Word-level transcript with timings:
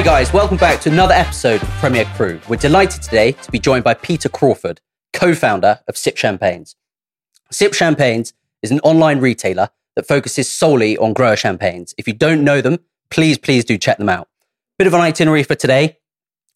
Hi, 0.00 0.04
guys. 0.04 0.32
Welcome 0.32 0.56
back 0.56 0.80
to 0.80 0.90
another 0.90 1.12
episode 1.12 1.62
of 1.62 1.68
Premier 1.72 2.06
Cru. 2.16 2.40
We're 2.48 2.56
delighted 2.56 3.02
today 3.02 3.32
to 3.32 3.50
be 3.50 3.58
joined 3.58 3.84
by 3.84 3.92
Peter 3.92 4.30
Crawford, 4.30 4.80
co 5.12 5.34
founder 5.34 5.80
of 5.86 5.98
Sip 5.98 6.16
Champagnes. 6.16 6.74
Sip 7.50 7.74
Champagnes 7.74 8.32
is 8.62 8.70
an 8.70 8.80
online 8.80 9.20
retailer 9.20 9.68
that 9.96 10.08
focuses 10.08 10.48
solely 10.48 10.96
on 10.96 11.12
grower 11.12 11.36
champagnes. 11.36 11.94
If 11.98 12.08
you 12.08 12.14
don't 12.14 12.42
know 12.42 12.62
them, 12.62 12.78
please, 13.10 13.36
please 13.36 13.62
do 13.62 13.76
check 13.76 13.98
them 13.98 14.08
out. 14.08 14.30
Bit 14.78 14.86
of 14.86 14.94
an 14.94 15.02
itinerary 15.02 15.42
for 15.42 15.54
today. 15.54 15.98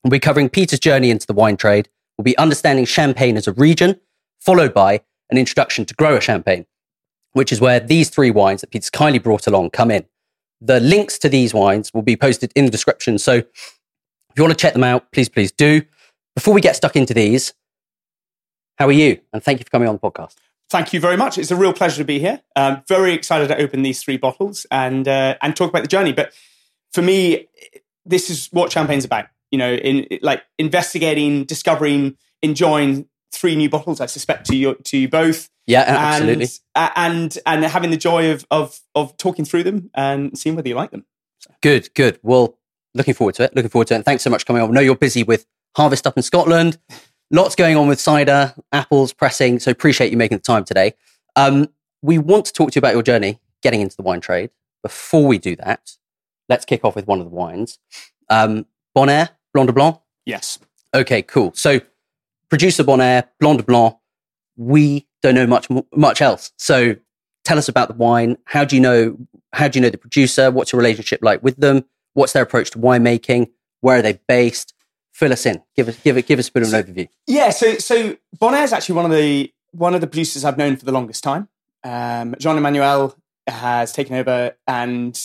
We'll 0.03 0.11
be 0.11 0.21
covering 0.21 0.49
Peter's 0.49 0.81
journey 0.81 1.11
into 1.11 1.27
the 1.27 1.35
wine 1.35 1.59
trade. 1.59 1.91
We'll 2.17 2.25
be 2.25 2.39
understanding 2.39 2.87
champagne 2.87 3.37
as 3.37 3.47
a 3.47 3.53
region, 3.53 4.01
followed 4.41 4.73
by 4.73 5.03
an 5.29 5.37
introduction 5.37 5.85
to 5.85 5.95
grower 5.95 6.23
champagne, 6.23 6.65
which 7.35 7.53
is 7.53 7.61
where 7.61 7.79
these 7.79 8.09
three 8.09 8.31
wines 8.31 8.63
that 8.63 8.71
Peter's 8.71 8.89
kindly 8.89 9.19
brought 9.19 9.47
along 9.47 9.69
come 9.69 9.91
in. 9.91 10.07
The 10.65 10.81
links 10.81 11.19
to 11.19 11.29
these 11.29 11.53
wines 11.53 11.93
will 11.93 12.03
be 12.03 12.17
posted 12.17 12.53
in 12.55 12.65
the 12.65 12.71
description. 12.71 13.19
So 13.19 13.35
if 13.35 14.39
you 14.39 14.43
want 14.43 14.57
to 14.57 14.61
check 14.61 14.73
them 14.73 14.85
out, 14.85 15.13
please, 15.13 15.29
please 15.29 15.53
do. 15.53 15.83
Before 16.35 16.55
we 16.55 16.61
get 16.61 16.75
stuck 16.75 16.97
into 16.97 17.13
these, 17.13 17.53
how 18.79 18.87
are 18.87 18.93
you? 18.93 19.21
And 19.33 19.43
thank 19.43 19.61
you 19.61 19.65
for 19.65 19.71
coming 19.71 19.89
on 19.89 19.95
the 19.95 20.01
podcast. 20.01 20.37
Thank 20.71 20.95
you 20.95 21.01
very 21.01 21.17
much. 21.19 21.37
It's 21.37 21.51
a 21.51 21.57
real 21.57 21.75
pleasure 21.75 21.99
to 21.99 22.05
be 22.05 22.19
here. 22.19 22.41
I'm 22.57 22.83
very 22.89 23.13
excited 23.13 23.49
to 23.49 23.61
open 23.61 23.83
these 23.83 24.03
three 24.03 24.17
bottles 24.17 24.67
and 24.71 25.07
uh, 25.07 25.37
and 25.43 25.55
talk 25.55 25.69
about 25.69 25.83
the 25.83 25.89
journey. 25.89 26.13
But 26.13 26.33
for 26.93 27.03
me, 27.03 27.49
this 28.07 28.31
is 28.31 28.49
what 28.51 28.71
champagne's 28.71 29.05
about. 29.05 29.27
You 29.51 29.59
know, 29.59 29.75
in 29.75 30.07
like 30.23 30.43
investigating, 30.59 31.45
discovering, 31.45 32.17
enjoying 32.43 33.07
three 33.31 33.55
new 33.55 33.69
bottles. 33.69 34.01
I 34.01 34.07
suspect 34.07 34.47
to 34.47 34.57
you 34.57 34.75
to 34.75 34.97
you 34.97 35.09
both. 35.09 35.51
Yeah, 35.67 35.85
absolutely. 35.87 36.49
And 36.75 36.93
and, 36.97 37.39
and 37.47 37.65
having 37.65 37.91
the 37.91 37.97
joy 37.97 38.33
of 38.33 38.47
of 38.51 38.81
of 38.95 39.17
talking 39.17 39.45
through 39.45 39.63
them 39.65 39.91
and 39.95 40.37
seeing 40.39 40.57
whether 40.57 40.69
you 40.69 40.75
like 40.75 40.91
them. 40.91 41.07
Good, 41.63 41.93
good. 41.95 42.19
Well, 42.23 42.59
looking 42.95 43.15
forward 43.15 43.35
to 43.37 43.45
it. 43.45 43.55
Looking 43.55 43.71
forward 43.71 43.89
to 43.89 43.95
it. 43.95 43.97
And 43.97 44.05
thanks 44.05 44.23
so 44.23 44.31
much 44.31 44.43
for 44.43 44.47
coming 44.47 44.63
on. 44.63 44.71
I 44.71 44.73
know 44.73 44.81
you're 44.81 44.97
busy 44.97 45.23
with 45.23 45.47
harvest 45.77 46.07
up 46.07 46.17
in 46.17 46.23
Scotland. 46.23 46.79
Lots 47.31 47.57
going 47.57 47.77
on 47.77 47.89
with 47.89 48.01
cider, 48.01 48.55
apples, 48.71 49.13
pressing. 49.13 49.59
So 49.59 49.71
appreciate 49.71 50.13
you 50.13 50.17
making 50.17 50.39
the 50.39 50.43
time 50.43 50.65
today. 50.65 50.95
Um, 51.37 51.69
we 52.03 52.19
want 52.19 52.45
to 52.47 52.53
talk 52.53 52.71
to 52.71 52.77
you 52.77 52.81
about 52.81 52.93
your 52.93 53.03
journey 53.03 53.41
getting 53.63 53.81
into 53.81 53.97
the 53.97 54.03
wine 54.03 54.21
trade. 54.21 54.51
Before 54.83 55.27
we 55.27 55.39
do 55.39 55.57
that, 55.57 55.93
let's 56.49 56.65
kick 56.65 56.85
off 56.85 56.95
with 56.95 57.07
one 57.07 57.21
of 57.21 57.25
the 57.25 57.35
wines. 57.35 57.79
Um, 58.29 58.67
Bonnaire, 58.95 59.31
Blanc 59.53 59.69
de 59.69 59.73
Blanc. 59.73 59.99
Yes. 60.27 60.59
Okay, 60.95 61.23
cool. 61.23 61.53
So 61.55 61.81
producer 62.51 62.85
Bonnaire, 62.85 63.25
Blanc 63.41 63.59
de 63.59 63.65
Blanc. 63.65 63.97
We 64.57 65.09
don't 65.25 65.35
know 65.35 65.47
much 65.47 65.69
much 65.97 66.21
else. 66.21 66.53
So 66.59 66.97
tell 67.45 67.59
us 67.59 67.69
about 67.69 67.89
the 67.89 67.95
wine. 67.95 68.37
How 68.45 68.65
do 68.65 68.77
you 68.77 68.83
know? 68.83 69.17
How 69.53 69.69
do 69.69 69.79
you 69.79 69.83
know 69.83 69.91
the 69.91 69.99
producer? 69.99 70.51
What's 70.51 70.73
your 70.73 70.79
relationship 70.79 71.21
like 71.23 71.43
with 71.43 71.57
them? 71.57 71.85
What's 72.13 72.33
their 72.33 72.43
approach 72.43 72.71
to 72.73 72.79
winemaking? 72.79 73.51
Where 73.81 73.99
are 73.99 74.03
they 74.03 74.21
based? 74.29 74.75
Fill 75.13 75.33
us 75.33 75.47
in. 75.47 75.63
Give 75.75 75.89
us 75.89 75.99
give 75.99 76.17
it 76.19 76.27
give 76.27 76.39
us 76.39 76.49
a 76.49 76.53
bit 76.53 76.63
of 76.63 76.73
an 76.73 76.85
overview. 76.85 77.09
Yeah. 77.27 77.51
So 77.51 77.79
so 77.79 78.17
Bonnaire 78.39 78.65
is 78.65 78.73
actually 78.73 78.97
one 78.97 79.07
of 79.07 79.11
the 79.13 79.53
one 79.73 79.95
of 79.95 80.01
the 80.01 80.07
producers 80.07 80.45
I've 80.45 80.59
known 80.59 80.77
for 80.77 80.85
the 80.85 80.93
longest 80.93 81.25
time. 81.25 81.49
Um, 81.83 82.35
Jean 82.39 82.57
Emmanuel 82.57 83.17
has 83.47 83.93
taken 83.93 84.17
over, 84.17 84.57
and 84.67 85.19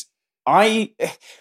I, 0.46 0.94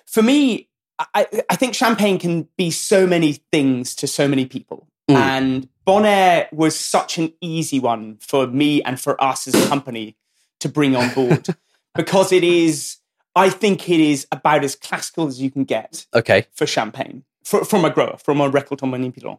for 0.06 0.22
me, 0.22 0.68
I, 0.98 1.26
I 1.48 1.56
think 1.56 1.74
champagne 1.74 2.18
can 2.18 2.48
be 2.56 2.70
so 2.70 3.06
many 3.06 3.34
things 3.52 3.94
to 3.96 4.06
so 4.06 4.28
many 4.28 4.46
people. 4.46 4.88
Mm. 5.10 5.14
And 5.16 5.68
Bonnaire 5.88 6.50
was 6.52 6.78
such 6.78 7.16
an 7.16 7.32
easy 7.40 7.80
one 7.80 8.18
for 8.20 8.46
me 8.46 8.82
and 8.82 9.00
for 9.00 9.18
us 9.24 9.48
as 9.48 9.54
a 9.54 9.68
company 9.70 10.18
to 10.60 10.68
bring 10.68 10.94
on 10.94 11.08
board 11.14 11.46
because 11.94 12.30
it 12.30 12.44
is, 12.44 12.98
I 13.34 13.48
think 13.48 13.88
it 13.88 13.98
is 13.98 14.26
about 14.30 14.64
as 14.64 14.76
classical 14.76 15.28
as 15.28 15.40
you 15.40 15.50
can 15.50 15.64
get 15.64 16.04
okay. 16.14 16.46
for 16.52 16.66
champagne 16.66 17.24
for, 17.42 17.64
from 17.64 17.86
a 17.86 17.90
grower, 17.90 18.18
from 18.22 18.42
a 18.42 18.50
Récoltant 18.50 18.90
Manipulant. 18.90 19.38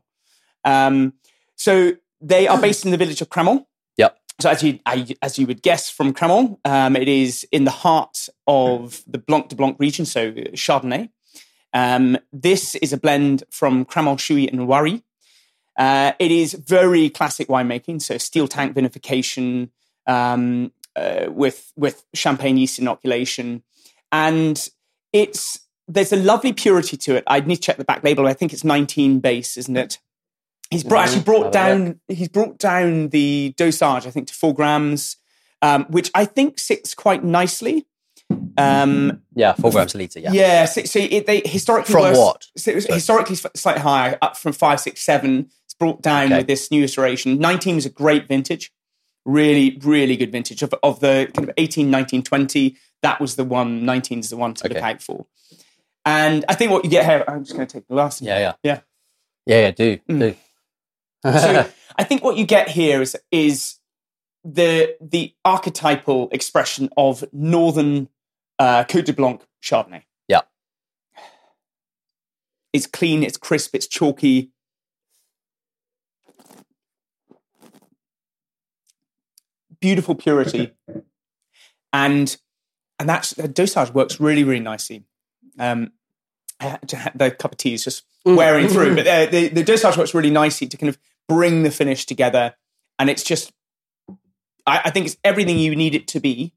Um, 0.66 1.14
so 1.56 1.92
they 2.20 2.48
are 2.48 2.60
based 2.60 2.84
in 2.84 2.90
the 2.90 2.98
village 2.98 3.22
of 3.22 3.30
Cramant. 3.30 3.68
Yep. 3.98 4.18
So 4.40 4.50
as 4.50 4.64
you 4.64 4.80
as 5.22 5.38
you 5.38 5.46
would 5.46 5.62
guess 5.62 5.92
from 5.92 6.14
Cramant, 6.14 6.58
um, 6.66 6.96
it 6.96 7.08
is 7.08 7.46
in 7.52 7.66
the 7.66 7.72
heart 7.72 8.28
of 8.48 9.04
the 9.06 9.20
Blanc 9.20 9.50
de 9.50 9.56
Blanc 9.56 9.78
region, 9.80 10.04
so 10.04 10.32
Chardonnay. 10.32 11.10
Um, 11.74 12.18
this 12.34 12.74
is 12.74 12.92
a 12.92 12.98
blend 12.98 13.44
from 13.52 13.86
Cramant, 13.86 14.20
Chouilly, 14.20 14.50
and 14.50 14.62
Oiry. 14.62 15.04
Uh, 15.80 16.12
it 16.20 16.30
is 16.30 16.54
very 16.54 17.10
classic 17.10 17.48
winemaking, 17.48 18.02
so 18.02 18.18
steel 18.18 18.50
tank 18.50 18.76
vinification 18.76 19.70
um, 20.06 20.74
uh, 20.98 21.28
with 21.30 21.72
with 21.78 22.04
champagne 22.14 22.58
yeast 22.58 22.80
inoculation, 22.80 23.64
and 24.12 24.68
it's 25.14 25.62
there's 25.88 26.12
a 26.12 26.18
lovely 26.18 26.52
purity 26.52 26.98
to 26.98 27.16
it. 27.16 27.24
I 27.28 27.40
need 27.40 27.56
to 27.56 27.62
check 27.62 27.78
the 27.78 27.86
back 27.86 28.04
label. 28.04 28.28
I 28.28 28.34
think 28.34 28.52
it's 28.52 28.66
19 28.66 29.22
base, 29.22 29.56
isn't 29.56 29.76
it? 29.76 30.00
He's 30.70 30.84
brought, 30.84 31.08
actually 31.08 31.24
brought 31.24 31.54
down. 31.54 32.02
He's 32.10 32.28
brought 32.28 32.60
down 32.60 33.10
the 33.10 33.56
dosage, 33.58 34.06
I 34.06 34.12
think, 34.12 34.28
to 34.28 34.34
four 34.34 34.54
grams, 34.54 35.16
um, 35.62 35.86
which 35.86 36.12
I 36.14 36.26
think 36.26 36.60
sits 36.60 36.94
quite 36.94 37.24
nicely. 37.24 37.88
Um, 38.58 39.22
yeah, 39.34 39.54
four 39.54 39.72
grams 39.72 39.96
a 39.96 39.98
liter. 39.98 40.20
Yeah, 40.20 40.34
yeah. 40.34 40.66
So, 40.66 40.84
so 40.84 41.00
it, 41.00 41.26
they 41.26 41.42
historically 41.46 41.94
from 41.94 42.14
what? 42.16 42.48
So 42.58 42.72
it 42.72 42.76
was 42.76 42.86
historically 42.86 43.38
slightly 43.38 43.82
higher, 43.82 44.18
up 44.22 44.36
from 44.36 44.52
five, 44.52 44.82
six, 44.82 45.02
seven 45.02 45.50
brought 45.80 46.02
down 46.02 46.26
okay. 46.26 46.38
with 46.38 46.48
this 46.48 46.70
new 46.70 46.84
iteration. 46.84 47.40
19 47.40 47.76
was 47.76 47.86
a 47.86 47.90
great 47.90 48.28
vintage, 48.28 48.72
really, 49.26 49.80
really 49.82 50.18
good 50.18 50.32
vintage 50.32 50.62
of, 50.62 50.74
of 50.84 51.00
the 51.00 51.32
kind 51.34 51.48
of 51.48 51.54
18, 51.58 51.90
19, 51.90 52.24
20. 52.24 52.78
That 53.02 53.20
was 53.20 53.36
the 53.36 53.46
one, 53.46 53.86
19 53.86 54.20
is 54.20 54.30
the 54.30 54.38
one 54.38 54.54
to 54.56 54.66
okay. 54.66 54.76
look 54.76 54.84
out 54.84 55.02
for. 55.02 55.26
And 56.06 56.46
I 56.48 56.56
think 56.56 56.72
what 56.72 56.84
you 56.84 56.90
get 56.90 57.06
here, 57.06 57.24
I'm 57.28 57.44
just 57.44 57.56
going 57.56 57.68
to 57.68 57.74
take 57.74 57.88
the 57.88 57.96
last. 57.96 58.22
Yeah, 58.22 58.40
yeah. 58.40 58.54
Yeah. 58.64 58.80
Yeah, 59.46 59.62
yeah, 59.62 59.72
do. 59.72 59.98
Mm. 60.10 60.20
do. 60.20 60.36
so 61.24 61.70
I 61.96 62.04
think 62.04 62.24
what 62.24 62.38
you 62.38 62.46
get 62.46 62.70
here 62.70 63.02
is, 63.02 63.18
is 63.32 63.78
the, 64.44 64.96
the 65.02 65.34
archetypal 65.46 66.30
expression 66.32 66.90
of 66.98 67.24
northern 67.32 68.10
uh, 68.58 68.84
Cote 68.84 69.06
de 69.06 69.14
Blanc 69.14 69.42
Chardonnay. 69.64 70.04
Yeah. 70.28 70.42
It's 72.74 72.86
clean, 72.86 73.24
it's 73.24 73.38
crisp, 73.38 73.74
it's 73.74 73.88
chalky, 73.88 74.52
beautiful 79.82 80.16
purity, 80.16 80.72
and 81.94 82.36
and 83.00 83.10
that's 83.10 83.32
the 83.32 83.48
dosage 83.48 83.94
works 83.94 84.20
really 84.20 84.44
really 84.44 84.60
nicely. 84.60 85.04
Um, 85.58 85.92
the 86.60 87.36
cup 87.38 87.54
of 87.54 87.58
tea 87.58 87.74
is 87.74 87.84
just 87.84 88.04
mm. 88.26 88.36
wearing 88.36 88.68
through, 88.68 88.96
but 88.96 89.08
uh, 89.08 89.26
the 89.28 89.48
the 89.50 89.64
dosage 89.64 89.98
works 89.98 90.14
really 90.14 90.30
nicely 90.30 90.68
to 90.68 90.78
kind 90.78 90.90
of 90.90 90.98
bring 91.28 91.64
the 91.64 91.72
finish 91.72 92.06
together, 92.06 92.56
and 92.98 93.10
it's 93.10 93.24
just 93.24 93.52
I, 94.66 94.82
I 94.86 94.90
think 94.92 95.08
it's 95.08 95.18
everything 95.24 95.58
you 95.58 95.76
need 95.76 95.96
it 95.96 96.08
to 96.10 96.20
be 96.20 96.54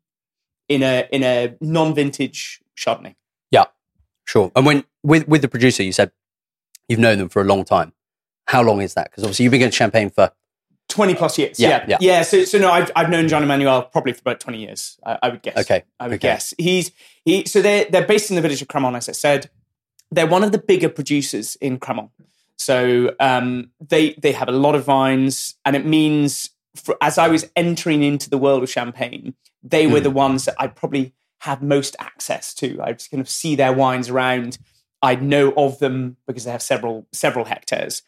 in 0.68 0.82
a 0.82 1.08
in 1.10 1.22
a 1.22 1.56
non 1.60 1.94
vintage 1.94 2.60
Chardonnay. 2.76 3.14
Yeah, 3.50 3.66
sure. 4.24 4.52
And 4.54 4.66
when 4.66 4.84
with 5.02 5.26
with 5.28 5.42
the 5.42 5.48
producer, 5.48 5.82
you 5.82 5.92
said 5.92 6.12
you've 6.88 7.00
known 7.00 7.18
them 7.18 7.28
for 7.28 7.40
a 7.42 7.44
long 7.44 7.64
time. 7.64 7.92
How 8.46 8.62
long 8.62 8.80
is 8.82 8.94
that? 8.94 9.10
Because 9.10 9.24
obviously 9.24 9.44
you've 9.44 9.52
been 9.52 9.60
getting 9.60 9.72
champagne 9.72 10.10
for 10.10 10.32
20 10.92 11.14
plus 11.14 11.38
years. 11.38 11.58
Yeah. 11.58 11.68
Yeah. 11.68 11.84
Yeah. 11.88 11.96
yeah. 12.00 12.22
So, 12.22 12.44
so 12.44 12.58
no, 12.58 12.70
I've, 12.70 12.90
I've 12.94 13.10
known 13.10 13.28
John 13.28 13.42
Emmanuel 13.42 13.82
probably 13.82 14.12
for 14.12 14.20
about 14.20 14.40
20 14.40 14.58
years. 14.58 14.98
I, 15.04 15.18
I 15.22 15.28
would 15.30 15.42
guess. 15.42 15.56
Okay. 15.56 15.82
I 15.98 16.04
would 16.04 16.14
okay. 16.14 16.28
guess. 16.28 16.54
He's, 16.58 16.92
he, 17.24 17.44
so 17.46 17.62
they're, 17.62 17.86
they're 17.90 18.06
based 18.06 18.30
in 18.30 18.36
the 18.36 18.42
village 18.42 18.62
of 18.62 18.68
Cramant, 18.68 18.96
as 18.96 19.08
I 19.08 19.12
said. 19.12 19.50
They're 20.10 20.26
one 20.26 20.44
of 20.44 20.52
the 20.52 20.58
bigger 20.58 20.88
producers 20.88 21.56
in 21.56 21.78
Cramant. 21.78 22.10
So, 22.56 23.14
um, 23.18 23.70
they, 23.80 24.12
they 24.14 24.32
have 24.32 24.48
a 24.48 24.52
lot 24.52 24.74
of 24.74 24.84
vines 24.84 25.56
and 25.64 25.74
it 25.74 25.84
means 25.84 26.50
for, 26.76 26.96
as 27.00 27.18
I 27.18 27.28
was 27.28 27.50
entering 27.56 28.02
into 28.02 28.30
the 28.30 28.38
world 28.38 28.62
of 28.62 28.70
champagne, 28.70 29.34
they 29.62 29.86
were 29.86 30.00
mm. 30.00 30.04
the 30.04 30.10
ones 30.10 30.44
that 30.44 30.54
I 30.58 30.66
probably 30.66 31.14
had 31.40 31.62
most 31.62 31.96
access 31.98 32.54
to. 32.54 32.80
I 32.82 32.92
just 32.92 33.10
kind 33.10 33.20
of 33.20 33.28
see 33.28 33.56
their 33.56 33.72
wines 33.72 34.08
around. 34.08 34.58
I 35.02 35.16
know 35.16 35.52
of 35.56 35.78
them 35.80 36.16
because 36.26 36.44
they 36.44 36.52
have 36.52 36.62
several, 36.62 37.06
several 37.12 37.44
hectares. 37.44 38.02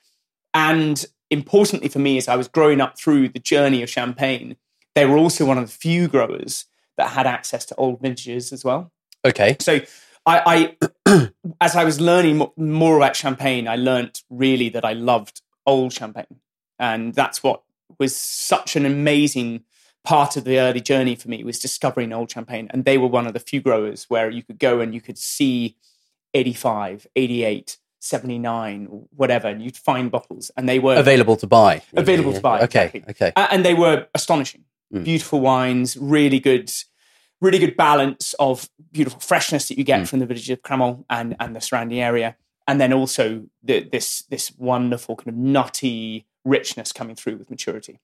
And 0.52 1.04
importantly 1.30 1.88
for 1.88 1.98
me, 1.98 2.16
as 2.16 2.28
I 2.28 2.36
was 2.36 2.48
growing 2.48 2.80
up 2.80 2.98
through 2.98 3.28
the 3.28 3.38
journey 3.38 3.82
of 3.82 3.90
champagne, 3.90 4.56
they 4.94 5.06
were 5.06 5.16
also 5.16 5.44
one 5.44 5.58
of 5.58 5.66
the 5.66 5.72
few 5.72 6.08
growers 6.08 6.66
that 6.96 7.10
had 7.10 7.26
access 7.26 7.64
to 7.66 7.74
old 7.76 8.00
vintages 8.00 8.52
as 8.52 8.64
well. 8.64 8.92
Okay. 9.24 9.56
So 9.60 9.80
I, 10.26 10.76
I 11.06 11.30
as 11.60 11.76
I 11.76 11.84
was 11.84 12.00
learning 12.00 12.46
more 12.56 12.96
about 12.96 13.16
champagne, 13.16 13.68
I 13.68 13.76
learned 13.76 14.22
really 14.30 14.68
that 14.70 14.84
I 14.84 14.92
loved 14.92 15.42
old 15.66 15.92
champagne. 15.92 16.40
And 16.78 17.14
that's 17.14 17.42
what 17.42 17.62
was 17.98 18.16
such 18.16 18.76
an 18.76 18.86
amazing 18.86 19.64
part 20.04 20.36
of 20.36 20.44
the 20.44 20.58
early 20.58 20.80
journey 20.80 21.14
for 21.14 21.28
me 21.28 21.42
was 21.44 21.58
discovering 21.58 22.12
old 22.12 22.30
champagne. 22.30 22.68
And 22.70 22.84
they 22.84 22.98
were 22.98 23.08
one 23.08 23.26
of 23.26 23.32
the 23.32 23.40
few 23.40 23.60
growers 23.60 24.04
where 24.08 24.30
you 24.30 24.42
could 24.42 24.58
go 24.58 24.80
and 24.80 24.94
you 24.94 25.00
could 25.00 25.18
see 25.18 25.76
85, 26.34 27.06
88, 27.16 27.78
79 28.04 28.88
or 28.90 29.04
whatever 29.16 29.48
and 29.48 29.62
you'd 29.62 29.76
find 29.76 30.10
bottles 30.10 30.50
and 30.56 30.68
they 30.68 30.78
were 30.78 30.96
available 30.96 31.36
to 31.36 31.46
buy 31.46 31.82
available 31.96 32.30
yeah, 32.30 32.36
to 32.36 32.42
buy 32.42 32.60
okay 32.62 32.90
exactly. 32.92 33.26
okay 33.26 33.32
and 33.36 33.64
they 33.64 33.74
were 33.74 34.06
astonishing 34.14 34.64
mm. 34.92 35.04
beautiful 35.04 35.40
wines 35.40 35.96
really 35.96 36.38
good 36.38 36.70
really 37.40 37.58
good 37.58 37.76
balance 37.76 38.34
of 38.38 38.68
beautiful 38.92 39.20
freshness 39.20 39.68
that 39.68 39.78
you 39.78 39.84
get 39.84 40.02
mm. 40.02 40.08
from 40.08 40.18
the 40.18 40.26
village 40.26 40.48
of 40.50 40.62
Cramant 40.62 41.04
and 41.08 41.34
and 41.40 41.56
the 41.56 41.60
surrounding 41.60 42.00
area 42.00 42.36
and 42.66 42.80
then 42.80 42.92
also 42.92 43.44
the, 43.62 43.88
this 43.90 44.22
this 44.30 44.52
wonderful 44.56 45.16
kind 45.16 45.28
of 45.28 45.34
nutty 45.34 46.26
richness 46.44 46.92
coming 46.92 47.16
through 47.16 47.36
with 47.36 47.50
maturity. 47.50 48.00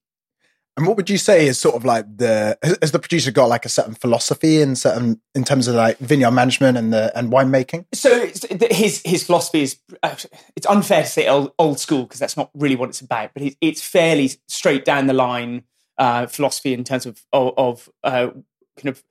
And 0.77 0.87
what 0.87 0.95
would 0.95 1.09
you 1.09 1.17
say 1.17 1.47
is 1.47 1.59
sort 1.59 1.75
of 1.75 1.83
like 1.83 2.05
the 2.17 2.57
has 2.81 2.91
the 2.91 2.99
producer 2.99 3.29
got 3.31 3.49
like 3.49 3.65
a 3.65 3.69
certain 3.69 3.93
philosophy 3.93 4.61
in 4.61 4.75
certain 4.75 5.21
in 5.35 5.43
terms 5.43 5.67
of 5.67 5.75
like 5.75 5.97
vineyard 5.99 6.31
management 6.31 6.77
and 6.77 6.93
the 6.93 7.15
and 7.17 7.31
winemaking? 7.31 7.85
So 7.93 8.25
his 8.71 9.01
his 9.05 9.23
philosophy 9.25 9.63
is 9.63 9.79
uh, 10.01 10.15
it's 10.55 10.67
unfair 10.67 11.03
to 11.03 11.09
say 11.09 11.27
old, 11.27 11.51
old 11.59 11.79
school 11.79 12.03
because 12.03 12.19
that's 12.19 12.37
not 12.37 12.51
really 12.55 12.77
what 12.77 12.89
it's 12.89 13.01
about, 13.01 13.31
but 13.33 13.43
it's 13.59 13.81
fairly 13.81 14.31
straight 14.47 14.85
down 14.85 15.07
the 15.07 15.13
line 15.13 15.63
uh, 15.97 16.25
philosophy 16.27 16.73
in 16.73 16.85
terms 16.85 17.05
of 17.05 17.21
of, 17.33 17.53
of 17.57 17.89
uh, 18.03 18.29
kind 18.77 18.89
of 18.89 19.03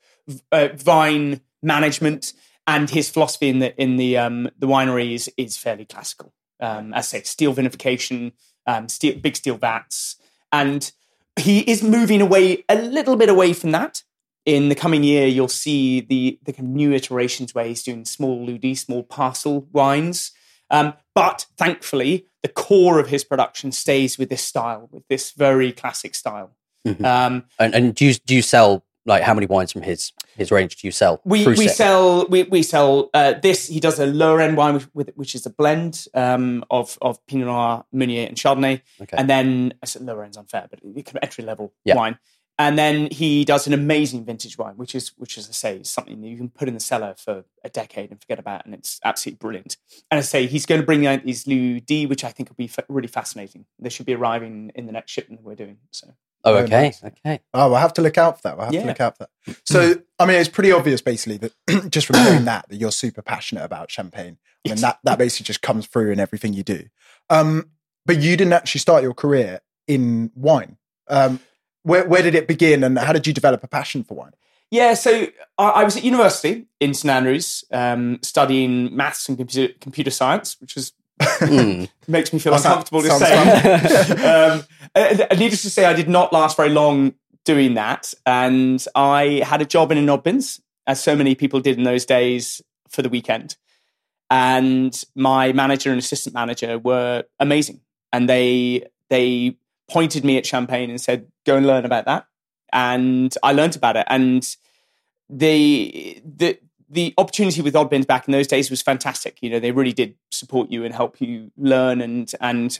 uh, 0.51 0.69
vine 0.75 1.43
management, 1.63 2.33
and 2.67 2.89
his 2.89 3.11
philosophy 3.11 3.51
in 3.51 3.59
the 3.59 3.81
in 3.81 3.97
the 3.97 4.17
um, 4.17 4.49
the 4.59 4.67
winery 4.67 5.13
is 5.13 5.31
is 5.37 5.59
fairly 5.59 5.85
classical. 5.85 6.33
Um, 6.59 6.95
as 6.95 7.07
I 7.15 7.19
say, 7.19 7.23
steel 7.25 7.55
vinification, 7.55 8.33
um, 8.67 8.89
steel, 8.89 9.19
big 9.19 9.37
steel 9.37 9.57
vats, 9.57 10.17
and 10.53 10.91
he 11.39 11.61
is 11.61 11.83
moving 11.83 12.21
away 12.21 12.65
a 12.69 12.75
little 12.75 13.17
bit 13.17 13.29
away 13.29 13.53
from 13.53 13.73
that. 13.73 14.03
In 14.47 14.69
the 14.69 14.75
coming 14.75 15.05
year, 15.05 15.27
you'll 15.27 15.49
see 15.49 16.01
the 16.01 16.39
the 16.45 16.55
new 16.63 16.93
iterations 16.93 17.55
where 17.55 17.67
he's 17.67 17.83
doing 17.83 18.05
small 18.05 18.45
lieux-dits, 18.45 18.81
small 18.81 19.03
parcel 19.03 19.69
wines. 19.73 20.33
Um, 20.71 20.95
but 21.15 21.47
thankfully, 21.59 22.27
the 22.43 22.49
core 22.49 22.99
of 22.99 23.09
his 23.09 23.25
production 23.25 23.73
stays 23.73 24.19
with 24.19 24.31
this 24.31 24.43
style, 24.43 24.89
with 24.91 25.07
this 25.09 25.33
very 25.33 25.73
classic 25.73 26.15
style. 26.15 26.57
Mm-hmm. 26.87 27.05
Um, 27.05 27.45
and, 27.59 27.75
and 27.75 27.95
do 27.95 28.07
you 28.07 28.15
do 28.15 28.35
you 28.35 28.43
sell 28.43 28.85
like 29.07 29.23
how 29.23 29.35
many 29.35 29.47
wines 29.47 29.73
from 29.73 29.83
his 29.83 30.13
his 30.37 30.51
range 30.51 30.77
do 30.77 30.87
you 30.87 30.93
sell? 30.93 31.21
We 31.25 31.47
we 31.47 31.69
sell 31.69 32.27
we 32.29 32.45
we 32.45 32.63
sell 32.63 33.11
uh, 33.15 33.35
this. 33.43 33.69
He 33.69 33.81
does 33.81 33.99
a 33.99 34.07
lower 34.07 34.41
end 34.41 34.57
wine 34.57 34.81
with, 34.95 35.11
which 35.15 35.35
is 35.35 35.47
a 35.47 35.51
blend 35.51 36.07
um, 36.15 36.65
of 36.71 36.99
of 37.01 37.25
Pinot 37.27 37.47
Noir, 37.47 37.85
Meunier, 37.93 38.27
and 38.27 38.37
Chardonnay, 38.37 38.83
okay. 39.03 39.17
and 39.17 39.29
then 39.29 39.75
I 39.83 39.87
said 39.87 40.03
lower 40.03 40.25
end's 40.25 40.37
unfair, 40.37 40.69
but 40.71 40.81
entry 41.23 41.45
level 41.45 41.73
yeah. 41.85 41.97
wine. 41.97 42.19
And 42.59 42.79
then 42.79 43.09
he 43.11 43.47
does 43.47 43.67
an 43.67 43.73
amazing 43.73 44.27
vintage 44.27 44.59
wine, 44.59 44.75
which 44.77 44.95
is 44.95 45.13
which, 45.17 45.39
as 45.39 45.49
I 45.49 45.53
say, 45.53 45.77
is 45.79 45.89
something 45.89 46.21
that 46.21 46.29
you 46.29 46.37
can 46.37 46.51
put 46.51 46.69
in 46.69 46.75
the 46.75 46.81
cellar 46.81 47.15
for 47.17 47.45
a 47.65 47.71
decade 47.71 48.11
and 48.11 48.21
forget 48.21 48.39
about, 48.39 48.67
and 48.67 48.75
it's 48.75 49.01
absolutely 49.03 49.39
brilliant. 49.39 49.79
And 50.11 50.19
I 50.19 50.21
say 50.21 50.47
he's 50.47 50.67
going 50.67 50.83
to 50.83 50.87
bring 50.87 51.07
out 51.07 51.25
these 51.25 51.47
lieux-dits, 51.47 52.11
which 52.11 52.23
I 52.23 52.29
think 52.29 52.51
will 52.51 52.57
be 52.57 52.67
f- 52.67 52.85
really 52.91 53.09
fascinating. 53.09 53.65
They 53.79 53.89
should 53.89 54.05
be 54.05 54.13
arriving 54.13 54.73
in 54.75 54.85
the 54.85 54.93
next 54.93 55.11
shipment 55.11 55.41
that 55.41 55.47
we're 55.47 55.55
doing. 55.55 55.79
So 55.91 56.09
Oh, 56.45 56.57
okay, 56.57 56.93
okay. 57.05 57.41
Oh, 57.53 57.69
we'll 57.69 57.79
have 57.79 57.93
to 57.95 58.03
look 58.03 58.17
out 58.17 58.37
for 58.37 58.43
that. 58.45 58.57
We'll 58.57 58.67
have 58.67 58.75
yeah. 58.75 58.83
to 58.83 58.87
look 58.87 59.01
out 59.01 59.19
for 59.19 59.29
that. 59.47 59.61
So, 59.65 59.97
I 60.19 60.27
mean, 60.27 60.37
it's 60.37 60.49
pretty 60.49 60.73
obvious, 60.73 61.03
basically, 61.03 61.37
that 61.67 61.91
just 61.91 62.07
from 62.07 62.17
hearing 62.17 62.47
that, 62.47 62.67
that 62.69 62.77
you're 62.77 62.93
super 62.93 63.21
passionate 63.21 63.65
about 63.65 63.91
champagne. 63.91 64.39
I 64.65 64.71
mean, 64.71 64.81
that 64.81 64.99
that 65.05 65.19
basically 65.19 65.45
just 65.45 65.63
comes 65.63 65.87
through 65.87 66.13
in 66.13 66.21
everything 66.21 66.53
you 66.53 66.63
do. 66.63 66.85
Um, 67.29 67.71
but 68.07 68.21
you 68.21 68.37
didn't 68.37 68.53
actually 68.53 68.81
start 68.81 69.03
your 69.03 69.15
career 69.15 69.61
in 69.87 70.31
wine. 70.35 70.77
Um, 71.09 71.41
where 71.83 72.07
where 72.07 72.23
did 72.23 72.35
it 72.35 72.47
begin, 72.47 72.85
and 72.85 72.99
how 72.99 73.13
did 73.13 73.27
you 73.27 73.33
develop 73.33 73.65
a 73.65 73.69
passion 73.69 74.05
for 74.05 74.15
wine? 74.15 74.33
Yeah, 74.71 74.95
so 74.95 75.27
I, 75.59 75.69
I 75.69 75.85
was 75.85 75.97
at 75.97 76.05
university 76.05 76.67
in 76.79 76.95
St 76.95 77.11
Andrews, 77.11 77.65
um, 77.73 78.21
studying 78.23 78.95
maths 78.95 79.29
and 79.29 79.37
computer, 79.37 79.75
computer 79.81 80.11
science, 80.11 80.61
which 80.61 80.77
was 80.77 80.93
mm. 81.21 81.89
makes 82.09 82.33
me 82.33 82.39
feel 82.39 82.55
uncomfortable 82.55 83.03
to 83.03 83.11
say. 83.11 83.35
um, 84.25 84.63
needless 85.39 85.63
to 85.63 85.71
say, 85.71 85.85
I 85.85 85.93
did 85.93 86.09
not 86.09 86.33
last 86.33 86.57
very 86.57 86.71
long 86.71 87.15
doing 87.45 87.75
that, 87.75 88.13
and 88.27 88.85
I 88.95 89.43
had 89.45 89.63
a 89.63 89.65
job 89.65 89.93
in 89.93 89.99
an 89.99 90.07
Oddbins, 90.07 90.61
as 90.87 91.03
so 91.03 91.17
many 91.17 91.35
people 91.35 91.61
did 91.61 91.79
in 91.79 91.85
those 91.85 92.05
days 92.05 92.61
for 92.89 93.03
the 93.03 93.09
weekend. 93.09 93.57
And 94.31 95.01
my 95.15 95.53
manager 95.53 95.91
and 95.91 95.99
assistant 95.99 96.35
manager 96.35 96.79
were 96.79 97.25
amazing, 97.39 97.81
and 98.13 98.29
they 98.29 98.87
they 99.09 99.57
pointed 99.91 100.25
me 100.25 100.37
at 100.37 100.47
champagne 100.47 100.91
and 100.91 101.01
said, 101.01 101.27
"Go 101.45 101.57
and 101.57 101.67
learn 101.67 101.85
about 101.85 102.05
that." 102.07 102.27
And 102.73 103.35
I 103.43 103.53
learned 103.53 103.75
about 103.75 103.97
it, 103.97 104.07
and 104.09 104.47
the 105.29 106.21
the 106.25 106.59
the 106.91 107.15
opportunity 107.17 107.63
with 107.63 107.75
Oddbins 107.75 108.07
back 108.07 108.27
in 108.27 108.33
those 108.33 108.49
days 108.49 108.69
was 108.69 108.83
fantastic. 108.83 109.39
You 109.41 109.51
know, 109.51 109.61
they 109.61 109.71
really 109.71 109.93
did 109.93 110.17
support 110.31 110.71
you 110.71 110.85
and 110.85 110.93
help 110.93 111.21
you 111.21 111.53
learn 111.57 112.01
and 112.01 112.31
and 112.41 112.79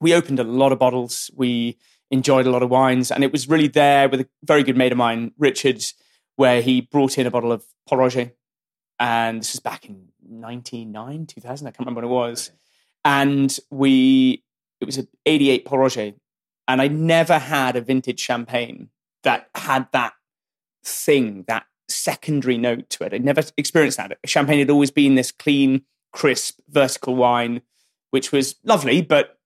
we 0.00 0.14
opened 0.14 0.38
a 0.40 0.44
lot 0.44 0.72
of 0.72 0.78
bottles. 0.78 1.30
We 1.34 1.78
enjoyed 2.10 2.46
a 2.46 2.50
lot 2.50 2.62
of 2.62 2.70
wines, 2.70 3.10
and 3.10 3.24
it 3.24 3.32
was 3.32 3.48
really 3.48 3.68
there 3.68 4.08
with 4.08 4.20
a 4.20 4.28
very 4.44 4.62
good 4.62 4.76
mate 4.76 4.92
of 4.92 4.98
mine, 4.98 5.32
Richard, 5.38 5.82
where 6.36 6.60
he 6.60 6.80
brought 6.80 7.18
in 7.18 7.26
a 7.26 7.30
bottle 7.30 7.52
of 7.52 7.64
Pol 7.88 7.98
Roger, 7.98 8.32
and 8.98 9.40
this 9.40 9.52
was 9.52 9.60
back 9.60 9.86
in 9.86 10.08
'99, 10.22 11.26
2000. 11.26 11.66
I 11.66 11.70
can't 11.70 11.80
remember 11.80 12.00
when 12.00 12.10
it 12.10 12.14
was, 12.14 12.50
and 13.04 13.56
we 13.70 14.44
it 14.80 14.84
was 14.84 14.98
an 14.98 15.08
'88 15.24 15.64
Pol 15.64 15.78
Roger, 15.78 16.12
and 16.68 16.82
I 16.82 16.88
never 16.88 17.38
had 17.38 17.76
a 17.76 17.80
vintage 17.80 18.20
champagne 18.20 18.90
that 19.22 19.48
had 19.54 19.88
that 19.92 20.12
thing, 20.84 21.44
that 21.48 21.66
secondary 21.88 22.58
note 22.58 22.88
to 22.90 23.04
it. 23.04 23.12
I'd 23.12 23.24
never 23.24 23.42
experienced 23.56 23.98
that. 23.98 24.18
Champagne 24.24 24.58
had 24.58 24.70
always 24.70 24.90
been 24.90 25.14
this 25.14 25.32
clean, 25.32 25.82
crisp, 26.12 26.58
vertical 26.68 27.16
wine, 27.16 27.62
which 28.10 28.32
was 28.32 28.56
lovely, 28.64 29.02
but 29.02 29.38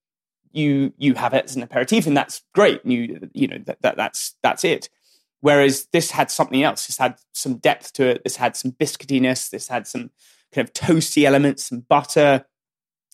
you 0.52 0.92
you 0.96 1.14
have 1.14 1.34
it 1.34 1.44
as 1.44 1.56
an 1.56 1.62
aperitif, 1.62 2.06
and 2.06 2.16
that's 2.16 2.42
great. 2.54 2.84
You 2.84 3.30
you 3.32 3.48
know 3.48 3.58
that, 3.66 3.82
that 3.82 3.96
that's 3.96 4.34
that's 4.42 4.64
it. 4.64 4.88
Whereas 5.40 5.86
this 5.92 6.10
had 6.10 6.30
something 6.30 6.62
else. 6.62 6.86
This 6.86 6.98
had 6.98 7.16
some 7.32 7.56
depth 7.56 7.94
to 7.94 8.06
it. 8.06 8.24
This 8.24 8.36
had 8.36 8.56
some 8.56 8.72
biscuitiness. 8.72 9.50
This 9.50 9.68
had 9.68 9.86
some 9.86 10.10
kind 10.52 10.68
of 10.68 10.74
toasty 10.74 11.24
elements, 11.24 11.64
some 11.64 11.80
butter, 11.80 12.44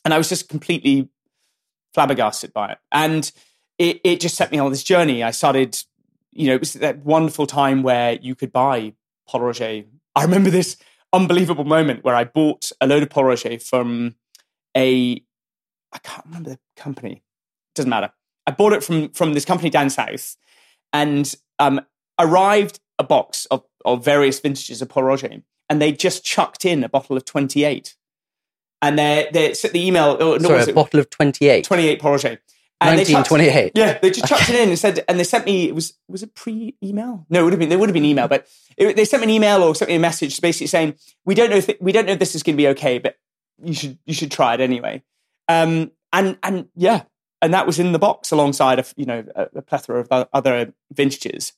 and 0.04 0.14
I 0.14 0.18
was 0.18 0.28
just 0.28 0.48
completely 0.48 1.08
flabbergasted 1.94 2.52
by 2.52 2.72
it. 2.72 2.78
And 2.92 3.30
it, 3.78 4.00
it 4.04 4.20
just 4.20 4.36
set 4.36 4.52
me 4.52 4.58
on 4.58 4.70
this 4.70 4.82
journey. 4.82 5.22
I 5.22 5.30
started, 5.30 5.78
you 6.32 6.46
know, 6.46 6.54
it 6.54 6.60
was 6.60 6.74
that 6.74 6.98
wonderful 6.98 7.46
time 7.46 7.82
where 7.82 8.12
you 8.12 8.34
could 8.34 8.52
buy 8.52 8.94
Pol 9.28 9.40
Roger. 9.40 9.84
I 10.14 10.22
remember 10.22 10.50
this 10.50 10.76
unbelievable 11.12 11.64
moment 11.64 12.04
where 12.04 12.14
I 12.14 12.24
bought 12.24 12.70
a 12.80 12.86
load 12.86 13.02
of 13.02 13.10
Pol 13.10 13.24
Roger 13.24 13.58
from 13.58 14.14
a, 14.76 15.22
I 15.92 15.98
can't 15.98 16.26
remember 16.26 16.50
the 16.50 16.58
company. 16.76 17.22
Doesn't 17.74 17.90
matter. 17.90 18.10
I 18.46 18.52
bought 18.52 18.72
it 18.72 18.84
from 18.84 19.10
from 19.10 19.34
this 19.34 19.44
company 19.44 19.70
down 19.70 19.90
south, 19.90 20.36
and 20.92 21.34
um, 21.58 21.80
arrived 22.18 22.80
a 22.98 23.04
box 23.04 23.46
of, 23.46 23.64
of 23.84 24.04
various 24.04 24.40
vintages 24.40 24.80
of 24.80 24.88
Pol 24.88 25.02
Roger, 25.02 25.42
and 25.68 25.82
they 25.82 25.92
just 25.92 26.24
chucked 26.24 26.64
in 26.64 26.84
a 26.84 26.88
bottle 26.88 27.16
of 27.16 27.24
twenty 27.24 27.64
eight. 27.64 27.96
And 28.82 28.98
they 28.98 29.28
they 29.32 29.54
sent 29.54 29.74
the 29.74 29.84
email. 29.84 30.16
Oh, 30.20 30.38
Sorry, 30.38 30.62
a 30.62 30.72
bottle 30.72 31.00
of 31.00 31.10
twenty 31.10 31.48
eight. 31.48 31.64
Twenty 31.64 31.88
eight 31.88 32.00
Pol 32.00 32.12
Roger. 32.12 32.38
1928. 32.80 33.72
yeah, 33.74 33.98
they 33.98 34.10
just 34.10 34.26
chucked 34.26 34.50
it 34.50 34.56
in 34.56 34.68
and 34.68 34.78
said, 34.78 35.02
and 35.08 35.18
they 35.18 35.24
sent 35.24 35.46
me. 35.46 35.68
It 35.68 35.74
was 35.74 35.94
was 36.08 36.22
it 36.22 36.34
pre-email? 36.34 37.26
No, 37.30 37.40
it 37.40 37.44
would 37.44 37.52
have 37.54 37.60
been. 37.60 37.70
There 37.70 37.78
would 37.78 37.88
have 37.88 37.94
been 37.94 38.04
email, 38.04 38.28
but 38.28 38.46
it, 38.76 38.96
they 38.96 39.04
sent 39.06 39.22
me 39.22 39.28
an 39.28 39.30
email 39.30 39.62
or 39.62 39.74
sent 39.74 39.88
me 39.88 39.96
a 39.96 40.00
message, 40.00 40.40
basically 40.40 40.66
saying, 40.66 40.94
"We 41.24 41.34
don't 41.34 41.48
know 41.48 41.56
if 41.56 41.70
we 41.80 41.92
don't 41.92 42.06
know 42.06 42.12
if 42.12 42.18
this 42.18 42.34
is 42.34 42.42
going 42.42 42.54
to 42.54 42.62
be 42.62 42.68
okay, 42.68 42.98
but 42.98 43.16
you 43.62 43.72
should 43.72 43.98
you 44.04 44.12
should 44.12 44.30
try 44.30 44.54
it 44.54 44.60
anyway." 44.60 45.02
Um, 45.48 45.92
and 46.12 46.38
and 46.42 46.68
yeah, 46.76 47.04
and 47.40 47.54
that 47.54 47.66
was 47.66 47.78
in 47.78 47.92
the 47.92 47.98
box 47.98 48.30
alongside 48.30 48.78
of 48.78 48.92
you 48.96 49.06
know 49.06 49.24
a, 49.34 49.48
a 49.56 49.62
plethora 49.62 50.00
of 50.00 50.28
other 50.32 50.74
vintages, 50.92 51.54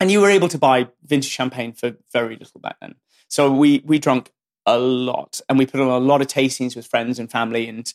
and 0.00 0.10
you 0.10 0.22
were 0.22 0.30
able 0.30 0.48
to 0.48 0.58
buy 0.58 0.88
vintage 1.04 1.30
champagne 1.30 1.72
for 1.72 1.96
very 2.12 2.36
little 2.36 2.60
back 2.60 2.76
then. 2.80 2.94
So 3.28 3.52
we 3.52 3.82
we 3.84 3.98
drank 3.98 4.32
a 4.64 4.78
lot, 4.78 5.42
and 5.50 5.58
we 5.58 5.66
put 5.66 5.80
on 5.80 5.88
a 5.88 5.98
lot 5.98 6.22
of 6.22 6.28
tastings 6.28 6.74
with 6.74 6.86
friends 6.86 7.18
and 7.18 7.30
family, 7.30 7.68
and 7.68 7.92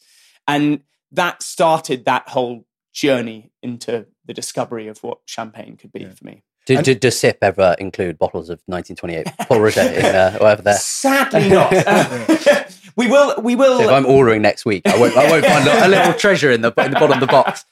and 0.48 0.82
that 1.12 1.44
started 1.44 2.06
that 2.06 2.30
whole 2.30 2.66
journey 2.94 3.52
into 3.62 4.06
the 4.26 4.34
discovery 4.34 4.88
of 4.88 5.02
what 5.04 5.20
champagne 5.26 5.78
could 5.78 5.92
be 5.92 6.02
yeah. 6.02 6.10
for 6.10 6.26
me. 6.26 6.44
Did, 6.68 6.84
did, 6.84 7.00
does 7.00 7.20
SIP 7.20 7.40
ever 7.42 7.76
include 7.80 8.20
bottles 8.20 8.50
of 8.50 8.62
1928 8.68 9.26
Pol 9.48 9.60
Roger 9.60 9.82
in 9.82 10.06
uh, 10.06 10.38
whatever 10.38 10.62
there? 10.62 10.76
Sadly 10.76 11.50
not. 11.50 11.74
Uh, 11.74 12.26
we 12.96 13.08
will. 13.08 13.42
We 13.42 13.56
will. 13.56 13.80
So 13.80 13.86
if 13.86 13.90
I'm 13.90 14.06
ordering 14.06 14.42
next 14.42 14.64
week, 14.64 14.84
I 14.86 15.00
won't. 15.00 15.18
I 15.18 15.30
won't 15.30 15.46
find 15.46 15.68
a 15.68 15.88
little 15.88 16.14
treasure 16.14 16.52
in 16.52 16.62
the 16.62 16.72
in 16.78 16.92
the 16.92 17.00
bottom 17.00 17.14
of 17.14 17.20
the 17.20 17.28
box. 17.28 17.66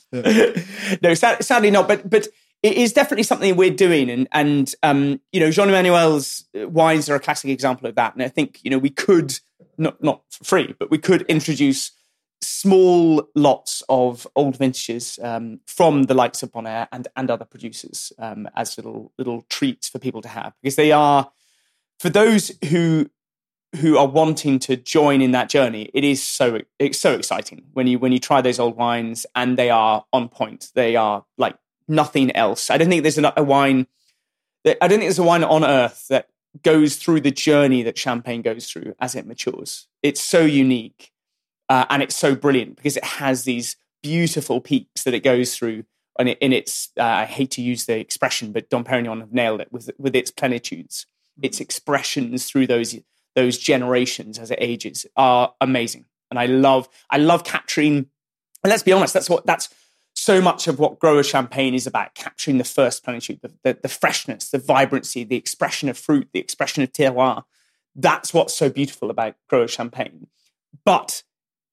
no, 1.03 1.13
sad, 1.13 1.43
sadly 1.43 1.69
not. 1.69 1.87
But 1.87 2.09
but 2.09 2.27
it 2.63 2.77
is 2.77 2.91
definitely 2.91 3.23
something 3.23 3.55
we're 3.55 3.69
doing, 3.69 4.09
and 4.09 4.27
and 4.31 4.73
um, 4.81 5.21
you 5.31 5.39
know, 5.39 5.51
Jean 5.51 5.69
Emmanuel's 5.69 6.45
wines 6.55 7.09
are 7.09 7.15
a 7.15 7.19
classic 7.19 7.51
example 7.51 7.87
of 7.87 7.95
that. 7.95 8.15
And 8.15 8.23
I 8.23 8.27
think 8.27 8.59
you 8.63 8.71
know 8.71 8.79
we 8.79 8.89
could 8.89 9.39
not 9.77 10.01
not 10.03 10.23
for 10.31 10.43
free, 10.43 10.75
but 10.79 10.89
we 10.89 10.97
could 10.97 11.21
introduce 11.23 11.91
small 12.41 13.27
lots 13.35 13.83
of 13.89 14.27
old 14.35 14.57
vintages 14.57 15.19
um, 15.21 15.59
from 15.65 16.03
the 16.03 16.13
likes 16.13 16.43
of 16.43 16.51
Bonnaire 16.51 16.87
and, 16.91 17.07
and 17.15 17.29
other 17.29 17.45
producers 17.45 18.13
um, 18.17 18.47
as 18.55 18.77
little 18.77 19.11
little 19.17 19.45
treats 19.49 19.89
for 19.89 19.99
people 19.99 20.21
to 20.21 20.27
have. 20.27 20.53
Because 20.61 20.75
they 20.75 20.91
are 20.91 21.31
for 21.99 22.09
those 22.09 22.51
who 22.69 23.09
who 23.79 23.97
are 23.97 24.07
wanting 24.07 24.57
to 24.57 24.75
join 24.75 25.21
in 25.21 25.29
that 25.29 25.47
journey 25.47 25.91
it 25.93 26.03
is 26.03 26.23
so 26.23 26.59
it's 26.79 26.97
so 26.97 27.13
exciting 27.13 27.63
when 27.73 27.85
you 27.85 27.99
when 27.99 28.11
you 28.11 28.19
try 28.19 28.41
those 28.41 28.59
old 28.59 28.75
wines 28.75 29.25
and 29.35 29.57
they 29.57 29.69
are 29.69 30.05
on 30.13 30.29
point. 30.29 30.71
They 30.75 30.95
are 30.95 31.25
like 31.37 31.55
nothing 31.87 32.35
else. 32.35 32.69
I 32.69 32.77
don't 32.77 32.89
think 32.89 33.03
there's 33.03 33.17
a 33.17 33.43
wine 33.43 33.87
that 34.65 34.77
i 34.83 34.87
don't 34.87 34.99
think 34.99 35.07
there's 35.07 35.19
a 35.19 35.23
wine 35.23 35.43
on 35.43 35.63
earth 35.63 36.07
that 36.09 36.27
goes 36.63 36.97
through 36.97 37.21
the 37.21 37.31
journey 37.31 37.83
that 37.83 37.97
champagne 37.97 38.41
goes 38.41 38.69
through 38.69 38.95
as 38.99 39.15
it 39.15 39.25
matures. 39.25 39.87
It's 40.01 40.21
so 40.21 40.41
unique 40.41 41.11
uh, 41.69 41.85
and 41.89 42.01
it's 42.01 42.15
so 42.15 42.35
brilliant 42.35 42.75
because 42.75 42.97
it 42.97 43.03
has 43.03 43.43
these 43.43 43.77
beautiful 44.01 44.59
peaks 44.59 45.03
that 45.03 45.13
it 45.13 45.23
goes 45.23 45.55
through. 45.55 45.83
And 46.17 46.29
it, 46.29 46.37
in 46.39 46.51
its, 46.51 46.89
uh, 46.99 47.03
I 47.03 47.25
hate 47.25 47.51
to 47.51 47.61
use 47.61 47.85
the 47.85 47.97
expression, 47.97 48.51
but 48.51 48.69
Dom 48.69 48.83
Perignon 48.83 49.21
have 49.21 49.31
nailed 49.31 49.61
it 49.61 49.71
with 49.71 49.89
with 49.97 50.15
its 50.15 50.31
plenitudes, 50.31 51.05
its 51.41 51.61
expressions 51.61 52.45
through 52.45 52.67
those 52.67 52.97
those 53.35 53.57
generations 53.57 54.37
as 54.37 54.51
it 54.51 54.59
ages 54.59 55.05
are 55.15 55.53
amazing. 55.61 56.05
And 56.29 56.39
I 56.39 56.47
love 56.47 56.89
I 57.09 57.17
love 57.17 57.43
capturing. 57.43 58.07
And 58.63 58.69
let's 58.69 58.83
be 58.83 58.91
honest, 58.91 59.13
that's 59.13 59.29
what 59.29 59.45
that's 59.45 59.69
so 60.15 60.41
much 60.41 60.67
of 60.67 60.79
what 60.79 60.99
grower 60.99 61.23
champagne 61.23 61.73
is 61.73 61.87
about 61.87 62.13
capturing 62.15 62.57
the 62.57 62.63
first 62.65 63.03
plenitude, 63.05 63.39
the, 63.41 63.53
the, 63.63 63.79
the, 63.83 63.87
freshness, 63.87 64.49
the 64.49 64.57
vibrancy, 64.57 65.23
the 65.23 65.37
expression 65.37 65.87
of 65.87 65.97
fruit, 65.97 66.27
the 66.33 66.39
expression 66.39 66.83
of 66.83 66.91
terroir. 66.91 67.43
That's 67.95 68.33
what's 68.33 68.53
so 68.53 68.69
beautiful 68.69 69.09
about 69.09 69.35
grower 69.47 69.69
champagne. 69.69 70.27
But 70.83 71.23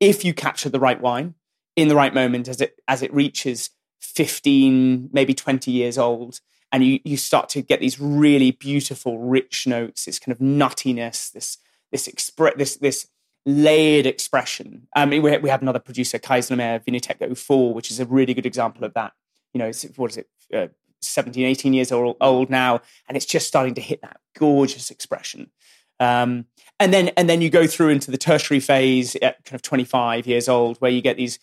if 0.01 0.25
you 0.25 0.35
capture 0.35 0.69
the 0.69 0.81
right 0.81 1.01
wine 1.01 1.35
in 1.75 1.89
the 1.89 1.97
right 1.97 2.15
moment 2.15 2.49
as 2.49 2.61
it 2.61 2.81
as 2.89 3.03
it 3.03 3.13
reaches 3.13 3.71
15, 4.01 5.11
maybe 5.13 5.35
20 5.35 5.71
years 5.71 5.99
old, 5.99 6.41
and 6.73 6.85
you, 6.85 7.01
you 7.05 7.17
start 7.17 7.49
to 7.51 7.63
get 7.63 7.81
these 7.81 8.01
really 8.01 8.51
beautiful, 8.51 9.19
rich 9.19 9.67
notes, 9.67 10.05
this 10.05 10.19
kind 10.19 10.33
of 10.33 10.39
nuttiness, 10.39 11.33
this 11.33 11.59
this 11.93 12.07
express 12.07 12.55
this 12.57 12.77
this 12.77 13.07
layered 13.47 14.07
expression. 14.07 14.89
I 14.95 15.07
mean, 15.07 15.23
we, 15.23 15.37
we 15.39 15.51
have 15.51 15.63
another 15.63 15.79
producer, 15.79 16.19
Caillez-Lemaire 16.19 16.81
Vinothèque 16.81 17.37
04, 17.39 17.73
which 17.73 17.93
is 17.93 18.01
a 18.01 18.05
really 18.05 18.35
good 18.35 18.45
example 18.45 18.85
of 18.85 18.93
that. 18.95 19.13
You 19.55 19.61
know, 19.61 19.71
what 19.95 20.11
is 20.11 20.17
it, 20.17 20.29
uh, 20.53 20.67
17, 21.01 21.47
18 21.47 21.73
years 21.73 21.93
old, 21.93 22.17
old 22.21 22.51
now, 22.51 22.81
and 23.07 23.17
it's 23.17 23.25
just 23.25 23.47
starting 23.47 23.75
to 23.75 23.81
hit 23.81 24.03
that 24.03 24.19
gorgeous 24.37 24.91
expression. 24.91 25.53
Um, 26.01 26.47
and 26.79 26.93
then 26.93 27.09
and 27.17 27.29
then 27.29 27.41
you 27.41 27.51
go 27.51 27.67
through 27.67 27.89
into 27.89 28.11
the 28.11 28.19
tertiary 28.19 28.61
phase 28.61 29.17
at 29.17 29.45
kind 29.45 29.55
of 29.55 29.63
25 29.63 30.27
years 30.27 30.49
old, 30.49 30.77
where 30.79 30.91
you 30.91 31.01
get 31.01 31.17
these, 31.17 31.39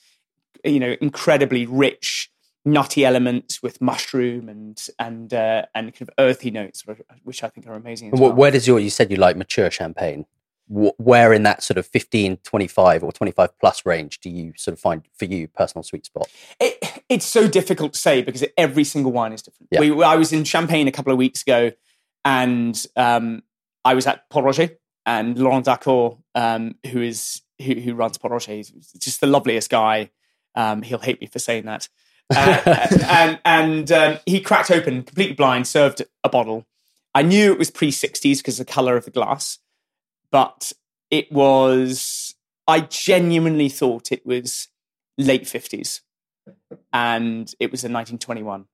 you 0.64 0.80
know, 0.80 0.96
incredibly 1.02 1.66
rich, 1.66 2.32
nutty 2.66 3.04
elements 3.06 3.64
with 3.64 3.82
mushroom 3.82 4.50
and 4.50 4.88
and 5.00 5.34
uh, 5.34 5.66
and 5.74 5.94
kind 5.94 6.02
of 6.04 6.10
earthy 6.20 6.52
notes, 6.52 6.84
which 7.24 7.44
I 7.44 7.50
think 7.50 7.68
are 7.68 7.74
amazing. 7.74 8.12
Well. 8.12 8.34
Where 8.34 8.52
does 8.52 8.68
your 8.68 8.80
you 8.80 8.90
said 8.90 9.12
you 9.12 9.18
like 9.18 9.36
mature 9.36 9.72
champagne? 9.72 10.26
where 10.70 11.34
in 11.34 11.44
that 11.44 11.62
sort 11.62 11.78
of 11.78 11.86
15 11.86 12.38
25 12.38 13.04
or 13.04 13.12
25 13.12 13.60
plus 13.60 13.86
range 13.86 14.20
do 14.22 14.30
you 14.30 14.54
sort 14.56 14.74
of 14.74 14.80
find 14.80 15.04
for 15.14 15.26
you 15.26 15.48
personal 15.50 15.84
sweet 15.84 16.06
spot 16.06 16.28
it, 16.60 17.02
it's 17.10 17.26
so 17.26 17.50
difficult 17.50 17.94
to 17.94 18.00
say 18.00 18.22
because 18.22 18.46
every 18.58 18.86
single 18.86 19.12
wine 19.12 19.34
is 19.34 19.42
different 19.42 19.68
yeah. 19.72 19.82
we, 19.82 20.04
i 20.04 20.16
was 20.16 20.32
in 20.32 20.46
champagne 20.46 20.88
a 20.88 20.92
couple 20.92 21.12
of 21.12 21.18
weeks 21.18 21.42
ago 21.42 21.72
and 22.24 22.86
um, 22.96 23.44
i 23.84 23.94
was 23.94 24.08
at 24.08 24.30
Pol 24.30 24.44
Roger 24.44 24.70
and 25.06 25.38
laurent 25.38 25.66
d'Harcourt 25.66 26.18
um, 26.36 26.76
who 26.88 27.02
is 27.02 27.42
who, 27.62 27.74
who 27.76 27.94
runs 27.94 28.18
Pol 28.18 28.32
Roger 28.32 28.54
he's 28.54 28.70
just 29.00 29.22
the 29.22 29.28
loveliest 29.28 29.70
guy. 29.70 30.10
Um, 30.56 30.82
he'll 30.82 31.00
hate 31.00 31.20
me 31.20 31.28
for 31.28 31.40
saying 31.40 31.66
that. 31.66 31.90
Uh, 32.34 32.88
and 33.10 33.40
and 33.44 33.92
um, 33.92 34.20
he 34.26 34.40
cracked 34.40 34.72
open 34.72 35.04
completely 35.04 35.36
blind 35.36 35.68
served 35.68 36.02
a 36.24 36.30
bottle. 36.30 36.66
I 37.16 37.22
knew 37.22 37.52
it 37.52 37.60
was 37.60 37.70
pre-60s 37.70 38.38
because 38.38 38.60
of 38.60 38.66
the 38.66 38.74
color 38.74 38.98
of 38.98 39.06
the 39.06 39.12
glass 39.12 39.60
but 40.34 40.74
it 41.12 41.32
was, 41.32 42.34
I 42.68 42.80
genuinely 42.82 43.70
thought 43.70 44.12
it 44.12 44.26
was 44.26 44.68
late 45.16 45.44
50s 45.44 46.02
and 46.92 47.54
it 47.60 47.72
was 47.72 47.84
in 47.84 47.94
1921. 47.94 48.66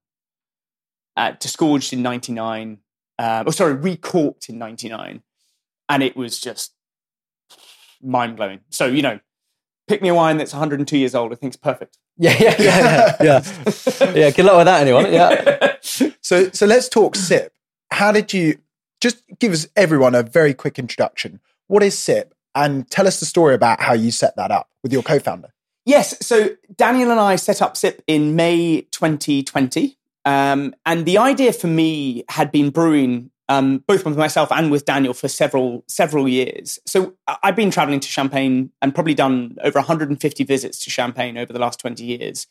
Uh, 1.18 1.32
disgorged 1.38 1.92
in 1.92 2.02
99, 2.02 2.78
uh, 3.20 3.44
oh, 3.46 3.52
sorry, 3.52 3.74
recorked 3.74 4.48
in 4.48 4.58
99. 4.58 5.22
And 5.90 6.04
it 6.04 6.16
was 6.16 6.40
just 6.40 6.74
mind 8.02 8.38
blowing. 8.38 8.62
So, 8.70 8.86
you 8.86 9.02
know, 9.02 9.20
pick 9.88 10.02
me 10.02 10.10
a 10.10 10.16
wine 10.16 10.38
that's 10.38 10.54
102 10.54 10.98
years 10.98 11.16
old. 11.16 11.34
I 11.34 11.36
think 11.36 11.52
it's 11.52 11.62
perfect. 11.62 11.98
Yeah, 12.18 12.36
yeah, 12.40 12.56
yeah, 12.60 13.16
yeah. 13.22 13.44
yeah. 14.00 14.14
yeah, 14.16 14.32
good 14.32 14.46
luck 14.46 14.58
with 14.58 14.66
that, 14.66 14.82
anyone. 14.82 15.12
Yeah. 15.12 15.76
so, 16.22 16.50
so 16.52 16.66
let's 16.66 16.88
talk 16.88 17.16
sip. 17.16 17.54
How 17.92 18.12
did 18.12 18.32
you 18.32 18.60
just 19.02 19.24
give 19.40 19.52
us 19.52 19.68
everyone 19.76 20.16
a 20.16 20.24
very 20.24 20.54
quick 20.54 20.78
introduction? 20.78 21.40
What 21.68 21.84
is 21.84 21.98
SIP? 21.98 22.34
And 22.56 22.90
tell 22.90 23.08
us 23.08 23.20
the 23.20 23.26
story 23.26 23.56
about 23.56 23.82
how 23.82 23.94
you 23.94 24.12
set 24.12 24.36
that 24.36 24.52
up 24.52 24.70
with 24.84 24.92
your 24.92 25.04
co 25.04 25.20
founder. 25.20 25.50
Yes. 25.86 26.16
So 26.26 26.50
Daniel 26.76 27.12
and 27.12 27.20
I 27.20 27.36
set 27.36 27.62
up 27.62 27.78
SIP 27.78 28.04
in 28.06 28.36
May 28.36 28.82
2020. 28.92 29.98
Um, 30.26 30.76
and 30.86 31.06
the 31.06 31.18
idea 31.18 31.54
for 31.54 31.68
me 31.68 32.24
had 32.30 32.52
been 32.52 32.70
brewing 32.70 33.32
um, 33.50 33.84
both 33.88 34.06
with 34.06 34.16
myself 34.16 34.52
and 34.52 34.72
with 34.72 34.86
Daniel 34.86 35.14
for 35.14 35.28
several 35.28 35.84
several 35.88 36.30
years. 36.30 36.80
So 36.86 37.16
I've 37.28 37.56
been 37.56 37.72
traveling 37.72 38.00
to 38.00 38.08
Champagne 38.08 38.72
and 38.82 38.94
probably 38.94 39.16
done 39.16 39.58
over 39.64 39.80
150 39.80 40.44
visits 40.44 40.84
to 40.84 40.90
Champagne 40.90 41.38
over 41.38 41.52
the 41.52 41.60
last 41.60 41.80
20 41.80 42.04
years. 42.06 42.48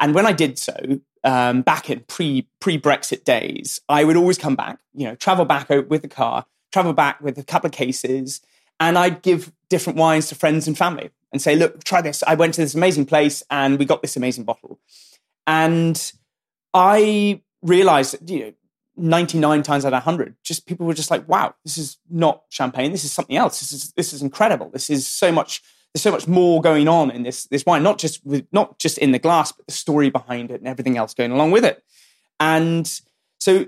And 0.00 0.14
when 0.14 0.26
I 0.26 0.32
did 0.32 0.58
so, 0.58 0.74
um, 1.22 1.62
back 1.62 1.90
in 1.90 2.00
pre 2.08 2.48
pre 2.60 2.78
Brexit 2.78 3.24
days, 3.24 3.80
I 3.88 4.04
would 4.04 4.16
always 4.16 4.38
come 4.38 4.56
back, 4.56 4.78
you 4.94 5.04
know, 5.06 5.14
travel 5.16 5.44
back 5.44 5.68
with 5.68 6.02
the 6.02 6.08
car, 6.08 6.46
travel 6.72 6.94
back 6.94 7.20
with 7.20 7.36
a 7.38 7.44
couple 7.44 7.68
of 7.68 7.72
cases, 7.72 8.40
and 8.80 8.96
I'd 8.96 9.22
give 9.22 9.52
different 9.68 9.98
wines 9.98 10.28
to 10.28 10.34
friends 10.34 10.66
and 10.66 10.78
family 10.78 11.10
and 11.30 11.42
say, 11.42 11.56
look, 11.56 11.84
try 11.84 12.00
this. 12.00 12.22
I 12.26 12.34
went 12.34 12.54
to 12.54 12.62
this 12.62 12.74
amazing 12.74 13.04
place 13.04 13.42
and 13.50 13.78
we 13.78 13.84
got 13.84 14.00
this 14.00 14.16
amazing 14.16 14.44
bottle. 14.44 14.78
And 15.46 16.12
I 16.72 17.42
realized 17.62 18.30
you 18.30 18.40
know, 18.40 18.52
99 18.98 19.62
times 19.62 19.84
out 19.84 19.92
of 19.92 20.04
100, 20.04 20.36
just 20.42 20.66
people 20.66 20.86
were 20.86 20.94
just 20.94 21.10
like, 21.10 21.26
wow, 21.28 21.54
this 21.64 21.78
is 21.78 21.98
not 22.10 22.42
champagne. 22.50 22.92
This 22.92 23.04
is 23.04 23.12
something 23.12 23.36
else. 23.36 23.60
This 23.60 23.72
is, 23.72 23.92
this 23.92 24.12
is 24.12 24.22
incredible. 24.22 24.70
This 24.70 24.90
is 24.90 25.06
so 25.06 25.32
much, 25.32 25.62
there's 25.92 26.02
so 26.02 26.10
much 26.10 26.26
more 26.26 26.60
going 26.60 26.88
on 26.88 27.10
in 27.10 27.22
this, 27.22 27.44
this 27.46 27.64
wine, 27.64 27.82
not 27.82 27.98
just 27.98 28.24
with, 28.26 28.46
not 28.52 28.78
just 28.78 28.98
in 28.98 29.12
the 29.12 29.18
glass, 29.18 29.52
but 29.52 29.66
the 29.66 29.72
story 29.72 30.10
behind 30.10 30.50
it 30.50 30.60
and 30.60 30.68
everything 30.68 30.96
else 30.96 31.14
going 31.14 31.32
along 31.32 31.50
with 31.50 31.64
it. 31.64 31.82
And 32.40 32.90
so 33.38 33.66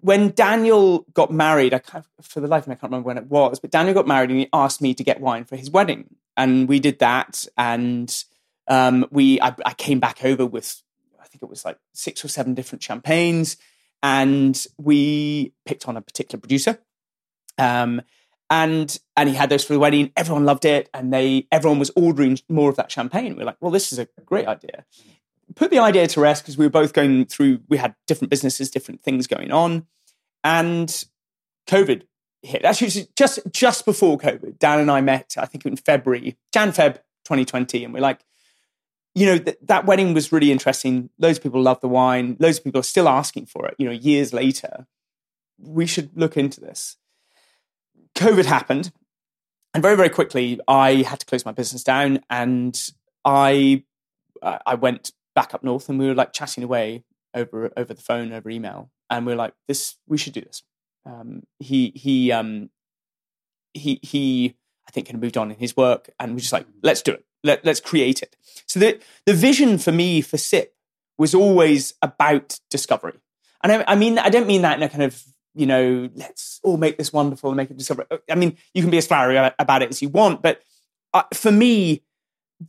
when 0.00 0.30
Daniel 0.30 1.06
got 1.14 1.32
married, 1.32 1.74
I 1.74 1.78
kind 1.78 2.04
of, 2.18 2.26
for 2.26 2.40
the 2.40 2.46
life 2.46 2.64
of 2.64 2.68
me, 2.68 2.72
I 2.72 2.76
can't 2.76 2.90
remember 2.90 3.06
when 3.06 3.18
it 3.18 3.26
was, 3.26 3.58
but 3.58 3.70
Daniel 3.70 3.94
got 3.94 4.06
married 4.06 4.30
and 4.30 4.38
he 4.38 4.48
asked 4.52 4.80
me 4.80 4.94
to 4.94 5.04
get 5.04 5.20
wine 5.20 5.44
for 5.44 5.56
his 5.56 5.70
wedding. 5.70 6.08
And 6.36 6.68
we 6.68 6.78
did 6.78 6.98
that. 7.00 7.44
And 7.56 8.14
um, 8.68 9.06
we, 9.10 9.40
I, 9.40 9.54
I, 9.64 9.72
came 9.72 9.98
back 9.98 10.24
over 10.24 10.44
with, 10.44 10.82
I 11.20 11.26
think 11.26 11.42
it 11.42 11.48
was 11.48 11.64
like 11.64 11.78
six 11.94 12.24
or 12.24 12.28
seven 12.28 12.54
different 12.54 12.82
champagnes. 12.82 13.56
And 14.02 14.64
we 14.78 15.52
picked 15.66 15.88
on 15.88 15.96
a 15.96 16.02
particular 16.02 16.40
producer. 16.40 16.78
Um, 17.56 18.02
and 18.50 18.98
and 19.16 19.28
he 19.28 19.34
had 19.34 19.50
those 19.50 19.64
for 19.64 19.74
the 19.74 19.78
wedding. 19.78 20.10
Everyone 20.16 20.46
loved 20.46 20.64
it, 20.64 20.88
and 20.94 21.12
they 21.12 21.46
everyone 21.52 21.78
was 21.78 21.90
ordering 21.94 22.38
more 22.48 22.70
of 22.70 22.76
that 22.76 22.90
champagne. 22.90 23.32
We 23.32 23.40
we're 23.40 23.44
like, 23.44 23.58
well, 23.60 23.70
this 23.70 23.92
is 23.92 23.98
a 23.98 24.08
great 24.24 24.46
idea 24.46 24.86
put 25.54 25.70
the 25.70 25.78
idea 25.78 26.06
to 26.06 26.20
rest 26.20 26.42
because 26.42 26.58
we 26.58 26.66
were 26.66 26.70
both 26.70 26.92
going 26.92 27.24
through, 27.26 27.60
we 27.68 27.76
had 27.76 27.94
different 28.06 28.30
businesses, 28.30 28.70
different 28.70 29.02
things 29.02 29.26
going 29.26 29.50
on. 29.50 29.86
And 30.44 31.04
COVID 31.68 32.02
hit. 32.42 32.64
Actually, 32.64 33.08
just 33.16 33.40
just 33.50 33.84
before 33.84 34.18
COVID, 34.18 34.58
Dan 34.58 34.80
and 34.80 34.90
I 34.90 35.00
met, 35.00 35.34
I 35.36 35.46
think 35.46 35.66
in 35.66 35.76
February, 35.76 36.36
Jan 36.52 36.70
Feb 36.70 36.94
2020. 37.24 37.84
And 37.84 37.92
we're 37.92 38.00
like, 38.00 38.20
you 39.14 39.26
know, 39.26 39.38
th- 39.38 39.58
that 39.62 39.86
wedding 39.86 40.14
was 40.14 40.32
really 40.32 40.52
interesting. 40.52 41.10
Loads 41.18 41.38
of 41.38 41.42
people 41.42 41.60
love 41.62 41.80
the 41.80 41.88
wine. 41.88 42.36
Loads 42.38 42.58
of 42.58 42.64
people 42.64 42.80
are 42.80 42.84
still 42.84 43.08
asking 43.08 43.46
for 43.46 43.66
it, 43.66 43.74
you 43.78 43.86
know, 43.86 43.92
years 43.92 44.32
later. 44.32 44.86
We 45.58 45.86
should 45.86 46.10
look 46.14 46.36
into 46.36 46.60
this. 46.60 46.96
COVID 48.14 48.44
happened. 48.44 48.92
And 49.74 49.82
very, 49.82 49.96
very 49.96 50.08
quickly, 50.08 50.60
I 50.66 51.02
had 51.02 51.20
to 51.20 51.26
close 51.26 51.44
my 51.44 51.52
business 51.52 51.84
down 51.84 52.20
and 52.30 52.78
I 53.24 53.84
I 54.42 54.74
went 54.74 55.12
back 55.34 55.54
up 55.54 55.62
north 55.62 55.88
and 55.88 55.98
we 55.98 56.06
were 56.06 56.14
like 56.14 56.32
chatting 56.32 56.64
away 56.64 57.04
over 57.34 57.70
over 57.76 57.94
the 57.94 58.00
phone 58.00 58.32
over 58.32 58.50
email 58.50 58.90
and 59.10 59.26
we 59.26 59.32
are 59.32 59.36
like 59.36 59.54
this 59.66 59.96
we 60.06 60.18
should 60.18 60.32
do 60.32 60.40
this 60.40 60.62
um, 61.06 61.42
he 61.58 61.92
he 61.94 62.32
um 62.32 62.70
he 63.74 64.00
he 64.02 64.56
i 64.88 64.90
think 64.90 65.06
had 65.06 65.20
moved 65.20 65.36
on 65.36 65.50
in 65.50 65.56
his 65.58 65.76
work 65.76 66.10
and 66.18 66.32
we're 66.32 66.40
just 66.40 66.52
like 66.52 66.66
let's 66.82 67.02
do 67.02 67.12
it 67.12 67.24
Let, 67.44 67.64
let's 67.64 67.80
create 67.80 68.22
it 68.22 68.36
so 68.66 68.80
the 68.80 69.00
the 69.26 69.34
vision 69.34 69.78
for 69.78 69.92
me 69.92 70.20
for 70.20 70.38
sip 70.38 70.74
was 71.18 71.34
always 71.34 71.94
about 72.02 72.58
discovery 72.70 73.18
and 73.62 73.72
I, 73.72 73.84
I 73.86 73.94
mean 73.96 74.18
i 74.18 74.28
don't 74.28 74.46
mean 74.46 74.62
that 74.62 74.76
in 74.76 74.82
a 74.82 74.88
kind 74.88 75.04
of 75.04 75.22
you 75.54 75.66
know 75.66 76.08
let's 76.14 76.60
all 76.62 76.76
make 76.76 76.98
this 76.98 77.12
wonderful 77.12 77.50
and 77.50 77.56
make 77.56 77.70
it 77.70 77.76
discovery 77.76 78.06
i 78.30 78.34
mean 78.34 78.56
you 78.74 78.82
can 78.82 78.90
be 78.90 78.98
as 78.98 79.06
flowery 79.06 79.36
about 79.58 79.82
it 79.82 79.90
as 79.90 80.02
you 80.02 80.08
want 80.08 80.42
but 80.42 80.62
uh, 81.14 81.22
for 81.32 81.52
me 81.52 82.02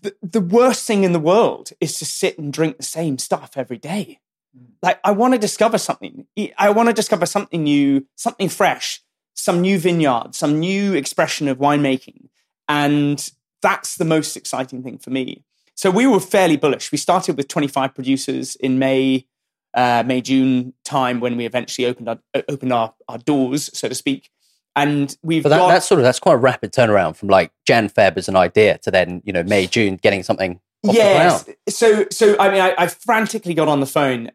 the, 0.02 0.16
the 0.22 0.42
worst 0.42 0.86
thing 0.86 1.04
in 1.04 1.14
the 1.14 1.20
world 1.20 1.72
is 1.80 1.98
to 2.00 2.06
sit 2.06 2.38
and 2.38 2.54
drink 2.54 2.78
the 2.78 2.84
same 2.84 3.18
stuff 3.18 3.52
every 3.56 3.78
day. 3.78 4.20
Mm. 4.58 4.72
Like, 4.82 5.00
I 5.04 5.12
want 5.12 5.34
to 5.34 5.40
discover 5.40 5.78
something. 5.78 6.28
I 6.58 6.70
want 6.70 6.90
to 6.90 6.94
discover 6.94 7.26
something 7.26 7.64
new, 7.64 8.06
something 8.16 8.50
fresh, 8.50 9.02
some 9.34 9.62
new 9.62 9.80
vineyard, 9.80 10.36
some 10.36 10.60
new 10.60 10.94
expression 10.94 11.48
of 11.48 11.58
winemaking. 11.58 12.30
And 12.68 13.32
that's 13.62 13.98
the 13.98 14.06
most 14.06 14.36
exciting 14.38 14.84
thing 14.84 14.98
for 14.98 15.10
me. 15.10 15.44
So 15.76 15.90
we 15.92 16.08
were 16.08 16.20
fairly 16.20 16.58
bullish. 16.58 16.92
We 16.92 16.98
started 16.98 17.38
with 17.38 17.48
25 17.48 17.96
producers 17.96 18.56
in 18.58 18.80
May, 18.80 19.28
uh, 19.74 20.04
May, 20.06 20.22
June 20.22 20.74
time 20.84 21.20
when 21.20 21.38
we 21.38 21.46
eventually 21.46 21.88
opened 21.88 22.10
our, 22.10 22.20
opened 22.50 22.74
our, 22.74 22.94
our 23.08 23.18
doors, 23.18 23.70
so 23.74 23.88
to 23.88 23.96
speak. 23.96 24.30
and 24.76 25.18
we've 25.24 25.44
that, 25.44 25.50
got 25.50 25.68
that's 25.70 25.88
sort 25.88 26.00
of 26.00 26.04
that's 26.04 26.20
quite 26.20 26.34
a 26.34 26.38
rapid 26.38 26.72
turnaround 26.72 27.16
from 27.16 27.30
like 27.30 27.52
Jan 27.66 27.90
Feb 27.90 28.18
as 28.18 28.28
an 28.30 28.36
idea 28.36 28.78
to 28.80 28.92
then 28.92 29.22
you 29.26 29.34
know 29.34 29.44
May 29.44 29.68
June 29.68 29.96
getting 29.96 30.24
something 30.24 30.60
yes. 30.84 31.50
So 31.68 32.06
so 32.12 32.38
I 32.40 32.52
mean 32.52 32.62
I, 32.62 32.74
I 32.78 32.88
frantically 32.88 33.54
got 33.54 33.68
on 33.68 33.80
the 33.80 33.86
phone. 33.86 34.32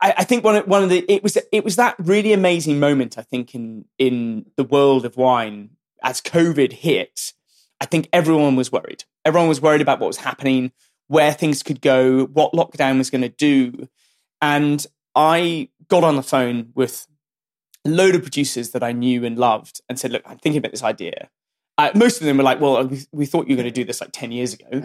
I, 0.00 0.14
I 0.18 0.24
think 0.24 0.44
one 0.44 0.56
of, 0.56 0.66
one 0.66 0.82
of 0.82 0.90
the 0.90 1.04
it 1.10 1.22
was 1.22 1.38
it 1.52 1.64
was 1.64 1.76
that 1.76 1.96
really 1.98 2.32
amazing 2.32 2.78
moment 2.78 3.18
I 3.18 3.22
think 3.22 3.54
in 3.54 3.84
in 3.98 4.46
the 4.56 4.64
world 4.64 5.04
of 5.04 5.16
wine 5.16 5.70
as 6.02 6.20
COVID 6.20 6.72
hit. 6.72 7.32
I 7.80 7.86
think 7.86 8.08
everyone 8.12 8.56
was 8.56 8.70
worried. 8.70 9.04
Everyone 9.24 9.48
was 9.48 9.60
worried 9.60 9.80
about 9.80 10.00
what 10.00 10.06
was 10.06 10.18
happening, 10.18 10.72
where 11.08 11.32
things 11.32 11.62
could 11.62 11.80
go, 11.80 12.26
what 12.26 12.52
lockdown 12.52 12.98
was 12.98 13.10
going 13.10 13.22
to 13.22 13.28
do, 13.28 13.88
and 14.42 14.86
I 15.14 15.68
got 15.88 16.04
on 16.04 16.16
the 16.16 16.22
phone 16.22 16.72
with 16.74 17.06
a 17.86 17.88
load 17.88 18.14
of 18.14 18.22
producers 18.22 18.70
that 18.70 18.82
I 18.82 18.92
knew 18.92 19.24
and 19.24 19.38
loved 19.38 19.80
and 19.88 19.98
said, 19.98 20.12
"Look, 20.12 20.22
I'm 20.26 20.38
thinking 20.38 20.58
about 20.58 20.72
this 20.72 20.82
idea." 20.84 21.28
Uh, 21.78 21.90
most 21.94 22.20
of 22.20 22.26
them 22.26 22.36
were 22.36 22.42
like, 22.44 22.60
"Well, 22.60 22.86
we, 22.86 23.00
we 23.12 23.26
thought 23.26 23.48
you 23.48 23.56
were 23.56 23.62
going 23.62 23.72
to 23.72 23.80
do 23.80 23.84
this 23.84 24.00
like 24.00 24.10
ten 24.12 24.30
years 24.32 24.52
ago." 24.54 24.68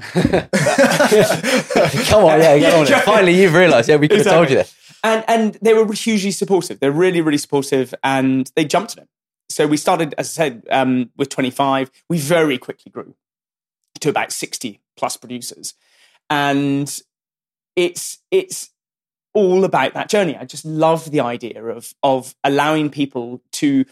Come 2.07 2.23
on, 2.23 2.39
yeah, 2.39 2.53
Yeah, 2.55 2.75
on. 2.75 2.85
Finally, 3.03 3.39
you've 3.41 3.53
realised. 3.53 3.89
Yeah, 3.89 3.97
we 3.97 4.07
could 4.07 4.19
have 4.19 4.27
told 4.27 4.49
you 4.49 4.55
this. 4.55 4.73
and 5.03 5.23
and 5.27 5.57
they 5.61 5.73
were 5.73 5.91
hugely 5.93 6.31
supportive. 6.31 6.79
They're 6.79 6.91
really 6.91 7.21
really 7.21 7.37
supportive, 7.37 7.93
and 8.03 8.49
they 8.55 8.65
jumped 8.65 8.93
at 8.97 9.03
it. 9.03 9.09
So 9.49 9.67
we 9.67 9.77
started, 9.77 10.15
as 10.17 10.27
I 10.27 10.49
said, 10.49 10.63
um, 10.71 11.11
with 11.17 11.29
25. 11.29 11.91
We 12.09 12.17
very 12.17 12.57
quickly 12.57 12.91
grew 12.91 13.15
to 14.01 14.09
about 14.09 14.31
60 14.31 14.81
plus 14.97 15.17
producers, 15.17 15.73
and 16.29 16.99
it's 17.75 18.19
it's 18.31 18.71
all 19.33 19.65
about 19.65 19.93
that 19.93 20.09
journey. 20.09 20.35
I 20.35 20.45
just 20.45 20.65
love 20.65 21.11
the 21.11 21.21
idea 21.21 21.63
of 21.63 21.93
of 22.01 22.35
allowing 22.43 22.89
people 22.89 23.41
to 23.53 23.85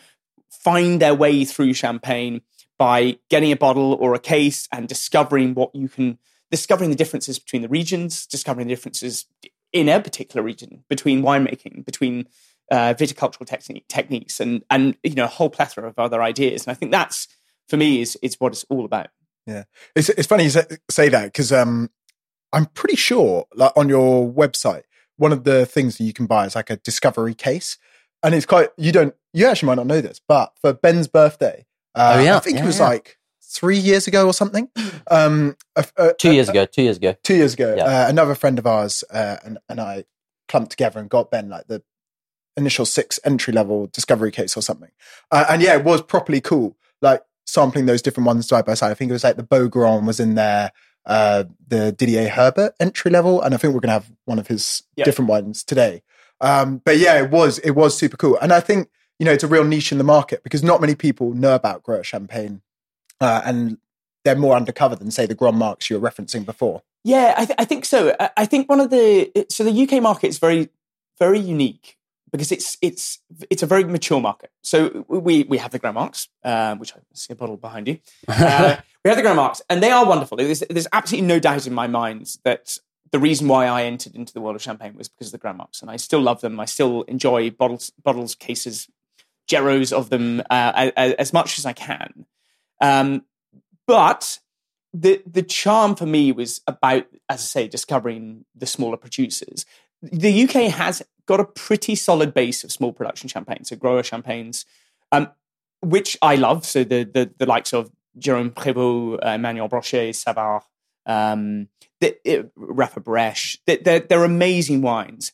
find 0.49 1.01
their 1.01 1.15
way 1.15 1.45
through 1.45 1.73
champagne 1.73 2.41
by 2.77 3.17
getting 3.29 3.51
a 3.51 3.57
bottle 3.57 3.93
or 3.93 4.13
a 4.13 4.19
case 4.19 4.67
and 4.71 4.87
discovering 4.87 5.53
what 5.53 5.75
you 5.75 5.87
can 5.87 6.17
discovering 6.51 6.89
the 6.91 6.95
differences 6.95 7.39
between 7.39 7.63
the 7.63 7.67
regions, 7.67 8.27
discovering 8.27 8.67
the 8.67 8.73
differences 8.73 9.25
in 9.71 9.89
a 9.89 9.99
particular 9.99 10.43
region 10.43 10.83
between 10.87 11.23
winemaking, 11.23 11.83
between 11.83 12.27
uh, 12.73 12.93
viticultural 12.95 13.45
technique, 13.45 13.85
techniques, 13.87 14.39
and 14.39 14.63
and 14.69 14.97
you 15.03 15.13
know 15.15 15.25
a 15.25 15.35
whole 15.37 15.49
plethora 15.49 15.87
of 15.87 15.97
other 15.99 16.21
ideas. 16.23 16.65
And 16.65 16.71
I 16.71 16.75
think 16.75 16.91
that's 16.91 17.27
for 17.69 17.77
me 17.77 18.01
is 18.01 18.17
is 18.21 18.35
what 18.39 18.51
it's 18.53 18.65
all 18.69 18.85
about. 18.85 19.07
Yeah, 19.45 19.63
it's 19.95 20.09
it's 20.09 20.27
funny 20.27 20.45
you 20.45 20.49
say, 20.49 20.65
say 20.89 21.09
that 21.09 21.25
because 21.25 21.51
um, 21.51 21.89
I'm 22.51 22.65
pretty 22.67 22.95
sure 22.97 23.45
like 23.55 23.71
on 23.75 23.89
your 23.89 24.29
website, 24.31 24.83
one 25.17 25.31
of 25.31 25.43
the 25.43 25.65
things 25.65 25.97
that 25.97 26.03
you 26.05 26.13
can 26.13 26.25
buy 26.25 26.45
is 26.45 26.55
like 26.55 26.69
a 26.69 26.77
discovery 26.77 27.33
case, 27.35 27.77
and 28.23 28.33
it's 28.35 28.45
quite 28.45 28.69
you 28.77 28.91
don't 28.91 29.13
you 29.33 29.45
actually 29.47 29.67
might 29.67 29.75
not 29.75 29.87
know 29.87 30.01
this, 30.01 30.19
but 30.27 30.53
for 30.61 30.73
Ben's 30.73 31.07
birthday, 31.07 31.65
uh, 31.95 32.15
Oh, 32.17 32.23
yeah. 32.23 32.37
I 32.37 32.39
think 32.39 32.57
Yeah, 32.57 32.63
it 32.63 32.67
was 32.67 32.79
yeah. 32.79 32.87
like 32.89 33.17
three 33.41 33.77
years 33.77 34.07
ago 34.07 34.25
or 34.25 34.33
something. 34.33 34.67
Um, 35.11 35.55
a- 35.75 35.85
a- 35.97 36.13
Two 36.13 36.29
a- 36.29 36.33
years 36.33 36.49
ago. 36.49 36.65
Two 36.65 36.81
years 36.83 36.97
ago. 36.97 37.15
two 37.23 37.35
years 37.35 37.53
ago, 37.53 37.75
Yeah. 37.77 37.83
uh, 37.85 38.09
another 38.09 38.33
friend 38.35 38.57
of 38.59 38.65
ours 38.65 39.03
uh, 39.11 39.37
and, 39.45 39.57
and 39.69 39.79
I 39.79 40.05
clumped 40.47 40.71
together 40.71 40.99
and 40.99 41.09
got 41.09 41.29
Ben 41.31 41.49
like 41.49 41.67
the 41.67 41.83
initial 42.57 42.85
six 42.85 43.19
entry 43.23 43.53
level 43.53 43.87
discovery 43.87 44.31
case 44.31 44.55
or 44.55 44.61
something. 44.61 44.91
Uh, 45.31 45.45
and 45.49 45.61
yeah, 45.61 45.75
it 45.75 45.83
was 45.83 46.01
properly 46.01 46.41
cool, 46.41 46.77
like 47.01 47.23
sampling 47.45 47.85
those 47.85 48.01
different 48.01 48.27
ones 48.27 48.47
side 48.47 48.65
by 48.65 48.73
side. 48.73 48.91
I 48.91 48.93
think 48.93 49.09
it 49.09 49.13
was 49.13 49.23
like 49.23 49.37
the 49.37 49.43
Beaugrand 49.43 50.05
was 50.05 50.19
in 50.19 50.35
there, 50.35 50.71
uh, 51.05 51.45
the 51.67 51.91
Didier 51.91 52.29
Herbert 52.29 52.73
entry 52.79 53.11
level, 53.11 53.41
and 53.41 53.53
I 53.53 53.57
think 53.57 53.73
we're 53.73 53.79
gonna 53.79 53.93
have 53.93 54.11
one 54.25 54.39
of 54.39 54.47
his 54.47 54.83
different 54.97 55.29
ones 55.29 55.63
today. 55.63 56.01
Um, 56.41 56.81
but 56.83 56.97
yeah, 56.97 57.21
it 57.21 57.31
was 57.31 57.59
it 57.59 57.71
was 57.71 57.97
super 57.97 58.17
cool, 58.17 58.37
and 58.41 58.53
I 58.53 58.59
think 58.59 58.89
you 59.19 59.25
know 59.25 59.31
it's 59.31 59.43
a 59.43 59.47
real 59.47 59.63
niche 59.63 59.91
in 59.91 59.97
the 59.97 60.03
market 60.03 60.43
because 60.43 60.63
not 60.63 60.81
many 60.81 60.95
people 60.95 61.33
know 61.33 61.55
about 61.55 61.83
Grower 61.83 62.03
Champagne, 62.03 62.61
uh, 63.19 63.41
and 63.45 63.77
they're 64.23 64.35
more 64.35 64.55
undercover 64.55 64.95
than 64.95 65.11
say 65.11 65.25
the 65.25 65.35
Grandes 65.35 65.59
Marques 65.59 65.89
you 65.89 65.99
were 65.99 66.09
referencing 66.09 66.45
before. 66.45 66.81
Yeah, 67.03 67.33
I, 67.37 67.45
th- 67.45 67.55
I 67.59 67.65
think 67.65 67.83
so. 67.83 68.15
I, 68.19 68.29
I 68.37 68.45
think 68.45 68.69
one 68.69 68.79
of 68.79 68.89
the 68.89 69.45
so 69.49 69.63
the 69.63 69.83
UK 69.83 70.01
market 70.01 70.27
is 70.27 70.39
very 70.39 70.69
very 71.19 71.39
unique 71.39 71.97
because 72.33 72.51
it's 72.51 72.77
it's 72.81 73.19
it's 73.51 73.61
a 73.61 73.67
very 73.67 73.83
mature 73.83 74.19
market. 74.19 74.49
So 74.63 75.05
we 75.07 75.43
we 75.43 75.59
have 75.59 75.71
the 75.71 75.77
Grandes 75.77 75.95
Marques, 75.95 76.27
uh, 76.43 76.75
which 76.75 76.93
I 76.93 76.99
see 77.13 77.31
a 77.31 77.35
bottle 77.35 77.57
behind 77.57 77.87
you. 77.87 77.99
Uh, 78.27 78.77
we 79.05 79.09
have 79.09 79.17
the 79.17 79.21
Grandes 79.21 79.37
Marques, 79.37 79.61
and 79.69 79.83
they 79.83 79.91
are 79.91 80.05
wonderful. 80.05 80.37
There's, 80.37 80.61
there's 80.61 80.87
absolutely 80.93 81.27
no 81.27 81.37
doubt 81.37 81.67
in 81.67 81.73
my 81.73 81.87
mind 81.87 82.37
that 82.45 82.77
the 83.11 83.19
reason 83.19 83.47
why 83.47 83.67
I 83.67 83.83
entered 83.83 84.15
into 84.15 84.33
the 84.33 84.41
world 84.41 84.55
of 84.55 84.61
champagne 84.61 84.95
was 84.95 85.09
because 85.09 85.27
of 85.27 85.33
the 85.33 85.37
Grandes 85.37 85.57
Marques, 85.59 85.81
and 85.81 85.91
I 85.91 85.97
still 85.97 86.21
love 86.21 86.41
them. 86.41 86.59
I 86.59 86.65
still 86.65 87.03
enjoy 87.03 87.51
bottles, 87.51 87.91
bottles, 88.01 88.33
cases, 88.33 88.89
gerros 89.47 89.93
of 89.93 90.09
them 90.09 90.41
uh, 90.49 90.91
as, 90.95 91.13
as 91.13 91.33
much 91.33 91.59
as 91.59 91.65
I 91.65 91.73
can. 91.73 92.25
Um, 92.81 93.25
but 93.85 94.39
the 94.93 95.21
the 95.27 95.43
charm 95.43 95.95
for 95.95 96.07
me 96.07 96.31
was 96.31 96.61
about, 96.65 97.05
as 97.29 97.41
I 97.41 97.43
say, 97.43 97.67
discovering 97.67 98.45
the 98.55 98.65
smaller 98.65 98.97
producers. 98.97 99.65
The 100.01 100.43
UK 100.43 100.71
has 100.73 101.03
got 101.25 101.39
a 101.39 101.45
pretty 101.45 101.95
solid 101.95 102.33
base 102.33 102.63
of 102.63 102.71
small 102.71 102.91
production 102.91 103.29
champagnes, 103.29 103.69
so 103.69 103.75
grower 103.75 104.03
champagnes, 104.03 104.65
um, 105.11 105.29
which 105.81 106.17
I 106.21 106.35
love. 106.35 106.65
So 106.65 106.83
the 106.83 107.03
the, 107.03 107.31
the 107.37 107.45
likes 107.45 107.73
of 107.73 107.91
Jerome 108.17 108.51
Prévost, 108.51 109.25
uh, 109.25 109.29
Emmanuel 109.29 109.69
Brochet, 109.69 110.13
Savard, 110.15 110.63
um, 111.05 111.67
the, 111.99 112.17
Bérêche. 112.57 113.57
They, 113.65 113.77
they're, 113.77 113.99
they're 113.99 114.23
amazing 114.23 114.81
wines. 114.81 115.33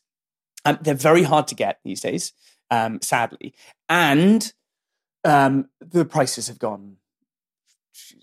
Um, 0.65 0.77
they're 0.81 0.93
very 0.93 1.23
hard 1.23 1.47
to 1.47 1.55
get 1.55 1.79
these 1.83 2.01
days, 2.01 2.33
um, 2.69 3.01
sadly, 3.01 3.53
and 3.87 4.51
um, 5.23 5.69
the 5.79 6.03
prices 6.05 6.47
have 6.47 6.59
gone 6.59 6.97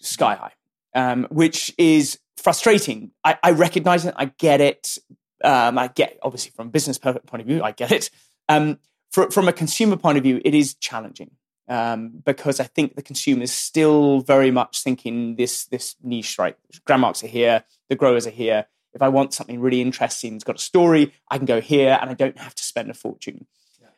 sky 0.00 0.34
high, 0.34 0.52
um, 0.94 1.26
which 1.30 1.72
is 1.78 2.18
frustrating. 2.36 3.10
I, 3.24 3.38
I 3.42 3.50
recognize 3.52 4.04
it. 4.04 4.14
I 4.16 4.26
get 4.38 4.60
it. 4.60 4.98
Um, 5.44 5.78
I 5.78 5.88
get 5.88 6.18
obviously 6.22 6.52
from 6.52 6.68
a 6.68 6.70
business 6.70 6.98
point 6.98 7.40
of 7.40 7.46
view, 7.46 7.62
I 7.62 7.72
get 7.72 7.92
it. 7.92 8.10
Um, 8.48 8.78
fr- 9.10 9.30
from 9.30 9.48
a 9.48 9.52
consumer 9.52 9.96
point 9.96 10.18
of 10.18 10.24
view, 10.24 10.40
it 10.44 10.54
is 10.54 10.74
challenging 10.74 11.30
um, 11.68 12.22
because 12.24 12.60
I 12.60 12.64
think 12.64 12.96
the 12.96 13.02
consumer 13.02 13.42
is 13.42 13.52
still 13.52 14.20
very 14.20 14.50
much 14.50 14.82
thinking 14.82 15.36
this 15.36 15.64
this 15.66 15.96
niche. 16.02 16.38
Right, 16.38 16.56
Grandes 16.84 17.00
Marques 17.00 17.24
are 17.24 17.28
here, 17.28 17.64
the 17.88 17.96
growers 17.96 18.26
are 18.26 18.30
here. 18.30 18.66
If 18.92 19.02
I 19.02 19.08
want 19.08 19.34
something 19.34 19.60
really 19.60 19.82
interesting, 19.82 20.34
it's 20.34 20.44
got 20.44 20.56
a 20.56 20.62
story, 20.62 21.12
I 21.30 21.36
can 21.36 21.44
go 21.44 21.60
here, 21.60 21.98
and 22.00 22.08
I 22.08 22.14
don't 22.14 22.38
have 22.38 22.54
to 22.54 22.62
spend 22.62 22.90
a 22.90 22.94
fortune. 22.94 23.46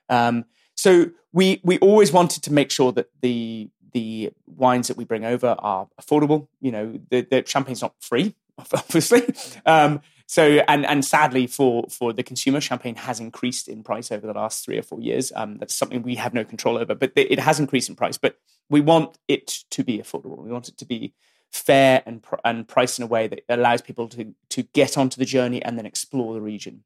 Um, 0.08 0.44
so 0.74 1.10
we 1.32 1.60
we 1.62 1.78
always 1.78 2.12
wanted 2.12 2.42
to 2.44 2.52
make 2.52 2.70
sure 2.70 2.92
that 2.92 3.08
the 3.20 3.70
the 3.92 4.32
wines 4.46 4.88
that 4.88 4.96
we 4.96 5.04
bring 5.04 5.24
over 5.24 5.56
are 5.58 5.88
affordable. 6.00 6.48
You 6.60 6.72
know, 6.72 7.00
the, 7.10 7.22
the 7.22 7.42
champagne's 7.42 7.82
not 7.82 7.94
free, 8.00 8.34
obviously. 8.58 9.22
Um, 9.66 10.00
so 10.28 10.60
and 10.68 10.84
and 10.84 11.02
sadly 11.02 11.46
for 11.46 11.86
for 11.88 12.12
the 12.12 12.22
consumer, 12.22 12.60
champagne 12.60 12.96
has 12.96 13.18
increased 13.18 13.66
in 13.66 13.82
price 13.82 14.12
over 14.12 14.26
the 14.26 14.34
last 14.34 14.62
three 14.62 14.76
or 14.76 14.82
four 14.82 15.00
years. 15.00 15.32
Um, 15.34 15.56
that's 15.56 15.74
something 15.74 16.02
we 16.02 16.16
have 16.16 16.34
no 16.34 16.44
control 16.44 16.76
over, 16.76 16.94
but 16.94 17.12
it 17.16 17.40
has 17.40 17.58
increased 17.58 17.88
in 17.88 17.96
price. 17.96 18.18
But 18.18 18.36
we 18.68 18.82
want 18.82 19.16
it 19.26 19.46
to 19.70 19.82
be 19.82 19.98
affordable. 19.98 20.36
We 20.36 20.52
want 20.52 20.68
it 20.68 20.76
to 20.76 20.84
be 20.84 21.14
fair 21.50 22.02
and 22.04 22.22
pr- 22.22 22.34
and 22.44 22.68
priced 22.68 22.98
in 22.98 23.04
a 23.04 23.06
way 23.06 23.26
that 23.26 23.40
allows 23.48 23.80
people 23.80 24.06
to 24.08 24.34
to 24.50 24.62
get 24.74 24.98
onto 24.98 25.18
the 25.18 25.24
journey 25.24 25.62
and 25.62 25.78
then 25.78 25.86
explore 25.86 26.34
the 26.34 26.42
region 26.42 26.84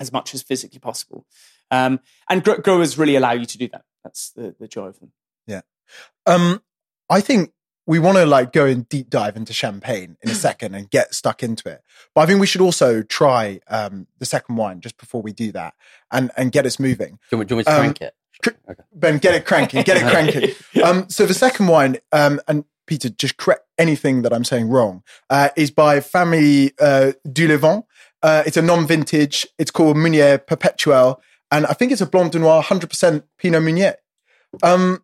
as 0.00 0.12
much 0.12 0.34
as 0.34 0.42
physically 0.42 0.80
possible. 0.80 1.26
Um, 1.70 2.00
and 2.28 2.42
gr- 2.42 2.60
growers 2.60 2.98
really 2.98 3.14
allow 3.14 3.32
you 3.32 3.46
to 3.46 3.58
do 3.58 3.68
that. 3.68 3.84
That's 4.02 4.30
the 4.30 4.56
the 4.58 4.66
joy 4.66 4.86
of 4.86 4.98
them. 4.98 5.12
Yeah. 5.46 5.60
Um, 6.26 6.60
I 7.08 7.20
think 7.20 7.52
we 7.86 7.98
want 7.98 8.16
to 8.18 8.24
like 8.26 8.52
go 8.52 8.64
and 8.66 8.88
deep 8.88 9.10
dive 9.10 9.36
into 9.36 9.52
champagne 9.52 10.16
in 10.22 10.30
a 10.30 10.34
second 10.34 10.74
and 10.74 10.88
get 10.90 11.14
stuck 11.14 11.42
into 11.42 11.68
it. 11.68 11.82
But 12.14 12.22
I 12.22 12.26
think 12.26 12.40
we 12.40 12.46
should 12.46 12.60
also 12.62 13.02
try 13.02 13.60
um, 13.68 14.06
the 14.18 14.26
second 14.26 14.56
wine 14.56 14.80
just 14.80 14.96
before 14.96 15.20
we 15.22 15.32
do 15.32 15.52
that 15.52 15.74
and 16.10 16.30
and 16.36 16.50
get 16.52 16.64
us 16.66 16.78
moving. 16.80 17.12
Do 17.12 17.18
you, 17.32 17.38
want- 17.38 17.48
do 17.48 17.52
you 17.52 17.56
want 17.56 17.66
to 17.66 17.72
Um, 17.74 17.80
crank 17.80 18.00
it? 18.02 18.14
cr- 18.42 18.50
Okay. 18.70 18.82
Ben, 18.94 19.18
get 19.18 19.34
it 19.34 19.44
cranking, 19.46 19.82
get 19.82 19.96
it 19.96 20.02
cranking. 20.10 20.50
Um, 20.82 21.08
so 21.08 21.26
the 21.26 21.34
second 21.34 21.66
wine, 21.68 21.98
um, 22.12 22.40
and 22.48 22.64
Peter, 22.86 23.08
just 23.08 23.36
correct 23.36 23.66
anything 23.78 24.22
that 24.22 24.32
I'm 24.32 24.44
saying 24.44 24.68
wrong, 24.68 25.02
uh, 25.30 25.48
is 25.56 25.70
by 25.70 26.00
Family 26.00 26.72
uh, 26.80 27.12
Delouvin. 27.26 27.84
Uh, 28.22 28.42
it's 28.46 28.56
a 28.56 28.62
non-vintage. 28.62 29.46
It's 29.58 29.70
called 29.70 29.96
Meunier 29.96 30.38
Perpetuel, 30.38 31.20
and 31.50 31.66
I 31.66 31.72
think 31.74 31.92
it's 31.92 32.00
a 32.00 32.06
Blanc 32.06 32.32
de 32.32 32.38
Noir, 32.38 32.62
100% 32.62 33.22
Pinot 33.38 33.62
Meunier. 33.62 33.96
Um, 34.62 35.02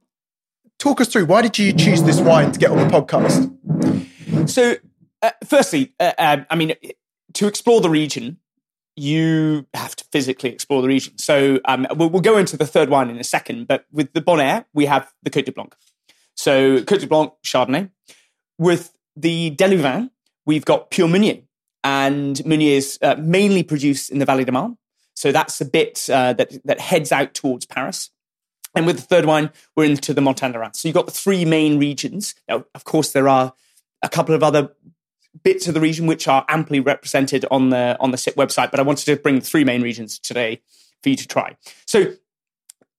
talk 0.81 1.01
us 1.01 1.09
through 1.09 1.27
why 1.27 1.43
did 1.43 1.59
you 1.59 1.73
choose 1.73 2.03
this 2.03 2.21
wine 2.21 2.51
to 2.51 2.59
get 2.59 2.71
on 2.71 2.79
the 2.79 2.85
podcast? 2.87 4.49
So, 4.49 4.77
uh, 5.23 5.31
firstly, 5.47 5.93
uh, 6.01 6.13
um, 6.19 6.47
I 6.51 6.57
mean, 6.57 6.73
to 7.35 7.47
explore 7.47 7.81
the 7.81 7.91
region, 7.91 8.39
you 8.97 9.67
have 9.75 9.95
to 9.97 10.05
physically 10.11 10.51
explore 10.51 10.83
the 10.83 10.89
region. 10.89 11.19
So, 11.19 11.61
um, 11.67 11.87
we'll, 11.95 12.09
we'll 12.09 12.23
go 12.23 12.39
into 12.39 12.57
the 12.57 12.67
third 12.67 12.89
wine 12.89 13.11
in 13.11 13.19
a 13.19 13.25
second, 13.25 13.69
but 13.69 13.85
with 13.93 14.13
the 14.15 14.23
Bonnaire, 14.23 14.65
we 14.73 14.87
have 14.87 15.13
the 15.23 15.31
Côte 15.31 15.45
de 15.45 15.53
Blanc. 15.53 15.75
So, 16.35 16.79
Côte 16.81 17.01
de 17.01 17.07
Blanc 17.07 17.35
Chardonnay. 17.45 17.91
With 18.59 18.93
the 19.17 19.55
Delouvin, 19.57 20.11
we've 20.47 20.65
got 20.65 20.91
Pure 20.91 21.09
Meunier, 21.09 21.43
and 21.85 22.45
Meunier 22.47 22.77
is 22.77 22.99
uh, 23.03 23.17
mainly 23.19 23.63
produced 23.63 24.11
in 24.11 24.19
the 24.19 24.27
Vallée 24.27 24.47
de 24.47 24.53
Marne. 24.53 24.79
So, 25.15 25.31
that's 25.31 25.59
the 25.59 25.67
bit 25.67 26.09
uh, 26.11 26.33
that, 26.33 26.53
that 26.65 26.81
heads 26.81 27.13
out 27.13 27.35
towards 27.35 27.67
Paris. 27.67 28.11
And 28.75 28.87
with 28.87 28.97
the 28.97 29.03
third 29.03 29.25
wine, 29.25 29.51
we're 29.77 29.85
into 29.85 30.15
the 30.15 30.21
Montagne 30.21 30.55
So 30.73 30.87
you've 30.89 30.95
got 30.95 31.07
the 31.07 31.13
three 31.13 31.45
main 31.45 31.79
regions. 31.79 32.35
Now, 32.49 32.65
of 32.75 32.85
course, 32.85 33.13
there 33.13 33.29
are 33.29 33.53
a 34.03 34.09
couple 34.09 34.35
of 34.35 34.43
other 34.43 34.71
bits 35.43 35.69
of 35.69 35.75
the 35.75 35.81
region 35.81 36.07
which 36.07 36.29
are 36.29 36.45
amply 36.49 36.81
represented 36.81 37.45
on 37.51 37.71
the 37.71 37.97
on 38.01 38.11
the 38.11 38.17
SIP 38.17 38.37
website, 38.37 38.71
but 38.71 38.81
I 38.81 38.83
wanted 38.83 39.05
to 39.07 39.17
bring 39.17 39.37
the 39.37 39.45
three 39.45 39.65
main 39.65 39.83
regions 39.83 40.19
today 40.19 40.61
for 41.03 41.09
you 41.09 41.17
to 41.17 41.27
try. 41.27 41.57
So, 41.87 42.15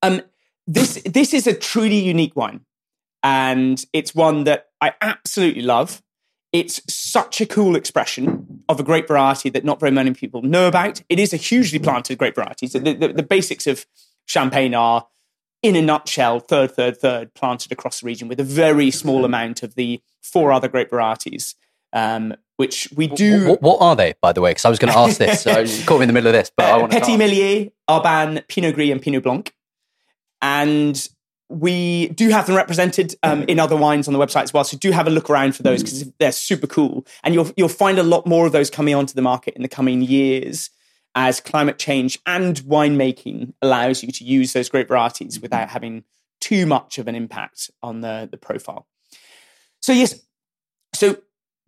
um, 0.02 0.22
this 0.68 1.02
this 1.06 1.34
is 1.34 1.48
a 1.48 1.54
truly 1.54 2.00
unique 2.00 2.36
wine, 2.36 2.62
and 3.24 3.84
it's 3.94 4.16
one 4.16 4.44
that 4.46 4.70
I 4.80 4.94
absolutely 5.02 5.64
love. 5.64 6.02
It's 6.52 6.82
such 6.94 7.40
a 7.40 7.46
cool 7.46 7.78
expression 7.78 8.64
of 8.68 8.80
a 8.80 8.84
great 8.84 9.08
variety 9.08 9.50
that 9.50 9.64
not 9.64 9.80
very 9.80 9.92
many 9.92 10.14
people 10.14 10.42
know 10.42 10.68
about. 10.68 11.02
It 11.08 11.18
is 11.18 11.34
a 11.34 11.38
hugely 11.38 11.80
planted 11.80 12.18
grape 12.18 12.36
variety. 12.36 12.68
So 12.68 12.80
the, 12.80 12.94
the, 12.94 13.08
the 13.08 13.24
basics 13.24 13.68
of 13.68 13.86
Champagne 14.26 14.76
are 14.76 15.08
in 15.62 15.76
a 15.76 15.82
nutshell, 15.82 16.40
third, 16.40 16.72
third, 16.72 16.98
third, 16.98 17.34
planted 17.34 17.72
across 17.72 18.02
the 18.02 18.06
region 18.06 18.28
with 18.28 18.40
a 18.40 18.44
very 18.44 18.92
small 18.92 19.26
amount 19.26 19.64
of 19.64 19.76
the 19.76 20.02
four 20.22 20.52
other 20.52 20.68
grape 20.68 20.90
varieties, 20.90 21.56
um, 21.94 22.34
which 22.58 22.90
we 22.96 23.08
do. 23.08 23.50
What, 23.50 23.62
what, 23.62 23.82
are 23.82 23.96
they, 23.96 24.14
by 24.22 24.34
the 24.34 24.42
way? 24.42 24.52
Because 24.52 24.66
I 24.66 24.70
was 24.70 24.80
going 24.80 24.94
to 24.94 25.00
ask 25.00 25.18
this. 25.18 25.42
so 25.44 25.60
you 25.60 25.84
caught 25.86 25.98
me 25.98 26.04
in 26.04 26.08
the 26.08 26.14
middle 26.14 26.28
of 26.28 26.34
this, 26.34 26.52
but 26.56 26.70
uh, 26.70 26.76
I 26.76 26.78
want 26.78 26.92
to. 26.92 27.00
Petit 27.00 27.18
Meslier, 27.18 27.70
Arbane, 27.90 28.48
Pinot 28.48 28.76
Gris, 28.76 28.92
and 28.92 29.02
Pinot 29.02 29.24
Blanc. 29.24 29.54
And 30.42 31.08
we 31.50 32.08
do 32.10 32.30
have 32.30 32.48
them 32.48 32.56
represented 32.56 33.16
um, 33.24 33.44
in 33.44 33.60
other 33.60 33.76
wines 33.76 34.08
on 34.08 34.14
the 34.14 34.20
website 34.20 34.44
as 34.44 34.54
well. 34.54 34.64
So 34.64 34.78
do 34.78 34.92
have 34.92 35.06
a 35.06 35.10
look 35.10 35.30
around 35.30 35.56
for 35.56 35.64
those 35.64 35.84
because 35.84 36.10
they're 36.18 36.32
super 36.32 36.66
cool. 36.66 37.06
And 37.24 37.34
you'll, 37.34 37.52
you'll 37.58 37.68
find 37.68 38.00
a 38.00 38.04
lot 38.04 38.26
more 38.26 38.46
of 38.46 38.54
those 38.54 38.70
coming 38.70 38.96
onto 38.96 39.14
the 39.14 39.22
market 39.22 39.56
in 39.56 39.62
the 39.62 39.68
coming 39.68 40.02
years 40.02 40.70
as 41.16 41.40
climate 41.40 41.78
change 41.78 42.20
and 42.26 42.58
winemaking 42.62 43.54
allows 43.62 44.04
you 44.04 44.12
to 44.12 44.24
use 44.24 44.54
those 44.54 44.70
grape 44.70 44.88
varieties 44.88 45.40
without 45.40 45.70
having 45.70 46.04
too 46.40 46.66
much 46.66 46.98
of 46.98 47.08
an 47.08 47.16
impact 47.16 47.70
on 47.84 48.02
the, 48.02 48.28
the 48.32 48.38
profile. 48.38 48.88
So, 49.82 49.94
yes, 49.94 50.16
so 50.94 51.18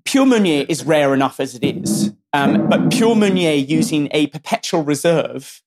Pure 0.05 0.25
Meunier 0.27 0.65
is 0.67 0.83
rare 0.85 1.13
enough 1.13 1.39
as 1.39 1.55
it 1.55 1.63
is, 1.63 2.13
um, 2.31 2.69
but 2.69 2.91
Pure 2.91 3.15
Meunier 3.15 3.53
using 3.53 4.09
a 4.11 4.27
perpetual 4.27 4.83
reserve 4.83 5.61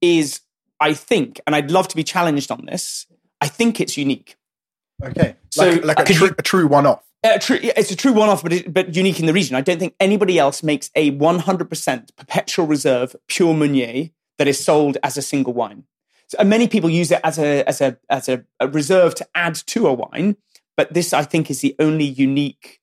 is, 0.00 0.40
I 0.80 0.94
think, 0.94 1.40
and 1.46 1.56
I'd 1.56 1.70
love 1.70 1.88
to 1.88 1.96
be 1.96 2.04
challenged 2.04 2.50
on 2.50 2.66
this, 2.66 3.06
I 3.40 3.48
think 3.48 3.80
it's 3.80 3.96
unique. 3.96 4.36
Okay. 5.02 5.36
So, 5.50 5.70
like, 5.70 5.98
like 5.98 6.10
a, 6.10 6.12
tr- 6.12 6.24
you, 6.26 6.34
a 6.38 6.42
true 6.42 6.66
one 6.66 6.86
off. 6.86 7.02
Uh, 7.24 7.38
true, 7.38 7.58
it's 7.62 7.90
a 7.90 7.96
true 7.96 8.12
one-off, 8.12 8.42
but 8.42 8.52
it, 8.52 8.72
but 8.72 8.96
unique 8.96 9.20
in 9.20 9.26
the 9.26 9.32
region. 9.32 9.54
I 9.54 9.60
don't 9.60 9.78
think 9.78 9.94
anybody 10.00 10.38
else 10.38 10.62
makes 10.62 10.90
a 10.96 11.12
100% 11.12 12.16
perpetual 12.16 12.66
reserve 12.66 13.14
pure 13.28 13.54
Meunier 13.54 14.10
that 14.38 14.48
is 14.48 14.62
sold 14.62 14.98
as 15.04 15.16
a 15.16 15.22
single 15.22 15.52
wine. 15.52 15.84
So, 16.26 16.36
and 16.40 16.50
many 16.50 16.66
people 16.66 16.90
use 16.90 17.10
it 17.12 17.20
as 17.22 17.38
a 17.38 17.62
as 17.68 17.80
a 17.80 17.98
as 18.08 18.28
a, 18.28 18.44
a, 18.58 18.66
reserve 18.66 19.14
to 19.16 19.28
add 19.34 19.54
to 19.54 19.86
a 19.86 19.92
wine, 19.92 20.36
but 20.76 20.92
this 20.92 21.12
I 21.12 21.22
think 21.22 21.50
is 21.50 21.60
the 21.60 21.76
only 21.78 22.04
unique 22.06 22.80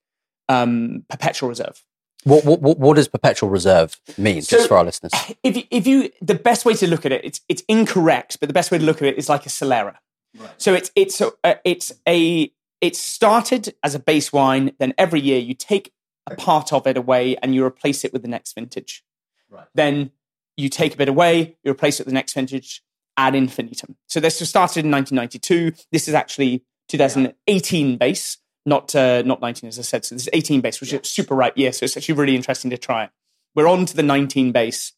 um, 0.47 1.03
perpetual 1.09 1.49
reserve. 1.49 1.83
What, 2.25 2.45
what 2.45 2.61
what 2.61 2.95
does 2.95 3.07
perpetual 3.07 3.49
reserve 3.49 3.99
mean, 4.17 4.41
so 4.41 4.57
just 4.57 4.69
for 4.69 4.77
our 4.77 4.85
listeners? 4.85 5.13
If 5.43 5.57
you, 5.57 5.63
if 5.71 5.87
you 5.87 6.11
the 6.21 6.35
best 6.35 6.63
way 6.63 6.75
to 6.75 6.87
look 6.87 7.05
at 7.05 7.11
it, 7.11 7.25
it's 7.25 7.41
it's 7.49 7.63
incorrect, 7.67 8.39
but 8.39 8.47
the 8.47 8.53
best 8.53 8.71
way 8.71 8.77
to 8.77 8.85
look 8.85 9.01
at 9.01 9.07
it 9.07 9.17
is 9.17 9.27
like 9.27 9.45
a 9.45 9.49
Solera. 9.49 9.95
Right. 10.37 10.49
So 10.57 10.73
it's 10.73 10.91
it's 10.95 11.19
a, 11.21 11.31
it's 11.65 11.91
a 12.07 12.51
it 12.81 12.95
started 12.95 13.75
as 13.83 13.95
a 13.95 13.99
base 13.99 14.31
wine, 14.31 14.71
then 14.79 14.93
every 14.97 15.19
year 15.19 15.39
you 15.39 15.53
take 15.53 15.93
a 16.27 16.35
part 16.35 16.71
of 16.71 16.87
it 16.87 16.97
away 16.97 17.35
and 17.37 17.53
you 17.53 17.65
replace 17.65 18.05
it 18.05 18.13
with 18.13 18.21
the 18.21 18.27
next 18.27 18.53
vintage. 18.53 19.03
Right. 19.49 19.65
Then 19.73 20.11
you 20.57 20.69
take 20.69 20.93
a 20.93 20.97
bit 20.97 21.09
away, 21.09 21.57
you 21.63 21.71
replace 21.71 21.99
it 21.99 22.05
with 22.05 22.11
the 22.11 22.17
next 22.17 22.33
vintage 22.33 22.83
ad 23.17 23.35
infinitum. 23.35 23.97
So 24.07 24.19
this 24.19 24.39
was 24.39 24.49
started 24.49 24.85
in 24.85 24.91
1992. 24.91 25.83
This 25.91 26.07
is 26.07 26.13
actually 26.13 26.63
2018 26.87 27.97
base, 27.97 28.37
not 28.65 28.95
uh, 28.95 29.23
not 29.23 29.41
19 29.41 29.67
as 29.67 29.79
I 29.79 29.81
said. 29.81 30.05
So 30.05 30.15
this 30.15 30.23
is 30.23 30.29
18 30.31 30.61
base, 30.61 30.79
which 30.79 30.93
yeah. 30.93 30.99
is 30.99 31.09
super 31.09 31.35
ripe 31.35 31.57
year. 31.57 31.71
So 31.71 31.83
it's 31.83 31.97
actually 31.97 32.15
really 32.15 32.35
interesting 32.35 32.71
to 32.71 32.77
try 32.77 33.05
it. 33.05 33.09
We're 33.55 33.67
on 33.67 33.85
to 33.85 33.95
the 33.95 34.03
19 34.03 34.51
base. 34.51 34.93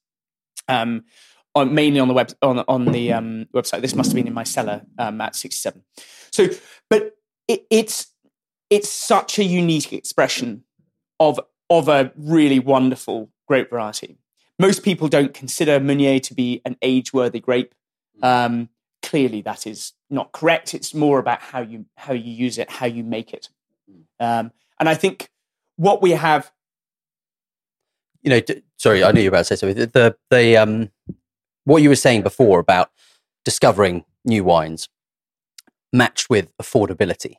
Um, 0.68 1.06
on, 1.54 1.74
mainly 1.74 2.00
on 2.00 2.08
the 2.08 2.14
web 2.14 2.32
on 2.42 2.60
on 2.60 2.86
the 2.86 3.12
um, 3.12 3.46
website. 3.54 3.82
This 3.82 3.94
must 3.94 4.12
have 4.12 4.16
been 4.16 4.28
in 4.28 4.34
my 4.34 4.44
cellar 4.44 4.84
um, 4.98 5.20
at 5.20 5.36
67. 5.36 5.84
So, 6.32 6.48
but 6.90 7.18
it, 7.52 7.66
it's 7.70 8.08
it's 8.70 8.90
such 8.90 9.38
a 9.38 9.44
unique 9.44 9.92
expression 9.92 10.64
of 11.20 11.40
of 11.70 11.88
a 11.90 12.12
really 12.16 12.60
wonderful 12.60 13.30
grape 13.48 13.70
variety. 13.70 14.18
Most 14.58 14.84
people 14.84 15.08
don't 15.08 15.34
consider 15.34 15.80
Meunier 15.80 16.20
to 16.20 16.34
be 16.34 16.62
an 16.66 16.78
age-worthy 16.82 17.40
grape. 17.40 17.74
Um, 18.22 18.70
clearly, 19.02 19.42
that 19.42 19.66
is 19.66 19.94
not 20.10 20.32
correct. 20.32 20.74
It's 20.74 20.94
more 20.94 21.20
about 21.20 21.42
how 21.42 21.62
you 21.62 21.86
how 21.96 22.14
you 22.14 22.32
use 22.32 22.58
it, 22.58 22.70
how 22.70 22.86
you 22.86 23.04
make 23.04 23.34
it. 23.34 23.50
Um, 24.20 24.52
and 24.80 24.88
I 24.88 24.96
think 24.96 25.30
what 25.76 26.02
we 26.02 26.12
have, 26.12 26.52
you 28.22 28.30
know, 28.30 28.40
d- 28.40 28.64
sorry, 28.78 29.04
I 29.04 29.12
knew 29.12 29.22
you 29.22 29.30
were 29.30 29.36
about 29.36 29.46
to 29.48 29.56
say 29.56 29.56
something. 29.56 29.78
The, 29.78 29.88
the, 29.88 30.16
the 30.30 30.58
um, 30.58 30.92
what 31.66 31.82
you 31.82 31.90
were 31.90 31.96
saying 31.96 32.22
before 32.22 32.60
about 32.60 32.92
discovering 33.44 34.06
new 34.24 34.44
wines 34.44 34.88
matched 35.92 36.30
with 36.30 36.56
affordability. 36.58 37.36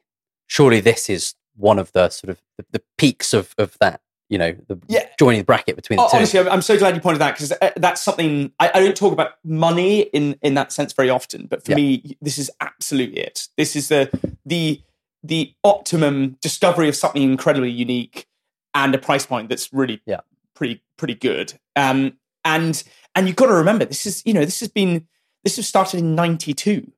Surely 0.46 0.80
this 0.80 1.08
is 1.08 1.34
one 1.56 1.78
of 1.78 1.92
the 1.92 2.08
sort 2.08 2.30
of 2.30 2.40
the, 2.58 2.64
the 2.72 2.82
peaks 2.98 3.32
of, 3.32 3.54
of 3.58 3.76
that, 3.80 4.00
you 4.28 4.38
know, 4.38 4.54
the 4.68 4.78
yeah. 4.88 5.06
joining 5.18 5.40
the 5.40 5.44
bracket 5.44 5.76
between 5.76 5.98
the 5.98 6.02
oh, 6.02 6.08
two. 6.08 6.16
Honestly, 6.16 6.40
I'm 6.40 6.62
so 6.62 6.78
glad 6.78 6.94
you 6.94 7.00
pointed 7.00 7.20
that 7.20 7.34
because 7.34 7.52
uh, 7.52 7.70
that's 7.76 8.02
something 8.02 8.52
I, 8.58 8.70
I, 8.74 8.80
don't 8.80 8.96
talk 8.96 9.12
about 9.12 9.32
money 9.44 10.00
in, 10.00 10.36
in 10.42 10.54
that 10.54 10.72
sense 10.72 10.92
very 10.92 11.10
often, 11.10 11.46
but 11.46 11.64
for 11.64 11.72
yeah. 11.72 11.76
me, 11.76 12.16
this 12.20 12.38
is 12.38 12.50
absolutely 12.60 13.20
it. 13.20 13.48
This 13.56 13.76
is 13.76 13.88
the, 13.88 14.10
the, 14.44 14.82
the 15.22 15.54
optimum 15.64 16.36
discovery 16.40 16.88
of 16.88 16.96
something 16.96 17.22
incredibly 17.22 17.70
unique 17.70 18.26
and 18.74 18.94
a 18.94 18.98
price 18.98 19.26
point 19.26 19.48
that's 19.48 19.72
really 19.72 20.00
yeah. 20.06 20.20
pretty, 20.54 20.82
pretty 20.96 21.14
good. 21.14 21.54
Um, 21.76 22.14
and, 22.44 22.82
and 23.14 23.26
you've 23.26 23.36
got 23.36 23.46
to 23.46 23.54
remember, 23.54 23.84
this 23.84 24.06
is, 24.06 24.22
you 24.24 24.34
know, 24.34 24.44
this 24.44 24.60
has 24.60 24.68
been, 24.68 25.06
this 25.44 25.56
was 25.58 25.66
started 25.66 26.00
in 26.00 26.14
92 26.14 26.90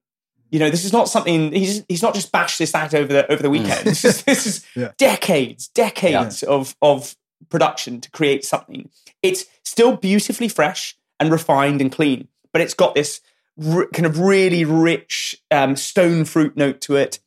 you 0.50 0.58
know, 0.58 0.70
this 0.70 0.84
is 0.84 0.92
not 0.92 1.08
something 1.08 1.52
he's 1.52 1.84
he's 1.88 2.02
not 2.02 2.14
just 2.14 2.30
bashed 2.30 2.58
this 2.58 2.74
out 2.74 2.94
over 2.94 3.12
the 3.12 3.30
over 3.30 3.42
the 3.42 3.48
mm. 3.48 3.52
weekend. 3.52 3.86
this 3.86 4.04
is, 4.04 4.22
this 4.22 4.46
is 4.46 4.66
yeah. 4.76 4.92
decades, 4.98 5.68
decades 5.68 6.42
yeah. 6.42 6.48
of 6.48 6.76
of 6.80 7.16
production 7.48 8.00
to 8.00 8.10
create 8.10 8.44
something. 8.44 8.88
It's 9.22 9.46
still 9.64 9.96
beautifully 9.96 10.48
fresh 10.48 10.96
and 11.18 11.30
refined 11.30 11.80
and 11.80 11.90
clean, 11.90 12.28
but 12.52 12.62
it's 12.62 12.74
got 12.74 12.94
this 12.94 13.20
r- 13.66 13.88
kind 13.92 14.06
of 14.06 14.18
really 14.18 14.64
rich 14.64 15.42
um, 15.50 15.76
stone 15.76 16.24
fruit 16.24 16.56
note 16.56 16.80
to 16.82 16.96
it. 16.96 17.20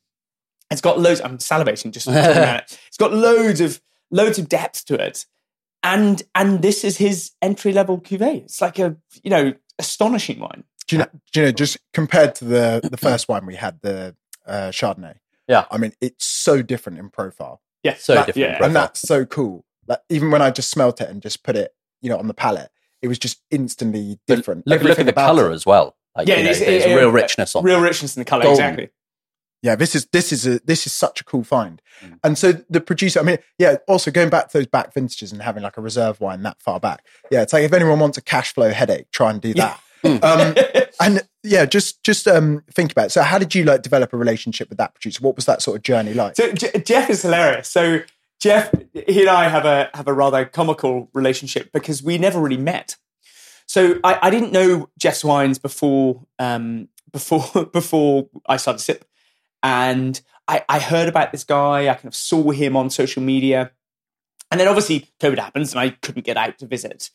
It's 0.70 0.80
got 0.80 0.98
loads. 0.98 1.20
I'm 1.20 1.38
salivating 1.38 1.92
just 1.92 2.06
talking 2.06 2.20
about 2.20 2.62
it. 2.62 2.78
It's 2.88 2.98
got 2.98 3.12
loads 3.12 3.60
of 3.60 3.80
loads 4.10 4.38
of 4.38 4.48
depth 4.48 4.84
to 4.86 4.94
it, 4.94 5.26
and 5.82 6.22
and 6.34 6.62
this 6.62 6.84
is 6.84 6.98
his 6.98 7.32
entry 7.40 7.72
level 7.72 8.00
cuvee. 8.00 8.44
It's 8.44 8.60
like 8.60 8.78
a 8.78 8.96
you 9.22 9.30
know 9.30 9.54
astonishing 9.78 10.40
wine. 10.40 10.64
Do 10.88 10.96
you 10.96 11.02
know? 11.02 11.08
Do 11.32 11.40
you 11.40 11.46
know? 11.46 11.52
Just 11.52 11.78
compared 11.92 12.34
to 12.36 12.44
the 12.44 12.88
the 12.90 12.96
first 13.08 13.28
one 13.28 13.46
we 13.46 13.54
had, 13.56 13.80
the 13.82 14.16
uh, 14.46 14.68
Chardonnay. 14.70 15.16
Yeah, 15.46 15.66
I 15.70 15.78
mean, 15.78 15.92
it's 16.00 16.24
so 16.24 16.62
different 16.62 16.98
in 16.98 17.10
profile. 17.10 17.60
Yeah, 17.82 17.94
so 17.94 18.14
that, 18.14 18.26
different, 18.26 18.58
yeah. 18.58 18.64
and 18.64 18.74
that's 18.74 19.00
so 19.00 19.24
cool. 19.24 19.64
Like 19.86 20.00
even 20.08 20.30
when 20.30 20.42
I 20.42 20.50
just 20.50 20.70
smelt 20.70 21.00
it 21.00 21.08
and 21.08 21.22
just 21.22 21.44
put 21.44 21.56
it, 21.56 21.74
you 22.02 22.10
know, 22.10 22.18
on 22.18 22.26
the 22.26 22.34
palate, 22.34 22.70
it 23.00 23.08
was 23.08 23.18
just 23.18 23.42
instantly 23.50 24.18
different. 24.26 24.66
Look, 24.66 24.82
look 24.82 24.98
at 24.98 25.06
the 25.06 25.12
color 25.12 25.50
it. 25.50 25.54
as 25.54 25.64
well. 25.64 25.96
Like, 26.16 26.26
yeah, 26.26 26.38
you 26.38 26.44
know, 26.44 26.52
there's 26.52 26.84
it, 26.84 26.96
real 26.96 27.10
richness 27.10 27.54
on 27.54 27.62
real 27.62 27.80
richness 27.80 28.16
in 28.16 28.20
the 28.20 28.24
color. 28.24 28.48
Exactly. 28.48 28.90
Yeah, 29.62 29.74
this 29.74 29.94
is 29.94 30.06
this 30.12 30.32
is 30.32 30.46
a 30.46 30.60
this 30.60 30.86
is 30.86 30.92
such 30.92 31.20
a 31.20 31.24
cool 31.24 31.44
find. 31.44 31.82
Mm. 32.00 32.18
And 32.22 32.38
so 32.38 32.52
the 32.70 32.80
producer, 32.80 33.20
I 33.20 33.22
mean, 33.22 33.38
yeah, 33.58 33.76
also 33.88 34.10
going 34.10 34.30
back 34.30 34.48
to 34.48 34.58
those 34.58 34.66
back 34.66 34.94
vintages 34.94 35.32
and 35.32 35.42
having 35.42 35.62
like 35.62 35.76
a 35.76 35.80
reserve 35.80 36.20
wine 36.20 36.42
that 36.44 36.60
far 36.62 36.80
back. 36.80 37.04
Yeah, 37.30 37.42
it's 37.42 37.52
like 37.52 37.64
if 37.64 37.72
anyone 37.72 37.98
wants 37.98 38.18
a 38.18 38.22
cash 38.22 38.54
flow 38.54 38.70
headache, 38.70 39.10
try 39.10 39.30
and 39.30 39.40
do 39.40 39.54
that. 39.54 39.80
Mm. 40.04 40.22
Um, 40.22 40.84
and 41.00 41.28
yeah, 41.42 41.64
just 41.64 42.02
just 42.02 42.26
um, 42.26 42.62
think 42.70 42.92
about 42.92 43.06
it. 43.06 43.10
So, 43.10 43.22
how 43.22 43.38
did 43.38 43.54
you 43.54 43.64
like 43.64 43.82
develop 43.82 44.12
a 44.12 44.16
relationship 44.16 44.68
with 44.68 44.78
that 44.78 44.94
producer? 44.94 45.20
What 45.22 45.36
was 45.36 45.46
that 45.46 45.62
sort 45.62 45.76
of 45.76 45.82
journey 45.82 46.14
like? 46.14 46.36
So, 46.36 46.52
J- 46.52 46.80
Jeff 46.80 47.10
is 47.10 47.22
hilarious. 47.22 47.68
So, 47.68 48.00
Jeff, 48.40 48.72
he 48.92 49.22
and 49.22 49.30
I 49.30 49.48
have 49.48 49.64
a 49.64 49.90
have 49.94 50.08
a 50.08 50.12
rather 50.12 50.44
comical 50.44 51.08
relationship 51.12 51.72
because 51.72 52.02
we 52.02 52.18
never 52.18 52.40
really 52.40 52.56
met. 52.56 52.96
So, 53.66 53.98
I, 54.04 54.18
I 54.22 54.30
didn't 54.30 54.52
know 54.52 54.88
Jeff 54.98 55.24
wines 55.24 55.58
before 55.58 56.24
um, 56.38 56.88
before 57.12 57.66
before 57.66 58.28
I 58.46 58.56
started 58.56 58.80
Sip, 58.80 59.04
and 59.62 60.20
I, 60.46 60.64
I 60.68 60.78
heard 60.78 61.08
about 61.08 61.32
this 61.32 61.44
guy. 61.44 61.88
I 61.88 61.94
kind 61.94 62.06
of 62.06 62.14
saw 62.14 62.50
him 62.50 62.76
on 62.76 62.90
social 62.90 63.22
media, 63.22 63.72
and 64.50 64.60
then 64.60 64.68
obviously 64.68 65.10
COVID 65.20 65.38
happens, 65.38 65.72
and 65.72 65.80
I 65.80 65.90
couldn't 65.90 66.24
get 66.24 66.36
out 66.36 66.58
to 66.58 66.66
visit. 66.66 67.10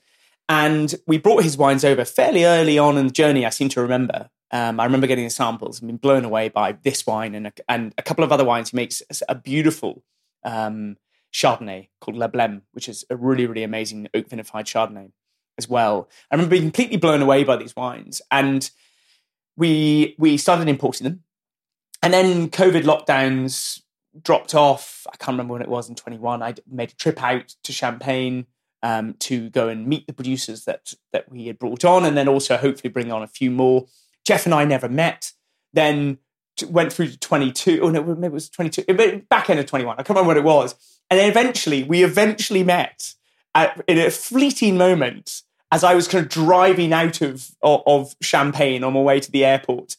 And 0.49 0.93
we 1.07 1.17
brought 1.17 1.43
his 1.43 1.57
wines 1.57 1.85
over 1.85 2.03
fairly 2.05 2.43
early 2.45 2.77
on 2.77 2.97
in 2.97 3.07
the 3.07 3.13
journey, 3.13 3.45
I 3.45 3.49
seem 3.49 3.69
to 3.69 3.81
remember. 3.81 4.29
Um, 4.51 4.79
I 4.79 4.85
remember 4.85 5.07
getting 5.07 5.23
the 5.23 5.31
samples 5.31 5.79
and 5.79 5.87
being 5.87 5.97
blown 5.97 6.25
away 6.25 6.49
by 6.49 6.73
this 6.73 7.07
wine 7.07 7.33
and 7.33 7.47
a, 7.47 7.53
and 7.67 7.93
a 7.97 8.03
couple 8.03 8.23
of 8.23 8.31
other 8.31 8.45
wines. 8.45 8.69
He 8.69 8.75
makes 8.75 9.01
a 9.27 9.35
beautiful 9.35 10.03
um, 10.43 10.97
Chardonnay 11.33 11.89
called 11.99 12.17
Le 12.17 12.29
Blême, 12.29 12.61
which 12.73 12.87
is 12.87 13.03
a 13.09 13.15
really, 13.15 13.47
really 13.47 13.63
amazing 13.63 14.07
oak 14.13 14.29
vinified 14.29 14.65
Chardonnay 14.65 15.11
as 15.57 15.67
well. 15.67 16.07
I 16.29 16.35
remember 16.35 16.51
being 16.51 16.63
completely 16.63 16.97
blown 16.97 17.21
away 17.21 17.43
by 17.43 17.55
these 17.55 17.75
wines. 17.75 18.21
And 18.29 18.69
we 19.57 20.15
we 20.17 20.37
started 20.37 20.67
importing 20.67 21.05
them, 21.05 21.23
and 22.01 22.13
then 22.13 22.49
COVID 22.49 22.83
lockdowns 22.83 23.81
dropped 24.21 24.53
off. 24.55 25.05
I 25.11 25.17
can't 25.17 25.33
remember 25.33 25.53
when 25.53 25.61
it 25.61 25.67
was 25.67 25.89
in 25.89 25.95
21. 25.95 26.41
I 26.41 26.55
made 26.69 26.91
a 26.91 26.95
trip 26.95 27.21
out 27.23 27.55
to 27.63 27.71
Champagne 27.71 28.45
um, 28.83 29.15
to 29.19 29.49
go 29.49 29.69
and 29.69 29.87
meet 29.87 30.05
the 30.05 30.13
producers 30.13 30.65
that 30.65 30.93
that 31.11 31.31
we 31.31 31.47
had 31.47 31.57
brought 31.57 31.83
on, 31.83 32.05
and 32.05 32.15
then 32.15 32.27
also 32.27 32.57
hopefully 32.57 32.91
bring 32.91 33.11
on 33.11 33.23
a 33.23 33.27
few 33.27 33.49
more. 33.49 33.87
Jeff 34.25 34.45
and 34.45 34.53
I 34.53 34.65
never 34.65 34.87
met. 34.87 35.31
Then 35.73 36.19
went 36.67 36.93
through 36.93 37.07
to 37.07 37.17
22. 37.17 37.79
Oh 37.81 37.89
no, 37.89 38.03
maybe 38.03 38.27
it 38.27 38.31
was 38.31 38.49
22. 38.49 38.83
Back 39.29 39.49
end 39.49 39.59
of 39.59 39.65
21. 39.65 39.95
I 39.95 40.03
can't 40.03 40.09
remember 40.09 40.27
what 40.27 40.37
it 40.37 40.43
was. 40.43 40.75
And 41.09 41.19
then 41.19 41.29
eventually, 41.29 41.83
we 41.83 42.03
eventually 42.03 42.63
met 42.63 43.15
at, 43.55 43.83
in 43.87 43.97
a 43.97 44.11
fleeting 44.11 44.77
moment 44.77 45.41
as 45.71 45.83
I 45.83 45.95
was 45.95 46.07
kind 46.07 46.23
of 46.23 46.29
driving 46.29 46.93
out 46.93 47.21
of, 47.21 47.49
of, 47.63 47.81
of 47.87 48.15
Champagne 48.21 48.83
on 48.83 48.93
my 48.93 49.01
way 49.01 49.19
to 49.19 49.31
the 49.31 49.43
airport. 49.43 49.97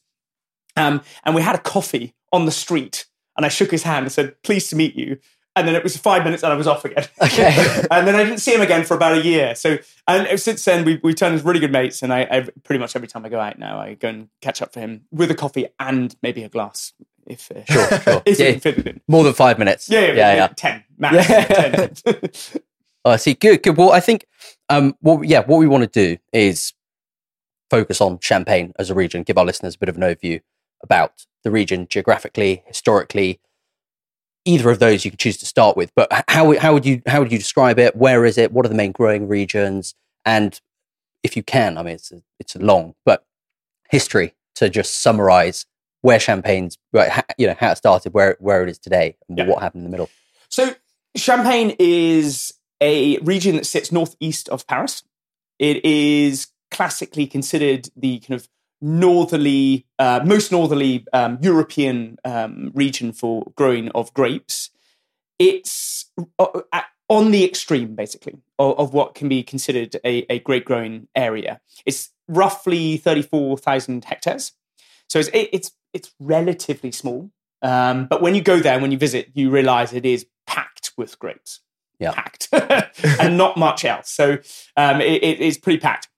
Um, 0.77 1.03
and 1.25 1.35
we 1.35 1.43
had 1.43 1.57
a 1.57 1.61
coffee 1.61 2.15
on 2.33 2.47
the 2.47 2.53
street. 2.53 3.07
And 3.37 3.45
I 3.45 3.49
shook 3.49 3.73
his 3.73 3.83
hand 3.83 4.05
and 4.05 4.13
said, 4.13 4.41
Pleased 4.43 4.71
to 4.71 4.77
meet 4.77 4.95
you. 4.95 5.19
And 5.57 5.69
then 5.69 5.75
it 5.77 5.85
was 5.85 5.97
five 5.97 6.25
minutes 6.25 6.43
and 6.43 6.53
I 6.53 6.57
was 6.57 6.67
off 6.67 6.85
again. 6.85 7.07
Okay. 7.23 7.85
and 7.91 8.07
then 8.07 8.15
I 8.17 8.25
didn't 8.25 8.39
see 8.41 8.55
him 8.55 8.61
again 8.61 8.85
for 8.85 8.95
about 8.95 9.13
a 9.19 9.23
year. 9.23 9.55
So, 9.55 9.79
and 10.09 10.39
since 10.41 10.65
then, 10.65 10.85
we, 10.85 11.01
we 11.03 11.15
turned 11.15 11.35
as 11.37 11.45
really 11.45 11.61
good 11.61 11.71
mates. 11.73 12.03
And 12.03 12.13
I, 12.13 12.23
I 12.31 12.49
pretty 12.65 12.81
much 12.81 12.97
every 12.97 13.09
time 13.09 13.25
I 13.25 13.29
go 13.29 13.39
out 13.39 13.59
now, 13.59 13.79
I 13.79 13.95
go 13.95 14.09
and 14.09 14.29
catch 14.43 14.61
up 14.63 14.73
for 14.73 14.81
him 14.81 15.03
with 15.13 15.31
a 15.31 15.35
coffee 15.35 15.67
and 15.79 16.15
maybe 16.23 16.43
a 16.43 16.49
glass. 16.49 16.93
If, 17.27 17.51
uh, 17.53 17.65
Sure, 17.65 18.01
sure. 18.01 18.23
if 18.27 18.39
Yeah. 18.39 18.47
it 18.47 18.53
can 18.53 18.61
fit 18.61 18.79
it 18.79 18.87
in. 18.87 19.01
More 19.09 19.23
than 19.25 19.33
five 19.33 19.59
minutes. 19.59 19.89
Yeah, 19.89 20.01
yeah, 20.01 20.13
yeah. 20.15 20.35
yeah. 20.35 20.49
10, 20.49 20.85
max. 20.99 21.29
Yeah. 21.29 21.87
10. 21.89 22.21
Oh, 23.07 23.11
I 23.11 23.17
see. 23.17 23.35
Good, 23.35 23.63
good. 23.63 23.77
Well, 23.77 23.93
I 23.93 24.01
think, 24.01 24.27
um, 24.69 24.95
what 25.01 25.29
yeah, 25.29 25.41
what 25.41 25.59
we 25.59 25.67
want 25.69 25.83
to 25.85 25.89
do 26.17 26.19
is 26.33 26.73
focus 27.71 28.01
on 28.01 28.19
Champagne 28.21 28.73
as 28.79 28.91
a 28.91 28.95
region, 28.95 29.23
give 29.23 29.39
our 29.39 29.45
listeners 29.45 29.75
a 29.75 29.79
bit 29.79 29.89
of 29.89 29.97
an 29.97 30.03
overview 30.03 30.41
about 30.83 31.27
the 31.43 31.51
region 31.51 31.87
geographically, 31.89 32.63
historically. 32.67 33.41
Either 34.45 34.71
of 34.71 34.79
those 34.79 35.05
you 35.05 35.11
can 35.11 35.19
choose 35.19 35.39
to 35.39 35.47
start 35.47 35.77
with, 35.77 35.91
but 35.95 36.09
how 36.29 36.57
how 36.59 36.73
would 36.75 36.85
you 36.85 37.01
how 37.07 37.21
would 37.21 37.33
you 37.33 37.39
describe 37.39 37.79
it? 37.79 37.97
Where 37.97 38.25
is 38.25 38.37
it? 38.37 38.53
What 38.53 38.67
are 38.67 38.69
the 38.69 38.75
main 38.75 38.93
growing 38.93 39.27
regions? 39.27 39.95
And 40.25 40.61
if 41.23 41.37
you 41.37 41.43
can, 41.43 41.79
I 41.79 41.83
mean, 41.83 41.95
it's 41.95 42.13
a, 42.13 42.23
it's 42.39 42.55
a 42.55 42.59
long, 42.59 42.95
but 43.05 43.25
history 43.91 44.35
to 44.57 44.69
just 44.69 45.01
summarize 45.01 45.67
where 46.03 46.19
Champagne's, 46.19 46.77
right, 46.93 47.25
you 47.39 47.47
know, 47.47 47.55
how 47.59 47.71
it 47.71 47.77
started, 47.77 48.13
where 48.13 48.37
where 48.39 48.63
it 48.63 48.69
is 48.69 48.79
today, 48.79 49.17
and 49.29 49.39
Yeah. 49.39 49.47
what 49.47 49.63
happened 49.63 49.81
in 49.81 49.85
the 49.85 49.91
middle. 49.91 50.11
So, 50.51 50.75
Champagne 51.17 51.75
is 51.79 52.53
a 52.81 53.17
region 53.19 53.57
that 53.57 53.67
sits 53.67 53.91
northeast 53.91 54.49
of 54.51 54.67
Paris. 54.67 55.03
It 55.59 55.83
is 55.85 56.49
classically 56.71 57.27
considered 57.27 57.89
the 57.97 58.19
kind 58.19 58.39
of 58.39 58.49
northerly, 58.81 59.87
uh, 59.99 60.21
most 60.25 60.53
northerly 60.53 61.07
um, 61.13 61.39
European 61.41 62.19
um, 62.25 62.71
region 62.75 63.13
for 63.13 63.53
growing 63.57 63.89
of 63.91 64.13
grapes. 64.15 64.71
It's 65.39 66.11
uh, 66.39 66.61
on 67.09 67.31
the 67.31 67.45
extreme, 67.45 67.95
basically, 67.95 68.39
of, 68.59 68.79
of 68.79 68.95
what 68.95 69.15
can 69.15 69.29
be 69.29 69.43
considered 69.43 69.97
a, 70.05 70.27
a 70.31 70.39
grape 70.41 70.65
growing 70.65 71.09
area. 71.15 71.61
It's 71.87 72.11
roughly 72.29 72.97
34,000 72.97 74.05
hectares. 74.05 74.53
So 75.09 75.19
it's, 75.19 75.29
it, 75.29 75.49
it's, 75.53 75.73
it's 75.93 76.13
relatively 76.19 76.93
small. 76.93 77.31
Um, 77.63 78.07
but 78.07 78.21
when 78.21 78.35
you 78.35 78.43
go 78.43 78.59
there, 78.59 78.79
when 78.79 78.93
you 78.93 78.99
visit, 78.99 79.31
you 79.35 79.51
realize 79.51 79.93
it 79.93 80.07
is 80.07 80.27
packed 80.47 80.93
with 80.97 81.19
grapes. 81.19 81.61
Yeah. 81.99 82.13
Packed. 82.13 82.49
and 83.21 83.37
not 83.37 83.57
much 83.57 83.85
else. 83.85 84.11
So 84.11 84.39
um, 84.77 85.01
it, 85.01 85.23
it 85.23 85.41
is 85.41 85.59
pretty 85.59 85.79
packed. 85.79 86.09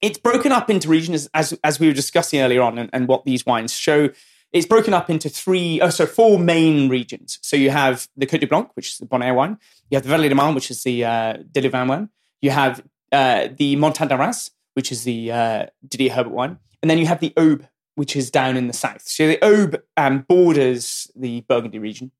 It's 0.00 0.18
broken 0.18 0.52
up 0.52 0.70
into 0.70 0.88
regions, 0.88 1.28
as, 1.34 1.58
as 1.64 1.80
we 1.80 1.88
were 1.88 1.92
discussing 1.92 2.40
earlier 2.40 2.62
on, 2.62 2.78
and, 2.78 2.90
and 2.92 3.08
what 3.08 3.24
these 3.24 3.44
wines 3.44 3.72
show. 3.72 4.10
It's 4.52 4.66
broken 4.66 4.94
up 4.94 5.10
into 5.10 5.28
three, 5.28 5.80
oh, 5.80 5.90
so 5.90 6.06
four 6.06 6.38
main 6.38 6.88
regions. 6.88 7.38
So 7.42 7.56
you 7.56 7.70
have 7.70 8.08
the 8.16 8.26
Côte 8.26 8.40
de 8.40 8.46
Blanc, 8.46 8.70
which 8.74 8.88
is 8.88 8.98
the 8.98 9.06
Bonnaire 9.06 9.34
wine. 9.34 9.58
You 9.90 9.96
have 9.96 10.04
the 10.04 10.14
Vallée 10.14 10.28
de 10.28 10.34
Marne, 10.34 10.54
which 10.54 10.70
is 10.70 10.82
the 10.84 11.04
uh, 11.04 11.34
Delouvin 11.52 11.88
wine. 11.88 12.08
You 12.40 12.50
have 12.50 12.82
uh, 13.12 13.48
the 13.54 13.76
Montagne 13.76 14.08
de 14.08 14.16
Reims, 14.16 14.50
which 14.74 14.92
is 14.92 15.04
the 15.04 15.32
uh, 15.32 15.66
Didier 15.86 16.12
Herbert 16.12 16.32
wine. 16.32 16.58
And 16.82 16.88
then 16.88 16.98
you 16.98 17.06
have 17.06 17.20
the 17.20 17.30
Aube, 17.36 17.68
which 17.96 18.14
is 18.14 18.30
down 18.30 18.56
in 18.56 18.68
the 18.68 18.72
south. 18.72 19.02
So 19.02 19.26
the 19.26 19.38
Aube 19.38 19.80
um, 19.96 20.24
borders 20.28 21.10
the 21.16 21.40
Burgundy 21.42 21.78
region. 21.78 22.12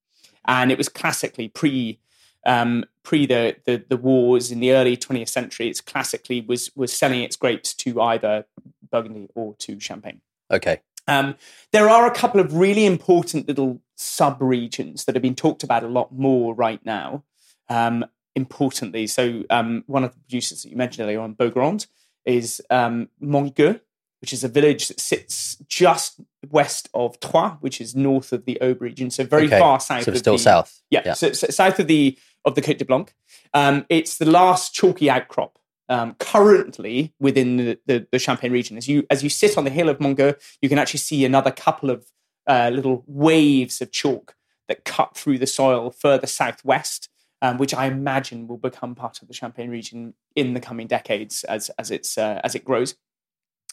And 0.47 0.73
it 0.73 0.79
was 0.79 0.89
classically 0.89 1.49
pre 1.49 2.01
um, 2.49 2.85
pre 3.05 3.27
the, 3.27 3.57
the 3.67 3.85
the 3.89 3.97
wars 3.97 4.51
in 4.51 4.59
the 4.61 4.73
early 4.73 4.97
20th 4.97 5.29
century. 5.29 5.69
It's 5.69 5.81
classically 5.81 6.41
was 6.41 6.71
was 6.75 6.93
selling 6.93 7.23
its 7.23 7.37
grapes 7.37 7.75
to 7.75 8.01
either 8.01 8.47
Burgundy 8.91 9.29
or 9.35 9.55
to 9.61 9.79
Champagne. 9.79 10.21
Okay. 10.51 10.81
Um, 11.07 11.37
there 11.73 11.89
are 11.89 12.07
a 12.07 12.11
couple 12.11 12.41
of 12.41 12.55
really 12.55 12.85
important 12.85 13.49
little 13.49 13.81
sub 13.97 14.43
regions 14.43 15.05
that 15.05 15.15
have 15.15 15.23
been 15.23 15.35
talked 15.35 15.63
about 15.63 15.85
a 15.85 15.89
lot 15.89 16.13
more 16.13 16.55
right 16.55 16.85
now. 16.85 17.25
Um, 17.69 18.05
importantly, 18.35 19.07
so 19.07 19.43
um, 19.51 19.85
one 19.87 20.05
of 20.05 20.13
the 20.13 20.21
producers 20.21 20.63
that 20.63 20.71
you 20.71 20.77
mentioned 20.77 21.05
earlier 21.05 21.21
on, 21.21 21.35
Beaugrand, 21.35 21.87
is 22.25 22.63
um, 22.71 23.09
Montgueux, 23.23 23.81
which 24.21 24.33
is 24.33 24.45
a 24.45 24.49
village 24.49 24.89
that 24.89 25.01
sits 25.01 25.57
just 25.67 26.21
west 26.51 26.89
of 26.95 27.19
Troyes, 27.21 27.57
which 27.61 27.81
is 27.81 27.97
north 27.97 28.33
of 28.33 28.45
the 28.45 28.59
Aube 28.61 28.81
region, 28.81 29.11
so 29.11 29.25
very 29.25 29.47
Okay. 29.47 29.59
far 29.59 29.81
south. 29.81 30.05
So 30.05 30.13
of 30.13 30.19
still 30.19 30.35
the, 30.35 30.39
south. 30.39 30.81
yeah, 30.91 31.03
Yeah. 31.07 31.15
So, 31.15 31.33
so 31.33 31.47
south 31.49 31.79
of 31.79 31.87
the 31.87 32.19
of 32.45 32.55
the 32.55 32.63
Côte 32.63 32.79
de 32.79 32.85
Blanc. 32.85 33.13
Um, 33.55 33.85
it's 33.89 34.19
the 34.19 34.31
last 34.31 34.75
chalky 34.75 35.11
outcrop 35.11 35.59
um, 35.89 36.15
currently 36.19 37.15
within 37.19 37.57
the, 37.57 37.79
the, 37.87 38.07
the 38.13 38.19
Champagne 38.19 38.53
region. 38.53 38.77
As 38.77 38.89
you 38.89 39.07
as 39.11 39.23
you 39.23 39.31
sit 39.31 39.57
on 39.57 39.65
the 39.65 39.71
hill 39.71 39.89
of 39.89 40.01
Montgueux, 40.01 40.35
you 40.61 40.69
can 40.69 40.79
actually 40.79 41.01
see 41.01 41.25
another 41.25 41.51
couple 41.51 41.91
of 41.91 42.07
uh, 42.47 42.71
little 42.73 43.05
waves 43.07 43.81
of 43.81 43.91
chalk 43.93 44.35
that 44.69 44.85
cut 44.85 45.17
through 45.17 45.39
the 45.39 45.47
soil 45.47 45.91
further 45.91 46.27
southwest, 46.27 47.09
um, 47.41 47.59
which 47.59 47.75
I 47.75 47.87
imagine 47.87 48.47
will 48.47 48.59
become 48.59 48.95
part 48.95 49.23
of 49.23 49.29
the 49.29 49.35
Champagne 49.35 49.71
region 49.71 50.15
in 50.37 50.55
the 50.55 50.61
coming 50.61 50.87
decades 50.87 51.45
as 51.45 51.71
as 51.79 51.91
it's 51.91 52.19
uh, 52.19 52.41
as 52.45 52.55
it 52.55 52.65
grows. 52.65 52.95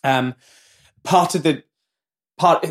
Um, 0.04 0.36
part 1.04 1.36
of 1.36 1.44
the 1.44 1.64
part, 2.38 2.66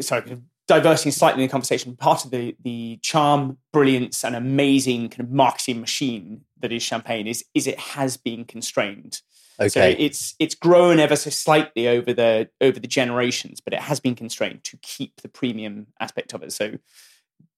sorry, 0.00 0.42
diverting 0.66 1.12
slightly 1.12 1.42
in 1.42 1.48
the 1.48 1.52
conversation. 1.52 1.96
Part 1.96 2.24
of 2.24 2.30
the 2.30 2.56
the 2.62 2.98
charm, 3.02 3.58
brilliance, 3.72 4.24
and 4.24 4.34
amazing 4.34 5.10
kind 5.10 5.20
of 5.20 5.30
marketing 5.30 5.80
machine 5.80 6.42
that 6.60 6.72
is 6.72 6.82
Champagne 6.82 7.26
is 7.26 7.44
is 7.54 7.66
it 7.66 7.78
has 7.78 8.16
been 8.16 8.44
constrained. 8.44 9.20
Okay. 9.60 9.68
So 9.68 9.96
it's 9.98 10.34
it's 10.38 10.54
grown 10.54 10.98
ever 10.98 11.16
so 11.16 11.30
slightly 11.30 11.86
over 11.86 12.12
the 12.12 12.48
over 12.60 12.80
the 12.80 12.88
generations, 12.88 13.60
but 13.60 13.72
it 13.72 13.80
has 13.80 14.00
been 14.00 14.14
constrained 14.14 14.64
to 14.64 14.76
keep 14.78 15.20
the 15.20 15.28
premium 15.28 15.88
aspect 16.00 16.32
of 16.34 16.42
it. 16.42 16.52
So 16.52 16.78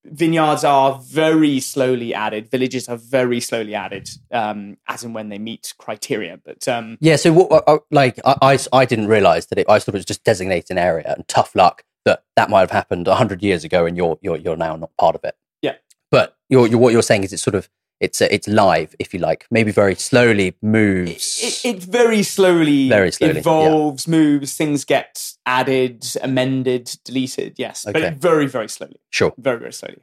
vineyards 0.04 0.64
are 0.64 1.00
very 1.02 1.58
slowly 1.60 2.14
added, 2.14 2.50
villages 2.50 2.88
are 2.88 2.96
very 2.96 3.40
slowly 3.40 3.74
added, 3.74 4.08
um, 4.30 4.76
as 4.88 5.04
and 5.04 5.14
when 5.14 5.30
they 5.30 5.38
meet 5.38 5.74
criteria. 5.78 6.38
But 6.44 6.68
um, 6.68 6.98
Yeah, 7.00 7.16
so 7.16 7.32
what, 7.32 7.64
uh, 7.66 7.78
like 7.90 8.18
I, 8.24 8.36
I, 8.42 8.58
I 8.72 8.84
didn't 8.84 9.08
realize 9.08 9.46
that 9.46 9.58
it, 9.58 9.66
I 9.68 9.78
thought 9.78 9.94
it 9.94 9.98
was 9.98 10.04
just 10.04 10.24
designate 10.24 10.70
an 10.70 10.78
area 10.78 11.12
and 11.16 11.26
tough 11.28 11.54
luck 11.54 11.84
that 12.06 12.24
that 12.36 12.48
might 12.48 12.60
have 12.60 12.70
happened 12.70 13.06
hundred 13.06 13.42
years 13.42 13.64
ago 13.64 13.84
and 13.84 13.96
you're 13.96 14.18
you're 14.22 14.38
you're 14.38 14.56
now 14.56 14.74
not 14.76 14.96
part 14.96 15.14
of 15.14 15.22
it. 15.24 15.36
Yeah. 15.60 15.74
but 16.10 16.36
you're, 16.48 16.66
you're 16.66 16.78
what 16.78 16.92
you're 16.92 17.02
saying 17.02 17.24
is 17.24 17.32
it's 17.32 17.42
sort 17.42 17.54
of 17.54 17.68
it's 18.00 18.20
uh, 18.20 18.28
it's 18.30 18.46
live 18.46 18.94
if 18.98 19.14
you 19.14 19.20
like, 19.20 19.46
maybe 19.50 19.70
very 19.72 19.94
slowly 19.94 20.54
moves. 20.62 21.40
it, 21.42 21.76
it 21.76 21.82
very 21.82 22.22
slowly, 22.22 22.88
Very 22.88 23.10
slowly, 23.10 23.34
yeah. 23.34 23.40
evolves, 23.40 24.06
moves, 24.06 24.54
things 24.56 24.84
get 24.84 25.32
added, 25.46 26.04
amended, 26.22 26.96
deleted. 27.04 27.54
Yes, 27.56 27.84
but 27.84 27.96
Okay. 27.96 28.08
it 28.08 28.14
very, 28.16 28.46
very 28.46 28.68
slowly. 28.68 28.96
sure. 29.10 29.32
very 29.38 29.58
very 29.58 29.72
slowly. 29.72 29.98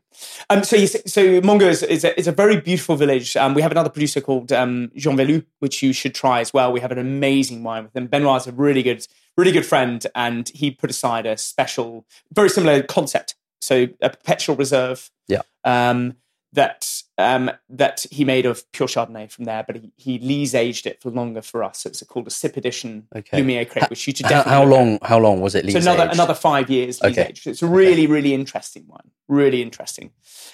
Um, 0.50 0.64
so 0.64 0.76
yes, 0.76 0.96
so 1.12 1.42
Montgueux 1.42 1.70
is, 1.70 1.84
is, 1.84 2.04
a, 2.04 2.18
is 2.20 2.28
a 2.28 2.32
very 2.32 2.60
beautiful 2.60 2.96
village. 2.96 3.36
Um, 3.38 3.54
we 3.54 3.62
have 3.62 3.72
another 3.72 3.90
producer 3.90 4.22
called 4.22 4.52
um, 4.52 4.92
Jean 4.96 5.16
Velut, 5.18 5.46
which 5.60 5.84
you 5.84 5.94
should 5.94 6.16
try 6.16 6.40
as 6.40 6.54
well. 6.54 6.72
We 6.72 6.80
have 6.80 6.92
an 6.92 7.00
amazing 7.00 7.64
wine 7.64 7.84
with. 7.94 8.10
Benoit 8.10 8.42
is 8.42 8.48
a 8.48 8.52
really 8.52 8.84
good, 8.84 9.06
really 9.38 9.52
good 9.52 9.66
friend, 9.66 10.06
and 10.16 10.50
he 10.50 10.72
put 10.72 10.90
aside 10.90 11.26
a 11.26 11.38
special, 11.38 12.06
very 12.32 12.50
similar 12.50 12.82
concept. 12.84 13.36
So 13.62 13.88
a 14.02 14.10
perpetual 14.10 14.56
reserve. 14.56 15.10
Yeah. 15.28 15.42
Um, 15.64 16.16
that 16.54 17.02
um, 17.18 17.52
that 17.70 18.06
he 18.12 18.24
made 18.26 18.46
of 18.46 18.72
pure 18.72 18.88
Chardonnay 18.88 19.30
from 19.32 19.46
there, 19.46 19.64
but 19.66 19.76
he, 19.76 19.92
he 19.98 20.20
lees 20.20 20.56
aged 20.56 20.88
it 20.88 21.02
for 21.02 21.12
longer 21.12 21.42
for 21.42 21.64
us. 21.64 21.80
So 21.82 21.90
it's 21.90 22.02
called 22.04 22.28
a 22.28 22.32
sip 22.32 22.58
edition 22.58 23.08
Okay. 23.16 23.38
Lumiere 23.38 23.66
Crepe, 23.66 23.90
which 23.90 24.08
you 24.08 24.14
should 24.16 24.26
How, 24.26 24.30
definitely 24.30 24.52
how 24.52 24.62
at. 24.64 24.68
long? 24.70 25.00
How 25.04 25.20
long 25.20 25.42
was 25.42 25.56
it? 25.56 25.66
Lees 25.66 25.74
So 25.74 25.80
another 25.80 26.04
aged? 26.06 26.14
another 26.14 26.34
five 26.36 26.70
years 26.70 27.02
lees 27.02 27.18
Okay. 27.18 27.30
age. 27.30 27.44
So 27.44 27.50
It's 27.50 27.62
a 27.62 27.68
really 27.68 28.08
really 28.08 28.34
interesting 28.34 28.86
one. 28.88 29.12
Really 29.28 29.62
interesting. 29.62 30.12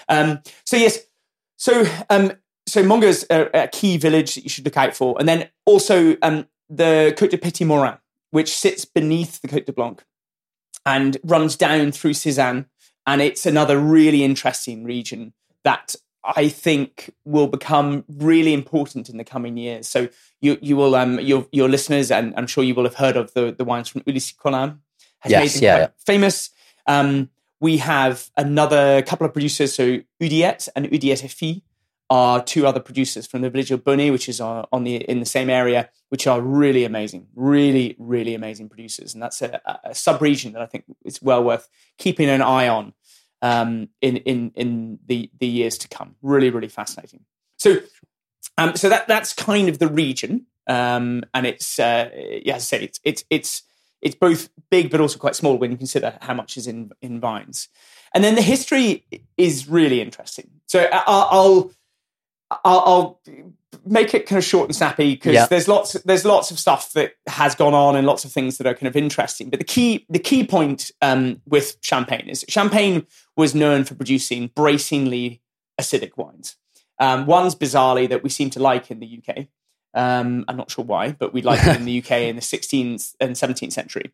Um, 0.08 0.40
so 0.66 0.78
yes, 0.78 1.00
so 1.58 1.86
um, 2.10 2.32
so 2.66 2.82
Montgueux 2.84 3.08
is 3.10 3.26
a, 3.30 3.64
a 3.64 3.68
key 3.68 3.98
village 3.98 4.36
that 4.36 4.44
you 4.44 4.50
should 4.50 4.66
look 4.66 4.78
out 4.78 4.96
for, 4.96 5.16
and 5.20 5.28
then 5.28 5.50
also 5.66 6.16
um, 6.22 6.48
the 6.70 7.14
Côte 7.18 7.32
de 7.32 7.38
Petit 7.38 7.66
Morin, 7.66 7.98
which 8.32 8.56
sits 8.56 8.86
beneath 8.86 9.42
the 9.42 9.48
Côte 9.48 9.66
de 9.66 9.74
Blanc 9.74 10.04
and 10.86 11.18
runs 11.24 11.56
down 11.58 11.92
through 11.92 12.14
Sézanne, 12.14 12.66
and 13.06 13.22
it's 13.22 13.46
another 13.46 13.78
really 13.78 14.24
interesting 14.24 14.86
region 14.86 15.34
that 15.64 15.96
I 16.24 16.50
think 16.50 17.14
will 17.26 17.48
become 17.48 18.04
really 18.08 18.54
important 18.54 19.10
in 19.10 19.18
the 19.18 19.24
coming 19.24 19.58
years. 19.58 19.88
So 19.88 20.10
you 20.42 20.58
you 20.62 20.76
will 20.76 20.96
um 20.96 21.20
your 21.20 21.48
your 21.52 21.70
listeners 21.70 22.12
and 22.12 22.34
I'm 22.38 22.48
sure 22.48 22.64
you 22.64 22.76
will 22.76 22.84
have 22.84 22.96
heard 22.96 23.18
of 23.18 23.34
the 23.34 23.54
the 23.58 23.64
wines 23.66 23.90
from 23.90 24.04
Ulysse 24.06 24.34
Collin. 24.34 24.80
has 25.20 25.32
Yes, 25.32 25.42
made 25.42 25.62
them 25.62 25.64
yeah, 25.64 25.78
yeah. 25.78 25.88
famous. 26.06 26.50
Um, 26.88 27.30
we 27.62 27.78
have 27.78 28.30
another 28.38 29.02
couple 29.02 29.26
of 29.28 29.34
producers, 29.34 29.74
so 29.76 30.00
Udiet 30.22 30.70
and 30.76 30.88
Udiet 30.88 31.30
FI 31.30 31.62
are 32.10 32.42
two 32.44 32.66
other 32.66 32.80
producers 32.80 33.28
from 33.28 33.42
the 33.42 33.50
village 33.50 33.70
of 33.70 33.84
Bonnet, 33.84 34.12
which 34.12 34.28
is 34.28 34.42
on 34.42 34.84
the 34.84 34.96
in 34.96 35.20
the 35.20 35.26
same 35.26 35.50
area, 35.50 35.90
which 36.10 36.26
are 36.26 36.42
really 36.42 36.84
amazing, 36.86 37.28
really, 37.36 37.96
really 38.00 38.34
amazing 38.34 38.70
producers, 38.70 39.14
and 39.14 39.22
that's 39.22 39.42
a, 39.42 39.62
a 39.84 39.94
sub 39.94 40.22
region 40.22 40.54
that 40.54 40.62
I 40.62 40.66
think 40.66 40.86
is 41.06 41.22
well 41.22 41.44
worth 41.44 41.70
keeping 41.98 42.30
an 42.30 42.42
eye 42.42 42.68
on 42.68 42.94
um, 43.42 43.90
in 44.02 44.18
in 44.18 44.52
in 44.56 45.00
the 45.06 45.30
the 45.40 45.48
years 45.48 45.78
to 45.80 45.88
come. 45.88 46.16
Really, 46.22 46.50
really 46.50 46.68
fascinating. 46.68 47.22
So, 47.58 47.78
um, 48.58 48.76
so 48.76 48.90
that 48.90 49.08
that's 49.08 49.34
kind 49.34 49.70
of 49.70 49.80
the 49.80 49.88
region, 49.88 50.46
um, 50.68 51.24
and 51.34 51.46
it's 51.46 51.80
uh, 51.80 52.10
yeah, 52.46 52.56
as 52.56 52.64
I 52.64 52.66
said, 52.66 52.84
it's 52.84 53.00
it's 53.04 53.24
it's 53.30 53.64
it's 54.02 54.16
both 54.16 54.50
big 54.72 54.90
but 54.92 55.02
also 55.02 55.20
quite 55.20 55.36
small 55.36 55.58
when 55.58 55.72
you 55.72 55.78
consider 55.78 56.18
how 56.22 56.34
much 56.34 56.58
is 56.58 56.68
in 56.68 56.92
in 57.02 57.20
vines. 57.20 57.68
And 58.14 58.24
then 58.24 58.36
the 58.36 58.42
history 58.42 59.06
is 59.38 59.68
really 59.70 60.02
interesting. 60.02 60.50
So 60.66 60.88
I- 60.92 61.04
I'll 61.06 61.72
I'll, 62.52 62.80
I'll 62.86 63.22
make 63.86 64.14
it 64.14 64.26
kind 64.26 64.38
of 64.38 64.44
short 64.44 64.68
and 64.68 64.76
snappy 64.76 65.14
because 65.16 65.34
Yeah. 65.34 65.46
there's 65.46 65.68
lots 65.68 65.94
there's 66.04 66.26
lots 66.26 66.52
of 66.52 66.60
stuff 66.60 66.94
that 66.94 67.14
has 67.28 67.56
gone 67.56 67.74
on 67.74 67.96
and 67.96 68.06
lots 68.08 68.26
of 68.26 68.32
things 68.32 68.58
that 68.58 68.68
are 68.68 68.74
kind 68.74 68.88
of 68.88 68.96
interesting. 68.96 69.50
But 69.50 69.60
the 69.60 69.66
key 69.66 70.06
the 70.10 70.20
key 70.20 70.46
point 70.46 70.92
um, 71.02 71.42
with 71.48 71.78
champagne 71.82 72.28
is 72.28 72.44
champagne 72.50 73.06
was 73.38 73.54
known 73.54 73.84
for 73.84 73.96
producing 73.96 74.48
bracingly 74.56 75.42
acidic 75.80 76.18
wines. 76.18 76.56
Um, 77.00 77.26
ones 77.28 77.56
bizarrely 77.56 78.10
that 78.10 78.24
we 78.24 78.30
seem 78.30 78.50
to 78.52 78.60
like 78.60 78.92
in 78.92 79.00
the 79.00 79.22
UK. 79.28 79.48
Um, 79.94 80.44
I'm 80.48 80.58
not 80.58 80.70
sure 80.70 80.84
why, 80.84 81.14
but 81.14 81.34
we 81.34 81.42
like 81.42 81.66
it 81.66 81.78
in 81.78 81.86
the 81.86 82.00
UK 82.00 82.12
in 82.24 82.36
the 82.36 82.42
16th 82.42 83.16
and 83.22 83.36
17th 83.36 83.72
century. 83.72 84.12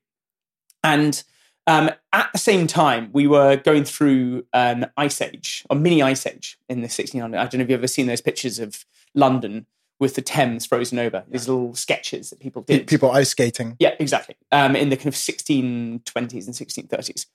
And 0.83 1.21
um, 1.67 1.89
at 2.13 2.29
the 2.31 2.37
same 2.37 2.67
time, 2.67 3.09
we 3.11 3.27
were 3.27 3.55
going 3.55 3.85
through 3.85 4.45
an 4.53 4.91
ice 4.97 5.21
age, 5.21 5.65
a 5.69 5.75
mini 5.75 6.01
ice 6.01 6.25
age 6.25 6.57
in 6.69 6.81
the 6.81 6.87
1600s. 6.87 7.23
I 7.23 7.29
don't 7.29 7.55
know 7.55 7.63
if 7.63 7.69
you've 7.69 7.79
ever 7.79 7.87
seen 7.87 8.07
those 8.07 8.21
pictures 8.21 8.59
of 8.59 8.85
London 9.13 9.65
with 9.99 10.15
the 10.15 10.21
Thames 10.21 10.65
frozen 10.65 10.99
over, 10.99 11.23
these 11.29 11.47
little 11.47 11.73
sketches 11.73 12.29
that 12.29 12.39
people 12.39 12.61
did. 12.61 12.87
People 12.87 13.11
ice 13.11 13.29
skating. 13.29 13.77
Yeah, 13.79 13.95
exactly. 13.99 14.35
Um, 14.51 14.75
in 14.75 14.89
the 14.89 14.97
kind 14.97 15.07
of 15.07 15.13
1620s 15.13 16.05
and 16.15 16.53
1630s. 16.53 17.25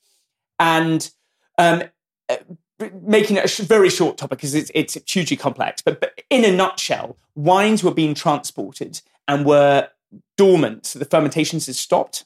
And 0.59 1.11
um, 1.59 1.85
uh, 2.29 2.37
making 3.03 3.37
it 3.37 3.59
a 3.59 3.63
very 3.65 3.91
short 3.91 4.19
topic 4.19 4.39
because 4.39 4.55
it's, 4.55 4.71
it's 4.75 4.99
hugely 5.11 5.37
complex, 5.37 5.83
but, 5.83 6.01
but 6.01 6.21
in 6.29 6.45
a 6.45 6.55
nutshell, 6.55 7.17
wines 7.35 7.83
were 7.83 7.95
being 7.95 8.15
transported 8.15 9.01
and 9.27 9.47
were 9.47 9.89
dormant, 10.37 10.87
so 10.87 10.99
the 10.99 11.05
fermentations 11.05 11.67
had 11.67 11.77
stopped. 11.77 12.25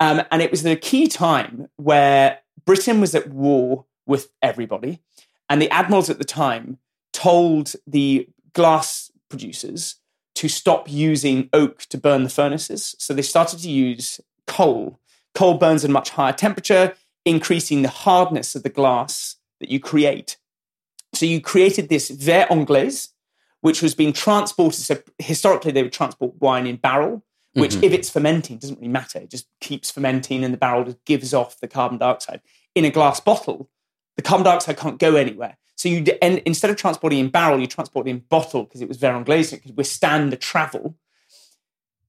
Um, 0.00 0.22
and 0.30 0.40
it 0.40 0.50
was 0.50 0.62
the 0.62 0.76
key 0.76 1.06
time 1.06 1.68
where 1.76 2.38
Britain 2.64 3.00
was 3.00 3.14
at 3.14 3.28
war 3.28 3.84
with 4.06 4.30
everybody, 4.42 5.00
and 5.48 5.60
the 5.60 5.70
admirals 5.70 6.10
at 6.10 6.18
the 6.18 6.24
time 6.24 6.78
told 7.12 7.74
the 7.86 8.28
glass 8.54 9.10
producers 9.28 9.96
to 10.34 10.48
stop 10.48 10.90
using 10.90 11.50
oak 11.52 11.80
to 11.90 11.98
burn 11.98 12.24
the 12.24 12.30
furnaces. 12.30 12.96
So 12.98 13.12
they 13.12 13.22
started 13.22 13.60
to 13.60 13.70
use 13.70 14.20
coal. 14.46 14.98
Coal 15.34 15.54
burns 15.58 15.84
at 15.84 15.90
a 15.90 15.92
much 15.92 16.10
higher 16.10 16.32
temperature, 16.32 16.94
increasing 17.24 17.82
the 17.82 17.88
hardness 17.88 18.54
of 18.54 18.62
the 18.62 18.70
glass 18.70 19.36
that 19.60 19.70
you 19.70 19.78
create. 19.78 20.38
So 21.12 21.26
you 21.26 21.40
created 21.40 21.88
this 21.88 22.10
verre 22.10 22.50
anglaise, 22.50 23.10
which 23.60 23.82
was 23.82 23.94
being 23.94 24.12
transported. 24.12 24.80
So 24.80 24.98
historically, 25.18 25.72
they 25.72 25.82
would 25.82 25.92
transport 25.92 26.40
wine 26.40 26.66
in 26.66 26.76
barrel, 26.76 27.22
which, 27.54 27.76
if 27.76 27.92
it's 27.92 28.08
fermenting, 28.08 28.58
doesn't 28.58 28.78
really 28.78 28.88
matter. 28.88 29.18
It 29.18 29.30
just 29.30 29.48
keeps 29.60 29.90
fermenting, 29.90 30.44
and 30.44 30.54
the 30.54 30.58
barrel 30.58 30.84
just 30.84 31.04
gives 31.04 31.34
off 31.34 31.58
the 31.60 31.68
carbon 31.68 31.98
dioxide. 31.98 32.40
In 32.74 32.84
a 32.84 32.90
glass 32.90 33.18
bottle, 33.20 33.68
the 34.16 34.22
carbon 34.22 34.44
dioxide 34.44 34.76
can't 34.76 34.98
go 34.98 35.16
anywhere. 35.16 35.56
So 35.76 35.88
you 35.88 36.04
and 36.20 36.38
instead 36.40 36.70
of 36.70 36.76
transporting 36.76 37.18
in 37.18 37.30
barrel, 37.30 37.58
you 37.58 37.66
transport 37.66 38.06
it 38.06 38.10
in 38.10 38.18
bottle 38.18 38.64
because 38.64 38.82
it 38.82 38.88
was 38.88 38.98
verre 38.98 39.16
anglaise. 39.16 39.52
It 39.52 39.62
could 39.62 39.76
withstand 39.76 40.30
the 40.30 40.36
travel. 40.36 40.96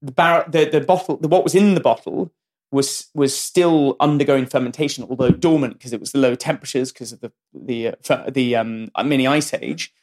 The 0.01 0.11
barrel, 0.11 0.43
the, 0.49 0.65
the 0.65 0.81
bottle, 0.81 1.17
the 1.17 1.27
what 1.27 1.43
was 1.43 1.55
in 1.55 1.73
the 1.73 1.79
bottle 1.79 2.31
was 2.71 3.07
was 3.13 3.33
still 3.37 3.95
undergoing 3.99 4.45
fermentation, 4.45 5.05
although 5.09 5.31
dormant 5.31 5.73
because 5.75 5.93
it 5.93 5.99
was 5.99 6.11
the 6.11 6.19
low 6.19 6.35
temperatures 6.35 6.91
because 6.91 7.13
of 7.13 7.21
the 7.21 7.31
the 7.53 7.95
uh, 8.09 8.29
the 8.29 8.55
um, 8.57 8.91
mini 9.05 9.25
ice 9.25 9.53
age. 9.53 9.93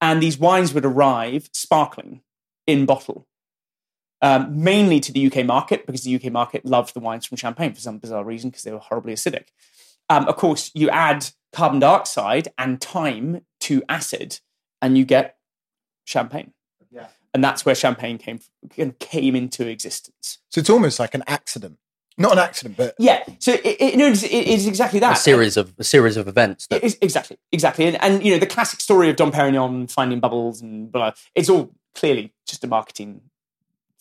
And 0.00 0.22
these 0.22 0.38
wines 0.38 0.74
would 0.74 0.84
arrive 0.84 1.48
sparkling 1.52 2.22
in 2.66 2.86
bottle, 2.86 3.26
um, 4.22 4.62
mainly 4.62 5.00
to 5.00 5.12
the 5.12 5.26
UK 5.26 5.44
market 5.44 5.84
because 5.84 6.04
the 6.04 6.14
UK 6.14 6.32
market 6.32 6.64
loved 6.64 6.94
the 6.94 7.00
wines 7.00 7.26
from 7.26 7.36
Champagne 7.36 7.74
for 7.74 7.80
some 7.80 7.98
bizarre 7.98 8.24
reason 8.24 8.48
because 8.50 8.62
they 8.62 8.72
were 8.72 8.78
horribly 8.78 9.12
acidic. 9.12 9.48
Um, 10.08 10.26
of 10.28 10.36
course, 10.36 10.70
you 10.74 10.88
add 10.90 11.28
carbon 11.52 11.80
dioxide 11.80 12.48
and 12.56 12.80
time 12.80 13.44
to 13.60 13.82
acid, 13.88 14.40
and 14.80 14.96
you 14.96 15.04
get 15.04 15.36
champagne. 16.04 16.52
Yeah. 16.90 17.06
And 17.34 17.42
that's 17.42 17.64
where 17.64 17.74
champagne 17.74 18.18
came 18.18 18.40
came 18.98 19.34
into 19.36 19.66
existence. 19.66 20.38
So 20.50 20.60
it's 20.60 20.70
almost 20.70 20.98
like 20.98 21.14
an 21.14 21.22
accident. 21.26 21.78
Not 22.18 22.32
an 22.32 22.40
accident, 22.40 22.76
but 22.76 22.94
Yeah. 22.98 23.24
So 23.38 23.52
it, 23.52 23.76
it, 23.80 23.96
no, 23.96 24.08
it's, 24.08 24.22
it- 24.22 24.28
it's 24.28 24.66
exactly 24.66 25.00
that. 25.00 25.14
a 25.16 25.20
series 25.20 25.56
of 25.56 25.72
a 25.78 25.84
series 25.84 26.16
of 26.18 26.28
events 26.28 26.66
that 26.66 26.76
It 26.76 26.84
is- 26.84 26.98
exactly, 27.00 27.38
exactly, 27.50 27.86
and, 27.86 28.00
and 28.02 28.22
you 28.24 28.32
know 28.32 28.38
the 28.38 28.46
classic 28.46 28.80
story 28.80 29.08
of 29.08 29.16
Dom 29.16 29.32
Perignon 29.32 29.90
finding 29.90 30.20
bubbles 30.20 30.60
and 30.60 30.92
blah. 30.92 31.12
It's 31.34 31.48
all 31.48 31.72
clearly 31.94 32.34
just 32.46 32.62
a 32.64 32.66
marketing 32.66 33.22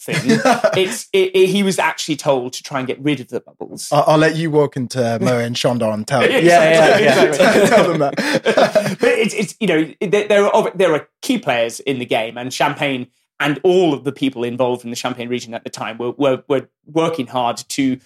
thing. 0.01 0.15
it's 0.77 1.07
it, 1.13 1.31
it- 1.35 1.47
he 1.49 1.63
was 1.63 1.79
actually 1.79 2.15
told 2.15 2.53
to 2.53 2.63
try 2.63 2.79
and 2.79 2.87
get 2.87 2.99
rid 3.01 3.19
of 3.19 3.29
the 3.29 3.39
bubbles. 3.41 3.91
I'll, 3.91 4.03
I'll 4.07 4.17
let 4.17 4.35
you 4.35 4.49
walk 4.51 4.75
into 4.75 4.97
Moët 4.99 5.45
and 5.45 5.55
Chandon 5.55 5.93
and 5.93 6.07
tell, 6.07 6.21
Yeah, 6.29 6.39
yeah, 6.39 6.97
yeah. 6.99 7.23
exactly. 7.23 7.67
tell 7.67 7.87
them 7.89 7.99
that. 7.99 8.15
but 8.99 9.09
it's, 9.09 9.33
it's 9.33 9.55
you 9.59 9.67
know 9.67 9.93
there, 10.01 10.27
there 10.27 10.45
are 10.47 10.71
there 10.75 10.93
are 10.93 11.07
key 11.21 11.37
players 11.37 11.79
in 11.81 11.99
the 11.99 12.05
game, 12.05 12.37
and 12.37 12.53
Champagne 12.53 13.07
and 13.39 13.59
all 13.63 13.93
of 13.93 14.03
the 14.03 14.11
people 14.11 14.43
involved 14.43 14.83
in 14.83 14.89
the 14.91 14.95
Champagne 14.95 15.27
region 15.29 15.53
at 15.53 15.63
the 15.63 15.69
time 15.69 15.97
were 15.97 16.11
were, 16.11 16.43
were 16.47 16.67
working 16.85 17.27
hard 17.27 17.57
to, 17.69 17.97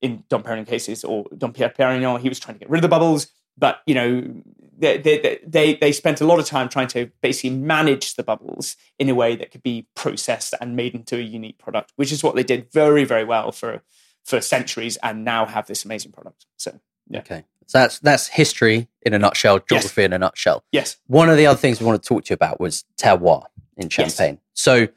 in 0.00 0.24
Dom 0.28 0.42
Perignon 0.42 0.66
cases 0.66 1.04
or 1.04 1.26
Dom 1.36 1.52
Pierre 1.52 1.68
Perignon, 1.70 2.20
he 2.20 2.28
was 2.28 2.38
trying 2.40 2.54
to 2.56 2.60
get 2.60 2.70
rid 2.70 2.78
of 2.78 2.82
the 2.82 2.88
bubbles, 2.88 3.26
but 3.58 3.80
you 3.86 3.94
know. 3.94 4.42
They, 4.76 4.98
they, 4.98 5.38
they, 5.46 5.74
they 5.74 5.92
spent 5.92 6.20
a 6.20 6.26
lot 6.26 6.38
of 6.38 6.46
time 6.46 6.68
trying 6.68 6.88
to 6.88 7.10
basically 7.22 7.50
manage 7.56 8.14
the 8.14 8.22
bubbles 8.22 8.76
in 8.98 9.08
a 9.08 9.14
way 9.14 9.36
that 9.36 9.50
could 9.50 9.62
be 9.62 9.86
processed 9.94 10.54
and 10.60 10.74
made 10.74 10.94
into 10.94 11.16
a 11.16 11.20
unique 11.20 11.58
product, 11.58 11.92
which 11.96 12.10
is 12.12 12.22
what 12.22 12.34
they 12.34 12.42
did 12.42 12.70
very, 12.72 13.04
very 13.04 13.24
well 13.24 13.52
for 13.52 13.82
for 14.24 14.40
centuries 14.40 14.96
and 15.02 15.22
now 15.24 15.44
have 15.44 15.66
this 15.66 15.84
amazing 15.84 16.10
product. 16.12 16.46
So, 16.56 16.80
yeah. 17.10 17.18
okay 17.18 17.44
so 17.66 17.78
that's 17.78 17.98
that's 18.00 18.28
history 18.28 18.88
in 19.02 19.12
a 19.14 19.18
nutshell 19.18 19.58
geography 19.58 20.04
in 20.04 20.12
a 20.12 20.18
nutshell 20.18 20.64
Yes. 20.72 20.96
one 21.06 21.28
of 21.28 21.36
the 21.36 21.46
other 21.46 21.58
things 21.58 21.80
we 21.80 21.86
want 21.86 22.02
to 22.02 22.08
talk 22.08 22.24
to 22.24 22.30
you 22.30 22.34
about 22.34 22.60
was 22.60 22.84
terroir 22.96 23.44
in 23.76 23.84
Yes. 23.84 23.92
champagne 24.16 24.38
so 24.54 24.88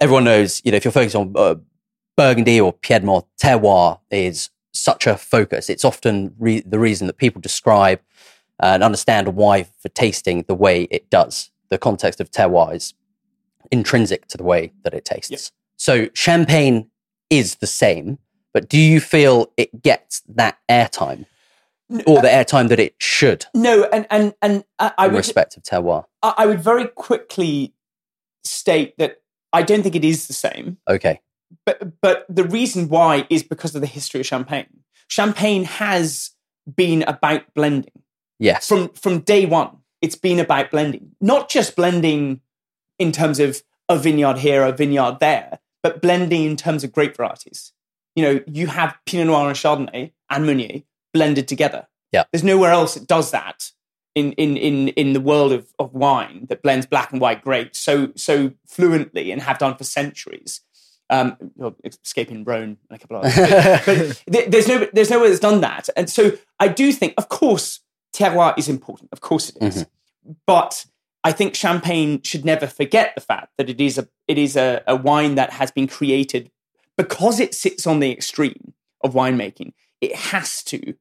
everyone 0.00 0.24
knows 0.24 0.60
you 0.64 0.70
know 0.70 0.76
if 0.76 0.84
you're 0.84 0.92
focused 0.92 1.16
on 1.16 1.32
uh, 1.36 1.54
burgundy 2.16 2.60
or 2.60 2.72
piedmont 2.72 3.24
terroir 3.42 4.00
is 4.10 4.50
such 4.72 5.06
a 5.06 5.16
focus 5.16 5.70
it's 5.70 5.84
often 5.84 6.34
re- 6.38 6.62
the 6.66 6.78
reason 6.78 7.06
that 7.06 7.16
people 7.16 7.40
describe 7.40 8.00
Uh, 8.62 8.66
and 8.74 8.84
understand 8.84 9.34
why 9.34 9.64
for 9.80 9.88
tasting 9.90 10.44
the 10.46 10.54
way 10.54 10.82
it 10.90 11.10
does 11.10 11.50
the 11.70 11.78
context 11.78 12.20
of 12.20 12.30
terroir 12.30 12.74
is 12.74 12.94
intrinsic 13.72 14.26
to 14.28 14.36
the 14.36 14.44
way 14.44 14.72
that 14.84 14.94
it 14.94 15.04
tastes 15.04 15.30
Yep. 15.30 15.40
so 15.76 16.08
champagne 16.14 16.88
is 17.30 17.56
the 17.56 17.66
same 17.66 18.18
but 18.52 18.68
do 18.68 18.78
you 18.78 19.00
feel 19.00 19.50
it 19.56 19.82
gets 19.82 20.22
that 20.28 20.58
airtime 20.70 21.26
or 22.06 22.22
the 22.22 22.32
uh, 22.32 22.44
airtime 22.44 22.68
that 22.68 22.78
it 22.78 22.94
should 22.98 23.46
No, 23.54 23.84
and 23.92 24.06
and 24.10 24.34
and 24.40 24.64
I, 24.78 24.92
I 24.98 25.06
in 25.06 25.12
would 25.12 25.18
respect 25.18 25.56
of 25.56 25.62
terroir 25.64 26.04
I 26.22 26.34
I 26.38 26.46
would 26.46 26.60
very 26.60 26.86
quickly 26.86 27.74
state 28.44 28.96
that 28.98 29.22
I 29.52 29.62
don't 29.62 29.82
think 29.82 29.94
it 29.96 30.04
is 30.04 30.26
the 30.26 30.32
same. 30.32 30.78
okay 30.88 31.20
But 31.66 32.00
but 32.00 32.24
the 32.28 32.44
reason 32.44 32.88
why 32.88 33.26
is 33.30 33.42
because 33.42 33.74
of 33.74 33.80
the 33.80 33.86
history 33.86 34.20
of 34.20 34.26
champagne. 34.26 34.84
Champagne 35.08 35.64
has 35.64 36.30
been 36.82 37.02
about 37.02 37.42
blending 37.54 37.90
yes 38.44 38.68
from 38.68 38.88
from 38.90 39.20
day 39.20 39.46
one. 39.46 39.78
It's 40.00 40.16
been 40.16 40.38
about 40.38 40.70
blending, 40.70 41.12
not 41.20 41.48
just 41.48 41.76
blending 41.76 42.40
in 42.98 43.10
terms 43.10 43.40
of 43.40 43.62
a 43.88 43.98
vineyard 43.98 44.38
here, 44.38 44.62
a 44.62 44.72
vineyard 44.72 45.18
there, 45.20 45.60
but 45.82 46.02
blending 46.02 46.44
in 46.44 46.56
terms 46.56 46.84
of 46.84 46.92
grape 46.92 47.16
varieties. 47.16 47.72
You 48.14 48.22
know, 48.22 48.40
you 48.46 48.66
have 48.66 48.96
Pinot 49.06 49.26
Noir 49.26 49.48
and 49.48 49.56
Chardonnay 49.56 50.12
and 50.30 50.46
Meunier 50.46 50.82
blended 51.12 51.48
together. 51.48 51.88
Yeah. 52.12 52.24
There's 52.32 52.44
nowhere 52.44 52.70
else 52.70 52.94
that 52.94 53.06
does 53.06 53.30
that 53.30 53.70
in 54.14 54.32
in 54.32 54.56
in 54.56 54.88
in 54.88 55.12
the 55.12 55.20
world 55.20 55.52
of, 55.52 55.66
of 55.78 55.92
wine 55.92 56.46
that 56.48 56.62
blends 56.62 56.86
black 56.86 57.12
and 57.12 57.20
white 57.20 57.42
grapes 57.42 57.78
so 57.78 58.12
so 58.14 58.52
fluently 58.66 59.30
and 59.30 59.42
have 59.42 59.58
done 59.58 59.76
for 59.76 59.84
centuries. 59.84 60.60
Um, 61.10 61.36
you're 61.56 61.74
escaping 61.84 62.44
Rhone 62.44 62.78
and 62.88 62.96
a 62.96 62.98
couple 62.98 63.18
of 63.18 63.24
others. 63.24 64.22
but 64.26 64.32
th- 64.32 64.50
there's 64.50 64.68
no 64.68 64.88
there's 64.92 65.10
nowhere 65.10 65.28
that's 65.28 65.40
done 65.40 65.60
that. 65.60 65.88
And 65.96 66.08
so 66.08 66.32
I 66.58 66.68
do 66.68 66.92
think, 66.92 67.14
of 67.18 67.28
course, 67.28 67.80
terroir 68.14 68.56
is 68.56 68.68
important. 68.68 69.10
Of 69.12 69.20
course 69.20 69.50
it 69.50 69.62
is. 69.62 69.86
But 70.46 70.86
I 71.22 71.32
think 71.32 71.54
champagne 71.54 72.22
should 72.22 72.44
never 72.44 72.66
forget 72.66 73.14
the 73.14 73.20
fact 73.20 73.52
that 73.58 73.68
it 73.68 73.80
is 73.80 73.98
a 73.98 74.08
it 74.28 74.38
is 74.38 74.56
a, 74.56 74.82
a 74.86 74.96
wine 74.96 75.34
that 75.34 75.50
has 75.50 75.70
been 75.70 75.86
created 75.86 76.50
because 76.96 77.40
it 77.40 77.54
sits 77.54 77.86
on 77.86 78.00
the 78.00 78.12
extreme 78.12 78.74
of 79.02 79.14
winemaking, 79.14 79.72
it 80.00 80.14
has 80.14 80.62
to 80.64 80.94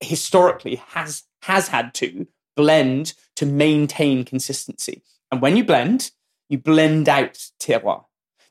historically 0.00 0.76
has 0.76 1.24
has 1.42 1.68
had 1.68 1.94
to 1.94 2.26
blend 2.56 3.14
to 3.36 3.46
maintain 3.46 4.24
consistency. 4.24 5.02
And 5.30 5.40
when 5.40 5.56
you 5.56 5.64
blend, 5.64 6.10
you 6.48 6.58
blend 6.58 7.08
out 7.08 7.48
terroir. 7.58 8.04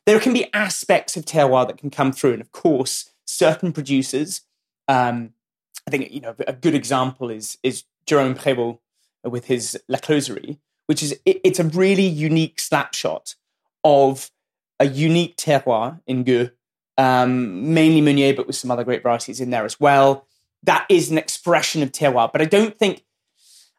There 0.06 0.18
can 0.18 0.32
be 0.32 0.52
aspects 0.52 1.16
of 1.16 1.24
terroir 1.24 1.66
that 1.68 1.78
can 1.78 1.90
come 1.90 2.12
through, 2.12 2.32
and 2.32 2.42
of 2.42 2.50
course, 2.50 3.10
certain 3.24 3.72
producers. 3.72 4.42
Um, 4.88 5.34
I 5.86 5.90
think 5.90 6.10
you 6.10 6.20
know 6.20 6.34
a 6.46 6.52
good 6.52 6.74
example 6.74 7.30
is 7.30 7.58
is 7.62 7.84
Jerome 8.06 8.34
Prévost 8.34 8.78
with 9.24 9.46
his 9.46 9.78
La 9.88 9.98
Closerie, 9.98 10.58
which 10.86 11.02
is 11.02 11.12
it, 11.24 11.40
it's 11.44 11.60
a 11.60 11.64
really 11.64 12.06
unique 12.06 12.60
snapshot 12.60 13.34
of 13.84 14.30
a 14.80 14.86
unique 14.86 15.36
terroir 15.36 16.00
in 16.06 16.24
Gueux, 16.24 16.50
um, 16.98 17.72
mainly 17.72 18.00
Meunier, 18.00 18.34
but 18.34 18.46
with 18.46 18.56
some 18.56 18.70
other 18.70 18.84
great 18.84 19.02
varieties 19.02 19.40
in 19.40 19.50
there 19.50 19.64
as 19.64 19.78
well. 19.78 20.26
That 20.64 20.86
is 20.88 21.10
an 21.10 21.18
expression 21.18 21.82
of 21.82 21.92
terroir, 21.92 22.30
but 22.32 22.40
I 22.42 22.46
don't 22.46 22.76
think, 22.76 23.04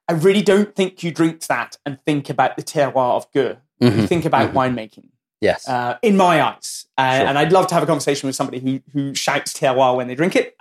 I 0.07 0.13
really 0.13 0.41
don't 0.41 0.75
think 0.75 1.03
you 1.03 1.11
drink 1.11 1.41
that 1.47 1.77
and 1.85 2.01
think 2.05 2.29
about 2.29 2.57
the 2.57 2.63
terroir 2.63 3.15
of 3.15 3.31
Gueux. 3.31 3.57
Mm-hmm. 3.81 3.99
You 3.99 4.07
think 4.07 4.25
about 4.25 4.49
mm-hmm. 4.49 4.57
winemaking. 4.57 5.09
Yes. 5.41 5.67
Uh, 5.67 5.97
in 6.01 6.15
my 6.15 6.41
eyes. 6.41 6.85
Uh, 6.97 7.17
sure. 7.17 7.27
And 7.27 7.37
I'd 7.37 7.51
love 7.51 7.67
to 7.67 7.73
have 7.73 7.83
a 7.83 7.85
conversation 7.85 8.27
with 8.27 8.35
somebody 8.35 8.59
who, 8.59 8.81
who 8.93 9.13
shouts 9.13 9.53
terroir 9.53 9.97
when 9.97 10.07
they 10.07 10.15
drink 10.15 10.37
it, 10.37 10.55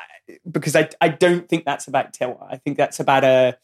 because 0.51 0.76
I, 0.76 0.89
I 1.01 1.09
don't 1.09 1.49
think 1.49 1.64
that's 1.64 1.89
about 1.89 2.12
terroir. 2.12 2.47
I 2.51 2.57
think 2.57 2.76
that's 2.76 3.01
about 3.01 3.24
a, 3.24 3.57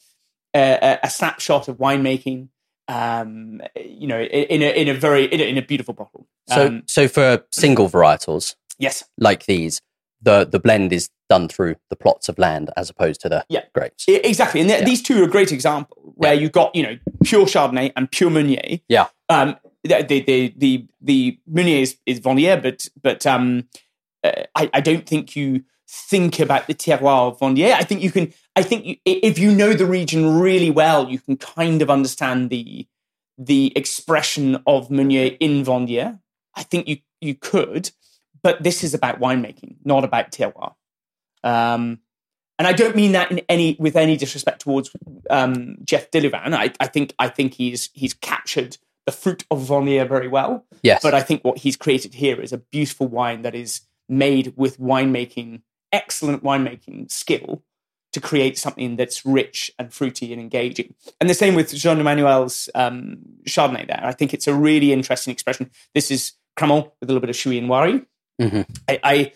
a, 0.55 0.99
a 1.03 1.11
snapshot 1.11 1.69
of 1.69 1.79
winemaking 1.79 2.49
um, 2.89 3.61
you 3.77 4.07
know, 4.07 4.21
in 4.21 4.63
a 4.63 4.71
in 4.71 4.89
a 4.89 4.95
very 4.95 5.27
in 5.27 5.41
a, 5.41 5.45
in 5.45 5.59
a 5.59 5.63
beautiful 5.63 5.95
bottle. 5.95 6.27
So, 6.49 6.67
um, 6.67 6.83
so 6.87 7.07
for 7.07 7.45
single 7.53 7.89
varietals, 7.89 8.57
yes, 8.79 9.05
like 9.19 9.45
these, 9.45 9.83
the 10.23 10.47
the 10.47 10.59
blend 10.59 10.93
is 10.93 11.11
done 11.29 11.49
through 11.49 11.77
the 11.91 11.97
plots 11.97 12.29
of 12.31 12.39
land 12.39 12.71
as 12.77 12.89
opposed 12.89 13.21
to 13.21 13.29
the 13.29 13.45
yeah. 13.51 13.65
grapes. 13.75 14.05
exactly, 14.09 14.63
and 14.63 14.71
yeah. 14.71 14.83
these 14.83 15.03
two 15.03 15.21
are 15.21 15.25
a 15.25 15.31
great 15.31 15.53
example 15.53 16.15
where 16.17 16.33
yeah. 16.33 16.41
you've 16.41 16.53
got 16.53 16.75
you 16.75 16.83
know 16.83 16.99
pure 17.23 17.45
Chardonnay 17.45 17.93
and 17.95 18.11
pure 18.11 18.31
Meunier. 18.31 18.81
Yeah. 18.89 19.09
Um, 19.29 19.57
the 19.85 20.03
the 20.03 20.55
the 20.57 20.89
the, 21.01 21.39
Meunier 21.47 21.83
is, 21.83 21.99
is 22.07 22.21
Vandières, 22.21 22.63
but 22.63 22.89
but 23.03 23.27
um, 23.27 23.69
uh, 24.25 24.45
I 24.55 24.71
I 24.73 24.81
don't 24.81 25.07
think 25.07 25.37
you 25.37 25.65
think 25.89 26.39
about 26.39 26.67
the 26.67 26.75
terroir 26.75 27.33
of 27.33 27.39
Vandières. 27.39 27.75
I 27.75 27.83
think 27.83 28.03
you 28.03 28.11
can. 28.11 28.33
I 28.55 28.63
think 28.63 28.85
you, 28.85 28.97
if 29.05 29.39
you 29.39 29.53
know 29.53 29.73
the 29.73 29.87
region 29.87 30.39
really 30.39 30.71
well, 30.71 31.09
you 31.09 31.19
can 31.19 31.37
kind 31.37 31.83
of 31.83 31.91
understand 31.91 32.51
the 32.51 32.87
the 33.39 33.73
expression 33.77 34.63
of 34.67 34.91
Meunier 34.91 35.37
in 35.41 35.65
Vandières. 35.65 36.19
I 36.55 36.63
think 36.63 36.89
you 36.89 36.99
you 37.21 37.35
could, 37.35 37.91
but 38.43 38.63
this 38.63 38.85
is 38.85 38.95
about 38.95 39.21
winemaking, 39.21 39.77
not 39.85 40.05
about 40.05 40.31
terroir. 40.31 40.75
Um, 41.43 42.01
and 42.59 42.67
I 42.67 42.73
don't 42.73 42.97
mean 42.97 43.13
that 43.13 43.31
in 43.31 43.41
any 43.49 43.77
with 43.79 43.97
any 43.97 44.17
disrespect 44.17 44.61
towards 44.61 44.91
um, 45.31 45.77
Jeff 45.85 46.11
Delouvin. 46.11 46.53
I, 46.55 46.73
I, 46.81 46.87
think 46.89 47.15
I 47.19 47.29
think 47.29 47.55
he's 47.55 47.91
he's 47.95 48.15
captured 48.15 48.77
the 49.07 49.13
fruit 49.13 49.45
of 49.51 49.61
Vandières 49.61 50.09
very 50.09 50.29
well. 50.29 50.67
Yes. 50.83 51.01
But 51.03 51.15
I 51.15 51.23
think 51.23 51.45
what 51.45 51.59
he's 51.59 51.77
created 51.77 52.15
here 52.15 52.41
is 52.41 52.53
a 52.53 52.59
beautiful 52.59 53.07
wine 53.07 53.43
that 53.43 53.55
is 53.55 53.83
made 54.09 54.55
with 54.57 54.79
winemaking 54.81 55.63
excellent 55.93 56.43
winemaking 56.43 57.11
skill 57.11 57.63
to 58.13 58.21
create 58.21 58.57
something 58.57 58.97
that's 58.97 59.25
rich 59.27 59.71
and 59.79 59.93
fruity 59.93 60.33
and 60.33 60.41
engaging. 60.41 60.95
And 61.21 61.29
the 61.29 61.35
same 61.35 61.55
with 61.55 61.75
Jean 61.75 62.01
Emmanuel's 62.01 62.71
um, 62.75 63.19
Chardonnay 63.45 63.87
there. 63.87 64.01
I 64.03 64.13
think 64.13 64.33
it's 64.33 64.47
a 64.47 64.55
really 64.55 64.93
interesting 64.93 65.33
expression. 65.33 65.71
This 65.95 66.11
is 66.11 66.33
Cramant 66.57 66.87
with 67.01 67.09
a 67.09 67.13
little 67.13 67.21
bit 67.21 67.31
of 67.31 67.37
Chouilly 67.37 67.59
and 67.59 67.71
Oiry. 67.71 68.07
Mm-hmm. 68.41 68.63
I, 68.89 69.33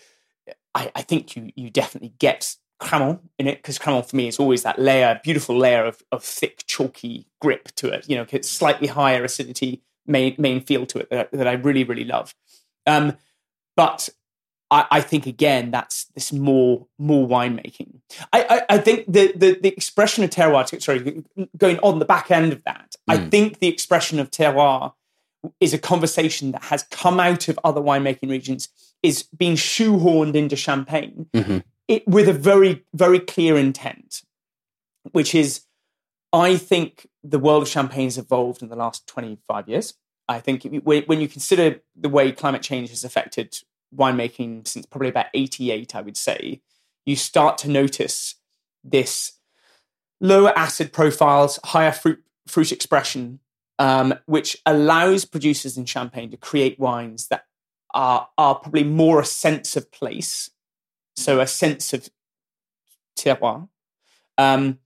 I, 0.74 0.90
I, 0.94 1.02
think 1.02 1.36
you, 1.36 1.50
you 1.54 1.70
definitely 1.70 2.14
get 2.18 2.56
Cramant 2.80 3.20
in 3.38 3.46
it 3.46 3.58
because 3.58 3.78
Cramant 3.78 4.08
for 4.08 4.16
me 4.16 4.28
is 4.28 4.38
always 4.38 4.62
that 4.62 4.78
layer, 4.78 5.20
beautiful 5.22 5.56
layer 5.56 5.84
of, 5.84 6.02
of 6.10 6.24
thick, 6.24 6.64
chalky 6.66 7.26
grip 7.40 7.68
to 7.76 7.88
it. 7.88 8.08
You 8.08 8.16
know, 8.16 8.26
it's 8.30 8.48
slightly 8.48 8.88
higher 8.88 9.22
acidity 9.22 9.82
main, 10.06 10.34
main 10.38 10.60
feel 10.60 10.86
to 10.86 10.98
it 10.98 11.10
that, 11.10 11.30
that 11.32 11.46
I 11.46 11.52
really, 11.52 11.84
really 11.84 12.04
love. 12.04 12.34
Um, 12.86 13.16
but 13.76 14.08
I, 14.72 14.86
I, 14.90 15.00
think 15.02 15.26
again 15.26 15.70
that's 15.70 16.06
this 16.14 16.32
more 16.32 16.86
more 16.98 17.28
winemaking. 17.28 18.00
I, 18.32 18.46
I, 18.48 18.74
I 18.76 18.78
think 18.78 19.04
the, 19.06 19.32
the, 19.36 19.58
the 19.60 19.68
expression 19.68 20.24
of 20.24 20.30
terroir. 20.30 20.80
Sorry, 20.80 21.22
going 21.58 21.78
on 21.80 21.98
the 21.98 22.06
back 22.06 22.30
end 22.30 22.52
of 22.54 22.64
that, 22.64 22.96
mm. 23.08 23.14
I 23.14 23.28
think 23.28 23.58
the 23.58 23.68
expression 23.68 24.18
of 24.18 24.30
terroir 24.30 24.94
is 25.60 25.74
a 25.74 25.78
conversation 25.78 26.52
that 26.52 26.62
has 26.64 26.84
come 26.84 27.20
out 27.20 27.48
of 27.48 27.60
other 27.62 27.82
winemaking 27.82 28.30
regions, 28.30 28.68
is 29.02 29.24
being 29.24 29.56
shoehorned 29.56 30.34
into 30.34 30.56
Champagne 30.56 31.26
mm-hmm. 31.34 31.58
it, 31.86 32.08
with 32.08 32.26
a 32.26 32.32
very 32.32 32.82
very 32.94 33.20
clear 33.20 33.58
intent, 33.58 34.22
which 35.12 35.34
is, 35.34 35.66
I 36.32 36.56
think 36.56 37.08
the 37.22 37.38
world 37.38 37.62
of 37.62 37.68
Champagne 37.68 38.06
has 38.06 38.16
evolved 38.16 38.62
in 38.62 38.70
the 38.70 38.76
last 38.76 39.06
twenty 39.06 39.36
five 39.46 39.68
years. 39.68 39.92
I 40.28 40.40
think 40.40 40.64
when 40.84 41.20
you 41.20 41.28
consider 41.28 41.82
the 41.94 42.08
way 42.08 42.32
climate 42.32 42.62
change 42.62 42.88
has 42.88 43.04
affected 43.04 43.54
winemaking 43.94 44.66
since 44.66 44.86
probably 44.86 45.08
about 45.08 45.26
88, 45.34 45.94
I 45.94 46.00
would 46.00 46.16
say, 46.16 46.60
you 47.04 47.16
start 47.16 47.58
to 47.58 47.70
notice 47.70 48.36
this 48.84 49.32
lower 50.20 50.56
acid 50.56 50.92
profiles, 50.92 51.58
higher 51.64 51.92
fruit, 51.92 52.22
fruit 52.46 52.72
expression, 52.72 53.40
um, 53.78 54.14
which 54.26 54.56
allows 54.66 55.24
producers 55.24 55.76
in 55.76 55.84
Champagne 55.84 56.30
to 56.30 56.36
create 56.36 56.78
wines 56.78 57.28
that 57.28 57.44
are, 57.94 58.28
are 58.38 58.54
probably 58.54 58.84
more 58.84 59.20
a 59.20 59.24
sense 59.24 59.76
of 59.76 59.90
place, 59.90 60.50
so 61.16 61.40
a 61.40 61.46
sense 61.46 61.92
of 61.92 62.08
terroir, 63.18 63.68
um, 64.38 64.78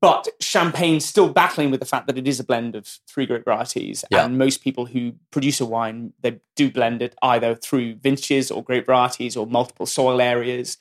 but 0.00 0.28
Champagne's 0.40 1.04
still 1.04 1.28
battling 1.28 1.70
with 1.70 1.80
the 1.80 1.86
fact 1.86 2.06
that 2.06 2.18
it 2.18 2.26
is 2.26 2.40
a 2.40 2.44
blend 2.44 2.74
of 2.74 2.86
three 3.08 3.26
great 3.26 3.44
varieties. 3.44 4.04
Yeah. 4.10 4.24
And 4.24 4.38
most 4.38 4.62
people 4.62 4.86
who 4.86 5.14
produce 5.30 5.60
a 5.60 5.66
wine, 5.66 6.12
they 6.20 6.40
do 6.56 6.70
blend 6.70 7.02
it 7.02 7.14
either 7.22 7.54
through 7.54 7.96
vintages 7.96 8.50
or 8.50 8.62
great 8.62 8.86
varieties 8.86 9.36
or 9.36 9.46
multiple 9.46 9.86
soil 9.86 10.20
areas. 10.20 10.78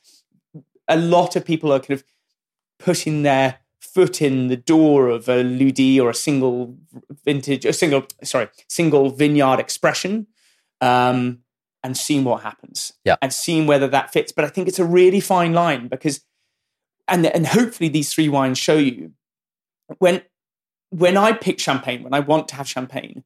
A 0.88 0.98
lot 0.98 1.36
of 1.36 1.46
people 1.46 1.72
are 1.72 1.80
kind 1.80 2.00
of 2.00 2.04
putting 2.80 3.24
their 3.24 3.60
foot 3.80 4.22
in 4.22 4.48
the 4.48 4.58
door 4.58 5.10
of 5.10 5.28
a 5.28 5.44
lieu-dit 5.44 6.00
or 6.00 6.10
a 6.10 6.16
single 6.16 6.76
vintage, 7.24 7.66
a 7.66 7.74
single, 7.74 8.06
sorry, 8.24 8.50
single 8.68 9.10
vineyard 9.10 9.60
expression. 9.60 10.28
Um, 10.82 11.40
and 11.84 11.98
seeing 11.98 12.24
what 12.24 12.44
happens 12.44 12.94
yeah. 13.04 13.18
and 13.22 13.34
seeing 13.34 13.68
whether 13.68 13.88
that 13.90 14.12
fits. 14.12 14.32
But 14.32 14.46
I 14.46 14.48
think 14.48 14.68
it's 14.68 14.80
a 14.80 14.86
really 14.86 15.20
fine 15.20 15.54
line 15.54 15.90
because 15.90 16.22
and 17.08 17.26
and 17.26 17.48
hopefully 17.48 17.90
these 17.90 18.14
three 18.14 18.30
wines 18.30 18.58
show 18.58 18.78
you 18.78 19.14
when 20.00 20.22
when 20.90 21.18
I 21.18 21.34
pick 21.34 21.60
champagne, 21.60 22.04
when 22.04 22.14
I 22.14 22.20
want 22.20 22.48
to 22.50 22.56
have 22.56 22.68
champagne, 22.68 23.24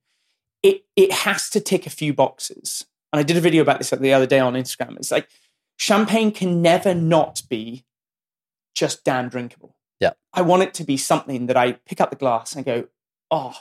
it 0.64 0.86
it 0.96 1.12
has 1.12 1.50
to 1.52 1.60
tick 1.60 1.86
a 1.86 1.92
few 1.92 2.14
boxes. 2.14 2.86
And 3.12 3.20
I 3.20 3.24
did 3.24 3.38
a 3.38 3.42
video 3.42 3.62
about 3.62 3.80
this 3.80 3.90
the 3.90 4.14
other 4.14 4.26
day 4.26 4.40
on 4.40 4.54
Instagram. 4.54 4.98
It's 4.98 5.12
like 5.12 5.30
champagne 5.78 6.32
can 6.32 6.62
never 6.62 6.94
not 6.94 7.42
be 7.50 7.86
just 8.76 9.04
damn 9.04 9.30
drinkable. 9.30 9.76
Yeah. 10.00 10.12
I 10.34 10.42
want 10.42 10.64
it 10.64 10.74
to 10.76 10.84
be 10.84 10.98
something 10.98 11.48
that 11.48 11.58
I 11.58 11.74
pick 11.74 12.00
up 12.00 12.10
the 12.10 12.16
glass 12.16 12.56
and 12.56 12.66
go, 12.66 12.88
oh, 13.32 13.56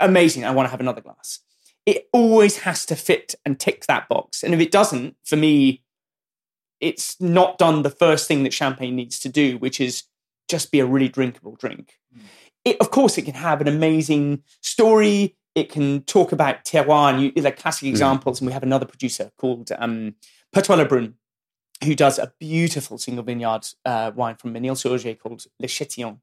amazing. 0.00 0.44
I 0.44 0.50
want 0.50 0.66
to 0.66 0.70
have 0.70 0.80
another 0.80 1.00
glass. 1.00 1.40
It 1.86 2.08
always 2.12 2.58
has 2.58 2.84
to 2.86 2.96
fit 2.96 3.34
and 3.44 3.58
tick 3.58 3.86
that 3.86 4.08
box. 4.08 4.42
And 4.42 4.52
if 4.52 4.60
it 4.60 4.72
doesn't, 4.72 5.16
for 5.24 5.36
me, 5.36 5.82
it's 6.80 7.20
not 7.20 7.58
done 7.58 7.82
the 7.82 7.90
first 7.90 8.28
thing 8.28 8.42
that 8.44 8.52
champagne 8.52 8.96
needs 8.96 9.18
to 9.20 9.28
do, 9.28 9.58
which 9.58 9.80
is 9.80 10.04
just 10.48 10.72
be 10.72 10.80
a 10.80 10.86
really 10.86 11.08
drinkable 11.08 11.56
drink. 11.56 11.94
Mm. 12.16 12.22
It, 12.64 12.76
of 12.80 12.90
course, 12.90 13.18
it 13.18 13.22
can 13.22 13.34
have 13.34 13.60
an 13.60 13.68
amazing 13.68 14.42
story. 14.60 15.36
It 15.54 15.70
can 15.70 16.02
talk 16.02 16.32
about 16.32 16.64
terroir 16.64 17.12
and 17.12 17.22
you, 17.22 17.42
like 17.42 17.58
classic 17.58 17.86
mm. 17.86 17.90
examples. 17.90 18.40
And 18.40 18.46
we 18.46 18.52
have 18.52 18.62
another 18.62 18.86
producer 18.86 19.30
called 19.38 19.70
um, 19.78 20.14
Pertois 20.52 21.12
who 21.84 21.94
does 21.94 22.18
a 22.18 22.32
beautiful 22.40 22.98
single 22.98 23.24
vineyard 23.24 23.66
uh, 23.84 24.10
wine 24.14 24.36
from 24.36 24.52
Mesnil-sur-Oger 24.52 25.14
called 25.14 25.44
Le 25.60 25.68
Chetillon. 25.68 26.18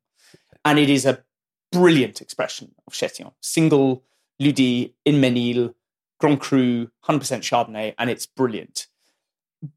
And 0.65 0.79
it 0.79 0.89
is 0.89 1.05
a 1.05 1.23
brilliant 1.71 2.21
expression 2.21 2.73
of 2.87 2.93
Chetillon. 2.93 3.31
Single 3.41 4.03
lieu-dit 4.39 4.93
in 5.05 5.21
Menil, 5.21 5.73
Grand 6.19 6.39
Cru, 6.39 6.87
100% 7.07 7.19
Chardonnay, 7.41 7.93
and 7.97 8.09
it's 8.09 8.25
brilliant. 8.25 8.87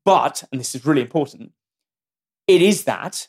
But, 0.05 0.45
and 0.51 0.61
this 0.61 0.74
is 0.74 0.84
really 0.86 1.03
important, 1.03 1.53
it 2.47 2.62
is 2.62 2.84
that, 2.84 3.28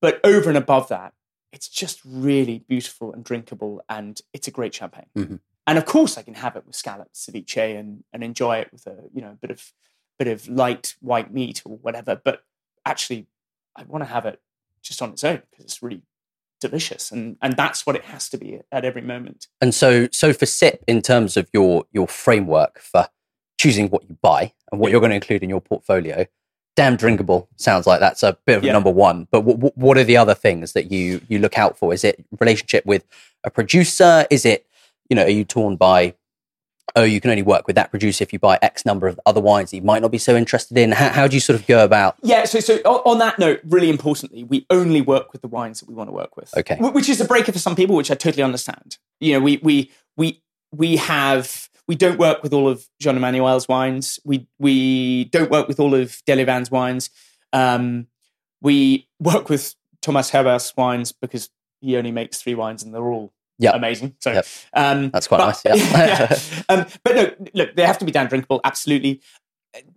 but 0.00 0.20
over 0.24 0.48
and 0.48 0.58
above 0.58 0.88
that, 0.88 1.12
it's 1.52 1.68
just 1.68 2.00
really 2.04 2.64
beautiful 2.68 3.12
and 3.12 3.24
drinkable, 3.24 3.82
and 3.88 4.20
it's 4.32 4.48
a 4.48 4.52
great 4.52 4.74
champagne. 4.74 5.06
Mm-hmm. 5.16 5.36
And 5.66 5.78
of 5.78 5.84
course, 5.84 6.16
I 6.16 6.22
can 6.22 6.34
have 6.34 6.56
it 6.56 6.66
with 6.66 6.76
scallops, 6.76 7.26
ceviche, 7.26 7.78
and 7.78 8.04
and 8.12 8.22
enjoy 8.22 8.58
it 8.58 8.72
with 8.72 8.86
a 8.86 8.96
you 9.12 9.20
know 9.20 9.30
a 9.30 9.34
bit 9.34 9.50
of 9.50 9.72
bit 10.18 10.28
of 10.28 10.48
light 10.48 10.94
white 11.00 11.32
meat 11.32 11.62
or 11.64 11.76
whatever. 11.78 12.20
But 12.22 12.42
actually, 12.84 13.26
I 13.76 13.82
want 13.84 14.04
to 14.04 14.10
have 14.10 14.26
it 14.26 14.40
just 14.82 15.02
on 15.02 15.10
its 15.10 15.24
own 15.24 15.42
because 15.50 15.64
it's 15.64 15.82
really 15.82 16.02
delicious, 16.60 17.10
and 17.10 17.36
and 17.42 17.56
that's 17.56 17.86
what 17.86 17.96
it 17.96 18.04
has 18.04 18.28
to 18.30 18.38
be 18.38 18.60
at 18.70 18.84
every 18.84 19.02
moment. 19.02 19.48
And 19.60 19.74
so, 19.74 20.08
so 20.12 20.32
for 20.32 20.46
sip, 20.46 20.84
in 20.86 21.02
terms 21.02 21.36
of 21.36 21.48
your 21.52 21.84
your 21.92 22.06
framework 22.06 22.78
for 22.78 23.08
choosing 23.60 23.88
what 23.88 24.02
you 24.08 24.16
buy 24.22 24.52
and 24.70 24.80
what 24.80 24.90
you're 24.90 25.00
going 25.00 25.10
to 25.10 25.16
include 25.16 25.42
in 25.42 25.50
your 25.50 25.60
portfolio, 25.60 26.24
damn 26.76 26.96
drinkable 26.96 27.48
sounds 27.56 27.86
like 27.86 28.00
that's 28.00 28.22
a 28.22 28.36
bit 28.46 28.56
of 28.58 28.64
Yeah. 28.64 28.72
number 28.72 28.90
one. 28.90 29.28
But 29.30 29.40
w- 29.46 29.70
what 29.74 29.98
are 29.98 30.04
the 30.04 30.16
other 30.16 30.34
things 30.34 30.72
that 30.72 30.90
you 30.90 31.20
you 31.28 31.38
look 31.38 31.58
out 31.58 31.76
for? 31.76 31.92
Is 31.92 32.02
it 32.04 32.24
relationship 32.38 32.86
with 32.86 33.04
a 33.44 33.50
producer? 33.50 34.26
Is 34.30 34.44
it 34.46 34.66
you 35.10 35.14
know 35.16 35.24
are 35.24 35.28
you 35.40 35.44
torn 35.44 35.76
by 35.76 36.14
oh 36.96 37.02
you 37.04 37.20
can 37.20 37.30
only 37.30 37.42
work 37.42 37.66
with 37.66 37.76
that 37.76 37.90
producer 37.90 38.22
if 38.24 38.32
you 38.32 38.38
buy 38.38 38.58
X 38.62 38.84
number 38.86 39.06
of 39.08 39.20
other 39.26 39.40
wines 39.40 39.70
that 39.70 39.76
you 39.76 39.82
might 39.82 40.00
not 40.02 40.10
be 40.10 40.18
so 40.18 40.34
interested 40.36 40.78
in? 40.78 40.92
How, 40.92 41.10
how 41.10 41.26
do 41.28 41.36
you 41.36 41.40
sort 41.40 41.58
of 41.60 41.66
go 41.66 41.84
about? 41.84 42.16
Yeah, 42.22 42.44
so 42.46 42.60
so 42.60 42.76
on 43.12 43.18
that 43.18 43.38
note, 43.38 43.60
really 43.64 43.90
importantly, 43.90 44.42
we 44.44 44.64
only 44.70 45.02
work 45.02 45.32
with 45.32 45.42
the 45.42 45.48
wines 45.48 45.80
that 45.80 45.88
we 45.88 45.94
want 45.94 46.08
to 46.08 46.12
work 46.14 46.36
with. 46.36 46.56
Okay. 46.56 46.76
Which 46.80 47.08
is 47.10 47.20
a 47.20 47.26
breaker 47.26 47.52
for 47.52 47.58
some 47.58 47.76
people, 47.76 47.94
which 47.94 48.10
I 48.10 48.14
totally 48.14 48.42
understand. 48.42 48.96
You 49.20 49.34
know, 49.34 49.40
we 49.40 49.58
we 49.62 49.90
we 50.16 50.40
we 50.72 50.96
have 50.96 51.68
we 51.90 51.96
don't 51.96 52.20
work 52.20 52.44
with 52.44 52.52
all 52.52 52.68
of 52.68 52.86
Jean 53.00 53.16
Emmanuel's 53.16 53.66
wines. 53.66 54.20
We 54.24 54.46
we 54.60 55.24
don't 55.24 55.50
work 55.50 55.66
with 55.66 55.80
all 55.80 55.92
of 55.92 56.22
Delouvin's 56.24 56.70
wines. 56.70 57.10
Um, 57.52 58.06
we 58.60 59.08
work 59.18 59.48
with 59.48 59.74
Thomas 60.00 60.30
Herbert's 60.30 60.76
wines 60.76 61.10
because 61.10 61.50
he 61.80 61.96
only 61.96 62.12
makes 62.12 62.40
three 62.40 62.54
wines 62.54 62.84
and 62.84 62.94
they're 62.94 63.02
all 63.10 63.32
Yep. 63.58 63.74
amazing. 63.74 64.14
So 64.20 64.30
Yep. 64.34 64.46
um, 64.72 65.10
That's 65.10 65.26
quite 65.26 65.38
but- 65.38 65.64
nice. 65.64 65.64
Yeah. 65.64 66.38
um, 66.68 66.86
but 67.02 67.16
no, 67.16 67.32
look, 67.54 67.74
they 67.74 67.84
have 67.84 67.98
to 67.98 68.04
be 68.04 68.12
down 68.12 68.28
drinkable. 68.28 68.60
Absolutely. 68.62 69.20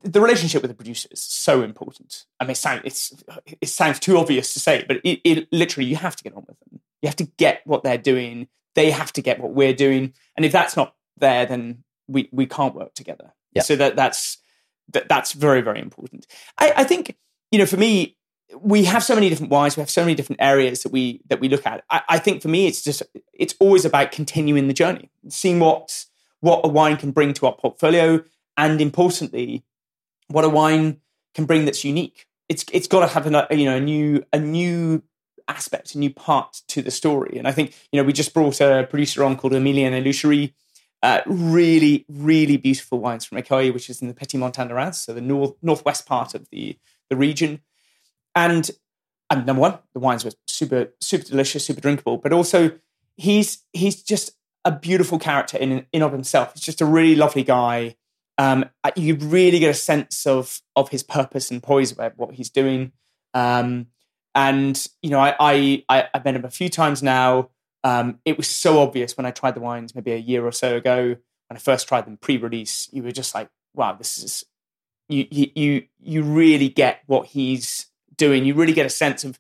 The 0.01 0.19
relationship 0.19 0.63
with 0.63 0.71
the 0.71 0.75
producer 0.75 1.09
is 1.11 1.21
so 1.21 1.61
important. 1.61 2.25
I 2.39 2.45
mean, 2.45 2.51
it, 2.53 2.57
sound, 2.57 2.81
it's, 2.85 3.13
it 3.61 3.69
sounds 3.69 3.99
too 3.99 4.17
obvious 4.17 4.51
to 4.55 4.59
say, 4.59 4.83
but 4.87 4.97
it, 5.03 5.21
it 5.23 5.47
literally, 5.51 5.87
you 5.87 5.95
have 5.97 6.15
to 6.15 6.23
get 6.23 6.33
on 6.33 6.43
with 6.47 6.57
them. 6.59 6.79
You 7.03 7.07
have 7.07 7.15
to 7.17 7.25
get 7.37 7.61
what 7.65 7.83
they're 7.83 7.99
doing. 7.99 8.47
They 8.73 8.89
have 8.89 9.13
to 9.13 9.21
get 9.21 9.39
what 9.39 9.53
we're 9.53 9.75
doing. 9.75 10.13
And 10.35 10.43
if 10.43 10.51
that's 10.51 10.75
not 10.75 10.95
there, 11.17 11.45
then 11.45 11.83
we, 12.07 12.29
we 12.31 12.45
can't 12.45 12.75
work 12.75 12.93
together. 12.93 13.33
Yeah. 13.53 13.61
So 13.61 13.75
that, 13.75 13.95
that's, 13.95 14.37
that, 14.91 15.07
that's 15.09 15.33
very, 15.33 15.61
very 15.61 15.79
important. 15.79 16.27
I, 16.57 16.73
I 16.77 16.83
think, 16.83 17.15
you 17.51 17.59
know, 17.59 17.65
for 17.65 17.77
me, 17.77 18.17
we 18.61 18.83
have 18.85 19.03
so 19.03 19.15
many 19.15 19.29
different 19.29 19.51
wines. 19.51 19.75
We 19.75 19.81
have 19.81 19.89
so 19.89 20.01
many 20.01 20.15
different 20.15 20.41
areas 20.41 20.83
that 20.83 20.91
we 20.91 21.21
that 21.29 21.39
we 21.39 21.49
look 21.49 21.65
at. 21.65 21.83
I, 21.89 22.01
I 22.09 22.19
think 22.19 22.41
for 22.41 22.49
me, 22.49 22.67
it's 22.67 22.83
just 22.83 23.03
it's 23.33 23.55
always 23.59 23.85
about 23.85 24.11
continuing 24.11 24.67
the 24.67 24.73
journey, 24.73 25.09
seeing 25.29 25.59
what 25.59 26.05
what 26.41 26.61
a 26.63 26.67
wine 26.67 26.97
can 26.97 27.11
bring 27.11 27.33
to 27.33 27.45
our 27.45 27.55
portfolio, 27.55 28.23
and 28.57 28.81
importantly, 28.81 29.63
what 30.27 30.43
a 30.43 30.49
wine 30.49 30.99
can 31.33 31.45
bring 31.45 31.65
that's 31.65 31.83
unique. 31.83 32.27
It's 32.49 32.65
it's 32.71 32.87
got 32.87 33.01
to 33.01 33.07
have 33.07 33.27
a 33.27 33.47
you 33.55 33.65
know 33.65 33.77
a 33.77 33.81
new 33.81 34.23
a 34.33 34.39
new 34.39 35.03
aspect, 35.47 35.95
a 35.95 35.97
new 35.97 36.13
part 36.13 36.61
to 36.67 36.81
the 36.81 36.91
story. 36.91 37.37
And 37.37 37.47
I 37.47 37.51
think 37.51 37.73
you 37.91 37.99
know 37.99 38.05
we 38.05 38.13
just 38.13 38.33
brought 38.33 38.61
a 38.61 38.87
producer 38.89 39.23
on 39.23 39.37
called 39.37 39.53
Emilienne 39.53 39.99
Eloucherie. 40.01 40.53
Uh, 41.03 41.21
really, 41.25 42.05
really 42.07 42.55
beautiful 42.55 42.97
wines 42.97 43.25
from 43.25 43.37
Écueil, 43.37 43.73
which 43.73 43.89
is 43.89 44.01
in 44.01 44.07
the 44.07 44.13
Petit 44.13 44.37
Montagne 44.37 44.93
so 44.93 45.13
the 45.13 45.19
north 45.19 45.53
northwest 45.61 46.05
part 46.05 46.33
of 46.33 46.49
the 46.49 46.77
the 47.09 47.17
region. 47.17 47.61
And, 48.33 48.71
and 49.29 49.45
number 49.45 49.61
one, 49.61 49.79
the 49.93 49.99
wines 49.99 50.23
were 50.23 50.31
super, 50.47 50.93
super 51.01 51.25
delicious, 51.25 51.65
super 51.65 51.81
drinkable. 51.81 52.17
But 52.17 52.31
also, 52.31 52.79
he's 53.17 53.65
he's 53.73 54.01
just 54.01 54.31
a 54.63 54.71
beautiful 54.71 55.19
character 55.19 55.57
in 55.57 55.85
in 55.91 56.01
of 56.01 56.13
himself. 56.13 56.53
He's 56.53 56.63
just 56.63 56.79
a 56.79 56.85
really 56.85 57.15
lovely 57.15 57.43
guy. 57.43 57.97
Um, 58.37 58.65
you 58.95 59.15
really 59.15 59.59
get 59.59 59.69
a 59.71 59.73
sense 59.73 60.25
of 60.25 60.61
of 60.77 60.87
his 60.87 61.03
purpose 61.03 61.51
and 61.51 61.61
poise 61.61 61.91
about 61.91 62.17
what 62.17 62.33
he's 62.33 62.49
doing. 62.49 62.93
Um, 63.33 63.87
and 64.33 64.87
you 65.01 65.09
know, 65.09 65.19
I, 65.19 65.35
I 65.37 65.83
I 65.89 66.07
I've 66.13 66.23
met 66.23 66.35
him 66.35 66.45
a 66.45 66.49
few 66.49 66.69
times 66.69 67.03
now. 67.03 67.49
Um, 67.83 68.19
it 68.25 68.37
was 68.37 68.47
so 68.47 68.79
obvious 68.79 69.17
when 69.17 69.25
I 69.25 69.31
tried 69.31 69.55
the 69.55 69.59
wines 69.59 69.93
maybe 69.93 70.11
a 70.13 70.17
year 70.17 70.45
or 70.45 70.51
so 70.51 70.77
ago. 70.77 71.15
When 71.47 71.57
I 71.57 71.59
first 71.59 71.87
tried 71.87 72.05
them 72.05 72.17
pre-release, 72.17 72.89
you 72.91 73.03
were 73.03 73.11
just 73.11 73.35
like, 73.35 73.49
"Wow, 73.73 73.93
this 73.93 74.17
is." 74.23 74.43
You 75.09 75.27
you 75.29 75.83
you 75.99 76.23
really 76.23 76.69
get 76.69 77.01
what 77.07 77.27
he's 77.27 77.87
doing. 78.15 78.45
You 78.45 78.53
really 78.53 78.73
get 78.73 78.85
a 78.85 78.89
sense 78.89 79.23
of, 79.25 79.37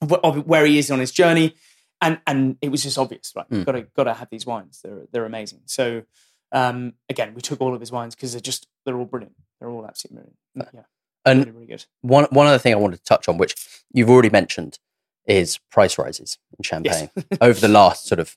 of, 0.00 0.12
of 0.12 0.46
where 0.46 0.64
he 0.64 0.78
is 0.78 0.90
on 0.90 1.00
his 1.00 1.10
journey, 1.10 1.54
and 2.00 2.20
and 2.26 2.56
it 2.62 2.70
was 2.70 2.84
just 2.84 2.96
obvious, 2.96 3.32
right? 3.34 3.48
Mm. 3.50 3.64
Got 3.64 3.72
to 3.72 3.82
got 3.96 4.04
to 4.04 4.14
have 4.14 4.30
these 4.30 4.46
wines. 4.46 4.80
They're 4.82 5.06
they're 5.10 5.26
amazing. 5.26 5.62
So 5.66 6.04
um, 6.52 6.94
again, 7.08 7.34
we 7.34 7.40
took 7.40 7.60
all 7.60 7.74
of 7.74 7.80
his 7.80 7.90
wines 7.90 8.14
because 8.14 8.32
they're 8.32 8.40
just 8.40 8.68
they're 8.86 8.96
all 8.96 9.04
brilliant. 9.04 9.34
They're 9.58 9.68
all 9.68 9.84
absolutely 9.84 10.30
brilliant. 10.54 10.74
Yeah, 10.74 10.82
And 11.24 11.40
really 11.40 11.50
really 11.50 11.66
good. 11.66 11.84
one 12.02 12.26
one 12.30 12.46
other 12.46 12.58
thing 12.58 12.72
I 12.72 12.76
wanted 12.76 12.98
to 12.98 13.04
touch 13.04 13.28
on, 13.28 13.36
which 13.36 13.56
you've 13.92 14.08
already 14.10 14.30
mentioned, 14.30 14.78
is 15.26 15.58
price 15.70 15.98
rises 15.98 16.38
in 16.58 16.62
champagne 16.62 17.10
over 17.40 17.58
the 17.60 17.68
last 17.68 18.06
sort 18.06 18.18
of 18.20 18.36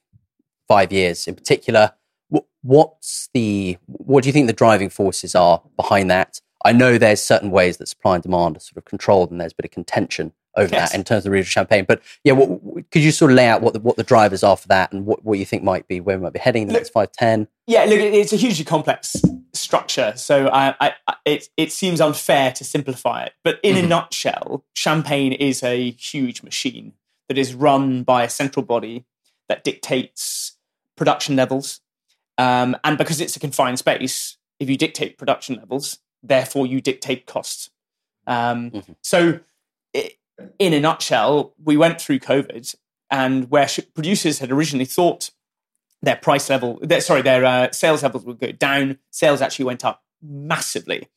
five 0.67 0.91
years, 0.91 1.27
in 1.27 1.35
particular. 1.35 1.93
What's 2.63 3.29
the 3.33 3.77
what 3.85 4.23
do 4.23 4.29
you 4.29 4.33
think 4.33 4.47
the 4.47 4.53
driving 4.53 4.89
forces 4.89 5.35
are 5.35 5.61
behind 5.77 6.09
that? 6.11 6.41
I 6.65 6.73
know 6.73 6.97
there's 6.97 7.21
certain 7.21 7.51
ways 7.51 7.77
that 7.77 7.87
supply 7.87 8.15
and 8.15 8.23
demand 8.23 8.57
are 8.57 8.59
sort 8.59 8.77
of 8.77 8.85
controlled, 8.85 9.31
and 9.31 9.39
there's 9.39 9.53
a 9.53 9.55
bit 9.55 9.65
of 9.65 9.71
contention 9.71 10.33
over 10.57 10.73
Yes. 10.73 10.91
that 10.91 10.97
in 10.97 11.03
terms 11.03 11.19
of 11.19 11.23
the 11.25 11.31
region 11.31 11.43
of 11.43 11.51
champagne. 11.51 11.85
But 11.87 12.01
yeah, 12.23 12.33
what, 12.33 12.49
what- 12.61 12.91
could 12.91 13.03
you 13.03 13.11
sort 13.11 13.31
of 13.31 13.37
lay 13.37 13.47
out 13.47 13.61
what 13.61 13.73
the, 13.73 13.79
what 13.79 13.95
the 13.95 14.03
drivers 14.03 14.43
are 14.43 14.57
for 14.57 14.67
that, 14.69 14.91
and 14.91 15.05
what, 15.05 15.23
what 15.23 15.37
you 15.39 15.45
think 15.45 15.63
might 15.63 15.87
be 15.87 15.99
where 16.01 16.17
we 16.17 16.23
might 16.23 16.33
be 16.33 16.39
heading 16.39 16.63
in 16.63 16.67
the 16.67 16.73
Look- 16.73 16.81
next 16.81 16.89
five 16.89 17.11
ten? 17.11 17.47
Yeah, 17.67 17.85
look, 17.85 17.99
it's 17.99 18.33
a 18.33 18.37
hugely 18.37 18.65
complex 18.65 19.15
structure, 19.59 20.13
so 20.15 20.47
I, 20.49 20.75
I, 20.79 21.15
it 21.25 21.49
it 21.57 21.71
seems 21.71 21.99
unfair 22.01 22.51
to 22.53 22.63
simplify 22.63 23.23
it. 23.23 23.33
But 23.43 23.59
in 23.63 23.75
a 23.77 23.81
Mhm. 23.81 23.87
nutshell, 23.89 24.63
champagne 24.73 25.33
is 25.33 25.63
a 25.63 25.91
huge 25.91 26.43
machine 26.43 26.93
that 27.29 27.37
is 27.37 27.53
run 27.53 28.03
by 28.03 28.23
a 28.23 28.29
central 28.29 28.63
body 28.65 29.05
that 29.49 29.63
dictates 29.63 30.57
production 30.95 31.35
levels, 31.35 31.81
um, 32.37 32.75
and 32.83 32.97
because 32.97 33.19
it's 33.21 33.35
a 33.35 33.39
confined 33.39 33.79
space, 33.79 34.37
if 34.59 34.69
you 34.69 34.77
dictate 34.77 35.17
production 35.17 35.55
levels, 35.55 35.99
therefore 36.23 36.65
you 36.67 36.81
dictate 36.81 37.25
costs. 37.25 37.69
Um, 38.25 38.71
Mhm. 38.71 38.95
So, 39.01 39.39
i 39.95 40.11
in 40.59 40.71
a 40.73 40.79
nutshell, 40.79 41.53
we 41.63 41.77
went 41.77 41.99
through 41.99 42.19
COVID, 42.19 42.75
and 43.09 43.49
where 43.49 43.67
sh- 43.67 43.79
producers 43.95 44.37
had 44.39 44.51
originally 44.51 44.85
thought 44.85 45.31
their 46.01 46.15
price 46.15 46.49
level, 46.49 46.79
their, 46.81 47.01
sorry, 47.01 47.21
their 47.21 47.43
uh, 47.43 47.71
sales 47.71 48.03
levels 48.03 48.25
would 48.25 48.39
go 48.39 48.51
down. 48.51 48.99
Sales 49.11 49.41
actually 49.41 49.65
went 49.65 49.83
up 49.83 50.03
massively. 50.21 51.07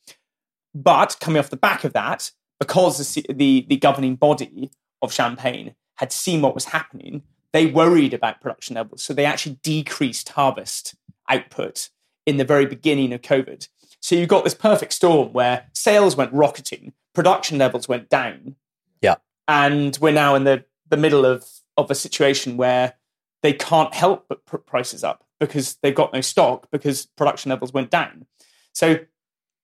But 0.74 1.16
coming 1.20 1.38
off 1.38 1.50
the 1.50 1.56
back 1.56 1.84
of 1.84 1.92
that, 1.92 2.30
because 2.58 3.14
the, 3.14 3.26
the, 3.32 3.66
the 3.68 3.76
governing 3.76 4.16
body 4.16 4.70
of 5.02 5.12
Champagne 5.12 5.74
had 5.96 6.12
seen 6.12 6.42
what 6.42 6.54
was 6.54 6.66
happening, 6.66 7.22
they 7.52 7.66
worried 7.66 8.14
about 8.14 8.40
production 8.40 8.76
levels. 8.76 9.02
So 9.02 9.12
they 9.12 9.24
actually 9.24 9.58
decreased 9.62 10.30
harvest 10.30 10.94
output 11.28 11.90
in 12.26 12.36
the 12.36 12.44
very 12.44 12.66
beginning 12.66 13.12
of 13.12 13.22
COVID. 13.22 13.68
So 14.00 14.14
you 14.14 14.26
got 14.26 14.44
this 14.44 14.54
perfect 14.54 14.92
storm 14.92 15.32
where 15.32 15.66
sales 15.74 16.16
went 16.16 16.32
rocketing, 16.32 16.92
production 17.14 17.58
levels 17.58 17.88
went 17.88 18.08
down. 18.08 18.56
Yeah. 19.02 19.16
And 19.48 19.98
we're 20.00 20.12
now 20.12 20.34
in 20.34 20.44
the, 20.44 20.64
the 20.88 20.96
middle 20.96 21.26
of, 21.26 21.44
of 21.76 21.90
a 21.90 21.94
situation 21.94 22.56
where 22.56 22.94
they 23.42 23.52
can't 23.52 23.94
help 23.94 24.26
but 24.28 24.44
put 24.46 24.66
prices 24.66 25.04
up 25.04 25.24
because 25.38 25.78
they've 25.82 25.94
got 25.94 26.12
no 26.12 26.20
stock 26.20 26.68
because 26.70 27.06
production 27.06 27.50
levels 27.50 27.72
went 27.72 27.90
down. 27.90 28.26
So 28.72 28.98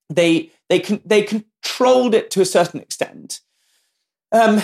they 0.09 0.51
they 0.69 0.79
can 0.79 1.01
they 1.05 1.23
controlled 1.23 2.15
it 2.15 2.31
to 2.33 2.41
a 2.41 2.47
certain 2.47 2.81
extent, 2.81 3.41
um, 4.33 4.61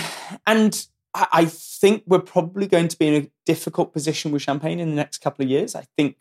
and 0.47 0.87
I, 1.15 1.27
I 1.33 1.45
think 1.47 2.05
we're 2.07 2.21
probably 2.21 2.67
going 2.67 2.89
to 2.89 2.99
be 2.99 3.09
in 3.09 3.23
a 3.25 3.31
difficult 3.45 3.93
position 3.93 4.33
with 4.33 4.43
champagne 4.43 4.81
in 4.81 4.91
the 4.91 4.97
next 4.97 5.19
couple 5.19 5.45
of 5.45 5.51
years. 5.51 5.75
I 5.75 5.87
think 5.97 6.17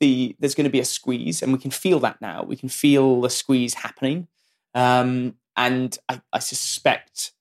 the 0.00 0.36
there's 0.38 0.54
going 0.54 0.64
to 0.64 0.70
be 0.70 0.80
a 0.80 0.84
squeeze, 0.84 1.42
and 1.42 1.52
we 1.52 1.58
can 1.58 1.70
feel 1.70 2.00
that 2.00 2.20
now. 2.20 2.42
We 2.42 2.56
can 2.56 2.68
feel 2.68 3.20
the 3.20 3.30
squeeze 3.30 3.74
happening, 3.74 4.28
um, 4.74 5.36
and 5.56 5.96
I, 6.08 6.20
I 6.32 6.38
suspect 6.38 7.32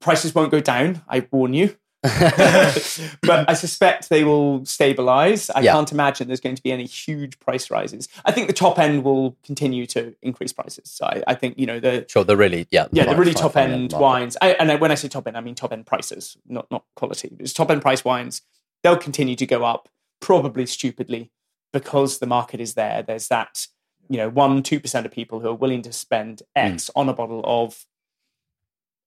prices 0.00 0.34
won't 0.34 0.50
go 0.50 0.60
down. 0.60 1.02
I 1.08 1.26
warn 1.30 1.54
you. 1.54 1.76
but 3.22 3.48
I 3.48 3.52
suspect 3.54 4.08
they 4.08 4.24
will 4.24 4.64
stabilize. 4.64 5.50
I 5.50 5.60
Yeah. 5.60 5.72
can't 5.72 5.90
imagine 5.92 6.28
there's 6.28 6.40
going 6.40 6.56
to 6.56 6.62
be 6.62 6.72
any 6.72 6.86
huge 6.86 7.38
price 7.40 7.70
rises. 7.70 8.08
I 8.24 8.32
think 8.32 8.46
the 8.46 8.52
top 8.52 8.78
end 8.78 9.04
will 9.04 9.36
continue 9.44 9.86
to 9.88 10.14
increase 10.22 10.52
prices. 10.52 10.90
So 10.90 11.06
I, 11.06 11.22
I 11.26 11.34
think 11.34 11.58
you 11.58 11.66
know 11.66 11.80
the 11.80 12.06
Sure, 12.08 12.24
the 12.24 12.36
really 12.36 12.66
yeah 12.70 12.86
yeah 12.92 13.04
the 13.04 13.16
really 13.16 13.34
top 13.34 13.56
end 13.56 13.92
wines. 13.92 14.36
I, 14.40 14.52
and 14.52 14.80
when 14.80 14.90
I 14.90 14.94
say 14.94 15.08
top 15.08 15.26
end, 15.26 15.36
I 15.36 15.40
mean 15.40 15.54
top 15.54 15.72
end 15.72 15.86
prices, 15.86 16.36
not 16.46 16.70
not 16.70 16.84
quality. 16.96 17.36
It's 17.38 17.52
top 17.52 17.70
end 17.70 17.82
price 17.82 18.04
wines. 18.04 18.42
They'll 18.82 18.96
continue 18.96 19.36
to 19.36 19.46
go 19.46 19.64
up, 19.64 19.88
probably 20.20 20.64
stupidly, 20.66 21.30
because 21.72 22.18
the 22.18 22.26
market 22.26 22.60
is 22.60 22.74
there. 22.74 23.02
There's 23.02 23.28
that 23.28 23.66
you 24.08 24.16
know 24.16 24.28
one 24.30 24.62
two 24.62 24.80
percent 24.80 25.04
of 25.06 25.12
people 25.12 25.40
who 25.40 25.48
are 25.48 25.54
willing 25.54 25.82
to 25.82 25.92
spend 25.92 26.42
X 26.56 26.88
Hmm. 26.94 27.00
on 27.00 27.08
a 27.08 27.12
bottle 27.12 27.42
of. 27.44 27.84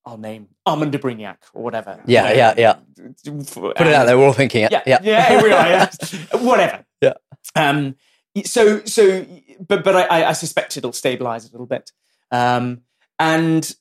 I'll 0.05 0.17
name 0.17 0.49
Armand 0.65 0.91
de 0.91 0.99
Brignac 0.99 1.37
or 1.53 1.63
whatever. 1.63 2.01
Yeah, 2.05 2.33
yeah, 2.33 2.53
yeah. 2.57 2.73
Put 3.23 3.75
Put 3.77 3.87
it 3.87 3.93
out 3.93 4.05
there. 4.05 4.17
We're 4.17 4.25
all 4.25 4.33
thinking 4.33 4.63
it. 4.63 4.71
yeah, 4.71 4.81
yeah. 4.85 4.99
yeah, 5.01 5.29
here 5.29 5.43
we 5.43 5.51
are. 5.51 5.67
Yeah. 5.67 5.89
Whatever. 6.39 6.85
Yeah. 7.01 7.13
Um. 7.55 7.95
So, 8.45 8.83
so, 8.85 9.25
but, 9.65 9.83
but 9.83 9.95
I, 10.11 10.25
I 10.25 10.33
suspect 10.33 10.75
it'll 10.75 10.91
stabilize 10.91 11.47
a 11.47 11.51
little 11.51 11.67
bit. 11.67 11.91
Um. 12.31 12.81
And, 13.19 13.71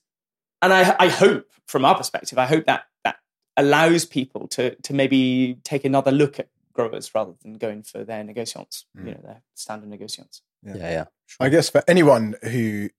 and 0.61 0.71
I, 0.71 0.95
I 0.99 1.07
hope, 1.09 1.47
from 1.67 1.83
our 1.83 1.95
perspective, 1.95 2.37
I 2.37 2.45
hope 2.45 2.65
that 2.65 2.83
that 3.03 3.17
allows 3.57 4.05
people 4.05 4.47
to 4.49 4.75
to 4.75 4.93
maybe 4.93 5.59
take 5.63 5.83
another 5.83 6.11
look 6.11 6.39
at 6.39 6.47
growers 6.71 7.13
rather 7.13 7.33
than 7.43 7.53
going 7.53 7.83
for 7.83 8.03
their 8.03 8.23
negotiants. 8.23 8.85
Mm. 8.97 9.07
You 9.07 9.11
know, 9.11 9.21
their 9.23 9.41
standard 9.55 9.89
negotiants. 9.89 10.41
yeah, 10.63 10.75
yeah. 10.77 11.05
I 11.39 11.49
guess 11.49 11.69
for 11.69 11.83
anyone 11.87 12.35
who 12.43 12.89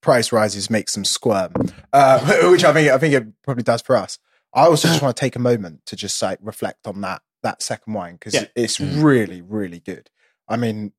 price 0.00 0.32
rises 0.32 0.70
makes 0.70 0.94
them 0.94 1.04
squirm, 1.04 1.52
uh, 1.92 2.20
which 2.50 2.64
I 2.64 2.72
think 2.72 2.90
I 2.90 2.98
think 2.98 3.14
it 3.14 3.26
probably 3.42 3.62
does 3.64 3.82
for 3.82 3.96
us. 3.96 4.18
I 4.54 4.62
also 4.66 4.88
just 4.88 5.02
want 5.02 5.16
to 5.16 5.20
take 5.20 5.36
a 5.36 5.40
moment 5.40 5.84
to 5.86 5.96
just 5.96 6.20
like 6.22 6.38
reflect 6.42 6.86
on 6.86 7.00
that 7.02 7.22
that 7.42 7.62
second 7.62 7.92
wine 7.94 8.14
because 8.14 8.34
Yeah. 8.34 8.44
it's 8.56 8.78
Mm. 8.78 9.02
really 9.02 9.40
really 9.42 9.80
good. 9.80 10.10
I 10.48 10.56
mean, 10.56 10.92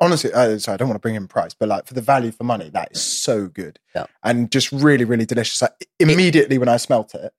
honestly, 0.00 0.32
uh, 0.32 0.58
sorry, 0.58 0.74
I 0.74 0.76
don't 0.76 0.88
want 0.88 0.96
to 0.96 1.00
bring 1.00 1.14
in 1.14 1.28
price, 1.28 1.54
but 1.54 1.68
like 1.68 1.86
for 1.86 1.94
the 1.94 2.00
value 2.00 2.30
for 2.30 2.44
money, 2.44 2.70
that 2.70 2.92
is 2.92 3.02
so 3.02 3.46
good 3.48 3.78
Yeah. 3.94 4.06
and 4.22 4.50
just 4.50 4.72
really 4.72 5.04
really 5.04 5.26
delicious. 5.26 5.60
Like, 5.60 5.88
immediately 5.98 6.58
when 6.58 6.68
I 6.68 6.76
smelt 6.76 7.14
it 7.14 7.32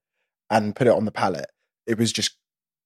and 0.49 0.75
put 0.75 0.87
it 0.87 0.93
on 0.93 1.05
the 1.05 1.11
palate, 1.11 1.49
it 1.87 1.97
was 1.97 2.11
just 2.11 2.35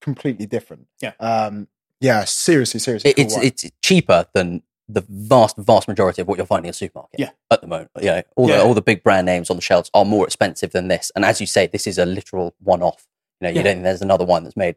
completely 0.02 0.46
different. 0.46 0.88
Yeah. 1.02 1.14
um, 1.20 1.68
yeah, 2.00 2.26
seriously, 2.26 2.80
seriously, 2.82 3.12
It- 3.12 3.16
cool 3.16 3.26
it's 3.26 3.36
wine. 3.36 3.46
it's 3.46 3.66
cheaper 3.82 4.26
than 4.34 4.62
the 4.90 5.04
vast 5.10 5.56
vast 5.58 5.88
majority 5.88 6.22
of 6.22 6.28
what 6.28 6.38
you're 6.38 6.46
finding 6.46 6.68
in 6.68 6.72
a 6.72 6.74
supermarket 6.74 7.20
Yeah. 7.20 7.30
at 7.52 7.62
the 7.62 7.68
moment. 7.68 7.92
You 8.00 8.08
know, 8.08 8.22
all 8.36 8.50
Yeah. 8.50 8.58
the 8.58 8.64
all 8.64 8.74
the 8.74 8.82
big 8.82 9.04
brand 9.04 9.26
names 9.26 9.50
on 9.50 9.56
the 9.56 9.62
shelves 9.62 9.90
are 9.94 10.06
more 10.06 10.26
expensive 10.26 10.72
than 10.72 10.88
this. 10.90 11.12
And 11.16 11.24
as 11.26 11.40
you 11.42 11.48
say, 11.48 11.68
this 11.68 11.88
is 11.88 11.98
a 11.98 12.06
literal 12.06 12.54
one 12.60 12.82
off. 12.82 13.08
You 13.40 13.46
know, 13.48 13.50
you 13.52 13.58
Yeah. 13.58 13.64
don't 13.64 13.74
think 13.76 13.84
there's 13.86 14.02
another 14.02 14.26
one 14.26 14.44
that's 14.44 14.58
made 14.58 14.76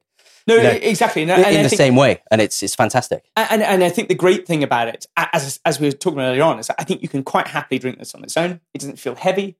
No, 0.49 0.55
You 0.55 0.63
know, 0.63 0.71
exactly. 0.71 1.23
And, 1.23 1.31
in, 1.33 1.39
and 1.39 1.55
in 1.55 1.61
I 1.61 1.63
the 1.65 1.69
think- 1.71 1.79
same 1.79 1.97
way, 1.97 2.23
and 2.31 2.41
it's 2.41 2.63
it's 2.63 2.77
fantastic. 2.77 3.25
And, 3.37 3.65
and 3.65 3.83
I 3.83 3.89
think 3.89 4.09
the 4.09 4.15
great 4.15 4.47
thing 4.47 4.63
about 4.63 4.87
it, 4.87 5.05
as 5.17 5.59
as 5.65 5.81
we 5.81 5.89
were 5.89 5.93
talking 5.93 6.21
earlier 6.21 6.45
on, 6.45 6.61
is 6.61 6.71
I 6.79 6.85
think 6.85 7.03
you 7.03 7.09
can 7.09 7.25
quite 7.25 7.49
happily 7.49 7.81
drink 7.81 7.99
this 7.99 8.15
on 8.15 8.23
its 8.23 8.37
own. 8.37 8.61
It 8.73 8.81
doesn't 8.81 9.01
feel 9.01 9.17
heavy, 9.17 9.57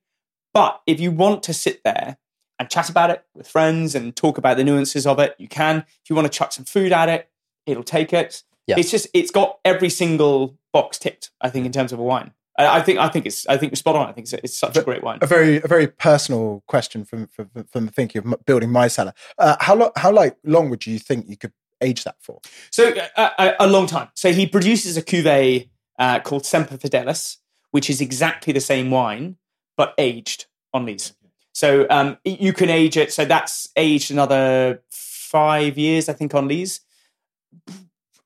but 0.53 0.81
if 0.87 1.01
you 1.01 1.11
want 1.11 1.43
to 1.43 1.53
sit 1.53 1.83
there 1.83 2.17
and 2.57 2.69
chat 2.69 2.89
about 2.89 3.09
it 3.09 3.25
with 3.35 3.49
friends 3.49 3.95
and 3.95 4.15
talk 4.15 4.37
about 4.37 4.55
the 4.55 4.63
nuances 4.63 5.05
of 5.05 5.19
it, 5.19 5.35
you 5.37 5.49
can. 5.49 5.79
If 6.03 6.09
you 6.09 6.15
want 6.15 6.31
to 6.31 6.35
chuck 6.37 6.53
some 6.53 6.63
food 6.63 6.93
at 6.93 7.09
it, 7.09 7.29
it'll 7.65 7.83
take 7.83 8.13
it. 8.13 8.43
Yeah. 8.67 8.75
It's 8.77 8.91
just 8.91 9.07
it's 9.13 9.31
got 9.31 9.59
every 9.65 9.89
single 9.89 10.57
box 10.73 10.99
ticked. 10.99 11.31
I 11.41 11.49
think 11.49 11.65
in 11.65 11.71
terms 11.71 11.93
of 11.93 11.99
a 11.99 12.03
wine, 12.03 12.33
I, 12.57 12.81
think 12.81 12.99
I 12.99 13.07
think 13.07 13.25
it's 13.25 13.47
I 13.47 13.57
think 13.57 13.71
it's 13.71 13.79
spot 13.79 13.95
on. 13.95 14.09
I 14.09 14.11
think 14.11 14.25
it's, 14.25 14.33
it's 14.33 14.57
such 14.57 14.77
a 14.77 14.81
great 14.81 15.03
wine. 15.03 15.19
a 15.21 15.27
very 15.27 15.57
a 15.57 15.67
very 15.67 15.87
personal 15.87 16.63
question 16.67 17.05
from 17.05 17.27
from, 17.27 17.49
from 17.71 17.87
thinking 17.87 18.21
of 18.25 18.45
building 18.45 18.71
my 18.71 18.87
cellar. 18.87 19.13
Uh, 19.37 19.55
how 19.59 19.75
long 19.75 19.91
how 19.95 20.11
like 20.11 20.37
long 20.43 20.69
would 20.69 20.85
you 20.85 20.99
think 20.99 21.29
you 21.29 21.37
could 21.37 21.53
age 21.81 22.03
that 22.03 22.15
for? 22.19 22.39
So 22.71 22.93
uh, 23.15 23.29
a, 23.37 23.53
a 23.61 23.67
long 23.67 23.87
time. 23.87 24.09
So 24.15 24.33
he 24.33 24.47
produces 24.47 24.97
a 24.97 25.01
cuvee 25.01 25.69
uh, 25.99 26.19
called 26.19 26.45
Semper 26.45 26.77
Fidelis, 26.77 27.37
which 27.71 27.89
is 27.89 28.01
exactly 28.01 28.53
the 28.53 28.61
same 28.61 28.91
wine 28.91 29.37
but 29.77 29.93
aged 29.97 30.47
on 30.73 30.85
lees. 30.85 31.13
So 31.53 31.87
um, 31.89 32.17
you 32.25 32.53
can 32.53 32.69
age 32.69 32.97
it. 32.97 33.13
So 33.13 33.25
that's 33.25 33.69
aged 33.75 34.11
another 34.11 34.81
five 34.89 35.77
years, 35.77 36.09
I 36.09 36.13
think, 36.13 36.33
on 36.35 36.47
lees. 36.47 36.81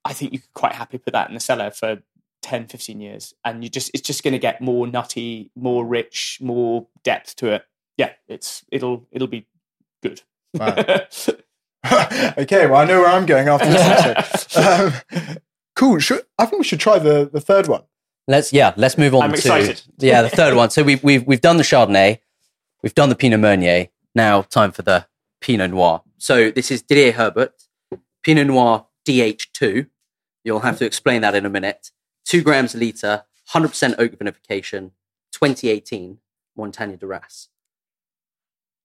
I 0.05 0.13
think 0.13 0.33
you 0.33 0.39
could 0.39 0.53
quite 0.53 0.73
happily 0.73 0.99
put 0.99 1.13
that 1.13 1.27
in 1.27 1.33
the 1.33 1.39
cellar 1.39 1.71
for 1.71 2.01
10, 2.41 2.67
15 2.67 2.99
years, 2.99 3.33
and 3.45 3.63
you 3.63 3.69
just 3.69 3.91
it's 3.93 4.01
just 4.01 4.23
going 4.23 4.33
to 4.33 4.39
get 4.39 4.61
more 4.61 4.87
nutty, 4.87 5.51
more 5.55 5.85
rich, 5.85 6.39
more 6.41 6.87
depth 7.03 7.35
to 7.37 7.53
it. 7.53 7.65
Yeah, 7.97 8.11
it's 8.27 8.65
it'll 8.71 9.05
it'll 9.11 9.27
be 9.27 9.47
good. 10.01 10.21
Wow. 10.53 10.75
okay, 12.37 12.67
well 12.67 12.75
I 12.81 12.85
know 12.85 13.01
where 13.01 13.09
I'm 13.09 13.25
going 13.25 13.47
after 13.47 13.67
this 13.67 13.81
episode. 14.55 14.93
Um, 15.19 15.37
cool. 15.75 15.99
Should, 15.99 16.25
I 16.37 16.45
think 16.45 16.59
we 16.59 16.65
should 16.65 16.79
try 16.79 16.99
the 16.99 17.29
the 17.31 17.41
third 17.41 17.67
one. 17.67 17.83
Let's 18.27 18.51
yeah, 18.53 18.73
let's 18.77 18.97
move 18.97 19.13
on 19.13 19.23
I'm 19.23 19.31
to 19.31 19.35
excited. 19.37 19.81
yeah 19.97 20.21
the 20.21 20.29
third 20.29 20.55
one. 20.55 20.69
So 20.71 20.83
we've 20.83 21.03
we've 21.03 21.25
we've 21.25 21.41
done 21.41 21.57
the 21.57 21.63
Chardonnay, 21.63 22.19
we've 22.81 22.95
done 22.95 23.09
the 23.09 23.15
Pinot 23.15 23.39
Meunier. 23.39 23.87
Now 24.15 24.41
time 24.41 24.71
for 24.71 24.81
the 24.81 25.05
Pinot 25.41 25.71
Noir. 25.71 26.03
So 26.17 26.51
this 26.51 26.71
is 26.71 26.81
Didier 26.81 27.13
Herbert, 27.13 27.53
Pinot 28.23 28.47
Noir 28.47 28.85
DH2. 29.07 29.87
You'll 30.43 30.59
have 30.61 30.77
to 30.79 30.85
explain 30.85 31.21
that 31.21 31.35
in 31.35 31.45
a 31.45 31.49
minute. 31.49 31.91
Two 32.25 32.41
grams 32.41 32.73
a 32.75 32.77
liter, 32.77 33.23
100% 33.51 33.95
oak 33.99 34.11
vinification, 34.17 34.91
2018 35.33 36.17
Montagne 36.55 36.95
de 36.95 37.05
Reims. 37.07 37.49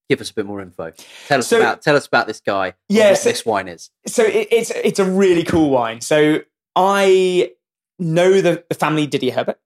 Give 0.09 0.21
us 0.21 0.29
a 0.31 0.33
bit 0.33 0.45
more 0.45 0.61
info. 0.61 0.93
Tell 1.27 1.39
us 1.39 1.47
So- 1.47 1.59
about 1.59 1.81
tell 1.81 1.95
us 1.95 2.07
about 2.07 2.27
this 2.27 2.39
guy. 2.39 2.73
Yes, 2.87 3.09
Yeah, 3.09 3.13
so- 3.15 3.29
this 3.29 3.45
wine 3.45 3.67
is. 3.67 3.89
so 4.05 4.23
it, 4.23 4.47
it's 4.51 4.71
it's 4.71 4.99
a 4.99 5.05
really 5.05 5.43
cool 5.43 5.69
wine. 5.69 5.99
So 6.01 6.41
I 6.75 7.51
know 7.99 8.39
the, 8.41 8.63
the 8.69 8.75
family 8.75 9.05
Didier 9.07 9.33
Herbert. 9.33 9.59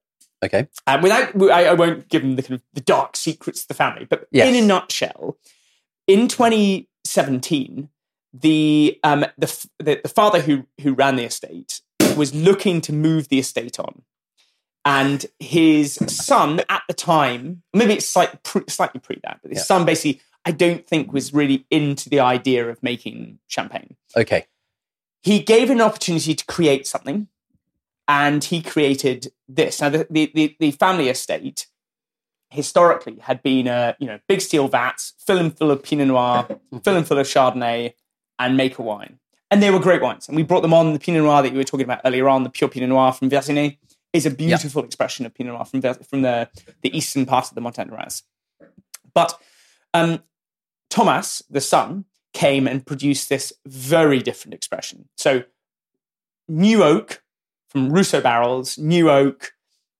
Okay. 0.44 0.66
Um, 0.88 1.02
without, 1.02 1.40
I, 1.52 1.66
I 1.66 1.74
won't 1.74 2.08
give 2.08 2.22
them 2.22 2.34
the 2.34 2.42
kind 2.42 2.54
of 2.54 2.62
the 2.72 2.80
dark 2.80 3.14
secrets 3.16 3.62
of 3.62 3.68
the 3.68 3.74
family, 3.74 4.04
but 4.06 4.26
Yes. 4.32 4.48
in 4.48 4.64
a 4.64 4.66
nutshell, 4.66 5.36
in 6.08 6.26
2017, 6.26 7.88
the 8.32 8.98
um 9.04 9.24
the, 9.38 9.66
the 9.78 10.00
the 10.02 10.08
father 10.08 10.40
who 10.40 10.66
who 10.80 10.94
ran 10.94 11.16
the 11.16 11.24
estate 11.24 11.80
was 12.16 12.34
looking 12.34 12.80
to 12.82 12.92
move 12.92 13.28
the 13.28 13.38
estate 13.38 13.78
on, 13.80 14.02
and 14.84 15.26
his 15.38 15.94
son 16.06 16.60
at 16.68 16.82
the 16.88 16.94
time, 16.94 17.62
maybe 17.72 17.94
it's 17.94 18.06
slightly 18.06 18.38
pre, 18.42 18.62
slightly 18.68 19.00
pre 19.00 19.18
that, 19.24 19.40
but 19.42 19.50
his 19.50 19.58
Yeah. 19.60 19.64
son 19.64 19.84
basically, 19.84 20.20
I 20.44 20.50
don't 20.52 20.86
think 20.86 21.12
was 21.12 21.32
really 21.32 21.66
into 21.70 22.08
the 22.10 22.20
idea 22.20 22.68
of 22.68 22.82
making 22.82 23.38
champagne 23.46 23.96
Okay. 24.16 24.46
he 25.22 25.38
gave 25.40 25.70
an 25.70 25.80
opportunity 25.80 26.34
to 26.34 26.44
create 26.46 26.86
something 26.86 27.28
and 28.08 28.42
he 28.42 28.60
created 28.60 29.32
this 29.48 29.80
now 29.80 29.88
the, 29.88 30.06
the, 30.10 30.32
the, 30.34 30.56
the 30.58 30.70
family 30.72 31.08
estate 31.08 31.68
historically 32.50 33.16
had 33.20 33.42
been 33.42 33.66
a 33.68 33.96
you 34.00 34.06
know 34.06 34.18
big 34.28 34.40
steel 34.40 34.66
vats 34.68 35.14
fill 35.24 35.36
them 35.36 35.50
full 35.52 35.70
of 35.70 35.82
pinot 35.82 36.08
noir 36.08 36.46
fill 36.84 36.94
them 36.94 37.04
full 37.04 37.18
of 37.18 37.26
chardonnay 37.26 37.92
and 38.44 38.56
make 38.56 38.78
a 38.78 38.82
wine 38.82 39.18
and 39.50 39.62
they 39.62 39.70
were 39.70 39.78
great 39.78 40.02
wines 40.02 40.28
and 40.28 40.36
we 40.36 40.42
brought 40.42 40.62
them 40.62 40.74
on 40.74 40.92
the 40.92 40.98
pinot 40.98 41.22
noir 41.22 41.42
that 41.42 41.52
you 41.52 41.58
were 41.58 41.64
talking 41.64 41.84
about 41.84 42.00
earlier 42.04 42.28
on 42.28 42.42
the 42.42 42.50
pure 42.50 42.68
pinot 42.68 42.88
noir 42.88 43.12
from 43.12 43.30
Verzenay 43.30 43.78
is 44.12 44.26
a 44.26 44.30
beautiful 44.30 44.84
expression 44.84 45.24
of 45.26 45.34
pinot 45.34 45.54
noir 45.54 45.64
from, 45.64 45.80
from 46.04 46.22
the, 46.22 46.48
the 46.82 46.96
eastern 46.96 47.24
part 47.26 47.48
of 47.48 47.54
the 47.54 47.60
Montagne 47.60 47.88
de 47.88 48.10
but 49.14 49.38
um, 49.94 50.22
thomas 50.90 51.42
the 51.50 51.60
son 51.60 52.04
came 52.32 52.66
and 52.66 52.84
produced 52.84 53.28
this 53.28 53.52
very 53.66 54.18
different 54.20 54.54
expression. 54.54 55.08
So, 55.16 55.44
new 56.48 56.82
oak 56.82 57.22
from 57.68 57.90
Rousseau 57.92 58.20
barrels, 58.20 58.78
new 58.78 59.10
oak, 59.10 59.52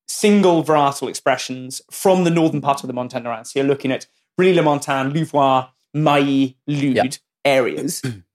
single 0.07 0.65
varietal 0.65 1.09
expressions 1.09 1.83
from 1.91 2.25
the 2.25 2.31
northern 2.31 2.61
part 2.61 2.83
of 2.83 2.87
the 2.87 2.93
Montagne 2.93 3.23
de 3.23 3.29
Reims. 3.29 3.53
So, 3.53 3.61
you're 3.61 3.69
looking 3.69 3.93
at 3.93 4.07
Rilly-la-Montagne, 4.39 5.13
Louvois, 5.13 5.69
Mailly, 5.95 6.57
Lude 6.67 6.97
Yeah. 6.97 7.11
areas. 7.45 8.03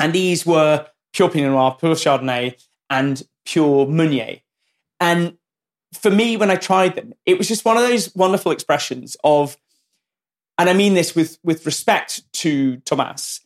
and 0.00 0.12
these 0.12 0.44
were 0.44 0.86
pure 1.12 1.28
Pinot 1.28 1.52
Noir, 1.52 1.76
pure 1.78 1.94
Chardonnay, 1.94 2.60
and 2.88 3.22
pure 3.44 3.86
Meunier. 3.86 4.40
And 4.98 5.36
for 5.92 6.10
me, 6.10 6.36
when 6.36 6.50
I 6.50 6.56
tried 6.56 6.94
them, 6.94 7.14
it 7.26 7.38
was 7.38 7.48
just 7.48 7.64
one 7.64 7.76
of 7.76 7.82
those 7.82 8.14
wonderful 8.14 8.52
expressions 8.52 9.16
of 9.24 9.56
and 10.60 10.68
I 10.68 10.74
mean 10.74 10.92
this 10.92 11.14
with 11.14 11.38
with 11.42 11.64
respect 11.64 12.22
to 12.34 12.76
Thomas, 12.78 13.40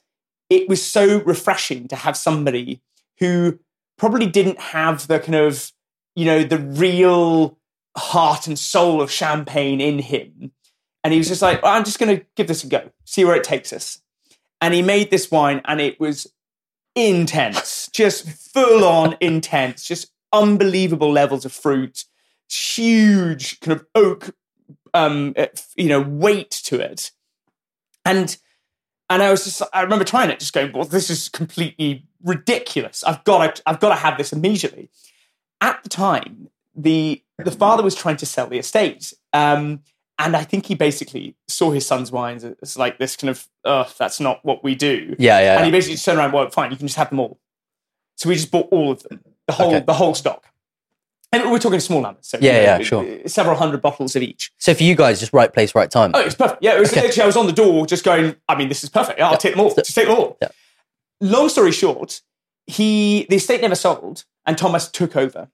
it 0.50 0.68
was 0.68 0.84
so 0.84 1.22
refreshing 1.22 1.86
to 1.88 1.96
have 1.96 2.16
somebody 2.16 2.82
who 3.20 3.61
probably 3.96 4.26
didn't 4.26 4.59
have 4.59 5.07
the 5.07 5.20
kind 5.20 5.36
of 5.36 5.70
you 6.16 6.24
know 6.24 6.42
the 6.42 6.59
real 6.59 7.57
heart 7.96 8.48
and 8.48 8.59
soul 8.59 9.00
of 9.00 9.12
champagne 9.12 9.80
in 9.80 10.00
him, 10.00 10.50
and 11.05 11.12
he 11.12 11.18
was 11.18 11.28
just 11.28 11.40
like, 11.40 11.61
I'm 11.62 11.84
just 11.84 12.00
going 12.00 12.18
to 12.18 12.26
give 12.34 12.48
this 12.48 12.64
a 12.64 12.66
go, 12.66 12.90
see 13.05 13.24
where 13.24 13.36
it 13.36 13.44
takes 13.44 13.72
us, 13.72 14.02
and 14.61 14.74
he 14.74 14.82
made 14.82 15.12
this 15.12 15.30
wine, 15.30 15.62
and 15.66 15.80
it 15.80 16.00
was 16.00 16.26
intense, 16.95 17.88
just 17.92 18.28
full 18.28 18.84
on 18.84 19.16
intense, 19.20 19.84
just 19.84 20.12
unbelievable 20.32 21.11
levels 21.12 21.45
of 21.45 21.53
fruit, 21.53 22.05
huge 22.49 23.61
kind 23.61 23.80
of 23.80 23.86
oak 23.95 24.34
um, 24.95 25.34
uh, 25.36 25.47
you 25.76 25.88
know, 25.88 26.01
weight 26.01 26.51
to 26.51 26.80
it. 26.80 27.11
And 28.07 28.36
and 29.11 29.22
I 29.22 29.30
was 29.30 29.45
just 29.45 29.61
I 29.72 29.82
remember 29.82 30.05
trying 30.05 30.30
it, 30.30 30.38
just 30.40 30.55
going, 30.55 30.72
well, 30.72 30.84
this 30.84 31.11
is 31.11 31.28
completely 31.28 32.07
ridiculous. 32.22 33.05
I've 33.05 33.24
got 33.24 33.57
to 33.57 33.62
I've 33.66 33.80
got 33.80 33.90
to 33.90 33.97
have 33.97 34.16
this 34.16 34.32
immediately. 34.32 34.88
At 35.61 35.82
the 35.82 35.88
time, 35.88 36.49
the 36.74 37.22
the 37.38 37.51
father 37.51 37.82
was 37.82 37.95
trying 37.95 38.16
to 38.18 38.26
sell 38.26 38.47
the 38.47 38.59
estate. 38.59 39.12
Um, 39.32 39.80
and 40.18 40.36
I 40.36 40.44
think 40.44 40.66
he 40.66 40.74
basically 40.74 41.34
saw 41.48 41.70
his 41.70 41.84
son's 41.86 42.12
wines 42.12 42.44
as 42.62 42.76
like 42.78 42.98
this 42.98 43.16
kind 43.16 43.30
of, 43.30 43.48
oh, 43.64 43.90
that's 43.98 44.20
not 44.20 44.44
what 44.44 44.62
we 44.62 44.74
do. 44.74 45.16
Yeah, 45.18 45.40
yeah. 45.40 45.56
And 45.56 45.64
he 45.66 45.72
basically 45.72 45.94
just 45.94 46.04
turned 46.04 46.18
around, 46.18 46.32
well, 46.32 46.48
fine, 46.50 46.70
you 46.70 46.76
can 46.76 46.86
just 46.86 46.96
have 46.98 47.10
them 47.10 47.18
all. 47.20 47.38
So 48.16 48.28
we 48.28 48.36
just 48.36 48.50
bought 48.50 48.68
all 48.70 48.92
of 48.92 49.02
them, 49.02 49.20
the 49.46 49.52
whole 49.54 49.74
Okay. 49.74 49.84
the 49.84 49.94
whole 49.94 50.14
stock. 50.14 50.46
And 51.32 51.50
we're 51.50 51.58
talking 51.58 51.80
small 51.80 52.00
numbers. 52.00 52.28
So, 52.28 52.38
Yeah, 52.40 52.62
yeah, 52.62 52.78
sure. 52.84 53.04
Several 53.26 53.56
hundred 53.56 53.82
bottles 53.82 54.14
of 54.14 54.22
each. 54.22 54.52
so 54.56 54.72
for 54.72 54.84
you 54.84 54.94
guys, 54.94 55.18
just 55.18 55.32
right 55.32 55.52
place, 55.52 55.74
right 55.74 55.90
time. 55.90 56.12
Oh, 56.14 56.20
it 56.20 56.26
was 56.26 56.36
perfect. 56.36 56.62
Yeah, 56.62 56.76
it 56.76 56.80
was 56.80 56.94
literally, 56.94 57.22
I 57.22 57.26
was 57.26 57.36
on 57.36 57.46
the 57.46 57.52
door 57.52 57.84
just 57.86 58.04
going, 58.04 58.36
I 58.48 58.54
mean, 58.54 58.68
this 58.68 58.84
is 58.84 58.90
perfect. 58.90 59.20
I'll 59.20 59.36
take 59.36 59.54
them 59.54 59.60
all. 59.60 59.74
Just 59.74 59.96
take 59.96 60.06
them 60.06 60.16
all. 60.16 60.36
Yeah. 60.40 60.48
Long 61.20 61.48
story 61.48 61.72
short, 61.72 62.20
he 62.66 63.26
the 63.30 63.36
estate 63.36 63.60
never 63.62 63.74
sold 63.74 64.24
and 64.46 64.56
Thomas 64.56 64.88
took 64.88 65.16
over. 65.16 65.48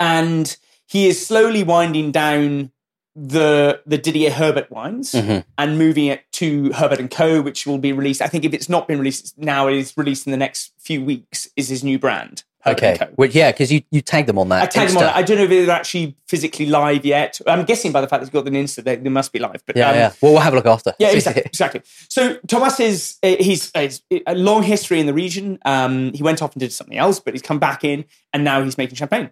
And 0.00 0.56
he 0.86 1.06
is 1.06 1.24
slowly 1.26 1.62
winding 1.62 2.10
down 2.10 2.72
the 3.14 3.80
the 3.86 3.98
Didier 3.98 4.30
Herbert 4.30 4.70
wines 4.70 5.12
Mhm. 5.12 5.44
and 5.58 5.78
moving 5.78 6.06
it 6.06 6.22
to 6.32 6.72
Herbert 6.72 6.98
and 6.98 7.10
Co, 7.10 7.42
which 7.42 7.66
will 7.66 7.78
be 7.78 7.92
released. 7.92 8.22
I 8.22 8.26
think 8.26 8.44
if 8.44 8.54
it's 8.54 8.68
not 8.68 8.88
been 8.88 8.98
released 8.98 9.36
now, 9.38 9.68
it 9.68 9.74
is 9.76 9.92
released 9.96 10.26
in 10.26 10.30
the 10.30 10.36
next 10.38 10.72
few 10.78 11.04
weeks. 11.04 11.48
Is 11.56 11.68
his 11.68 11.84
new 11.84 11.98
brand. 11.98 12.44
Herbert 12.64 12.78
Okay. 12.78 12.90
and 12.90 12.98
Co. 13.00 13.06
Which, 13.16 13.34
yeah, 13.34 13.50
because 13.50 13.72
you, 13.72 13.82
you 13.90 14.00
tagged 14.00 14.28
them 14.28 14.38
on 14.38 14.48
that. 14.50 14.62
I 14.62 14.66
tagged 14.66 14.90
them 14.92 14.98
on. 14.98 15.02
Insta. 15.02 15.08
it. 15.10 15.16
I 15.16 15.22
don't 15.22 15.36
know 15.36 15.42
if 15.44 15.50
they're 15.50 15.70
actually 15.70 16.16
physically 16.28 16.66
live 16.66 17.04
yet. 17.04 17.40
I'm 17.46 17.64
guessing 17.64 17.90
by 17.90 18.00
the 18.00 18.06
fact 18.06 18.20
that 18.20 18.26
it's 18.28 18.32
got 18.32 18.46
an 18.46 18.54
Insta, 18.54 18.84
they, 18.84 18.94
they 18.96 19.08
must 19.10 19.32
be 19.32 19.40
live. 19.40 19.62
But 19.66 19.76
Yeah, 19.76 19.90
um, 19.90 19.96
yeah. 19.96 20.12
Well, 20.22 20.32
we'll 20.34 20.40
have 20.42 20.52
a 20.52 20.56
look 20.56 20.66
after. 20.66 20.94
Yeah, 21.00 21.08
exactly. 21.10 21.42
exactly. 21.44 21.82
So 22.08 22.36
Thomas 22.46 22.78
is 22.78 23.18
uh, 23.24 23.34
he's, 23.40 23.72
uh, 23.74 23.80
he's 23.80 24.02
a 24.28 24.36
long 24.36 24.62
history 24.62 25.00
in 25.00 25.06
the 25.06 25.12
region. 25.12 25.58
Um, 25.64 26.12
he 26.14 26.22
went 26.22 26.40
off 26.40 26.52
and 26.54 26.60
did 26.60 26.72
something 26.72 26.96
else, 26.96 27.18
but 27.18 27.34
he's 27.34 27.42
come 27.42 27.58
back 27.58 27.82
in, 27.82 28.04
and 28.32 28.44
now 28.44 28.62
he's 28.62 28.78
making 28.78 28.94
champagne, 28.94 29.30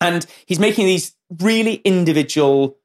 and 0.00 0.26
he's 0.44 0.58
making 0.58 0.86
these 0.86 1.14
really 1.40 1.74
individual, 1.84 2.76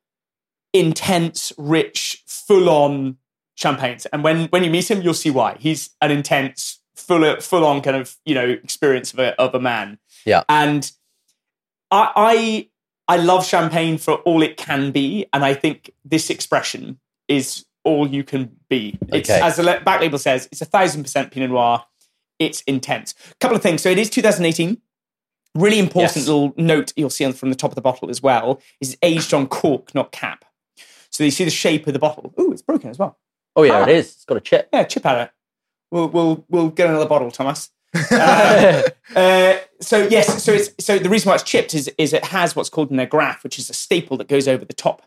intense, 0.73 1.53
rich, 1.57 2.23
full-on 2.27 3.17
champagnes. 3.55 4.05
And 4.07 4.23
when 4.23 4.47
when 4.47 4.63
you 4.63 4.69
meet 4.69 4.89
him, 4.89 5.01
you'll 5.01 5.13
see 5.13 5.29
why. 5.29 5.55
He's 5.59 5.91
an 6.01 6.11
intense, 6.11 6.79
full 6.95 7.39
full-on 7.39 7.81
kind 7.81 7.95
of 7.97 8.15
you 8.25 8.35
know 8.35 8.47
experience 8.49 9.13
of 9.13 9.19
a 9.19 9.39
of 9.39 9.53
a 9.55 9.59
man. 9.59 9.99
Yeah. 10.25 10.43
and 10.49 10.91
I. 11.91 12.11
I 12.15 12.69
I 13.09 13.17
love 13.17 13.45
champagne 13.45 13.97
for 13.97 14.13
all 14.19 14.41
it 14.41 14.55
can 14.55 14.91
be, 14.91 15.25
and 15.33 15.43
I 15.43 15.53
think 15.53 15.91
this 16.05 16.29
expression 16.29 17.01
is 17.27 17.65
all 17.83 18.07
you 18.07 18.23
can 18.23 18.55
be. 18.69 18.97
It's, 19.11 19.29
Okay. 19.29 19.41
As 19.41 19.57
the 19.57 19.81
back 19.83 19.99
label 19.99 20.17
says, 20.17 20.47
it's 20.53 20.61
a 20.61 20.65
thousand 20.65 21.03
percent 21.03 21.29
Pinot 21.31 21.49
Noir. 21.49 21.83
It's 22.39 22.61
intense. 22.61 23.13
A 23.29 23.35
couple 23.41 23.57
of 23.57 23.61
things. 23.61 23.81
So 23.81 23.89
it 23.89 23.99
is 23.99 24.09
2018. 24.09 24.81
Really 25.53 25.79
important 25.79 26.15
Yes. 26.15 26.27
little 26.27 26.53
note 26.55 26.93
you'll 26.95 27.09
see 27.09 27.25
on, 27.25 27.33
from 27.33 27.49
the 27.49 27.57
top 27.57 27.71
of 27.71 27.75
the 27.75 27.81
bottle 27.81 28.09
as 28.09 28.23
well 28.23 28.61
is 28.79 28.97
aged 29.03 29.33
on 29.33 29.47
cork, 29.47 29.93
not 29.93 30.13
cap. 30.13 30.45
So 31.13 31.23
you 31.23 31.31
see 31.31 31.45
the 31.45 31.51
shape 31.51 31.85
of 31.87 31.93
the 31.93 31.99
bottle. 31.99 32.33
Ooh, 32.39 32.51
it's 32.51 32.61
broken 32.63 32.89
as 32.89 32.97
well. 32.97 33.17
Oh, 33.55 33.63
yeah, 33.63 33.79
Ah. 33.79 33.83
it 33.83 33.89
is. 33.89 34.07
It's 34.13 34.25
got 34.25 34.35
a 34.37 34.41
chip. 34.41 34.67
Yeah, 34.73 34.83
chip 34.83 35.05
at 35.05 35.27
it. 35.27 35.31
We'll 35.91 36.09
we'll 36.09 36.43
we'll 36.49 36.69
get 36.69 36.89
another 36.89 37.05
bottle, 37.07 37.31
Thomas. 37.31 37.69
Uh, 38.11 38.81
uh, 39.15 39.57
so 39.79 40.07
yes, 40.07 40.43
so 40.43 40.51
it's 40.53 40.71
so 40.83 40.97
the 40.97 41.09
reason 41.09 41.29
why 41.29 41.35
it's 41.35 41.43
chipped 41.43 41.75
is 41.75 41.91
is 41.99 42.13
it 42.13 42.25
has 42.25 42.55
what's 42.55 42.69
called 42.69 42.89
an 42.89 42.97
agrafe, 42.97 43.43
which 43.43 43.59
is 43.59 43.69
a 43.69 43.73
staple 43.73 44.17
that 44.17 44.27
goes 44.27 44.47
over 44.47 44.65
the 44.65 44.73
top, 44.73 45.03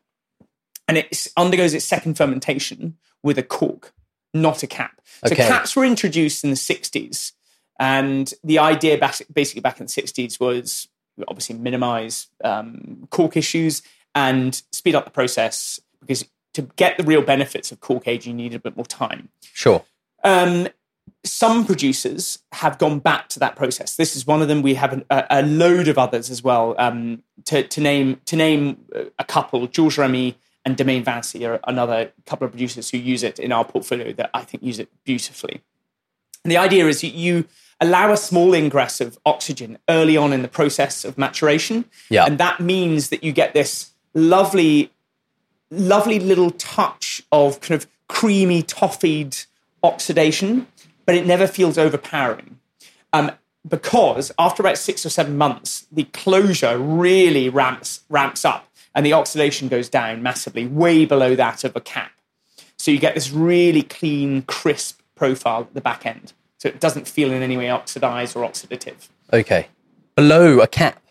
and 0.86 0.96
it 0.96 1.26
undergoes 1.36 1.74
its 1.74 1.84
second 1.84 2.16
fermentation 2.16 2.96
with 3.24 3.36
a 3.38 3.42
cork, 3.42 3.92
not 4.32 4.62
a 4.62 4.66
cap. 4.68 5.00
So 5.26 5.32
Okay. 5.32 5.46
caps 5.48 5.74
were 5.74 5.84
introduced 5.84 6.44
in 6.44 6.50
the 6.50 6.57
'60s, 6.57 7.32
and 7.80 8.32
the 8.44 8.61
idea 8.61 8.96
bas- 8.98 9.22
basically 9.32 9.62
back 9.62 9.80
in 9.80 9.86
the 9.86 9.92
'60s 9.92 10.38
was 10.38 10.86
obviously 11.26 11.57
minimize 11.59 12.28
um, 12.44 13.09
cork 13.11 13.36
issues 13.36 13.82
and 14.14 14.62
speed 14.70 14.94
up 14.94 15.04
the 15.04 15.11
process 15.11 15.80
because 16.07 16.24
to 16.54 16.62
get 16.76 16.96
the 16.96 17.04
real 17.04 17.22
benefits 17.22 17.70
of 17.72 17.80
cork 17.80 18.09
aging, 18.09 18.38
you 18.38 18.44
need 18.44 18.54
a 18.54 18.59
bit 18.59 18.76
more 18.76 18.86
time. 18.86 19.28
Sure. 19.52 19.84
Um, 20.24 20.68
some 21.24 21.66
producers 21.66 22.38
have 22.52 22.78
gone 22.78 22.98
back 22.98 23.28
to 23.30 23.38
that 23.40 23.57
process. 23.57 23.96
This 23.96 24.16
is 24.16 24.26
one 24.26 24.42
of 24.42 24.48
them. 24.48 24.62
We 24.62 24.74
have 24.74 25.04
a, 25.11 25.26
a 25.30 25.42
load 25.42 25.88
of 25.88 25.98
others 25.98 26.30
as 26.30 26.42
well. 26.42 26.74
Um, 26.78 27.22
to, 27.44 27.62
to 27.62 27.80
name 27.80 28.20
to 28.26 28.36
name 28.36 28.78
a 29.18 29.24
couple, 29.24 29.66
Jules 29.66 29.98
Remy 29.98 30.36
and 30.64 30.76
Domaine 30.76 31.04
Vancy 31.04 31.46
are 31.46 31.61
another 31.66 32.12
couple 32.24 32.44
of 32.44 32.52
producers 32.52 32.90
who 32.90 32.98
use 32.98 33.22
it 33.22 33.38
in 33.38 33.52
our 33.52 33.64
portfolio 33.64 34.12
that 34.14 34.30
I 34.34 34.42
think 34.42 34.62
use 34.62 34.78
it 34.78 34.88
beautifully. 35.04 35.62
And 36.44 36.50
the 36.50 36.57
idea 36.57 36.86
is 36.86 37.04
you, 37.04 37.11
you 37.11 37.44
allow 37.80 38.12
a 38.12 38.16
small 38.16 38.54
ingress 38.54 39.00
of 39.00 39.18
oxygen 39.26 39.78
early 39.88 40.16
on 40.16 40.32
in 40.32 40.42
the 40.42 40.48
process 40.48 41.04
of 41.04 41.18
maturation, 41.18 41.84
Yeah. 42.09 42.24
and 42.24 42.38
that 42.38 42.61
means 42.61 43.11
that 43.11 43.22
you 43.22 43.32
get 43.32 43.52
this 43.52 43.90
lovely 44.14 44.90
lovely 45.71 46.19
little 46.19 46.51
touch 46.53 47.23
of 47.33 47.61
kind 47.61 47.81
of 47.81 47.89
creamy, 48.09 48.62
toffied 48.62 49.37
oxidation, 49.83 50.67
but 51.05 51.14
it 51.14 51.27
never 51.27 51.47
feels 51.47 51.79
overpowering. 51.79 52.59
Um, 53.12 53.33
because 53.69 54.33
after 54.39 54.62
about 54.62 54.79
six 54.79 55.05
or 55.05 55.11
seven 55.11 55.37
months, 55.37 55.87
the 55.91 56.05
closure 56.05 56.79
really 56.79 57.49
ramps 57.49 58.05
ramps 58.09 58.45
up 58.45 58.69
and 58.95 59.05
the 59.05 59.12
oxidation 59.12 59.69
goes 59.69 59.89
down 59.89 60.23
massively, 60.23 60.67
way 60.67 61.05
below 61.05 61.35
that 61.35 61.64
of 61.64 61.77
a 61.77 61.81
cap. 61.81 62.12
So 62.79 62.91
you 62.91 62.99
get 62.99 63.14
this 63.14 63.31
really 63.31 63.83
clean, 63.83 64.43
crisp 64.43 65.01
profile 65.14 65.62
at 65.62 65.75
the 65.75 65.81
back 65.81 66.07
end. 66.07 66.33
So 66.59 66.69
it 66.69 66.81
doesn't 66.81 67.07
feel 67.07 67.31
in 67.33 67.43
any 67.43 67.57
way 67.57 67.69
oxidized 67.69 68.37
or 68.37 68.47
oxidative. 68.47 69.09
Okay. 69.33 69.69
Below 70.14 70.61
a 70.61 70.67
cap. 70.67 71.03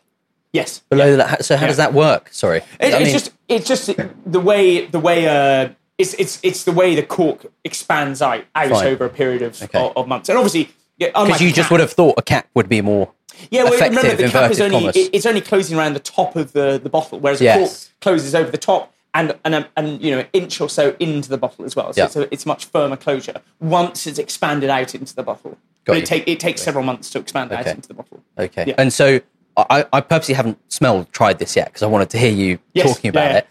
Yes. 0.56 0.80
Below 0.90 1.18
that. 1.18 1.44
So 1.46 1.56
how 1.58 1.64
Yeah. 1.64 1.68
does 1.68 1.78
that 1.78 1.94
work? 1.94 2.30
Sorry. 2.32 2.60
It, 2.60 2.66
it's 2.80 3.00
mean- 3.00 3.12
just 3.14 3.32
it's 3.48 3.68
just 3.68 3.92
the 4.26 4.40
way 4.40 4.86
the 4.86 5.00
way 5.00 5.28
uh 5.28 5.70
it's 5.98 6.14
it's 6.16 6.40
it's 6.44 6.64
the 6.64 6.72
way 6.72 6.96
the 6.96 7.04
cork 7.04 7.46
expands 7.64 8.22
out, 8.22 8.46
out 8.56 8.70
Fine. 8.70 8.88
over 8.88 9.06
a 9.06 9.10
period 9.10 9.42
of, 9.42 9.62
Okay. 9.62 9.78
of, 9.80 9.96
of 9.98 10.08
months, 10.08 10.30
and 10.30 10.38
obviously. 10.38 10.70
Yeah, 10.98 11.08
because 11.10 11.42
you 11.42 11.52
just 11.52 11.70
would 11.72 11.82
have 11.82 11.92
thought 11.92 12.16
a 12.18 12.22
cap 12.22 12.48
would 12.54 12.70
be 12.70 12.80
more 12.82 13.12
yeah. 13.50 13.64
Well, 13.66 13.74
effective, 13.74 13.98
remember 13.98 14.24
the 14.24 14.30
cap 14.30 14.50
is 14.50 14.62
only 14.62 14.86
it- 14.88 15.10
it's 15.12 15.26
only 15.26 15.42
closing 15.42 15.78
around 15.78 15.94
the 15.94 16.00
top 16.00 16.38
of 16.38 16.54
the, 16.54 16.80
the 16.82 16.88
bottle, 16.90 17.20
whereas 17.20 17.42
Yes. 17.42 17.58
a 17.58 17.60
cork 17.60 18.00
closes 18.00 18.34
over 18.34 18.50
the 18.50 18.58
top 18.58 18.94
and 19.14 19.36
and 19.44 19.56
um, 19.56 19.66
and 19.76 20.02
you 20.02 20.12
know 20.12 20.20
an 20.20 20.28
inch 20.32 20.62
or 20.62 20.70
so 20.70 20.96
into 21.00 21.28
the 21.28 21.38
bottle 21.38 21.66
as 21.66 21.76
well. 21.76 21.92
So 21.92 22.00
Yeah. 22.02 22.06
it's, 22.06 22.16
a, 22.16 22.34
it's 22.34 22.46
much 22.46 22.64
firmer 22.66 22.96
closure 22.96 23.42
once 23.60 24.08
it's 24.08 24.20
expanded 24.20 24.70
out 24.70 24.96
into 24.96 25.14
the 25.14 25.24
bottle. 25.24 25.58
Got 25.84 25.94
but 25.94 25.98
you. 25.98 26.04
it 26.04 26.06
take 26.06 26.28
it 26.28 26.40
takes 26.40 26.62
several 26.62 26.86
months 26.86 27.10
to 27.10 27.20
expand 27.20 27.52
out 27.52 27.68
into 27.68 27.90
the 27.90 27.94
bottle. 27.94 28.24
Okay. 28.38 28.64
Yeah. 28.68 28.76
And 28.78 28.94
so 28.94 29.20
I, 29.58 29.86
I 29.94 30.02
purposely 30.02 30.36
haven't 30.36 30.60
smelled, 30.72 31.12
tried 31.12 31.40
this 31.40 31.56
yet 31.56 31.68
because 31.68 31.84
I 31.84 31.88
wanted 31.88 32.10
to 32.12 32.18
hear 32.18 32.32
you 32.32 32.60
Yes, 32.74 32.88
talking 32.88 33.10
about 33.10 33.32
yeah, 33.32 33.38
it. 33.38 33.48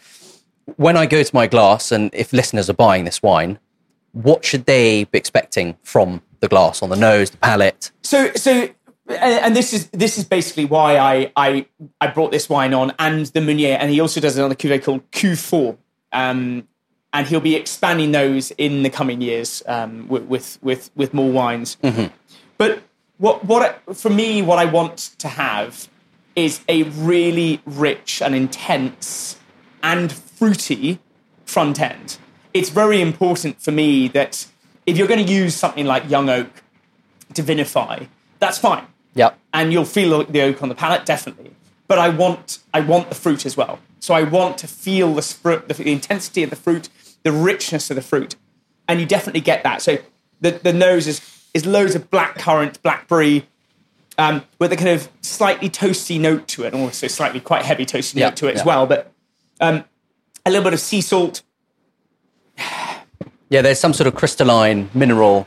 When 0.77 0.97
I 0.97 1.07
go 1.07 1.23
to 1.23 1.35
my 1.35 1.47
glass, 1.47 1.93
and 1.93 2.11
if 2.13 2.33
listeners 2.33 2.69
are 2.71 2.75
buying 2.75 3.05
this 3.05 3.23
wine, 3.23 3.59
what 4.13 4.45
should 4.45 4.67
they 4.67 5.05
be 5.05 5.19
expecting 5.19 5.77
from 5.83 6.23
the 6.41 6.49
glass 6.49 6.83
on 6.83 6.91
the 6.91 6.97
nose, 6.97 7.31
the 7.31 7.37
palate? 7.39 7.91
So, 8.03 8.33
so, 8.35 8.69
and, 9.09 9.55
this 9.55 9.73
is 9.73 9.89
this 9.89 10.17
is 10.19 10.25
basically 10.25 10.65
why 10.65 10.97
I 10.97 11.33
I 11.37 11.67
I 12.01 12.07
brought 12.09 12.33
this 12.33 12.49
wine 12.49 12.73
on, 12.73 12.93
and 12.99 13.27
the 13.27 13.41
Meunier, 13.41 13.77
and 13.79 13.91
he 13.91 14.01
also 14.01 14.21
does 14.21 14.39
another 14.39 14.55
cuvee 14.55 14.83
called 14.83 15.11
Q4, 15.11 15.77
um, 16.13 16.67
and 17.13 17.27
he'll 17.27 17.41
be 17.41 17.57
expanding 17.57 18.13
those 18.13 18.51
in 18.53 18.83
the 18.83 18.91
coming 18.91 19.21
years 19.21 19.63
um, 19.67 20.09
with, 20.09 20.25
with 20.25 20.59
with 20.63 20.91
with 20.95 21.13
more 21.13 21.31
wines. 21.31 21.77
But 22.57 22.83
what 23.19 23.45
what 23.45 23.83
for 23.95 24.11
me, 24.11 24.43
what 24.43 24.59
I 24.59 24.65
want 24.65 24.97
to 25.19 25.29
have 25.29 25.89
is 26.37 26.61
a 26.69 26.83
really 26.85 27.61
rich 27.65 28.21
and 28.23 28.35
intense 28.35 29.39
and 29.83 30.13
fruity 30.13 30.99
front 31.45 31.81
end. 31.81 32.19
It's 32.53 32.71
very 32.71 33.01
important 33.01 33.61
for 33.61 33.71
me 33.73 34.09
that 34.09 34.47
if 34.87 34.97
you're 34.97 35.09
going 35.09 35.25
to 35.25 35.33
use 35.33 35.55
something 35.55 35.87
like 35.87 36.09
young 36.09 36.29
oak 36.29 36.49
to 37.35 37.43
vinify, 37.43 38.07
that's 38.39 38.59
fine, 38.59 38.87
Yep. 39.15 39.39
and 39.53 39.73
you'll 39.73 39.85
feel 39.85 40.25
the 40.25 40.41
oak 40.43 40.63
on 40.63 40.69
the 40.69 40.75
palate 40.75 41.05
definitely. 41.07 41.51
But 41.87 41.99
I 41.99 42.09
want 42.09 42.59
I 42.73 42.81
want 42.81 43.09
the 43.09 43.15
fruit 43.15 43.45
as 43.47 43.57
well. 43.57 43.79
So 44.01 44.15
I 44.15 44.23
want 44.23 44.59
to 44.59 44.67
feel 44.67 45.15
the, 45.15 45.21
spr- 45.23 45.67
the, 45.67 45.75
the 45.75 45.93
intensity 45.93 46.43
of 46.43 46.51
the 46.51 46.57
fruit, 46.57 46.89
the 47.23 47.33
richness 47.33 47.91
of 47.91 47.97
the 47.97 48.03
fruit, 48.03 48.37
and 48.89 49.01
you 49.01 49.07
definitely 49.07 49.41
get 49.41 49.63
that. 49.65 49.83
So 49.83 49.99
the 50.41 50.53
the 50.53 50.73
nose 50.73 51.07
is 51.07 51.21
is 51.55 51.65
loads 51.67 51.95
of 51.95 52.11
black 52.11 52.37
currant, 52.37 52.83
blackberry, 52.83 53.47
um, 54.19 54.43
with 54.59 54.73
a 54.73 54.77
kind 54.77 54.89
of 54.91 55.09
slightly 55.21 55.69
toasty 55.69 56.21
note 56.21 56.47
to 56.49 56.65
it, 56.65 56.73
and 56.75 56.83
also 56.83 57.07
slightly 57.09 57.41
quite 57.41 57.63
heavy 57.65 57.85
toasty 57.87 58.17
Yeah, 58.17 58.29
note 58.29 58.37
to 58.37 58.47
it 58.49 58.55
yeah. 58.55 58.61
as 58.61 58.67
well. 58.67 58.87
But 58.87 59.13
um, 59.61 59.85
a 60.47 60.51
little 60.51 60.65
bit 60.65 60.75
of 60.75 60.81
sea 60.81 61.01
salt. 61.01 61.43
Yeah, 63.51 63.63
there's 63.63 63.79
some 63.79 63.93
sort 63.93 64.07
of 64.07 64.15
crystalline 64.15 64.91
mineral. 64.95 65.47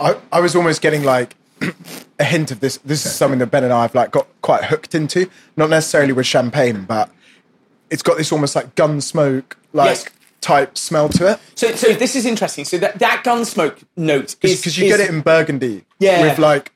I, 0.00 0.16
I 0.32 0.40
was 0.40 0.54
almost 0.56 0.80
getting 0.80 1.02
like 1.04 1.36
a 2.18 2.24
hint 2.24 2.50
of 2.50 2.60
this. 2.60 2.78
This 2.78 3.04
is 3.04 3.12
something 3.14 3.38
that 3.40 3.48
Ben 3.48 3.64
and 3.64 3.72
I 3.72 3.82
have 3.82 3.94
like 3.94 4.10
got 4.10 4.26
quite 4.42 4.64
hooked 4.64 4.94
into. 4.94 5.28
Not 5.56 5.70
necessarily 5.70 6.12
with 6.12 6.26
champagne, 6.26 6.84
but 6.84 7.10
it's 7.90 8.02
got 8.02 8.16
this 8.16 8.32
almost 8.32 8.54
like 8.56 8.74
gun 8.74 9.00
smoke 9.00 9.56
like 9.72 9.88
Yes. 9.90 10.08
Type 10.48 10.78
smell 10.78 11.10
to 11.10 11.32
it. 11.32 11.38
So, 11.56 11.74
so 11.74 11.92
this 11.92 12.16
is 12.16 12.24
interesting. 12.24 12.64
So 12.64 12.78
that, 12.78 12.98
that 13.00 13.22
gun 13.22 13.44
smoke 13.44 13.80
note 13.98 14.34
is 14.40 14.56
Because 14.60 14.78
you 14.78 14.86
is- 14.86 14.96
get 14.96 15.00
it 15.00 15.10
in 15.10 15.20
Burgundy 15.20 15.84
Yeah. 15.98 16.22
with 16.22 16.38
like 16.38 16.72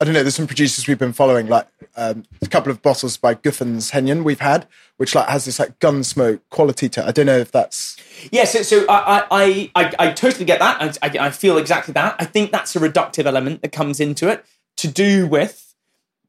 I 0.00 0.04
don't 0.04 0.12
know. 0.12 0.22
There's 0.24 0.34
some 0.34 0.48
producers 0.48 0.86
we've 0.88 0.98
been 0.98 1.12
following, 1.14 1.46
like 1.46 1.68
um, 1.96 2.24
a 2.42 2.48
couple 2.48 2.70
of 2.72 2.82
bottles 2.82 3.16
by 3.16 3.34
Guffens-Heynen 3.34 4.24
we've 4.24 4.40
had, 4.40 4.66
which 4.98 5.14
like 5.14 5.26
has 5.28 5.44
this 5.46 5.58
like 5.60 5.78
gun 5.78 6.02
smoke 6.04 6.40
quality 6.50 6.88
to 6.90 7.00
it. 7.00 7.06
I 7.06 7.12
don't 7.12 7.24
know 7.26 7.38
if 7.38 7.50
that's 7.52 7.96
Yeah, 8.30 8.44
so, 8.44 8.60
so 8.62 8.84
I, 8.90 9.24
I, 9.30 9.70
I, 9.74 9.92
I 9.98 10.10
totally 10.12 10.44
get 10.44 10.58
that. 10.58 10.98
I, 11.00 11.06
I, 11.06 11.26
I 11.28 11.30
feel 11.30 11.56
exactly 11.58 11.92
that. 11.94 12.16
I 12.18 12.24
think 12.26 12.50
that's 12.52 12.74
a 12.76 12.80
reductive 12.80 13.24
element 13.24 13.62
that 13.62 13.70
comes 13.72 14.00
into 14.00 14.28
it 14.28 14.44
to 14.78 14.88
do 14.88 15.26
with 15.28 15.74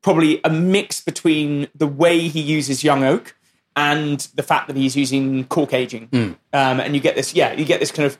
probably 0.01 0.39
a 0.45 0.49
mix 0.49 1.01
between 1.01 1.67
the 1.75 1.87
way 1.87 2.27
he 2.29 2.39
uses 2.39 2.83
young 2.85 3.03
oak 3.03 3.35
and 3.77 4.19
the 4.35 4.43
fact 4.43 4.67
that 4.67 4.75
he's 4.75 4.97
using 4.97 5.45
cork 5.45 5.71
aging. 5.73 6.09
Um, 6.11 6.35
and 6.51 6.93
you 6.95 6.99
get 6.99 7.15
this, 7.15 7.33
yeah, 7.33 7.53
you 7.53 7.63
get 7.63 7.79
this 7.79 7.91
kind 7.91 8.05
of 8.07 8.17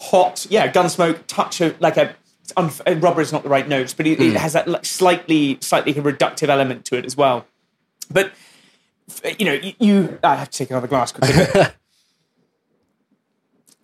hot, 0.00 0.46
yeah, 0.48 0.70
gunsmoke 0.72 1.26
touch 1.26 1.60
of 1.60 1.78
like 1.80 1.96
a. 1.98 2.14
unf- 2.56 2.80
uh, 2.86 2.98
Rubber 2.98 3.20
is 3.20 3.32
not 3.32 3.42
the 3.42 3.48
right 3.50 3.68
notes, 3.68 3.92
but 3.92 4.06
it, 4.06 4.20
it 4.20 4.36
has 4.36 4.52
that 4.54 4.68
like, 4.68 4.84
slightly, 4.86 5.58
slightly 5.60 5.92
reductive 5.94 6.48
element 6.48 6.84
to 6.86 6.96
it 6.96 7.04
as 7.04 7.16
well. 7.16 7.44
But 8.10 8.32
you 9.38 9.44
know, 9.46 9.52
you, 9.54 9.72
you 9.80 10.18
I 10.22 10.36
have 10.36 10.50
to 10.50 10.58
take 10.58 10.70
another 10.70 10.86
glass 10.86 11.10
quickly. 11.12 11.34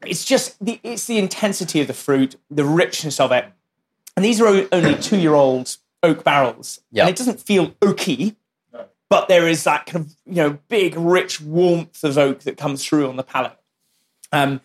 it's 0.07 0.25
just 0.25 0.65
the 0.65 0.79
it's 0.83 1.07
the 1.07 1.19
intensity 1.19 1.81
of 1.81 1.87
the 1.87 1.95
fruit, 1.95 2.37
the 2.51 2.65
richness 2.65 3.19
of 3.21 3.33
it, 3.33 3.47
and 4.17 4.25
these 4.25 4.41
are 4.41 4.67
only 4.73 4.95
two 4.97 5.19
year 5.19 5.35
old 5.35 5.77
oak 6.03 6.23
barrels, 6.25 6.81
Yeah. 6.93 7.03
and 7.03 7.11
it 7.11 7.17
doesn't 7.17 7.41
feel 7.41 7.71
oaky, 7.83 8.37
but 9.09 9.29
there 9.29 9.49
is 9.49 9.65
that 9.65 9.87
kind 9.87 10.07
of 10.07 10.15
you 10.25 10.37
know 10.37 10.59
big, 10.69 10.97
rich 10.97 11.41
warmth 11.41 12.03
of 12.05 12.19
oak 12.19 12.41
that 12.41 12.57
comes 12.57 12.85
through 12.85 13.09
on 13.09 13.17
the 13.17 13.23
palate. 13.23 13.59
Um, 14.33 14.61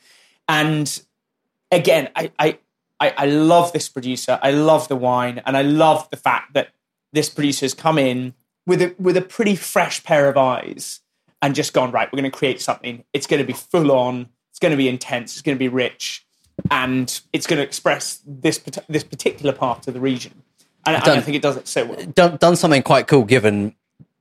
and 0.48 1.02
again, 1.72 2.10
I, 2.16 2.32
I 2.39 2.58
I 3.00 3.26
love 3.26 3.74
this 3.74 3.89
producer. 3.89 4.39
I 4.42 4.52
love 4.52 4.88
the 4.88 4.96
wine, 4.96 5.42
and 5.46 5.58
I 5.58 5.64
love 5.64 6.10
the 6.10 6.18
fact 6.18 6.54
that 6.54 6.70
this 7.14 7.30
producer 7.30 7.66
has 7.66 7.74
come 7.74 7.98
in 7.98 8.34
with 8.66 8.82
a 8.82 8.96
with 9.00 9.18
a 9.18 9.22
pretty 9.22 9.56
fresh 9.56 10.04
pair 10.04 10.30
of 10.30 10.38
eyes 10.38 11.00
and 11.42 11.56
just 11.56 11.74
gone 11.74 11.92
right. 11.92 12.08
We're 12.12 12.20
going 12.20 12.32
to 12.32 12.38
create 12.38 12.62
something. 12.62 13.04
It's 13.14 13.28
going 13.28 13.42
to 13.42 13.48
be 13.48 13.54
full 13.54 13.92
on. 13.92 14.30
It's 14.52 14.60
going 14.60 14.72
to 14.72 14.78
be 14.78 14.88
intense. 14.88 15.34
It's 15.34 15.42
going 15.42 15.58
to 15.58 15.60
be 15.60 15.70
rich, 15.70 16.26
and 16.70 17.22
it's 17.34 17.48
going 17.48 17.58
to 17.58 17.64
express 17.64 18.22
this 18.26 18.60
this 18.88 19.04
particular 19.04 19.54
part 19.54 19.88
of 19.88 19.94
the 19.94 20.00
region. 20.00 20.44
And, 20.86 20.96
and 20.96 21.04
I 21.04 21.06
Done. 21.06 21.22
think 21.22 21.38
it 21.38 21.42
does 21.42 21.58
it 21.58 21.68
so 21.68 21.86
well. 21.86 22.06
Done, 22.08 22.38
done 22.38 22.56
something 22.56 22.82
quite 22.82 23.08
cool 23.08 23.24
given 23.24 23.76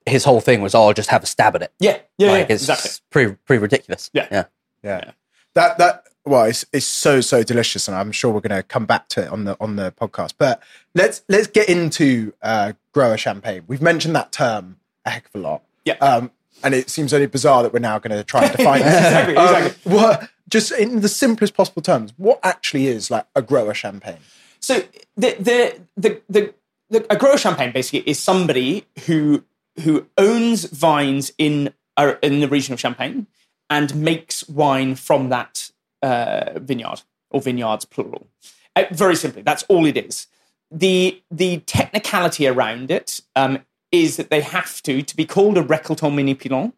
his 0.06 0.24
whole 0.24 0.40
thing 0.40 0.62
was, 0.62 0.74
oh, 0.74 0.88
I'll 0.88 0.92
just 0.92 1.10
have 1.10 1.22
a 1.22 1.26
stab 1.26 1.54
at 1.56 1.62
it. 1.62 1.72
Yeah, 1.78 1.98
yeah, 2.18 2.30
like, 2.32 2.48
yeah 2.48 2.54
it's 2.54 2.62
exactly. 2.64 2.90
pretty, 3.10 3.36
pretty 3.46 3.62
ridiculous. 3.62 4.10
Yeah. 4.12 4.28
Yeah. 4.30 4.44
Yeah. 4.82 5.12
That 5.54 5.78
that 5.78 6.06
well, 6.24 6.44
it's 6.44 6.64
it's 6.72 6.86
so 6.86 7.20
so 7.20 7.42
delicious, 7.42 7.88
and 7.88 7.96
I'm 7.96 8.12
sure 8.12 8.32
we're 8.32 8.40
going 8.40 8.56
to 8.56 8.62
come 8.62 8.86
back 8.86 9.08
to 9.10 9.22
it 9.24 9.28
on 9.28 9.44
the 9.44 9.56
on 9.60 9.76
the 9.76 9.92
podcast. 9.92 10.34
But 10.38 10.62
let's 10.94 11.22
let's 11.28 11.46
get 11.46 11.68
into 11.68 12.32
uh, 12.40 12.74
grower 12.92 13.16
champagne. 13.16 13.64
We've 13.66 13.82
mentioned 13.82 14.14
that 14.16 14.32
term 14.32 14.76
a 15.04 15.10
heck 15.10 15.26
of 15.26 15.34
a 15.34 15.38
lot. 15.38 15.62
Yeah. 15.84 15.94
Um, 15.94 16.30
and 16.62 16.74
it 16.74 16.90
seems 16.90 17.12
only 17.14 17.26
bizarre 17.26 17.62
that 17.62 17.72
we're 17.72 17.78
now 17.78 17.98
going 17.98 18.16
to 18.16 18.22
try 18.22 18.44
and 18.44 18.56
define 18.56 18.82
it. 18.82 18.86
Exactly, 19.30 19.36
Um, 19.36 19.72
what, 19.84 20.28
just 20.48 20.72
in 20.72 21.00
the 21.00 21.08
simplest 21.08 21.54
possible 21.54 21.80
terms, 21.80 22.12
what 22.16 22.38
actually 22.42 22.86
is 22.86 23.10
like 23.10 23.26
a 23.34 23.40
grower 23.42 23.74
champagne? 23.74 24.18
So 24.60 24.82
the 25.16 25.36
the 25.38 25.80
the 25.96 26.20
the, 26.28 26.54
the 26.90 27.06
a 27.12 27.16
grower 27.16 27.38
champagne 27.38 27.72
basically 27.72 28.08
is 28.08 28.18
somebody 28.18 28.86
who 29.06 29.44
who 29.80 30.06
owns 30.16 30.64
vines 30.64 31.32
in 31.38 31.72
uh, 31.96 32.14
in 32.22 32.40
the 32.40 32.48
region 32.48 32.72
of 32.72 32.80
Champagne 32.80 33.26
and 33.68 33.94
makes 33.94 34.48
wine 34.48 34.94
from 34.94 35.28
that 35.28 35.70
uh, 36.02 36.52
vineyard 36.56 37.02
or 37.30 37.40
vineyards 37.40 37.84
plural. 37.84 38.26
Uh, 38.74 38.84
very 38.90 39.16
simply, 39.16 39.42
that's 39.42 39.62
all 39.64 39.86
it 39.86 39.96
is. 39.96 40.26
The 40.70 41.22
the 41.30 41.58
technicality 41.58 42.46
around 42.46 42.90
it 42.90 43.20
um, 43.36 43.60
is 43.92 44.16
that 44.16 44.30
they 44.30 44.40
have 44.40 44.82
to 44.82 45.02
to 45.02 45.16
be 45.16 45.26
called 45.26 45.58
a 45.58 45.62
récoltant 45.62 46.14
manipulant. 46.14 46.72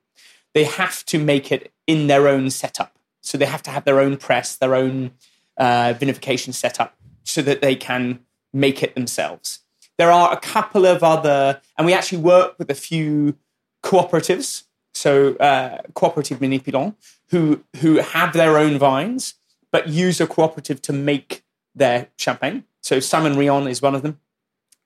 They 0.55 0.65
have 0.65 1.05
to 1.07 1.19
make 1.19 1.51
it 1.51 1.73
in 1.87 2.07
their 2.07 2.29
own 2.29 2.51
setup. 2.51 2.99
So 3.23 3.39
they 3.39 3.47
have 3.47 3.63
to 3.63 3.71
have 3.71 3.85
their 3.85 4.01
own 4.01 4.17
press, 4.17 4.57
their 4.57 4.75
own 4.75 5.13
uh, 5.57 5.95
vinification 5.95 6.53
setup, 6.53 6.97
so 7.25 7.41
that 7.43 7.63
they 7.63 7.77
can 7.77 8.21
make 8.53 8.83
it 8.83 8.95
themselves. 8.95 9.61
There 9.99 10.11
are 10.11 10.33
a 10.33 10.37
couple 10.37 10.87
of 10.87 11.03
other, 11.03 11.61
and 11.77 11.87
we 11.87 11.93
actually 11.93 12.19
work 12.19 12.59
with 12.59 12.71
a 12.71 12.75
few 12.75 13.37
cooperatives, 13.83 14.65
so 14.95 15.37
uh, 15.37 15.83
cooperative 15.95 16.41
manipulants, 16.41 17.19
who 17.31 17.65
who 17.79 17.97
have 17.97 18.33
their 18.33 18.59
own 18.59 18.79
vines 18.79 19.35
but 19.73 19.89
use 19.89 20.21
a 20.21 20.27
cooperative 20.27 20.81
to 20.83 20.93
make 20.93 21.43
their 21.75 22.09
champagne. 22.17 22.65
So 22.83 23.01
Simon 23.01 23.37
Rion 23.37 23.67
is 23.67 23.83
one 23.83 23.95
of 23.95 24.03
them, 24.03 24.21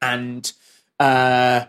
and 0.01 0.51
uh, 0.99 1.65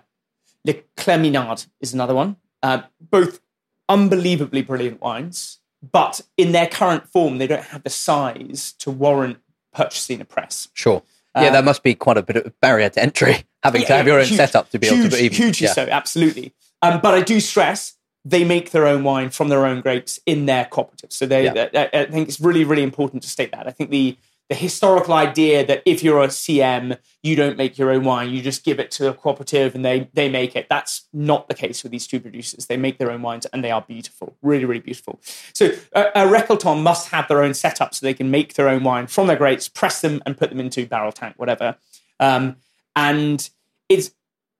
Le 0.64 0.74
Clerminade 0.96 1.68
is 1.82 1.94
another 1.94 2.14
one. 2.14 2.38
Uh, 2.62 2.84
both 3.02 3.42
unbelievably 3.90 4.62
brilliant 4.62 5.02
wines, 5.02 5.60
but 5.92 6.22
in 6.38 6.52
their 6.52 6.68
current 6.68 7.08
form, 7.08 7.38
they 7.38 7.48
don't 7.48 7.64
have 7.64 7.84
the 7.84 7.90
size 7.90 8.74
to 8.74 8.92
warrant 8.92 9.38
purchasing 9.74 10.22
a 10.22 10.26
press. 10.26 10.70
Sure. 10.74 11.02
Yeah, 11.44 11.52
that 11.52 11.64
must 11.66 11.84
be 11.84 11.96
quite 11.96 12.18
a 12.18 12.22
bit 12.24 12.36
of 12.38 12.46
a 12.48 12.54
barrier 12.62 12.90
to 12.90 13.02
entry, 13.02 13.44
having 13.64 13.82
to 13.84 13.94
Uh, 13.94 13.98
have 13.98 14.08
your 14.08 14.20
own 14.20 14.26
huge- 14.26 14.38
setup 14.38 14.70
to 14.72 14.80
be 14.80 14.88
able 14.88 14.98
huge, 14.98 15.12
to 15.14 15.24
even. 15.24 15.36
hugely 15.38 15.68
yeah. 15.68 15.74
so, 15.74 15.84
absolutely. 15.90 16.54
Um, 16.82 17.00
but 17.02 17.14
I 17.14 17.22
do 17.22 17.40
stress 17.40 17.94
they 18.26 18.44
make 18.44 18.72
their 18.72 18.86
own 18.86 19.04
wine 19.06 19.30
from 19.30 19.48
their 19.48 19.66
own 19.66 19.80
grapes 19.80 20.20
in 20.26 20.48
their 20.48 20.66
cooperative. 20.66 21.14
So 21.14 21.26
they, 21.26 21.46
Yeah. 21.46 21.88
I 21.94 22.06
think 22.06 22.28
it's 22.28 22.42
really, 22.42 22.66
really 22.66 22.84
important 22.84 23.24
to 23.24 23.30
state 23.30 23.52
that. 23.54 23.68
I 23.68 23.72
think 23.72 23.90
the 23.90 24.18
the 24.50 24.56
historical 24.56 25.14
idea 25.14 25.66
that 25.66 25.84
if 25.86 26.02
you're 26.02 26.24
a 26.24 26.28
CM, 26.28 26.98
you 27.22 27.36
don't 27.36 27.58
make 27.58 27.78
your 27.78 27.91
own 27.91 28.06
wine, 28.06 28.30
you 28.30 28.41
just 28.41 28.64
give 28.64 28.80
it 28.80 28.91
to 28.91 29.10
a 29.10 29.14
cooperative 29.14 29.76
and 29.76 29.84
they 29.84 30.10
they 30.14 30.30
make 30.30 30.56
it. 30.56 30.68
That's 30.70 31.08
not 31.12 31.50
the 31.50 31.54
case 31.54 31.84
with 31.84 31.91
these 31.91 32.08
two 32.08 32.20
producers. 32.20 32.68
They 32.68 32.78
make 32.78 32.98
their 32.98 33.12
own 33.12 33.22
wines 33.22 33.45
and 33.48 33.64
they 33.64 33.72
are 33.72 33.82
beautiful, 33.82 34.38
really, 34.41 34.64
really 34.64 34.80
beautiful. 34.80 35.20
So 35.54 35.72
a, 35.93 36.04
a 36.16 36.26
Récoltant 36.26 36.82
must 36.82 37.10
have 37.10 37.28
their 37.28 37.43
own 37.43 37.54
setup 37.54 37.93
so 37.93 38.06
they 38.06 38.14
can 38.14 38.32
make 38.32 38.54
their 38.54 38.70
own 38.70 38.84
wine 38.84 39.08
from 39.08 39.28
their 39.28 39.36
grapes, 39.36 39.68
press 39.68 40.00
them, 40.00 40.22
and 40.26 40.38
put 40.38 40.50
them 40.50 40.62
into 40.62 40.86
barrel 40.86 41.12
tank, 41.12 41.36
whatever. 41.38 41.76
Um, 42.20 42.56
and 42.95 43.50
it's 43.89 44.12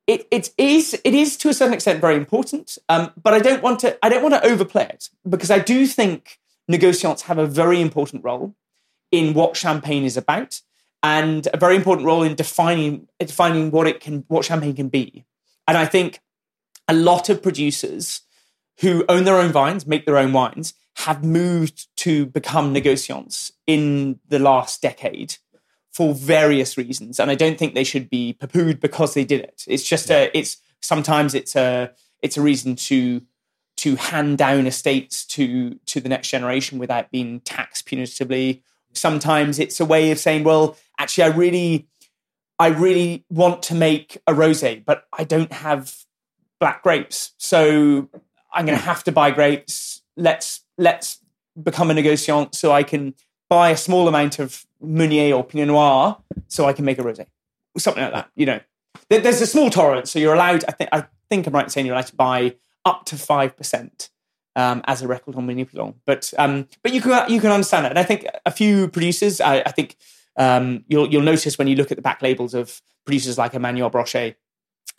it, 0.06 0.28
it 0.32 0.52
is 0.58 1.00
it 1.04 1.14
is 1.14 1.38
to 1.38 1.50
a 1.50 1.54
certain 1.54 1.74
extent 1.74 2.02
very 2.02 2.16
important, 2.16 2.78
um, 2.90 3.12
but 3.22 3.34
I 3.34 3.40
don't 3.40 3.64
want 3.64 3.80
to 3.82 3.98
I 4.04 4.10
don't 4.10 4.22
want 4.22 4.36
to 4.36 4.46
overplay 4.46 4.84
it 4.84 5.10
because 5.28 5.50
I 5.50 5.60
do 5.60 5.88
think 5.88 6.40
negociants 6.70 7.22
have 7.22 7.38
a 7.38 7.48
very 7.48 7.80
important 7.80 8.26
role 8.26 8.54
in 9.12 9.34
what 9.34 9.56
champagne 9.56 10.04
is 10.04 10.18
about 10.18 10.62
and 11.04 11.48
a 11.54 11.58
very 11.58 11.76
important 11.76 12.06
role 12.06 12.24
in 12.24 12.36
defining 12.36 13.08
defining 13.20 13.72
what 13.72 13.88
it 13.88 14.00
can 14.00 14.26
what 14.28 14.46
champagne 14.46 14.76
can 14.76 14.90
be. 14.90 15.26
And 15.68 15.78
I 15.78 15.86
think 15.86 16.20
a 16.88 16.94
lot 16.94 17.30
of 17.30 17.44
producers 17.44 18.22
who 18.80 19.06
own 19.10 19.24
their 19.24 19.38
own 19.38 19.52
vines, 19.52 19.88
make 19.88 20.06
their 20.06 20.18
own 20.18 20.34
wines, 20.34 20.74
have 20.98 21.24
moved 21.24 21.88
to 21.98 22.26
become 22.26 22.74
negociants 22.74 23.52
in 23.66 24.20
the 24.28 24.40
last 24.40 24.82
decade 24.82 25.38
for 25.92 26.14
various 26.14 26.78
reasons. 26.78 27.20
And 27.20 27.32
I 27.32 27.36
don't 27.36 27.58
think 27.58 27.74
they 27.74 27.84
should 27.84 28.10
be 28.10 28.34
poo-pooed 28.34 28.80
because 28.80 29.14
they 29.14 29.26
did 29.26 29.42
it. 29.42 29.64
It's 29.68 29.84
just 29.84 30.10
a 30.12 30.36
it's 30.38 30.58
sometimes 30.82 31.34
it's 31.34 31.56
a 31.56 31.92
it's 32.22 32.38
a 32.38 32.42
reason 32.42 32.76
to 32.76 33.22
to 33.78 33.96
hand 33.96 34.38
down 34.38 34.68
estates 34.68 35.26
to 35.26 35.76
to 35.86 36.00
the 36.00 36.10
next 36.10 36.30
generation 36.30 36.80
without 36.80 37.12
being 37.12 37.40
taxed 37.42 37.88
punitively. 37.88 38.62
Sometimes 38.98 39.60
it's 39.60 39.80
a 39.80 39.86
way 39.86 40.12
of 40.12 40.20
saying, 40.20 40.44
well, 40.44 40.78
actually 40.98 41.26
I 41.26 41.28
really 41.28 41.88
I 42.60 42.68
really 42.68 43.24
want 43.30 43.64
to 43.64 43.76
make 43.76 44.18
a 44.26 44.34
rosé, 44.34 44.84
but 44.84 45.06
I 45.14 45.24
don't 45.24 45.52
have 45.52 45.96
black 46.60 46.82
grapes. 46.82 47.34
So 47.38 48.10
I'm 48.52 48.66
going 48.66 48.78
to 48.78 48.84
have 48.84 49.04
to 49.04 49.12
buy 49.12 49.32
grapes. 49.32 50.02
Let's 50.16 50.62
let's 50.78 51.20
become 51.62 51.92
a 51.92 51.94
negociant 51.94 52.56
so 52.56 52.72
I 52.72 52.84
can 52.84 53.14
buy 53.50 53.70
a 53.70 53.78
small 53.78 54.08
amount 54.08 54.40
of 54.40 54.66
Meunier 54.82 55.36
or 55.36 55.44
Pinot 55.44 55.68
Noir 55.68 56.18
so 56.48 56.66
I 56.66 56.74
can 56.74 56.86
make 56.86 57.00
a 57.00 57.04
rosé, 57.04 57.26
something 57.78 58.04
like 58.04 58.14
that. 58.14 58.30
You 58.36 58.46
know, 58.48 58.60
there's 59.10 59.42
a 59.42 59.48
small 59.48 59.70
tolerance, 59.70 60.12
so 60.12 60.20
you're 60.20 60.34
allowed. 60.34 60.66
I 60.68 60.72
think 60.72 60.90
I 60.92 61.06
think 61.30 61.48
I'm 61.48 61.54
right 61.54 61.66
in 61.66 61.70
saying 61.70 61.86
you're 61.86 61.96
allowed 61.96 62.08
to 62.08 62.16
buy 62.16 62.56
up 62.86 63.06
to 63.06 63.18
five 63.18 63.56
percent 63.56 64.10
um, 64.58 64.82
as 64.86 65.02
a 65.02 65.08
récoltant 65.08 65.46
manipulant. 65.46 65.96
But 66.06 66.34
um, 66.38 66.68
but 66.84 66.92
you 66.94 67.00
can 67.00 67.32
you 67.32 67.40
can 67.40 67.52
understand 67.52 67.86
that, 67.86 67.92
and 67.92 68.00
I 68.00 68.04
think 68.04 68.26
a 68.46 68.52
few 68.52 68.90
producers. 68.90 69.40
I, 69.40 69.62
I 69.66 69.72
think 69.72 69.96
um, 70.36 70.84
you'll 70.90 71.08
you'll 71.08 71.22
notice 71.24 71.58
when 71.58 71.68
you 71.68 71.78
look 71.78 71.92
at 71.92 71.98
the 71.98 72.02
back 72.10 72.22
labels 72.22 72.54
of 72.54 72.82
producers 73.06 73.38
like 73.38 73.54
Emmanuel 73.54 73.90
Brochet, 73.90 74.36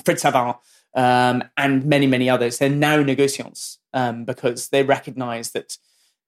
Fritz 0.04 0.22
Savant, 0.22 0.56
um, 0.94 1.44
and 1.56 1.84
many, 1.84 2.06
many 2.06 2.28
others, 2.28 2.58
they're 2.58 2.68
now 2.68 3.02
negociants 3.02 3.78
um, 3.92 4.24
because 4.24 4.70
they 4.70 4.82
recognize 4.82 5.52
that 5.52 5.76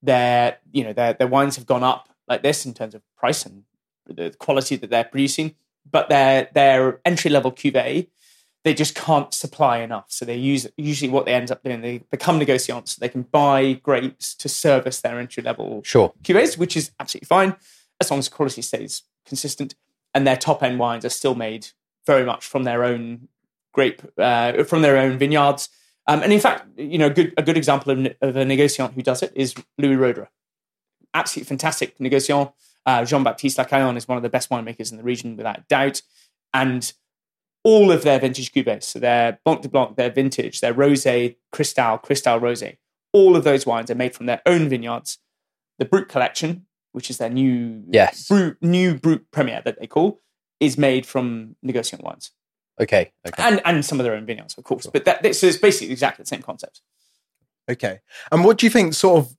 their, 0.02 0.58
you 0.70 0.84
know, 0.84 0.92
their, 0.92 1.14
their 1.14 1.26
wines 1.26 1.56
have 1.56 1.66
gone 1.66 1.82
up 1.82 2.08
like 2.28 2.42
this 2.42 2.64
in 2.64 2.74
terms 2.74 2.94
of 2.94 3.02
price 3.16 3.44
and 3.44 3.64
the 4.06 4.34
quality 4.38 4.76
that 4.76 4.90
they're 4.90 5.04
producing, 5.04 5.54
but 5.90 6.08
their, 6.08 6.48
their 6.54 7.00
entry 7.04 7.30
level 7.30 7.52
cuvee, 7.52 8.08
they 8.64 8.74
just 8.74 8.94
can't 8.94 9.32
supply 9.32 9.78
enough. 9.78 10.06
So 10.08 10.24
they 10.24 10.36
use 10.36 10.66
usually 10.76 11.11
what 11.11 11.24
they 11.24 11.32
end 11.32 11.50
up 11.50 11.62
doing, 11.62 11.80
they 11.80 11.98
become 12.11 12.38
negociants. 12.38 12.96
They 12.96 13.08
can 13.08 13.22
buy 13.22 13.74
grapes 13.74 14.34
to 14.36 14.48
service 14.48 15.00
their 15.00 15.18
entry 15.18 15.42
level 15.42 15.82
Sure. 15.84 16.12
cuvées, 16.22 16.58
which 16.58 16.76
is 16.76 16.90
absolutely 17.00 17.26
fine 17.26 17.56
as 18.00 18.11
long 18.11 18.18
as 18.18 18.28
quality 18.28 18.62
stays 18.62 19.02
consistent. 19.26 19.74
And 20.14 20.26
their 20.26 20.36
top 20.36 20.62
end 20.62 20.78
wines 20.78 21.04
are 21.04 21.11
still 21.11 21.34
made 21.34 21.68
very 22.06 22.24
much 22.24 22.44
from 22.44 22.64
their 22.64 22.84
own 22.84 23.28
grape, 23.72 24.02
uh, 24.18 24.64
from 24.64 24.82
their 24.82 24.96
own 24.98 25.18
vineyards. 25.18 25.68
Um, 26.06 26.22
and 26.22 26.32
in 26.32 26.40
fact, 26.40 26.66
you 26.76 26.98
know, 26.98 27.06
a 27.06 27.11
good, 27.11 27.32
a 27.36 27.42
good 27.42 27.56
example 27.56 27.92
of, 27.92 27.98
of 28.20 28.36
a 28.36 28.44
negociant 28.44 28.94
who 28.94 29.02
does 29.02 29.22
it 29.22 29.32
is 29.34 29.54
Louis 29.78 29.96
Roederer. 29.96 30.26
Absolutely 31.14 31.48
fantastic 31.48 31.98
negociant. 31.98 32.52
Uh, 32.84 33.04
Jean 33.04 33.22
Baptiste 33.22 33.58
Lécaillon 33.58 33.96
is 33.96 34.08
one 34.08 34.16
of 34.16 34.22
the 34.22 34.28
best 34.28 34.50
winemakers 34.50 34.90
in 34.90 34.96
the 34.96 35.04
region, 35.04 35.36
without 35.36 35.68
doubt. 35.68 36.02
And 36.52 36.92
all 37.64 37.92
of 37.92 38.02
their 38.02 38.18
vintage 38.18 38.52
cuvées, 38.52 38.82
so 38.82 38.98
their 38.98 39.38
Blanc 39.44 39.62
de 39.62 39.68
Blanc, 39.68 39.96
their 39.96 40.11
vintage, 40.11 40.61
their 40.61 40.74
rosé, 40.74 41.36
Cristal, 41.52 41.98
Cristal 41.98 42.40
rosé, 42.40 42.76
all 43.12 43.36
of 43.36 43.44
those 43.44 43.66
wines 43.66 43.90
are 43.90 43.94
made 43.96 44.14
from 44.14 44.26
their 44.26 44.40
own 44.46 44.68
vineyards. 44.68 45.18
The 45.78 45.84
Brut 45.84 46.08
collection, 46.08 46.66
which 46.92 47.11
is 47.11 47.18
their 47.18 47.30
new 47.30 47.84
Yes. 47.90 48.28
Brut, 48.28 48.56
new 48.62 48.94
Brut 48.94 49.22
Premier 49.30 49.62
that 49.64 49.78
they 49.80 49.86
call, 49.86 50.20
is 50.58 50.76
made 50.78 51.06
from 51.06 51.56
negociant 51.64 52.02
wines 52.02 52.32
Okay. 52.80 53.12
Okay. 53.26 53.42
and 53.42 53.61
and 53.64 53.84
some 53.84 54.00
of 54.00 54.04
their 54.04 54.14
own 54.14 54.26
vineyards, 54.26 54.54
of 54.56 54.64
course. 54.64 54.86
But 54.86 55.04
that 55.04 55.34
so 55.36 55.46
it's 55.46 55.58
basically 55.58 55.92
exactly 55.92 56.22
the 56.22 56.28
same 56.28 56.42
concept. 56.42 56.80
Okay. 57.70 58.00
And 58.32 58.44
what 58.44 58.58
do 58.58 58.66
you 58.66 58.70
think 58.70 58.94
sort 58.94 59.18
of 59.24 59.36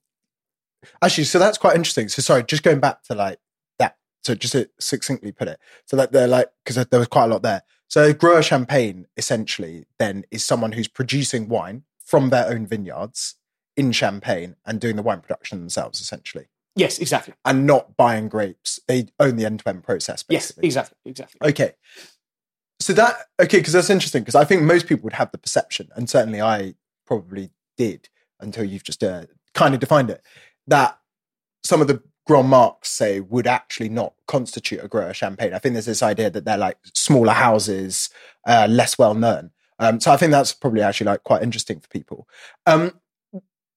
actually 1.01 1.23
so 1.25 1.39
that's 1.39 1.57
quite 1.57 1.75
interesting. 1.75 2.07
So 2.09 2.21
sorry, 2.21 2.43
just 2.43 2.63
going 2.63 2.79
back 2.79 3.03
to 3.03 3.15
like 3.15 3.39
that. 3.79 3.97
So 4.23 4.35
just 4.35 4.53
to 4.53 4.69
succinctly 4.79 5.31
put 5.31 5.47
it. 5.47 5.59
So 5.85 5.97
that 5.97 6.11
they're 6.11 6.27
like 6.27 6.49
because 6.63 6.85
there 6.85 6.99
was 6.99 7.07
quite 7.07 7.25
a 7.25 7.27
lot 7.27 7.41
there. 7.43 7.63
So 7.91 8.13
grower 8.13 8.41
champagne 8.41 9.07
essentially 9.17 9.83
then 9.99 10.23
is 10.31 10.45
someone 10.45 10.71
who's 10.71 10.87
producing 10.87 11.49
wine 11.49 11.83
from 12.01 12.29
their 12.29 12.47
own 12.47 12.65
vineyards 12.65 13.35
in 13.75 13.91
Champagne 13.91 14.55
and 14.65 14.79
doing 14.79 14.95
the 14.95 15.01
wine 15.01 15.19
production 15.19 15.59
themselves, 15.59 15.99
essentially. 15.99 16.45
Yes, 16.77 16.99
exactly. 16.99 17.33
And 17.43 17.67
not 17.67 17.97
buying 17.97 18.29
grapes. 18.29 18.79
They 18.87 19.07
own 19.19 19.35
the 19.35 19.45
end 19.45 19.59
to 19.59 19.67
end 19.67 19.83
process, 19.83 20.23
basically. 20.23 20.61
Yes, 20.61 20.77
exactly, 20.77 20.97
exactly. 21.03 21.49
Okay. 21.49 21.73
So 22.79 22.93
that, 22.93 23.25
okay, 23.41 23.57
because 23.57 23.73
that's 23.73 23.89
interesting, 23.89 24.21
because 24.21 24.35
I 24.35 24.45
think 24.45 24.61
most 24.61 24.87
people 24.87 25.03
would 25.03 25.13
have 25.13 25.33
the 25.33 25.37
perception, 25.37 25.89
and 25.93 26.09
certainly 26.09 26.41
I 26.41 26.75
probably 27.05 27.49
did 27.75 28.07
until 28.39 28.63
you've 28.63 28.85
just 28.85 29.03
uh, 29.03 29.25
kind 29.53 29.73
of 29.73 29.81
defined 29.81 30.09
it, 30.09 30.21
that 30.67 30.97
some 31.65 31.81
of 31.81 31.89
the 31.89 32.01
Grandes 32.27 32.49
Marques 32.49 32.89
say 32.89 33.19
would 33.19 33.47
actually 33.47 33.89
not 33.89 34.13
constitute 34.27 34.83
a 34.83 34.87
grower 34.87 35.13
champagne. 35.13 35.53
I 35.53 35.59
think 35.59 35.73
there's 35.73 35.85
this 35.85 36.03
idea 36.03 36.29
that 36.29 36.45
they're 36.45 36.57
like 36.57 36.77
smaller 36.93 37.33
houses, 37.33 38.09
uh, 38.45 38.67
less 38.69 38.97
well 38.97 39.13
known. 39.13 39.51
Um, 39.79 39.99
so 39.99 40.11
I 40.11 40.17
think 40.17 40.31
that's 40.31 40.53
probably 40.53 40.81
actually 40.81 41.05
like 41.07 41.23
quite 41.23 41.41
interesting 41.41 41.79
for 41.79 41.87
people. 41.87 42.27
Um, 42.67 42.93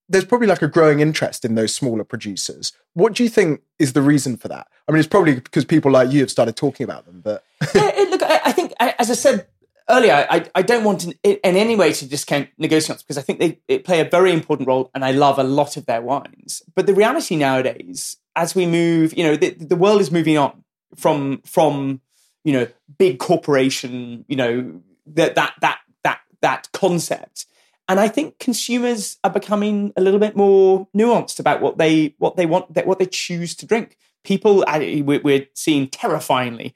there's 0.08 0.24
probably 0.26 0.46
like 0.46 0.60
a 0.60 0.68
growing 0.68 1.00
interest 1.00 1.44
in 1.44 1.54
those 1.54 1.74
smaller 1.74 2.04
producers. 2.04 2.72
What 2.92 3.14
do 3.14 3.22
you 3.22 3.30
think 3.30 3.62
is 3.78 3.94
the 3.94 4.02
reason 4.02 4.36
for 4.36 4.48
that? 4.48 4.68
I 4.86 4.92
mean, 4.92 4.98
it's 4.98 5.08
probably 5.08 5.36
because 5.36 5.64
people 5.64 5.90
like 5.90 6.12
you 6.12 6.20
have 6.20 6.30
started 6.30 6.56
talking 6.56 6.84
about 6.84 7.06
them, 7.06 7.22
but 7.24 7.42
yeah, 7.74 7.90
look, 8.10 8.22
I, 8.22 8.52
think 8.52 8.74
as 8.78 9.10
I 9.10 9.14
said 9.14 9.46
earlier, 9.88 10.26
I, 10.28 10.46
I 10.54 10.60
don't 10.60 10.84
want 10.84 11.04
in, 11.04 11.14
in 11.22 11.56
any 11.56 11.74
way 11.74 11.92
to 11.94 12.06
discount 12.06 12.50
Negociants 12.60 12.98
because 12.98 13.16
I 13.16 13.22
think 13.22 13.38
they 13.38 13.78
play 13.78 14.00
a 14.00 14.04
very 14.04 14.32
important 14.32 14.68
role 14.68 14.90
and 14.94 15.04
I 15.04 15.12
love 15.12 15.38
a 15.38 15.44
lot 15.44 15.78
of 15.78 15.86
their 15.86 16.02
wines. 16.02 16.62
But 16.74 16.86
the 16.86 16.94
reality 16.94 17.36
nowadays, 17.36 18.18
as 18.36 18.54
we 18.54 18.66
move, 18.66 19.16
you 19.16 19.24
know, 19.24 19.36
the, 19.36 19.50
the 19.50 19.76
world 19.76 20.00
is 20.00 20.10
moving 20.10 20.38
on 20.38 20.64
from 20.96 21.40
from 21.44 22.00
you 22.44 22.52
know 22.52 22.66
big 22.98 23.18
corporation, 23.18 24.24
you 24.28 24.36
know 24.36 24.80
that 25.06 25.34
that 25.34 25.54
that 25.60 25.78
that 26.02 26.20
that 26.40 26.68
concept. 26.72 27.46
And 27.86 28.00
I 28.00 28.08
think 28.08 28.38
consumers 28.38 29.18
are 29.24 29.30
becoming 29.30 29.92
a 29.96 30.00
little 30.00 30.20
bit 30.20 30.36
more 30.36 30.88
nuanced 30.96 31.38
about 31.38 31.60
what 31.60 31.78
they 31.78 32.14
what 32.18 32.36
they 32.36 32.46
want, 32.46 32.74
what 32.86 32.98
they 32.98 33.06
choose 33.06 33.54
to 33.56 33.66
drink. 33.66 33.96
People, 34.24 34.64
we're 34.66 35.46
seeing 35.52 35.86
terrifyingly, 35.88 36.74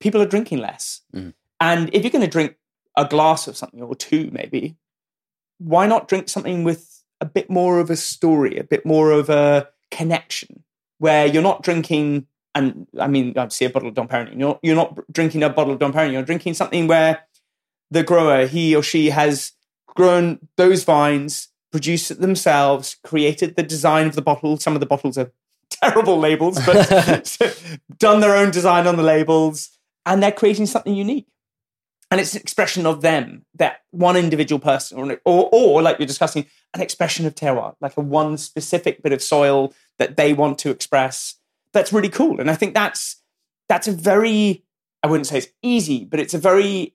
people 0.00 0.20
are 0.20 0.26
drinking 0.26 0.58
less. 0.58 1.00
Mm. 1.14 1.32
And 1.58 1.88
if 1.94 2.02
you're 2.02 2.10
going 2.10 2.24
to 2.24 2.30
drink 2.30 2.56
a 2.96 3.06
glass 3.06 3.48
of 3.48 3.56
something 3.56 3.80
or 3.80 3.94
two, 3.94 4.30
maybe, 4.32 4.76
why 5.58 5.86
not 5.86 6.08
drink 6.08 6.28
something 6.28 6.62
with 6.62 7.02
a 7.20 7.24
bit 7.24 7.48
more 7.48 7.80
of 7.80 7.88
a 7.88 7.96
story, 7.96 8.58
a 8.58 8.64
bit 8.64 8.84
more 8.84 9.12
of 9.12 9.30
a 9.30 9.68
connection, 9.90 10.62
where 11.00 11.26
you're 11.26 11.42
not 11.42 11.62
drinking, 11.62 12.26
and 12.54 12.86
I 12.98 13.08
mean, 13.08 13.36
I'd 13.36 13.52
see 13.52 13.64
a 13.64 13.70
bottle 13.70 13.88
of 13.88 13.94
Dom 13.94 14.06
Perignon. 14.06 14.38
You're, 14.38 14.60
you're 14.62 14.76
not 14.76 15.00
drinking 15.10 15.42
a 15.42 15.48
bottle 15.48 15.72
of 15.72 15.78
Dom 15.78 15.94
Perignon. 15.94 16.12
You're 16.12 16.22
drinking 16.22 16.54
something 16.54 16.86
where 16.86 17.24
the 17.90 18.04
grower, 18.04 18.46
he 18.46 18.76
or 18.76 18.82
she, 18.82 19.08
has 19.08 19.52
grown 19.86 20.38
those 20.56 20.84
vines, 20.84 21.48
produced 21.72 22.10
it 22.10 22.20
themselves, 22.20 22.96
created 23.02 23.56
the 23.56 23.62
design 23.62 24.06
of 24.06 24.14
the 24.14 24.22
bottle. 24.22 24.58
Some 24.58 24.74
of 24.74 24.80
the 24.80 24.86
bottles 24.86 25.16
are 25.16 25.32
terrible 25.70 26.18
labels, 26.18 26.58
but 26.66 27.38
done 27.98 28.20
their 28.20 28.36
own 28.36 28.50
design 28.50 28.86
on 28.86 28.96
the 28.96 29.02
labels, 29.02 29.70
and 30.04 30.22
they're 30.22 30.30
creating 30.30 30.66
something 30.66 30.94
unique 30.94 31.30
and 32.10 32.20
it's 32.20 32.34
an 32.34 32.40
expression 32.40 32.86
of 32.86 33.02
them 33.02 33.44
that 33.54 33.80
one 33.90 34.16
individual 34.16 34.58
person 34.58 34.98
or, 34.98 35.20
or, 35.24 35.48
or 35.52 35.82
like 35.82 35.98
you're 35.98 36.06
discussing 36.06 36.46
an 36.74 36.80
expression 36.80 37.26
of 37.26 37.34
terroir 37.34 37.74
like 37.80 37.96
a 37.96 38.00
one 38.00 38.36
specific 38.36 39.02
bit 39.02 39.12
of 39.12 39.22
soil 39.22 39.72
that 39.98 40.16
they 40.16 40.32
want 40.32 40.58
to 40.58 40.70
express 40.70 41.36
that's 41.72 41.92
really 41.92 42.08
cool 42.08 42.40
and 42.40 42.50
i 42.50 42.54
think 42.54 42.74
that's 42.74 43.16
that's 43.68 43.88
a 43.88 43.92
very 43.92 44.64
i 45.02 45.06
wouldn't 45.06 45.26
say 45.26 45.38
it's 45.38 45.48
easy 45.62 46.04
but 46.04 46.20
it's 46.20 46.34
a 46.34 46.38
very 46.38 46.94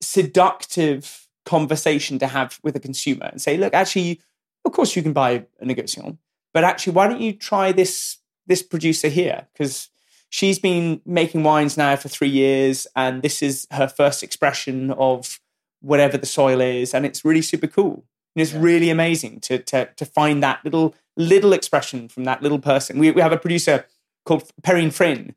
seductive 0.00 1.28
conversation 1.44 2.18
to 2.18 2.26
have 2.26 2.58
with 2.62 2.76
a 2.76 2.80
consumer 2.80 3.26
and 3.26 3.40
say 3.40 3.56
look 3.56 3.74
actually 3.74 4.20
of 4.64 4.72
course 4.72 4.96
you 4.96 5.02
can 5.02 5.12
buy 5.12 5.44
a 5.60 5.64
negociant 5.64 6.16
but 6.52 6.64
actually 6.64 6.92
why 6.92 7.06
don't 7.06 7.20
you 7.20 7.32
try 7.32 7.72
this 7.72 8.18
this 8.46 8.62
producer 8.62 9.08
here 9.08 9.46
because 9.52 9.88
she's 10.34 10.58
been 10.58 11.00
making 11.06 11.44
wines 11.44 11.76
now 11.76 11.94
for 11.94 12.08
three 12.08 12.28
years, 12.28 12.88
and 12.96 13.22
this 13.22 13.40
is 13.40 13.68
her 13.70 13.86
first 13.86 14.22
expression 14.24 14.90
of 14.90 15.38
whatever 15.80 16.18
the 16.18 16.26
soil 16.26 16.60
is, 16.60 16.92
and 16.92 17.06
it's 17.06 17.24
really 17.24 17.42
super 17.42 17.68
cool. 17.68 18.04
And 18.34 18.42
it's 18.42 18.52
yeah. 18.52 18.60
really 18.60 18.90
amazing 18.90 19.40
to, 19.42 19.58
to 19.58 19.90
to 19.94 20.04
find 20.04 20.42
that 20.42 20.64
little 20.64 20.94
little 21.16 21.52
expression 21.52 22.08
from 22.08 22.24
that 22.24 22.42
little 22.42 22.58
person. 22.58 22.98
We 22.98 23.10
we 23.10 23.20
have 23.20 23.32
a 23.32 23.38
producer 23.38 23.86
called 24.24 24.50
Perrine 24.62 24.90
Frin, 24.90 25.34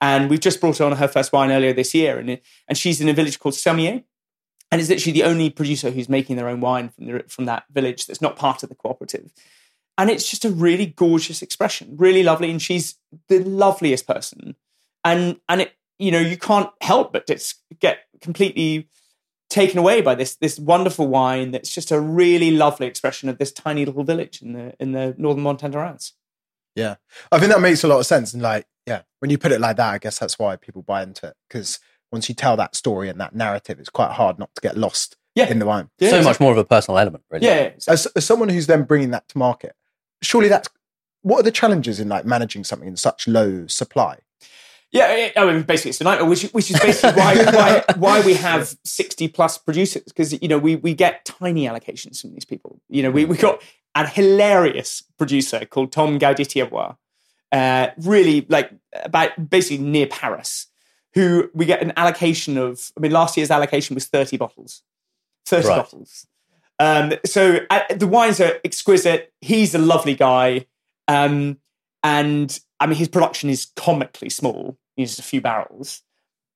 and 0.00 0.30
we've 0.30 0.40
just 0.40 0.60
brought 0.60 0.80
on 0.80 0.92
her 0.92 1.08
first 1.08 1.32
wine 1.32 1.50
earlier 1.50 1.72
this 1.72 1.94
year, 1.94 2.18
and 2.18 2.40
and 2.68 2.78
she's 2.78 3.00
in 3.00 3.08
a 3.08 3.12
village 3.12 3.38
called 3.38 3.54
Sermier, 3.54 4.02
and 4.70 4.80
is 4.80 4.88
literally 4.88 5.12
the 5.12 5.24
only 5.24 5.50
producer 5.50 5.90
who's 5.90 6.08
making 6.08 6.36
their 6.36 6.48
own 6.48 6.60
wine 6.60 6.88
from 6.90 7.06
the, 7.06 7.24
from 7.28 7.44
that 7.46 7.64
village 7.70 8.06
that's 8.06 8.20
not 8.20 8.36
part 8.36 8.62
of 8.62 8.68
the 8.68 8.74
cooperative 8.74 9.32
and 9.98 10.10
it's 10.10 10.30
just 10.30 10.44
a 10.44 10.50
really 10.50 10.86
gorgeous 10.86 11.42
expression 11.42 11.94
really 11.98 12.22
lovely 12.22 12.50
and 12.50 12.62
she's 12.62 12.96
the 13.28 13.40
loveliest 13.40 14.06
person 14.06 14.54
and 15.04 15.38
and 15.48 15.60
it 15.62 15.72
you 15.98 16.10
know 16.10 16.20
you 16.20 16.38
can't 16.38 16.70
help 16.80 17.12
but 17.12 17.26
just 17.26 17.62
get 17.80 18.00
completely 18.20 18.88
taken 19.48 19.78
away 19.78 20.00
by 20.00 20.14
this 20.14 20.36
this 20.36 20.58
wonderful 20.58 21.08
wine 21.08 21.50
that's 21.52 21.72
just 21.72 21.90
a 21.90 22.00
really 22.00 22.50
lovely 22.50 22.86
expression 22.86 23.28
of 23.28 23.38
this 23.38 23.52
tiny 23.52 23.84
little 23.84 24.04
village 24.04 24.42
in 24.42 24.52
the 24.52 24.74
in 24.78 24.92
the 24.92 25.14
northern 25.18 25.42
Montagne 25.42 25.72
yeah. 26.74 26.96
I 27.32 27.38
think 27.40 27.50
that 27.50 27.60
makes 27.60 27.82
a 27.82 27.88
lot 27.88 27.98
of 27.98 28.06
sense. 28.06 28.32
And 28.32 28.42
like 28.42 28.66
yeah 28.86 29.02
when 29.18 29.30
you 29.30 29.36
put 29.36 29.52
it 29.52 29.60
like 29.60 29.76
that 29.76 29.92
i 29.92 29.98
guess 29.98 30.18
that's 30.18 30.38
why 30.38 30.56
people 30.56 30.82
buy 30.82 31.02
into 31.02 31.26
it. 31.26 31.36
Because 31.48 31.78
once 32.10 32.28
you 32.28 32.34
tell 32.34 32.56
that 32.56 32.74
story 32.74 33.08
and 33.08 33.20
that 33.20 33.34
narrative 33.34 33.78
it's 33.78 33.90
quite 33.90 34.12
hard 34.12 34.38
not 34.38 34.54
to 34.54 34.60
get 34.60 34.76
lost 34.76 35.16
yeah. 35.34 35.48
in 35.48 35.58
the 35.58 35.66
wine. 35.66 35.90
Yeah, 35.98 36.10
so 36.10 36.16
exactly. 36.18 36.30
much 36.30 36.40
more 36.40 36.52
of 36.52 36.58
a 36.58 36.64
personal 36.64 36.98
element 36.98 37.24
really. 37.30 37.46
Yeah. 37.46 37.72
As, 37.86 38.06
as 38.06 38.24
someone 38.24 38.48
who's 38.48 38.66
then 38.66 38.84
bringing 38.84 39.10
that 39.10 39.28
to 39.28 39.38
market 39.38 39.74
surely 40.22 40.48
that's 40.48 40.68
what 41.22 41.40
are 41.40 41.42
the 41.42 41.50
challenges 41.50 42.00
in 42.00 42.08
like 42.08 42.24
managing 42.24 42.64
something 42.64 42.88
in 42.88 42.96
such 42.96 43.26
low 43.26 43.66
supply? 43.66 44.18
Yeah, 44.90 45.30
I 45.36 45.44
mean, 45.44 45.62
basically, 45.62 45.90
it's 45.90 46.00
a 46.00 46.04
nightmare, 46.04 46.28
which, 46.28 46.44
which 46.50 46.70
is 46.70 46.80
basically 46.80 47.20
why, 47.20 47.34
why, 47.52 47.84
why 47.96 48.20
we 48.22 48.34
have 48.34 48.74
60 48.84 49.28
plus 49.28 49.58
producers, 49.58 50.04
because, 50.04 50.40
you 50.40 50.48
know, 50.48 50.58
we, 50.58 50.76
we 50.76 50.94
get 50.94 51.26
tiny 51.26 51.66
allocations 51.66 52.20
from 52.20 52.32
these 52.32 52.46
people. 52.46 52.80
You 52.88 53.02
know, 53.02 53.10
we, 53.10 53.26
we 53.26 53.36
got 53.36 53.62
a 53.94 54.06
hilarious 54.06 55.02
producer 55.18 55.66
called 55.66 55.92
Tom 55.92 56.18
Gaudetier, 56.18 56.96
uh, 57.52 57.88
really 57.98 58.46
like 58.48 58.70
about 58.92 59.50
basically 59.50 59.84
near 59.84 60.06
Paris, 60.06 60.66
who 61.14 61.50
we 61.52 61.66
get 61.66 61.82
an 61.82 61.92
allocation 61.96 62.56
of, 62.56 62.90
I 62.96 63.00
mean, 63.00 63.12
last 63.12 63.36
year's 63.36 63.50
allocation 63.50 63.94
was 63.94 64.06
30 64.06 64.38
bottles. 64.38 64.82
30 65.46 65.68
right. 65.68 65.76
bottles. 65.76 66.26
Um, 66.78 67.14
so 67.26 67.58
uh, 67.70 67.80
the 67.94 68.06
wines 68.06 68.40
are 68.40 68.58
exquisite. 68.64 69.32
He's 69.40 69.74
a 69.74 69.78
lovely 69.78 70.14
guy. 70.14 70.66
Um, 71.08 71.58
and 72.02 72.58
I 72.80 72.86
mean, 72.86 72.96
his 72.96 73.08
production 73.08 73.50
is 73.50 73.66
comically 73.76 74.30
small. 74.30 74.78
He's 74.96 75.18
a 75.18 75.22
few 75.22 75.40
barrels, 75.40 76.02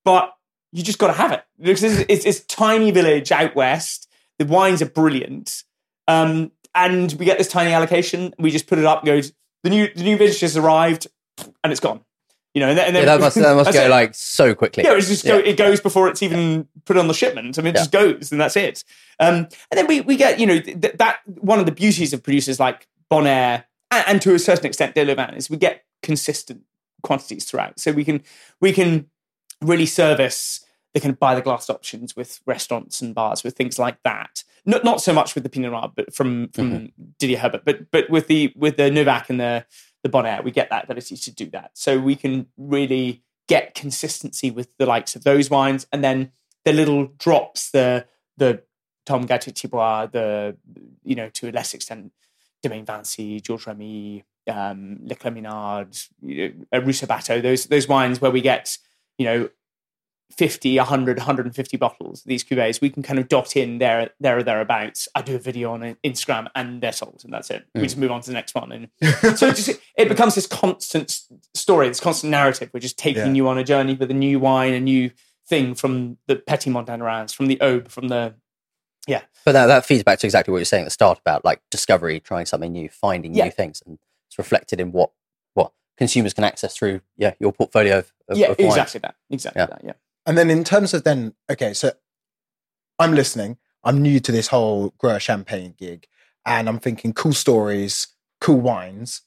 but 0.04 0.34
you 0.72 0.82
just 0.82 0.98
got 0.98 1.08
to 1.08 1.12
have 1.12 1.32
it. 1.32 1.44
It's, 1.58 1.82
it's, 1.82 2.24
it's, 2.24 2.40
tiny 2.40 2.90
village 2.90 3.30
out 3.30 3.54
west. 3.54 4.08
The 4.38 4.46
wines 4.46 4.80
are 4.82 4.86
brilliant. 4.86 5.64
Um, 6.08 6.50
and 6.74 7.12
we 7.14 7.26
get 7.26 7.38
this 7.38 7.48
tiny 7.48 7.72
allocation. 7.72 8.34
We 8.38 8.50
just 8.50 8.66
put 8.66 8.78
it 8.78 8.84
up. 8.84 9.04
Goes 9.04 9.32
the 9.62 9.70
new 9.70 9.88
the 9.94 10.02
new 10.02 10.16
vintage 10.16 10.40
has 10.40 10.56
arrived, 10.56 11.06
and 11.62 11.70
it's 11.72 11.80
gone. 11.80 12.00
You 12.54 12.60
know, 12.60 12.68
and 12.68 12.78
then, 12.78 12.86
and 12.88 12.96
then 12.96 13.02
yeah, 13.04 13.16
that 13.16 13.20
must 13.20 13.36
that 13.36 13.56
must 13.56 13.72
go 13.74 13.84
it. 13.84 13.90
like 13.90 14.14
so 14.14 14.54
quickly. 14.54 14.84
Yeah, 14.84 14.94
it 14.94 15.02
just 15.02 15.24
yeah. 15.24 15.36
It 15.36 15.56
goes 15.56 15.80
before 15.80 16.08
it's 16.08 16.22
even 16.22 16.68
put 16.84 16.96
on 16.96 17.08
the 17.08 17.14
shipment. 17.14 17.58
I 17.58 17.62
mean, 17.62 17.74
it 17.74 17.76
yeah. 17.76 17.80
just 17.80 17.92
goes, 17.92 18.32
and 18.32 18.40
that's 18.40 18.56
it. 18.56 18.84
Um, 19.20 19.34
and 19.34 19.48
then 19.72 19.86
we 19.86 20.00
we 20.00 20.16
get 20.16 20.40
you 20.40 20.46
know 20.46 20.58
th- 20.58 20.96
that 20.96 21.20
one 21.26 21.58
of 21.58 21.66
the 21.66 21.72
beauties 21.72 22.12
of 22.12 22.22
producers 22.22 22.58
like 22.58 22.88
Bonnaire 23.08 23.64
and, 23.92 24.04
and 24.08 24.22
to 24.22 24.34
a 24.34 24.38
certain 24.38 24.66
extent 24.66 24.94
De 24.94 25.36
is 25.36 25.48
we 25.48 25.56
get 25.56 25.84
consistent 26.02 26.62
quantities 27.02 27.44
throughout, 27.44 27.78
so 27.78 27.92
we 27.92 28.04
can 28.04 28.22
we 28.60 28.72
can 28.72 29.08
really 29.60 29.86
service 29.86 30.64
they 30.94 31.00
can 31.00 31.12
buy 31.12 31.34
the 31.34 31.40
glass 31.40 31.70
options 31.70 32.14
with 32.14 32.40
restaurants 32.46 33.00
and 33.00 33.14
bars 33.14 33.42
with 33.42 33.56
things 33.56 33.78
like 33.78 34.02
that. 34.04 34.44
Not 34.66 34.84
not 34.84 35.00
so 35.00 35.12
much 35.12 35.34
with 35.34 35.42
the 35.42 35.48
Pinot 35.48 35.72
Noir, 35.72 35.92
but 35.94 36.14
from 36.14 36.48
from 36.48 36.70
mm-hmm. 36.72 37.04
Didier 37.18 37.38
Herbert, 37.38 37.64
but 37.64 37.90
but 37.90 38.10
with 38.10 38.26
the 38.26 38.52
with 38.56 38.76
the 38.76 38.90
Nowack 38.90 39.28
and 39.30 39.40
the 39.40 39.64
the 40.02 40.08
Bonnaire, 40.08 40.42
we 40.42 40.50
get 40.50 40.70
that 40.70 40.84
ability 40.84 41.16
to 41.16 41.30
do 41.30 41.46
that. 41.50 41.70
So 41.74 41.98
we 41.98 42.16
can 42.16 42.48
really 42.56 43.22
get 43.48 43.74
consistency 43.74 44.50
with 44.50 44.76
the 44.78 44.86
likes 44.86 45.16
of 45.16 45.24
those 45.24 45.50
wines, 45.50 45.86
and 45.92 46.04
then 46.04 46.32
the 46.64 46.72
little 46.72 47.06
drops, 47.06 47.70
the 47.70 48.06
the 48.36 48.62
Tom 49.06 49.26
Gâteau 49.26 49.52
Thibois, 49.52 50.12
the 50.12 50.56
you 51.02 51.16
know 51.16 51.28
to 51.30 51.48
a 51.48 51.52
less 51.52 51.74
extent, 51.74 52.12
Domaine 52.62 52.84
Vancy, 52.84 53.40
Georges 53.40 53.66
Remy, 53.66 54.24
um, 54.48 54.98
Le 55.02 55.14
Cléminard, 55.14 56.08
you 56.20 56.54
know, 56.72 56.80
Rousseaux-Batteux, 56.80 57.42
those 57.42 57.66
those 57.66 57.88
wines 57.88 58.20
where 58.20 58.30
we 58.30 58.40
get 58.40 58.78
you 59.18 59.24
know 59.24 59.48
50, 60.36 60.78
100, 60.78 61.18
150 61.18 61.76
bottles, 61.76 62.22
these 62.24 62.42
cuvées, 62.42 62.80
we 62.80 62.90
can 62.90 63.02
kind 63.02 63.18
of 63.18 63.28
dot 63.28 63.56
in 63.56 63.78
there, 63.78 64.10
there 64.20 64.38
or 64.38 64.42
thereabouts. 64.42 65.08
I 65.14 65.22
do 65.22 65.36
a 65.36 65.38
video 65.38 65.72
on 65.72 65.96
Instagram 66.04 66.48
and 66.54 66.82
they're 66.82 66.92
sold 66.92 67.20
and 67.24 67.32
that's 67.32 67.50
it. 67.50 67.66
Mm. 67.76 67.80
We 67.80 67.82
just 67.82 67.98
move 67.98 68.10
on 68.10 68.22
to 68.22 68.30
the 68.30 68.34
next 68.34 68.54
one. 68.54 68.72
And 68.72 68.88
so 69.38 69.48
it, 69.48 69.56
just, 69.56 69.70
it 69.96 70.08
becomes 70.08 70.34
this 70.34 70.46
constant 70.46 71.20
story, 71.54 71.88
this 71.88 72.00
constant 72.00 72.30
narrative. 72.30 72.70
We're 72.72 72.80
just 72.80 72.98
taking 72.98 73.26
yeah. 73.26 73.32
you 73.32 73.48
on 73.48 73.58
a 73.58 73.64
journey 73.64 73.94
with 73.94 74.10
a 74.10 74.14
new 74.14 74.38
wine, 74.38 74.72
a 74.72 74.80
new 74.80 75.10
thing 75.48 75.74
from 75.74 76.18
the 76.28 76.36
Petite 76.36 76.72
Montagne 76.72 77.00
de 77.00 77.04
Reims, 77.04 77.32
from 77.32 77.46
the 77.46 77.56
Aube, 77.56 77.88
from 77.88 78.08
the 78.08 78.34
yeah. 79.06 79.22
But 79.44 79.52
that, 79.52 79.66
that 79.66 79.84
feeds 79.86 80.02
back 80.04 80.18
to 80.20 80.26
exactly 80.26 80.52
what 80.52 80.58
you're 80.58 80.64
saying 80.64 80.82
at 80.82 80.86
the 80.86 80.90
start 80.90 81.18
about 81.18 81.44
like 81.44 81.60
discovery, 81.70 82.20
trying 82.20 82.46
something 82.46 82.72
new, 82.72 82.88
finding 82.88 83.34
Yeah. 83.34 83.44
new 83.44 83.50
things, 83.50 83.82
and 83.84 83.98
it's 84.28 84.38
reflected 84.38 84.80
in 84.80 84.92
what 84.92 85.10
what 85.54 85.72
consumers 85.98 86.32
can 86.34 86.44
access 86.44 86.76
through 86.76 87.00
yeah 87.16 87.34
your 87.40 87.52
portfolio 87.52 87.98
of, 87.98 88.12
of 88.28 88.38
yeah, 88.38 88.48
of 88.48 88.58
wines. 88.58 88.72
exactly 88.72 89.00
that. 89.00 89.14
Exactly 89.30 89.60
Yeah. 89.60 89.66
that. 89.66 89.80
Yeah. 89.84 89.92
And 90.26 90.38
then 90.38 90.50
in 90.50 90.62
terms 90.64 90.94
of 90.94 91.02
then, 91.04 91.34
okay, 91.50 91.74
so 91.74 91.92
I'm 92.98 93.12
listening. 93.14 93.58
I'm 93.84 94.00
new 94.00 94.20
to 94.20 94.30
this 94.30 94.48
whole 94.48 94.94
grower 94.98 95.18
champagne 95.18 95.74
gig, 95.76 96.06
and 96.46 96.68
I'm 96.68 96.78
thinking 96.78 97.12
cool 97.12 97.32
stories, 97.32 98.06
cool 98.40 98.60
wines. 98.60 99.22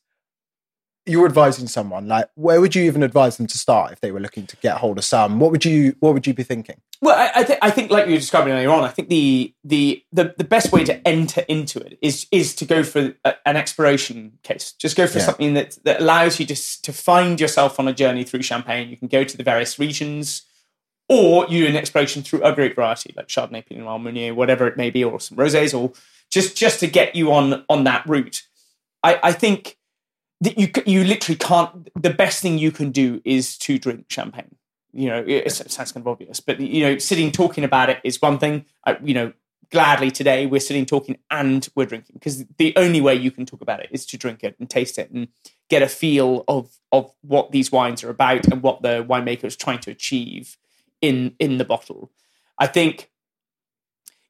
You're 1.08 1.26
advising 1.28 1.68
someone 1.68 2.08
like, 2.08 2.30
where 2.36 2.60
would 2.60 2.74
you 2.76 2.84
even 2.84 3.04
advise 3.04 3.38
them 3.38 3.46
to 3.48 3.58
start 3.58 3.92
if 3.92 4.02
they 4.02 4.12
were 4.12 4.20
looking 4.20 4.48
to 4.48 4.56
get 4.58 4.78
hold 4.78 4.98
of 4.98 5.06
some? 5.06 5.40
What 5.40 5.52
would 5.52 5.64
you 5.64 5.96
What 6.00 6.14
would 6.14 6.26
you 6.26 6.34
be 6.34 6.44
thinking? 6.44 6.82
Well, 7.02 7.16
I, 7.16 7.42
I, 7.42 7.44
th- 7.44 7.60
I 7.62 7.70
think, 7.72 7.92
like 7.92 8.06
you 8.08 8.14
were 8.14 8.18
describing 8.20 8.54
earlier 8.54 8.72
on, 8.72 8.84
I 8.84 8.88
think 8.90 9.10
the, 9.10 9.54
the 9.64 10.04
the 10.12 10.34
the 10.38 10.44
best 10.46 10.72
way 10.72 10.84
to 10.86 11.08
enter 11.08 11.42
into 11.48 11.80
it 11.80 12.00
is 12.02 12.26
is 12.32 12.56
to 12.56 12.66
go 12.66 12.84
for 12.84 13.14
a, 13.24 13.36
an 13.46 13.56
exploration 13.58 14.40
case. 14.44 14.72
Just 14.72 14.96
go 14.98 15.06
for 15.06 15.20
Yeah. 15.20 15.26
something 15.26 15.54
that 15.54 15.78
that 15.84 16.02
allows 16.02 16.40
you 16.40 16.46
to 16.48 16.56
to 16.82 16.92
find 16.94 17.40
yourself 17.40 17.80
on 17.80 17.88
a 17.88 17.94
journey 17.94 18.24
through 18.24 18.42
Champagne. 18.44 18.90
You 18.90 18.98
can 18.98 19.08
go 19.10 19.24
to 19.24 19.38
the 19.38 19.44
various 19.44 19.78
regions, 19.78 20.44
or 21.08 21.46
you 21.50 21.66
do 21.66 21.68
an 21.70 21.76
exploration 21.76 22.24
through 22.24 22.42
a 22.44 22.54
grape 22.56 22.76
variety 22.76 23.14
like 23.16 23.28
Chardonnay, 23.28 23.66
Pinot 23.68 23.84
Noir, 23.84 24.00
Meunier, 24.00 24.34
whatever 24.34 24.66
it 24.66 24.78
may 24.78 24.90
be, 24.90 25.04
or 25.04 25.20
some 25.20 25.38
rosés, 25.38 25.78
or 25.78 25.92
just 26.32 26.56
just 26.58 26.80
to 26.80 26.88
get 26.88 27.16
you 27.16 27.32
on 27.32 27.64
on 27.70 27.84
that 27.84 28.08
route. 28.08 28.42
I, 29.04 29.20
I 29.22 29.32
think 29.34 29.78
that 30.42 30.58
you 30.58 30.70
you 30.86 31.04
literally 31.04 31.38
can't. 31.38 31.90
The 32.02 32.10
best 32.10 32.42
thing 32.42 32.58
you 32.58 32.72
can 32.72 32.92
do 32.92 33.22
is 33.26 33.58
to 33.60 33.80
drink 33.80 34.06
champagne. 34.10 34.56
You 34.92 35.10
know, 35.10 35.20
it, 35.20 35.48
it 35.48 35.52
sounds 35.52 35.92
kind 35.92 36.04
of 36.04 36.08
obvious, 36.08 36.40
but 36.40 36.60
you 36.60 36.84
know, 36.84 36.98
sitting 36.98 37.32
talking 37.32 37.64
about 37.64 37.90
it 37.90 38.00
is 38.04 38.22
one 38.22 38.40
thing. 38.40 38.66
I, 38.86 38.98
you 39.04 39.14
know, 39.14 39.34
gladly 39.72 40.12
today 40.12 40.46
we're 40.46 40.60
sitting 40.60 40.86
talking 40.86 41.18
and 41.32 41.68
we're 41.76 41.86
drinking 41.86 42.14
because 42.14 42.46
the 42.58 42.74
only 42.76 43.02
way 43.02 43.16
you 43.16 43.32
can 43.32 43.46
talk 43.46 43.62
about 43.62 43.80
it 43.80 43.90
is 43.92 44.06
to 44.06 44.18
drink 44.18 44.44
it 44.44 44.56
and 44.60 44.70
taste 44.70 44.98
it 44.98 45.12
and 45.12 45.28
get 45.70 45.82
a 45.82 45.88
feel 45.88 46.44
of 46.48 46.78
of 46.92 47.12
what 47.22 47.52
these 47.52 47.72
wines 47.72 48.04
are 48.04 48.10
about 48.10 48.46
and 48.48 48.62
what 48.62 48.82
the 48.82 49.04
winemaker 49.08 49.46
is 49.46 49.56
trying 49.56 49.80
to 49.80 49.92
achieve 49.92 50.58
in 51.02 51.36
in 51.40 51.58
the 51.58 51.66
bottle. 51.66 52.12
I 52.58 52.68
think 52.68 53.10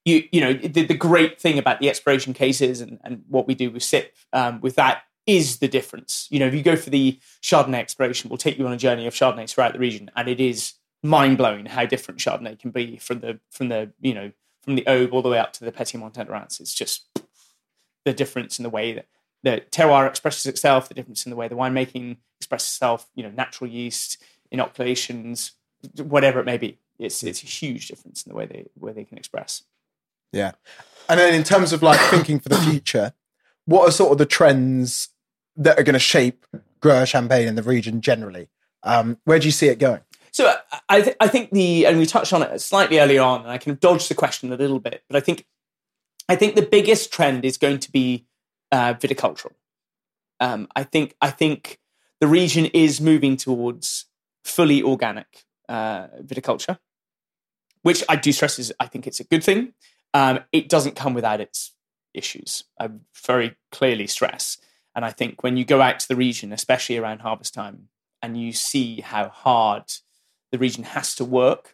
you 0.03 0.23
you 0.31 0.41
know 0.41 0.53
the, 0.53 0.85
the 0.85 0.93
great 0.93 1.39
thing 1.39 1.57
about 1.57 1.79
the 1.79 1.89
exploration 1.89 2.33
cases 2.33 2.81
and, 2.81 2.99
and 3.03 3.23
what 3.27 3.47
we 3.47 3.55
do 3.55 3.71
with 3.71 3.83
SIP 3.83 4.15
um, 4.33 4.61
with 4.61 4.75
that 4.75 5.03
is 5.27 5.57
the 5.57 5.67
difference. 5.67 6.27
You 6.29 6.39
know, 6.39 6.47
if 6.47 6.53
you 6.53 6.61
go 6.61 6.75
for 6.75 6.89
the 6.89 7.19
Chardonnay 7.41 7.79
exploration, 7.79 8.29
we'll 8.29 8.37
take 8.37 8.57
you 8.57 8.67
on 8.67 8.73
a 8.73 8.77
journey 8.77 9.07
of 9.07 9.13
Chardonnays 9.13 9.53
throughout 9.53 9.73
the 9.73 9.79
region, 9.79 10.11
and 10.15 10.27
it 10.27 10.39
is 10.39 10.73
mind 11.03 11.37
blowing 11.37 11.65
how 11.65 11.85
different 11.85 12.19
Chardonnay 12.19 12.59
can 12.59 12.71
be 12.71 12.97
from 12.97 13.19
the 13.19 13.39
from 13.51 13.69
the 13.69 13.91
you 13.99 14.13
know 14.13 14.31
from 14.61 14.75
the 14.75 14.83
Aube 14.83 15.13
all 15.13 15.21
the 15.21 15.29
way 15.29 15.39
up 15.39 15.53
to 15.53 15.65
the 15.65 15.71
Petite 15.71 15.99
Montagne 15.99 16.25
de 16.25 16.31
Reims. 16.31 16.59
It's 16.59 16.73
just 16.73 17.07
the 18.03 18.13
difference 18.13 18.59
in 18.59 18.63
the 18.63 18.69
way 18.69 18.93
that 18.93 19.07
the 19.43 19.63
terroir 19.71 20.07
expresses 20.07 20.45
itself, 20.45 20.87
the 20.87 20.95
difference 20.95 21.25
in 21.25 21.29
the 21.29 21.35
way 21.35 21.47
the 21.47 21.55
winemaking 21.55 22.17
expresses 22.39 22.69
itself. 22.69 23.07
You 23.15 23.23
know, 23.23 23.31
natural 23.31 23.69
yeast, 23.69 24.21
inoculations, 24.51 25.53
whatever 25.97 26.39
it 26.39 26.45
may 26.45 26.57
be. 26.57 26.79
It's 26.99 27.23
it's 27.23 27.43
a 27.43 27.47
huge 27.47 27.87
difference 27.87 28.23
in 28.23 28.29
the 28.29 28.35
way 28.35 28.45
they 28.45 28.65
where 28.75 28.93
they 28.93 29.05
can 29.05 29.17
express. 29.17 29.63
Yeah. 30.31 30.53
And 31.07 31.19
then 31.19 31.33
in 31.33 31.43
terms 31.43 31.71
of 31.71 31.83
like 31.83 31.99
thinking 32.09 32.39
for 32.39 32.49
the 32.49 32.57
future, 32.57 33.13
what 33.65 33.87
are 33.87 33.91
sort 33.91 34.11
of 34.11 34.17
the 34.17 34.25
trends 34.25 35.09
that 35.57 35.79
are 35.79 35.83
going 35.83 35.93
to 35.93 35.99
shape 35.99 36.45
grower 36.79 37.05
champagne 37.05 37.47
in 37.47 37.55
the 37.55 37.63
region 37.63 38.01
generally? 38.01 38.49
Um, 38.83 39.17
where 39.25 39.39
do 39.39 39.45
you 39.47 39.51
see 39.51 39.67
it 39.67 39.79
going? 39.79 40.01
So 40.31 40.53
I- 40.89 41.01
th- 41.01 41.15
I 41.19 41.27
think 41.27 41.51
the 41.51 41.85
and 41.85 41.97
we 41.97 42.05
touched 42.05 42.33
on 42.33 42.43
it 42.43 42.59
slightly 42.59 42.99
earlier 42.99 43.21
on, 43.21 43.41
and 43.41 43.49
I 43.49 43.57
kind 43.57 43.73
of 43.73 43.79
dodged 43.79 44.09
the 44.09 44.15
question 44.15 44.51
a 44.51 44.57
little 44.57 44.79
bit, 44.79 45.03
but 45.07 45.15
I 45.15 45.21
think 45.21 45.45
I 46.27 46.35
think 46.35 46.55
the 46.55 46.61
biggest 46.61 47.11
trend 47.13 47.45
is 47.45 47.57
going 47.57 47.79
to 47.79 47.91
be 47.91 48.25
uh, 48.71 48.95
viticultural. 48.95 49.53
Um, 50.39 50.67
I 50.75 50.83
think 50.83 51.15
I 51.21 51.29
think 51.31 51.79
the 52.19 52.27
region 52.27 52.65
is 52.67 52.99
moving 52.99 53.37
towards 53.37 54.05
fully 54.43 54.83
organic 54.83 55.45
uh, 55.69 56.07
viticulture, 56.21 56.79
which 57.83 58.03
I 58.09 58.15
do 58.17 58.31
stress 58.31 58.59
is 58.59 58.73
I 58.79 58.87
think 58.87 59.07
it's 59.07 59.19
a 59.21 59.23
good 59.23 59.43
thing. 59.43 59.73
Um, 60.13 60.39
it 60.51 60.67
doesn't 60.69 60.95
come 60.95 61.13
without 61.13 61.39
its 61.41 61.71
issues. 62.13 62.63
I 62.79 62.89
very 63.25 63.55
clearly 63.71 64.07
stress, 64.07 64.57
and 64.95 65.03
I 65.03 65.11
think 65.11 65.43
when 65.43 65.57
you 65.57 65.65
go 65.65 65.81
out 65.81 65.99
to 65.99 66.07
the 66.07 66.15
region, 66.15 66.53
especially 66.53 66.97
around 66.97 67.19
harvest 67.19 67.53
time, 67.53 67.89
and 68.21 68.39
you 68.39 68.53
see 68.53 69.01
how 69.01 69.29
hard 69.29 69.83
the 70.51 70.57
region 70.57 70.83
has 70.83 71.13
to 71.15 71.25
work 71.25 71.73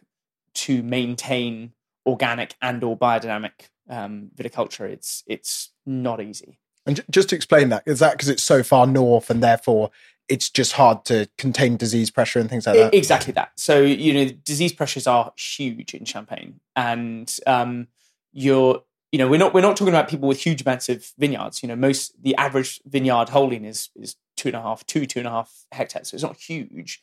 to 0.54 0.82
maintain 0.82 1.72
organic 2.04 2.56
and 2.60 2.82
or 2.82 2.98
biodynamic 2.98 3.68
um, 3.88 4.30
viticulture, 4.36 4.88
it's 4.88 5.22
it's 5.26 5.70
not 5.86 6.20
easy. 6.20 6.58
And 6.84 6.96
j- 6.96 7.04
just 7.10 7.28
to 7.28 7.36
explain 7.36 7.68
that, 7.68 7.84
is 7.86 8.00
that 8.00 8.12
because 8.12 8.28
it's 8.28 8.42
so 8.42 8.62
far 8.62 8.86
north 8.86 9.30
and 9.30 9.42
therefore 9.42 9.90
it's 10.28 10.50
just 10.50 10.72
hard 10.72 11.04
to 11.04 11.28
contain 11.38 11.76
disease 11.76 12.10
pressure 12.10 12.40
and 12.40 12.50
things 12.50 12.66
like 12.66 12.76
that? 12.76 12.94
Exactly 12.94 13.32
that. 13.34 13.52
So 13.56 13.82
you 13.82 14.12
know, 14.14 14.30
disease 14.44 14.72
pressures 14.72 15.06
are 15.06 15.32
huge 15.36 15.94
in 15.94 16.04
Champagne, 16.04 16.60
and 16.74 17.34
um, 17.46 17.86
you're 18.32 18.82
you 19.12 19.18
know 19.18 19.28
we're 19.28 19.38
not 19.38 19.52
we're 19.52 19.60
not 19.60 19.76
talking 19.76 19.92
about 19.92 20.08
people 20.08 20.26
with 20.26 20.40
huge 20.40 20.62
amounts 20.62 20.88
of 20.88 21.06
vineyards. 21.18 21.62
You 21.62 21.68
know, 21.68 21.76
most 21.76 22.20
the 22.20 22.34
average 22.36 22.80
vineyard 22.86 23.28
holding 23.28 23.64
is 23.64 23.90
is 23.94 24.16
two 24.36 24.48
and 24.48 24.56
a 24.56 24.62
half, 24.62 24.84
two 24.86 25.06
two 25.06 25.20
and 25.20 25.28
a 25.28 25.30
half 25.30 25.66
hectares. 25.70 26.08
So 26.08 26.14
it's 26.14 26.24
not 26.24 26.38
huge, 26.38 27.02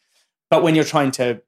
but 0.49 0.63
when 0.63 0.73
you're 0.75 0.83
trying 0.83 1.11
to 1.11 1.41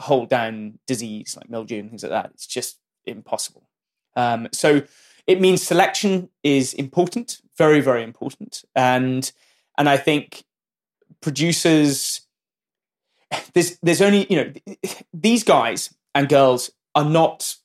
hold 0.00 0.28
down 0.28 0.78
disease 0.86 1.36
like 1.36 1.50
mildew 1.50 1.80
and 1.80 1.90
things 1.90 2.04
like 2.04 2.12
that, 2.12 2.30
it's 2.32 2.46
just 2.46 2.78
impossible. 3.04 3.68
Um, 4.16 4.48
so 4.52 4.82
it 5.26 5.40
means 5.40 5.62
selection 5.62 6.28
is 6.44 6.74
important, 6.74 7.40
very 7.58 7.80
very 7.80 8.04
important, 8.04 8.64
and 8.76 9.30
and 9.76 9.88
I 9.88 9.96
think 9.96 10.44
producers 11.20 12.20
there's 13.52 13.78
there's 13.82 14.00
only 14.00 14.26
you 14.30 14.36
know 14.36 14.52
these 15.12 15.42
guys 15.42 15.92
and 16.14 16.28
girls 16.28 16.70
are 16.94 17.04
not 17.04 17.56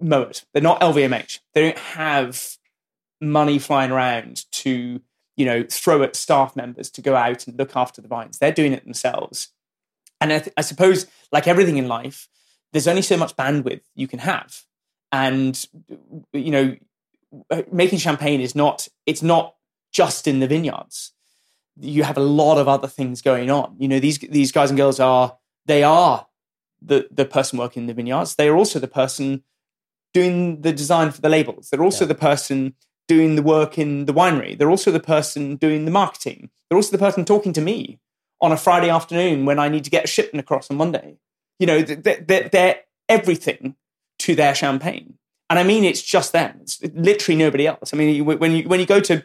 mowers. 0.00 0.44
They're 0.52 0.62
not 0.62 0.80
LVMH. 0.80 1.40
They 1.54 1.62
don't 1.62 1.78
have 1.78 2.56
money 3.20 3.58
flying 3.58 3.90
around 3.90 4.44
to 4.52 5.00
you 5.36 5.44
know 5.44 5.64
throw 5.68 6.02
at 6.02 6.16
staff 6.16 6.56
members 6.56 6.90
to 6.90 7.02
go 7.02 7.14
out 7.16 7.46
and 7.46 7.58
look 7.58 7.76
after 7.76 8.00
the 8.00 8.08
vines. 8.08 8.38
They're 8.38 8.52
doing 8.52 8.72
it 8.72 8.84
themselves. 8.84 9.48
And 10.20 10.32
I, 10.32 10.40
th- 10.40 10.54
I 10.56 10.62
suppose, 10.62 11.06
like 11.30 11.46
everything 11.46 11.76
in 11.76 11.86
life, 11.86 12.28
there's 12.72 12.88
only 12.88 13.02
so 13.02 13.16
much 13.16 13.36
bandwidth 13.36 13.82
you 13.94 14.08
can 14.08 14.18
have, 14.18 14.64
and 15.12 15.64
you 16.32 16.50
know, 16.50 16.76
making 17.70 17.98
champagne 17.98 18.40
is 18.40 18.54
not 18.54 18.88
it's 19.06 19.22
not 19.22 19.54
just 19.92 20.26
in 20.26 20.40
the 20.40 20.48
vineyards 20.48 21.12
you 21.80 22.02
have 22.02 22.16
a 22.16 22.22
lot 22.22 22.58
of 22.58 22.68
other 22.68 22.88
things 22.88 23.22
going 23.22 23.50
on. 23.50 23.76
You 23.78 23.88
know, 23.88 24.00
these 24.00 24.18
these 24.18 24.52
guys 24.52 24.70
and 24.70 24.76
girls 24.76 25.00
are 25.00 25.36
they 25.66 25.82
are 25.82 26.26
the 26.82 27.08
the 27.10 27.24
person 27.24 27.58
working 27.58 27.82
in 27.82 27.86
the 27.86 27.94
vineyards. 27.94 28.34
They 28.34 28.48
are 28.48 28.56
also 28.56 28.78
the 28.78 28.88
person 28.88 29.44
doing 30.18 30.62
the 30.66 30.72
design 30.72 31.08
for 31.12 31.20
the 31.20 31.28
labels. 31.36 31.68
They're 31.70 31.82
also 31.88 32.04
Yeah. 32.04 32.08
the 32.14 32.20
person 32.30 32.74
doing 33.14 33.30
the 33.36 33.42
work 33.56 33.72
in 33.78 33.90
the 34.06 34.12
winery. 34.22 34.52
They're 34.56 34.74
also 34.76 34.90
the 34.90 35.06
person 35.16 35.42
doing 35.56 35.84
the 35.84 35.90
marketing. 36.02 36.40
They're 36.68 36.76
also 36.80 36.92
the 36.98 37.04
person 37.06 37.24
talking 37.24 37.52
to 37.54 37.60
me 37.70 37.98
on 38.40 38.52
a 38.52 38.56
Friday 38.56 38.90
afternoon 38.98 39.46
when 39.48 39.58
I 39.58 39.68
need 39.68 39.84
to 39.84 39.90
get 39.96 40.04
a 40.04 40.06
shipment 40.16 40.40
across 40.44 40.70
on 40.70 40.76
Monday. 40.76 41.16
You 41.60 41.66
know, 41.66 41.78
they're, 41.82 42.20
they're, 42.28 42.48
they're 42.54 42.76
everything 43.08 43.74
to 44.24 44.34
their 44.34 44.54
champagne. 44.54 45.14
And 45.50 45.58
I 45.58 45.64
mean, 45.64 45.84
it's 45.84 46.02
just 46.02 46.32
them. 46.32 46.58
It's 46.62 46.76
literally 47.08 47.38
nobody 47.44 47.66
else. 47.66 47.94
I 47.94 47.96
mean, 47.96 48.24
when 48.24 48.52
you 48.56 48.62
when 48.68 48.80
you 48.80 48.86
go 48.86 49.00
to 49.00 49.24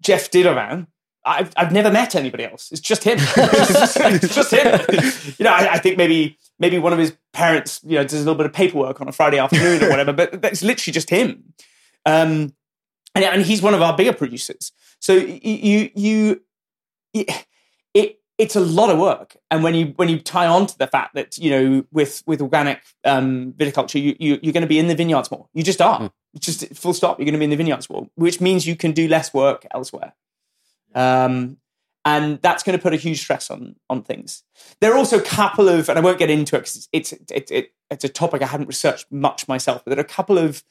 Jeff 0.00 0.30
Delouvin, 0.30 0.86
I've, 1.24 1.50
I've 1.60 1.72
never 1.78 1.90
met 2.00 2.14
anybody 2.14 2.44
else. 2.50 2.62
It's 2.72 2.80
just 2.90 3.04
him. 3.04 3.18
it's 3.20 4.34
just 4.34 4.52
him. 4.58 4.80
You 5.38 5.44
know, 5.44 5.52
I, 5.52 5.74
I 5.74 5.78
think 5.78 5.98
maybe 5.98 6.38
maybe 6.58 6.78
one 6.78 6.92
of 6.92 6.98
his 6.98 7.16
parents, 7.32 7.80
you 7.84 7.96
know, 7.96 8.02
does 8.02 8.14
a 8.14 8.18
little 8.18 8.34
bit 8.34 8.46
of 8.46 8.52
paperwork 8.52 9.00
on 9.00 9.08
a 9.08 9.12
Friday 9.12 9.38
afternoon 9.38 9.82
or 9.84 9.88
whatever, 9.90 10.12
but 10.12 10.42
that's 10.42 10.62
literally 10.62 10.92
just 10.92 11.10
him. 11.10 11.54
Um, 12.04 12.54
and, 13.14 13.24
and 13.24 13.42
he's 13.42 13.62
one 13.62 13.74
of 13.74 13.82
our 13.82 13.96
bigger 13.96 14.12
producers. 14.12 14.72
So 15.00 15.14
you 15.14 15.90
you 15.94 16.40
you 17.14 17.24
it 17.94 18.20
it's 18.38 18.54
a 18.54 18.60
lot 18.60 18.90
of 18.90 18.98
work. 18.98 19.36
And 19.50 19.62
when 19.62 19.74
you 19.74 19.92
when 19.96 20.08
you 20.08 20.18
tie 20.20 20.46
on 20.46 20.66
to 20.66 20.78
the 20.78 20.86
fact 20.86 21.14
that 21.14 21.36
you 21.38 21.50
know 21.50 21.84
with 21.92 22.22
with 22.26 22.40
organic 22.40 22.80
um, 23.04 23.52
viticulture, 23.52 24.00
you, 24.00 24.16
you 24.18 24.38
you're 24.42 24.52
going 24.52 24.62
to 24.62 24.68
be 24.68 24.78
in 24.78 24.86
the 24.86 24.94
vineyards 24.94 25.30
more. 25.30 25.48
You 25.52 25.62
just 25.62 25.80
are. 25.80 26.00
Mm. 26.00 26.10
Just 26.38 26.74
full 26.74 26.94
stop. 26.94 27.18
You're 27.18 27.24
going 27.24 27.34
to 27.34 27.38
be 27.38 27.44
in 27.44 27.50
the 27.50 27.56
vineyards 27.56 27.90
more, 27.90 28.08
which 28.14 28.40
means 28.40 28.66
you 28.66 28.76
can 28.76 28.92
do 28.92 29.08
less 29.08 29.34
work 29.34 29.66
elsewhere. 29.72 30.14
Um, 30.94 31.58
and 32.04 32.40
that's 32.42 32.62
going 32.62 32.78
to 32.78 32.82
put 32.82 32.94
a 32.94 32.96
huge 32.96 33.20
stress 33.20 33.50
on 33.50 33.76
on 33.90 34.02
things. 34.02 34.42
There 34.80 34.92
are 34.92 34.96
also 34.96 35.18
a 35.18 35.22
couple 35.22 35.68
of, 35.68 35.88
and 35.88 35.98
I 35.98 36.02
won't 36.02 36.18
get 36.18 36.30
into 36.30 36.56
it 36.56 36.60
because 36.60 36.88
it's 36.92 37.12
it's 37.12 37.30
it, 37.30 37.50
it, 37.50 37.72
it's 37.90 38.04
a 38.04 38.08
topic 38.08 38.42
I 38.42 38.46
haven't 38.46 38.68
researched 38.68 39.10
much 39.10 39.48
myself, 39.48 39.84
but 39.84 39.90
there 39.90 39.98
are 39.98 40.06
a 40.06 40.08
couple 40.08 40.38
of 40.38 40.62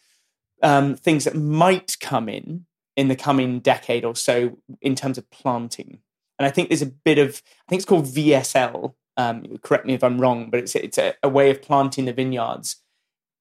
um, 0.64 0.96
things 0.96 1.26
that 1.26 1.36
might 1.36 1.98
come 2.00 2.30
in 2.30 2.66
in 2.96 3.08
the 3.08 3.16
coming 3.16 3.60
decade 3.60 4.04
or 4.04 4.16
so 4.16 4.58
in 4.82 4.96
terms 4.96 5.18
of 5.18 5.30
planting. 5.30 6.00
And 6.40 6.46
I 6.46 6.50
think 6.50 6.70
there's 6.70 6.82
a 6.82 6.88
bit 6.88 7.20
of, 7.20 7.42
I 7.68 7.70
think 7.70 7.80
it's 7.80 7.86
called 7.86 8.06
VSL, 8.06 8.94
Um, 9.18 9.58
correct 9.64 9.86
me 9.86 9.94
if 9.94 10.04
I'm 10.04 10.20
wrong, 10.20 10.50
but 10.50 10.60
it's 10.60 10.76
it's 10.76 10.98
a, 10.98 11.16
a, 11.24 11.30
way 11.30 11.50
of 11.50 11.62
planting 11.62 12.06
the 12.06 12.14
vineyards 12.14 12.78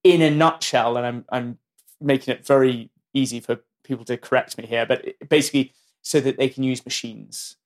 in 0.02 0.22
a 0.22 0.30
nutshell. 0.30 0.96
And 0.96 1.06
I'm 1.06 1.24
I'm 1.30 1.58
making 2.00 2.34
it 2.34 2.46
very 2.46 2.90
easy 3.14 3.40
for 3.40 3.60
people 3.84 4.04
to 4.06 4.16
correct 4.16 4.58
me 4.58 4.66
here, 4.66 4.86
but 4.86 5.04
basically 5.28 5.72
so 6.02 6.20
that 6.20 6.38
they 6.38 6.48
can 6.48 6.62
use 6.62 6.84
machines 6.84 7.56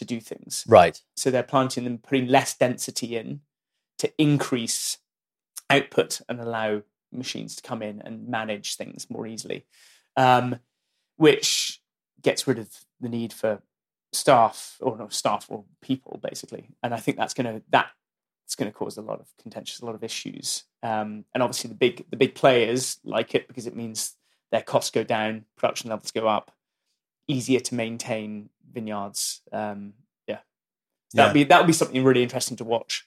to 0.00 0.04
do 0.06 0.18
things. 0.18 0.64
Right. 0.66 1.00
So 1.16 1.30
they're 1.30 1.42
planting 1.42 1.84
them, 1.84 1.98
putting 1.98 2.26
less 2.26 2.56
density 2.56 3.16
in 3.16 3.40
to 3.98 4.10
increase 4.18 4.96
output 5.68 6.22
and 6.28 6.40
allow 6.40 6.82
machines 7.12 7.54
to 7.56 7.62
come 7.62 7.82
in 7.82 8.00
and 8.00 8.26
manage 8.28 8.76
things 8.76 9.08
more 9.10 9.26
easily, 9.26 9.66
um, 10.16 10.58
which 11.16 11.80
gets 12.22 12.46
rid 12.46 12.58
of 12.58 12.70
the 13.00 13.10
need 13.10 13.32
for 13.32 13.62
staff 14.12 14.78
or 14.80 14.96
not 14.96 15.12
staff 15.12 15.46
or 15.50 15.64
people 15.82 16.18
basically. 16.22 16.70
And 16.82 16.94
I 16.94 16.96
think 16.96 17.18
that's 17.18 17.34
going 17.34 17.54
to 17.54 17.62
that 17.70 17.90
it's 18.46 18.56
going 18.56 18.70
to 18.70 18.76
cause 18.76 18.96
a 18.96 19.02
lot 19.02 19.20
of 19.20 19.28
contentious, 19.40 19.80
a 19.80 19.86
lot 19.86 19.94
of 19.94 20.02
issues. 20.02 20.64
Um, 20.82 21.24
and 21.34 21.42
obviously 21.42 21.68
the 21.68 21.76
big 21.76 22.06
the 22.10 22.16
big 22.16 22.34
players 22.34 22.98
like 23.04 23.34
it 23.34 23.46
because 23.48 23.66
it 23.66 23.76
means 23.76 24.16
their 24.50 24.62
costs 24.62 24.90
go 24.90 25.04
down, 25.04 25.44
production 25.56 25.90
levels 25.90 26.10
go 26.10 26.26
up, 26.26 26.50
easier 27.30 27.60
to 27.60 27.74
maintain 27.74 28.50
vineyards. 28.72 29.42
Um, 29.52 29.94
yeah, 30.26 30.40
so 31.08 31.16
that'd 31.16 31.34
be 31.34 31.44
that 31.44 31.60
would 31.60 31.66
be 31.66 31.72
something 31.72 32.02
really 32.02 32.22
interesting 32.22 32.56
to 32.58 32.64
watch. 32.64 33.06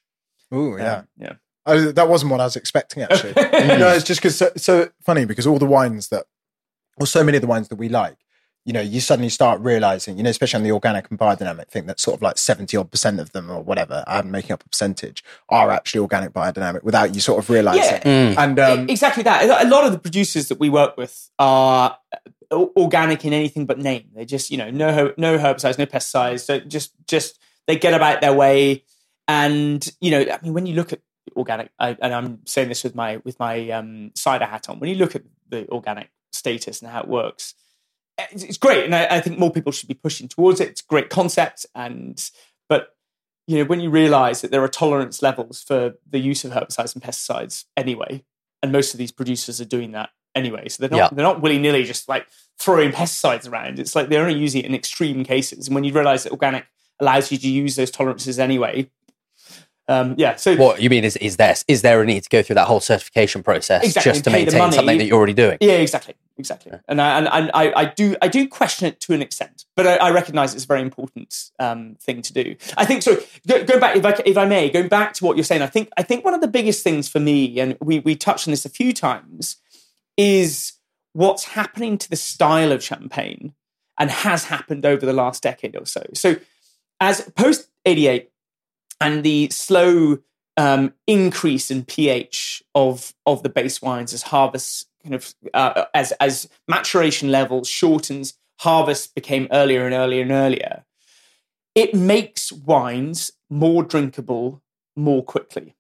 Oh 0.52 0.78
yeah, 0.78 0.98
um, 0.98 1.08
yeah. 1.18 1.34
I, 1.66 1.78
that 1.92 2.10
wasn't 2.10 2.32
what 2.32 2.42
I 2.42 2.46
was 2.46 2.56
expecting 2.56 3.04
actually. 3.04 3.34
no, 3.38 3.90
it's 3.90 4.04
just 4.04 4.22
because 4.22 4.38
so, 4.38 4.52
so 4.58 4.90
funny 5.02 5.26
because 5.26 5.48
all 5.48 5.60
the 5.60 5.66
wines 5.66 6.10
that, 6.10 6.26
or 6.98 7.08
so 7.08 7.24
many 7.24 7.38
of 7.38 7.42
the 7.42 7.48
wines 7.48 7.70
that 7.70 7.78
we 7.78 7.88
like, 7.90 8.18
you 8.66 8.72
know, 8.72 8.82
you 8.82 9.02
suddenly 9.02 9.30
start 9.30 9.60
realizing, 9.60 10.18
you 10.18 10.24
know, 10.24 10.30
especially 10.30 10.58
on 10.58 10.64
the 10.64 10.72
organic 10.72 11.10
and 11.10 11.20
biodynamic 11.20 11.68
thing, 11.68 11.86
that 11.88 12.00
sort 12.00 12.16
of 12.16 12.22
like 12.22 12.38
70 12.38 12.78
odd 12.78 12.92
percent 12.92 13.20
of 13.20 13.32
them 13.34 13.50
or 13.50 13.62
whatever, 13.62 14.04
I'm 14.08 14.32
making 14.32 14.54
up 14.54 14.64
a 14.66 14.70
percentage, 14.70 15.24
are 15.50 15.70
actually 15.70 16.00
organic 16.00 16.32
biodynamic 16.32 16.84
without 16.84 17.14
you 17.14 17.20
sort 17.20 17.40
of 17.40 17.50
realizing. 17.50 17.82
Yeah, 17.82 18.34
mm. 18.34 18.38
and 18.38 18.60
um, 18.60 18.90
exactly 18.90 19.24
that. 19.24 19.66
A 19.66 19.68
lot 19.68 19.86
of 19.86 19.92
the 19.92 20.00
producers 20.00 20.48
that 20.48 20.60
we 20.60 20.70
work 20.70 20.96
with 20.96 21.30
are 21.40 21.98
uh, 22.14 22.18
organic 22.54 23.26
in 23.26 23.34
anything 23.34 23.66
but 23.66 23.80
name. 23.80 24.10
They 24.16 24.26
just, 24.26 24.52
you 24.52 24.58
know, 24.58 24.70
no, 24.70 25.14
no 25.18 25.38
herbicides, 25.38 25.78
no 25.78 25.86
pesticides. 25.86 26.42
So 26.42 26.60
just, 26.60 26.94
just, 27.08 27.40
they 27.68 27.78
get 27.78 27.94
about 27.94 28.22
their 28.22 28.34
way. 28.34 28.84
And, 29.28 29.88
you 30.02 30.12
know, 30.12 30.22
I 30.22 30.40
mean, 30.42 30.54
when 30.54 30.66
you 30.66 30.76
look 30.76 30.94
at 30.94 31.00
organic, 31.36 31.72
I, 31.80 31.98
and 32.02 32.14
I'm 32.14 32.40
saying 32.46 32.70
this 32.70 32.84
with 32.84 32.96
my, 32.96 33.18
with 33.18 33.40
my 33.40 33.70
um, 33.70 34.12
cider 34.16 34.46
hat 34.46 34.70
on, 34.70 34.80
when 34.80 34.90
you 34.90 34.96
look 34.96 35.16
at 35.16 35.24
the 35.50 35.68
organic 35.70 36.10
status 36.32 36.82
and 36.82 36.92
how 36.92 37.02
it 37.02 37.08
works, 37.08 37.54
it's 38.18 38.58
great, 38.58 38.86
and 38.86 38.96
I, 38.96 39.06
I, 39.06 39.22
think 39.22 39.40
more 39.40 39.52
people 39.52 39.72
should 39.72 39.88
be 39.88 39.96
pushing 39.96 40.28
towards 40.28 40.60
it. 40.60 40.70
It's 40.70 40.82
a 40.82 40.86
great 40.86 41.10
concept, 41.10 41.66
and 41.74 42.30
but 42.70 42.96
you 43.48 43.58
know 43.58 43.66
when 43.66 43.80
you 43.80 43.90
realise 43.90 44.42
that 44.42 44.52
there 44.52 44.64
are 44.64 44.68
tolerance 44.68 45.22
levels 45.22 45.64
for 45.64 45.96
the 46.10 46.20
use 46.20 46.46
of 46.46 46.52
herbicides 46.52 46.94
and 46.94 47.04
pesticides 47.04 47.66
anyway, 47.76 48.24
and 48.62 48.72
most 48.72 48.94
of 48.94 49.00
these 49.00 49.12
producers 49.12 49.60
are 49.60 49.66
doing 49.66 49.92
that 49.94 50.12
anyway, 50.36 50.70
so 50.70 50.82
they're 50.82 50.90
not 50.90 50.98
yeah. 50.98 51.10
they're 51.12 51.26
not 51.26 51.42
willy 51.42 51.60
nilly 51.60 51.84
just 51.84 52.08
like 52.08 52.28
throwing 52.60 52.92
pesticides 52.92 53.50
around. 53.50 53.80
It's 53.80 53.96
like 53.96 54.10
they're 54.10 54.26
only 54.26 54.40
using 54.40 54.64
it 54.64 54.66
in 54.66 54.76
extreme 54.76 55.24
cases, 55.24 55.68
and 55.68 55.76
when 55.76 55.84
you 55.84 55.94
realise 55.94 56.24
that 56.24 56.32
organic 56.32 56.66
allows 57.00 57.32
you 57.32 57.38
to 57.38 57.50
use 57.50 57.76
those 57.76 57.92
tolerances 57.92 58.40
anyway, 58.40 58.90
um, 59.88 60.16
yeah. 60.18 60.36
So 60.36 60.56
what 60.56 60.82
you 60.82 60.90
mean 60.90 61.04
is 61.04 61.18
is 61.18 61.38
there 61.38 61.56
is 61.68 61.82
there 61.82 62.02
a 62.02 62.06
need 62.06 62.24
to 62.24 62.30
go 62.30 62.42
through 62.42 62.56
that 62.56 62.68
whole 62.68 62.80
certification 62.80 63.44
process 63.44 63.84
exactly, 63.84 64.12
just 64.12 64.24
to 64.24 64.30
maintain 64.30 64.72
something 64.72 64.98
that 64.98 65.06
you're 65.06 65.18
already 65.18 65.34
doing? 65.34 65.58
Yeah, 65.60 65.74
exactly, 65.74 66.16
exactly. 66.38 66.72
Yeah. 66.72 66.80
And 66.88 67.02
I, 67.02 67.18
and, 67.18 67.28
and 67.28 67.52
I, 67.54 67.74
I 67.74 67.86
do 67.86 68.16
I 68.22 68.30
do 68.30 68.48
question 68.48 68.88
it 68.88 69.02
to 69.02 69.14
an 69.14 69.22
extent, 69.22 69.66
but 69.76 69.86
I, 69.86 69.96
I 69.98 70.12
recognise 70.12 70.56
it's 70.56 70.64
a 70.64 70.68
very 70.68 70.82
important 70.82 71.52
um, 71.60 71.98
thing 72.00 72.22
to 72.22 72.34
do. 72.34 72.56
I 72.78 72.86
think 72.86 73.04
so. 73.04 73.18
Go, 73.46 73.64
going 73.66 73.82
back, 73.82 73.98
if 73.98 74.06
I 74.06 74.22
if 74.26 74.38
I 74.38 74.46
may, 74.46 74.70
going 74.70 74.88
back 74.88 75.14
to 75.16 75.26
what 75.26 75.36
you're 75.36 75.44
saying, 75.44 75.62
I 75.62 75.68
think 75.68 75.90
I 75.98 76.04
think 76.04 76.24
one 76.24 76.34
of 76.34 76.40
the 76.40 76.48
biggest 76.48 76.82
things 76.82 77.10
for 77.10 77.20
me, 77.20 77.60
and 77.60 77.78
we 77.82 78.00
we 78.00 78.16
touched 78.16 78.48
on 78.48 78.52
this 78.52 78.66
a 78.66 78.70
few 78.70 78.94
times, 78.94 79.58
is 80.18 80.74
what's 81.14 81.44
happening 81.44 81.98
to 81.98 82.10
the 82.10 82.16
style 82.16 82.72
of 82.72 82.84
champagne 82.84 83.54
and 84.00 84.10
has 84.10 84.46
happened 84.46 84.86
over 84.86 85.06
the 85.06 85.14
last 85.14 85.44
decade 85.44 85.76
or 85.76 85.86
so. 85.86 86.04
So 86.14 86.38
as 87.00 87.30
post 87.36 87.70
88 87.86 88.30
and 89.00 89.24
the 89.24 89.50
slow 89.52 90.20
um, 90.58 90.94
increase 91.08 91.72
in 91.72 91.84
pH 91.84 92.64
of 92.76 93.14
of 93.26 93.44
the 93.44 93.50
base 93.50 93.82
wines 93.82 94.14
as 94.14 94.24
harvest 94.24 94.88
kind 95.02 95.16
of 95.16 95.34
uh, 95.54 95.86
as 95.94 96.12
as 96.14 96.50
maturation 96.68 97.32
levels 97.32 97.68
shortens, 97.68 98.36
harvest 98.60 99.16
became 99.16 99.48
earlier 99.52 99.86
and 99.86 99.94
earlier 99.94 100.22
and 100.22 100.32
earlier. 100.32 100.86
It 101.76 101.96
makes 101.96 102.52
wines 102.52 103.32
more 103.50 103.84
drinkable 103.84 104.62
more 104.96 105.24
quickly. 105.24 105.76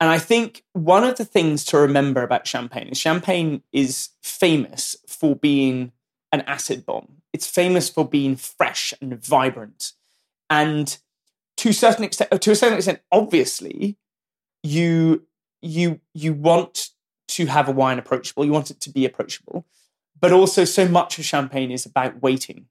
And 0.00 0.08
I 0.08 0.18
think 0.18 0.64
one 0.72 1.04
of 1.04 1.16
the 1.18 1.26
things 1.26 1.64
to 1.66 1.78
remember 1.78 2.22
about 2.22 2.46
champagne 2.46 2.88
is 2.88 2.98
champagne 2.98 3.62
is 3.70 4.08
famous 4.22 4.96
for 5.06 5.36
being 5.36 5.92
an 6.32 6.40
acid 6.42 6.86
bomb. 6.86 7.18
It's 7.34 7.46
famous 7.46 7.90
for 7.90 8.08
being 8.08 8.36
fresh 8.36 8.94
and 9.00 9.22
vibrant. 9.22 9.92
And 10.48 10.96
to 11.58 11.68
a 11.68 11.74
certain 11.74 12.04
extent, 12.04 12.32
uh, 12.32 12.38
to 12.38 12.50
a 12.50 12.56
certain 12.56 12.78
extent, 12.78 13.00
obviously, 13.12 13.98
you 14.62 15.26
you 15.60 16.00
you 16.14 16.32
want 16.32 16.88
to 17.28 17.46
have 17.46 17.68
a 17.68 17.72
wine 17.72 17.98
approachable. 17.98 18.44
You 18.44 18.52
want 18.52 18.70
it 18.70 18.80
to 18.80 18.90
be 18.90 19.04
approachable, 19.04 19.66
but 20.18 20.32
also 20.32 20.64
so 20.64 20.88
much 20.88 21.18
of 21.18 21.26
champagne 21.26 21.70
is 21.70 21.84
about 21.84 22.22
waiting, 22.22 22.66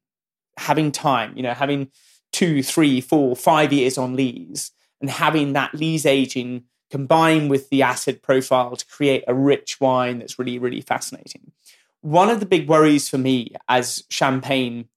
having 0.58 0.90
time. 0.90 1.36
You 1.36 1.44
know, 1.44 1.54
having 1.54 1.90
two, 2.32 2.62
three, 2.64 3.00
four, 3.00 3.36
five 3.36 3.72
years 3.72 3.96
on 3.96 4.16
lees, 4.16 4.72
and 5.00 5.08
having 5.08 5.52
that 5.52 5.74
lees 5.74 6.04
aging 6.04 6.64
combined 6.90 7.50
with 7.50 7.70
the 7.70 7.82
acid 7.82 8.22
profile 8.22 8.76
to 8.76 8.86
create 8.86 9.24
a 9.26 9.34
rich 9.34 9.80
wine 9.80 10.18
that's 10.18 10.38
really, 10.38 10.58
really 10.58 10.80
fascinating. 10.80 11.52
One 12.02 12.30
of 12.30 12.40
the 12.40 12.46
big 12.46 12.68
worries 12.68 13.08
for 13.08 13.18
me 13.18 13.54
as 13.68 14.04
champagne 14.10 14.88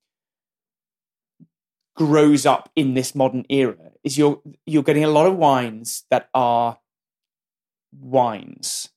grows 1.95 2.45
up 2.45 2.72
in 2.76 2.95
this 2.95 3.14
modern 3.14 3.45
era 3.49 3.91
is 4.03 4.18
you're 4.18 4.41
you're 4.65 4.84
getting 4.84 5.03
a 5.03 5.10
lot 5.10 5.28
of 5.28 5.38
wines 5.38 6.06
that 6.10 6.30
are 6.34 6.80
wines. 7.91 8.90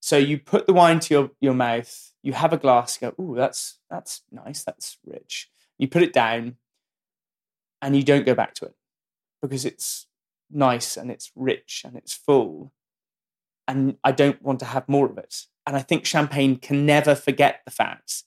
So 0.00 0.18
you 0.18 0.38
put 0.38 0.66
the 0.66 0.74
wine 0.74 1.00
to 1.00 1.14
your, 1.14 1.30
your 1.40 1.54
mouth, 1.54 2.12
you 2.22 2.34
have 2.34 2.52
a 2.52 2.58
glass, 2.58 2.98
go, 2.98 3.14
oh, 3.18 3.34
that's 3.34 3.78
that's 3.88 4.22
nice, 4.30 4.62
that's 4.62 4.98
rich. 5.06 5.50
You 5.78 5.88
put 5.88 6.02
it 6.02 6.12
down 6.12 6.56
and 7.80 7.96
you 7.96 8.02
don't 8.02 8.26
go 8.26 8.34
back 8.34 8.54
to 8.54 8.66
it 8.66 8.74
because 9.40 9.64
it's 9.64 10.06
nice 10.50 10.96
and 10.96 11.10
it's 11.10 11.30
rich 11.34 11.82
and 11.84 11.96
it's 11.96 12.14
full. 12.14 12.72
And 13.66 13.96
I 14.04 14.12
don't 14.12 14.42
want 14.42 14.60
to 14.60 14.66
have 14.66 14.88
more 14.88 15.06
of 15.06 15.18
it. 15.18 15.46
And 15.66 15.76
I 15.76 15.80
think 15.80 16.04
champagne 16.04 16.56
can 16.56 16.84
never 16.84 17.14
forget 17.14 17.62
the 17.64 17.70
fact 17.70 18.24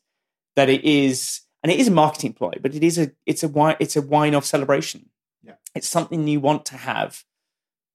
that 0.55 0.69
it 0.69 0.83
is 0.83 1.41
and 1.63 1.71
it 1.71 1.79
is 1.79 1.87
a 1.87 1.91
marketing 1.91 2.33
ploy, 2.33 2.53
but 2.61 2.75
it 2.75 2.83
is 2.83 2.97
a 2.97 3.11
it's 3.25 3.43
a 3.43 3.47
wine 3.47 3.75
it's 3.79 3.95
a 3.95 4.01
wine 4.01 4.35
off 4.35 4.45
celebration. 4.45 5.09
Yeah. 5.43 5.55
It's 5.75 5.87
something 5.87 6.27
you 6.27 6.39
want 6.39 6.65
to 6.67 6.77
have 6.77 7.23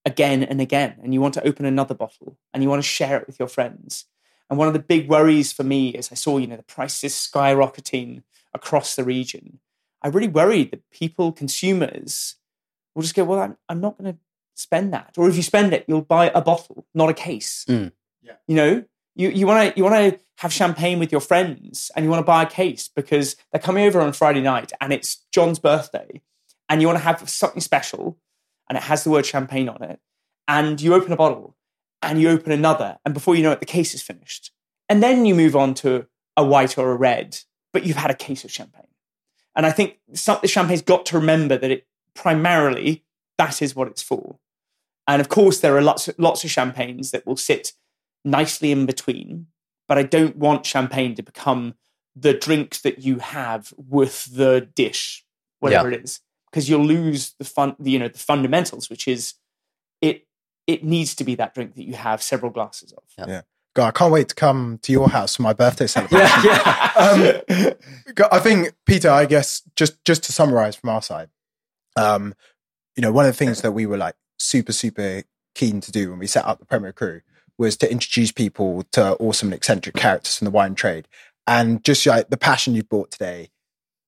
again 0.05 0.43
and 0.43 0.61
again, 0.61 0.97
and 1.03 1.13
you 1.15 1.21
want 1.21 1.35
to 1.35 1.47
open 1.47 1.67
another 1.67 1.95
bottle 1.95 2.39
and 2.53 2.63
you 2.63 2.69
want 2.69 2.83
to 2.83 2.89
share 2.89 3.19
it 3.19 3.27
with 3.27 3.39
your 3.39 3.49
friends. 3.49 4.07
And 4.49 4.59
one 4.59 4.69
of 4.69 4.75
the 4.75 4.81
big 4.81 5.09
worries 5.09 5.53
for 5.53 5.65
me 5.65 5.91
is 5.91 6.13
I 6.13 6.15
saw, 6.15 6.39
you 6.39 6.47
know, 6.47 6.57
the 6.57 6.63
prices 6.63 7.15
skyrocketing 7.15 8.23
across 8.53 8.95
the 8.95 9.05
region. 9.05 9.61
I 10.03 10.09
really 10.09 10.29
worried 10.29 10.73
that 10.73 10.91
people, 10.91 11.33
consumers, 11.33 12.37
will 12.95 13.03
just 13.03 13.15
go, 13.15 13.25
well, 13.25 13.41
I'm, 13.41 13.57
I'm 13.69 13.81
not 13.81 13.99
going 13.99 14.13
to 14.13 14.19
spend 14.55 14.93
that. 14.93 15.15
Or 15.17 15.29
if 15.29 15.37
you 15.37 15.43
spend 15.43 15.73
it, 15.73 15.85
you'll 15.89 16.03
buy 16.03 16.31
a 16.35 16.41
bottle, 16.41 16.87
not 16.95 17.09
a 17.09 17.15
case. 17.15 17.65
Mm. 17.69 17.93
Yeah. 18.23 18.35
You 18.47 18.55
know, 18.55 18.85
you 19.15 19.29
you 19.31 19.47
want 19.47 19.75
to 19.75 19.77
you 19.77 19.85
want 19.85 19.97
to 19.97 20.21
have 20.39 20.53
champagne 20.53 20.99
with 20.99 21.13
your 21.13 21.21
friends 21.21 21.91
and 21.95 22.05
you 22.05 22.11
want 22.11 22.21
to 22.21 22.27
buy 22.27 22.43
a 22.43 22.47
case 22.47 22.89
because 22.95 23.37
they're 23.51 23.61
coming 23.61 23.85
over 23.85 24.01
on 24.01 24.13
Friday 24.13 24.41
night 24.41 24.73
and 24.81 24.93
it's 24.93 25.25
John's 25.33 25.59
birthday 25.59 26.21
and 26.69 26.81
you 26.81 26.87
want 26.87 26.99
to 26.99 27.05
have 27.05 27.29
something 27.29 27.61
special 27.61 28.19
and 28.69 28.79
it 28.79 28.85
has 28.85 29.05
the 29.05 29.11
word 29.11 29.27
champagne 29.27 29.69
on 29.69 29.83
it 29.83 30.01
and 30.49 30.81
you 30.81 30.95
open 30.95 31.13
a 31.13 31.17
bottle 31.17 31.57
and 32.01 32.21
you 32.21 32.29
open 32.29 32.51
another 32.53 32.99
and 33.05 33.15
before 33.15 33.35
you 33.37 33.43
know 33.43 33.53
it 33.53 33.61
the 33.61 33.67
case 33.67 33.95
is 33.95 34.03
finished 34.03 34.51
and 34.89 35.03
then 35.03 35.27
you 35.27 35.35
move 35.35 35.55
on 35.55 35.75
to 35.75 36.07
a 36.37 36.45
white 36.45 36.79
or 36.79 36.91
a 36.91 36.97
red 36.97 37.39
but 37.73 37.85
you've 37.85 37.97
had 37.97 38.11
a 38.11 38.15
case 38.15 38.45
of 38.45 38.51
champagne 38.51 38.87
and 39.55 39.67
I 39.67 39.71
think 39.71 39.99
some, 40.15 40.39
the 40.41 40.49
champagne's 40.49 40.83
got 40.83 41.07
to 41.07 41.19
remember 41.19 41.57
that 41.59 41.71
it 41.71 41.87
primarily 42.15 43.05
that 43.39 43.63
is 43.63 43.75
what 43.75 43.89
it's 43.89 44.03
for 44.03 44.39
and 45.07 45.21
of 45.21 45.29
course 45.29 45.61
there 45.61 45.77
are 45.77 45.83
lots 45.83 46.09
lots 46.19 46.45
of 46.45 46.51
champagnes 46.51 47.11
that 47.11 47.27
will 47.27 47.37
sit 47.37 47.73
nicely 48.25 48.73
in 48.73 48.87
between. 48.87 49.47
But 49.89 49.99
I 49.99 50.03
don't 50.05 50.37
want 50.37 50.65
champagne 50.65 51.15
to 51.17 51.23
become 51.23 51.75
the 52.15 52.35
drink 52.35 52.81
that 52.83 53.01
you 53.01 53.19
have 53.19 53.73
with 53.77 54.35
the 54.35 54.69
dish, 54.75 55.25
whatever 55.61 55.91
yeah. 55.91 55.99
it 55.99 56.05
is, 56.05 56.21
because 56.51 56.69
you'll 56.69 56.85
lose 56.85 57.35
the 57.39 57.45
fun, 57.45 57.77
you 57.83 57.99
know, 57.99 58.09
the 58.09 58.19
fundamentals, 58.19 58.89
which 58.89 59.09
is 59.09 59.35
it. 60.01 60.27
It 60.69 60.85
needs 60.85 61.17
to 61.17 61.25
be 61.25 61.35
that 61.35 61.55
drink 61.55 61.75
that 61.75 61.85
you 61.85 61.95
have 61.95 62.23
several 62.23 62.53
glasses 62.53 62.93
of. 62.93 63.03
Yeah. 63.19 63.25
yeah. 63.27 63.41
God, 63.75 63.89
I 63.89 63.91
can't 63.91 64.13
wait 64.13 64.29
to 64.29 64.35
come 64.35 64.79
to 64.83 64.93
your 64.93 65.09
house 65.09 65.37
for 65.37 65.43
my 65.43 65.53
birthday 65.53 65.87
celebration. 65.89 66.29
yeah, 66.45 67.41
yeah. 67.49 67.67
um, 67.67 68.29
I 68.31 68.39
think 68.39 68.73
Peter. 68.87 69.11
I 69.11 69.27
guess 69.27 69.63
just 69.75 70.03
just 70.05 70.23
to 70.25 70.33
summarize 70.33 70.77
from 70.77 70.91
our 70.91 71.03
side, 71.03 71.31
um, 71.97 72.35
you 72.97 73.03
know, 73.03 73.13
one 73.13 73.25
of 73.25 73.33
the 73.33 73.37
things 73.37 73.63
that 73.63 73.73
we 73.73 73.87
were 73.87 73.97
like 73.97 74.15
super, 74.39 74.73
super 74.73 75.23
keen 75.55 75.81
to 75.81 75.93
do 75.93 76.11
when 76.11 76.19
we 76.19 76.27
set 76.27 76.45
up 76.45 76.59
the 76.59 76.67
Premier 76.67 76.93
Cru 76.93 77.21
was 77.59 77.77
to 77.79 77.91
introduce 77.91 78.33
people 78.33 78.85
to 78.93 79.15
awesome 79.17 79.49
and 79.49 79.55
eccentric 79.55 79.95
characters 79.95 80.39
from 80.39 80.47
the 80.47 80.51
wine 80.51 80.75
trade. 80.75 81.07
And 81.47 81.85
just 81.85 82.05
like 82.07 82.31
the 82.31 82.37
passion 82.37 82.75
you 82.75 82.83
brought 82.83 83.11
today 83.11 83.51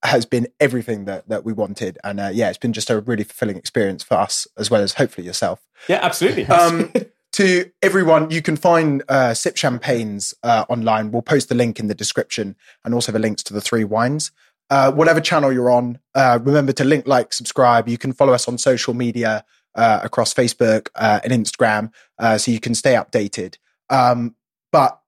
has 0.02 0.26
been 0.26 0.46
everything 0.60 1.06
that, 1.06 1.28
that 1.28 1.44
we 1.44 1.52
wanted. 1.52 1.98
And 2.04 2.20
uh, 2.20 2.30
yeah, 2.32 2.48
it's 2.48 2.58
been 2.58 2.72
just 2.72 2.90
a 2.90 3.00
really 3.00 3.24
fulfilling 3.24 3.56
experience 3.56 4.02
for 4.02 4.14
us 4.14 4.46
as 4.56 4.70
well 4.70 4.82
as 4.82 4.94
hopefully 4.94 5.26
yourself. 5.26 5.66
Yeah, 5.88 6.00
absolutely. 6.02 6.46
um, 6.48 6.92
to 7.32 7.70
everyone, 7.82 8.30
you 8.30 8.42
can 8.42 8.56
find 8.56 9.02
uh, 9.08 9.34
Sip 9.34 9.56
Champagnes 9.56 10.34
uh, 10.42 10.64
online. 10.68 11.10
We'll 11.10 11.22
post 11.22 11.48
the 11.48 11.54
link 11.54 11.80
in 11.80 11.88
the 11.88 11.94
description 11.94 12.54
and 12.84 12.94
also 12.94 13.12
the 13.12 13.18
links 13.18 13.42
to 13.44 13.54
the 13.54 13.60
three 13.60 13.84
wines. 13.84 14.30
Uh, 14.70 14.90
whatever 14.92 15.20
channel 15.20 15.52
you're 15.52 15.70
on, 15.70 15.98
uh, 16.14 16.38
remember 16.42 16.72
to 16.72 16.84
link, 16.84 17.06
like, 17.06 17.32
subscribe. 17.32 17.88
You 17.88 17.98
can 17.98 18.12
follow 18.12 18.32
us 18.32 18.48
on 18.48 18.58
social 18.58 18.94
media 18.94 19.44
uh, 19.74 20.00
across 20.02 20.32
Facebook 20.32 20.88
uh, 20.94 21.20
and 21.22 21.32
Instagram 21.32 21.92
so 22.38 22.50
you 22.50 22.60
can 22.60 22.74
stay 22.74 22.94
updated. 22.94 23.56
Um, 23.90 24.34
but 24.72 25.00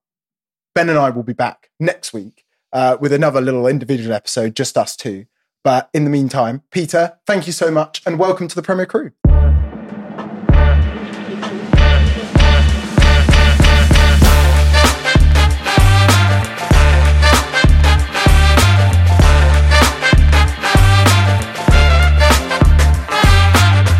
Ben 0.74 0.88
and 0.88 0.98
I 0.98 1.10
will 1.10 1.22
be 1.22 1.32
back 1.32 1.70
next 1.80 2.12
week 2.12 2.44
with 3.00 3.12
another 3.12 3.40
little 3.40 3.66
individual 3.66 4.12
episode, 4.12 4.54
just 4.54 4.76
us 4.76 4.94
two. 4.96 5.26
But 5.64 5.88
in 5.92 6.04
the 6.04 6.10
meantime, 6.10 6.62
Peter, 6.70 7.18
thank 7.26 7.46
you 7.46 7.52
so 7.52 7.70
much 7.70 8.02
and 8.06 8.18
welcome 8.18 8.48
to 8.48 8.54
the 8.54 8.62
Premier 8.62 8.86
Cru. 8.86 9.12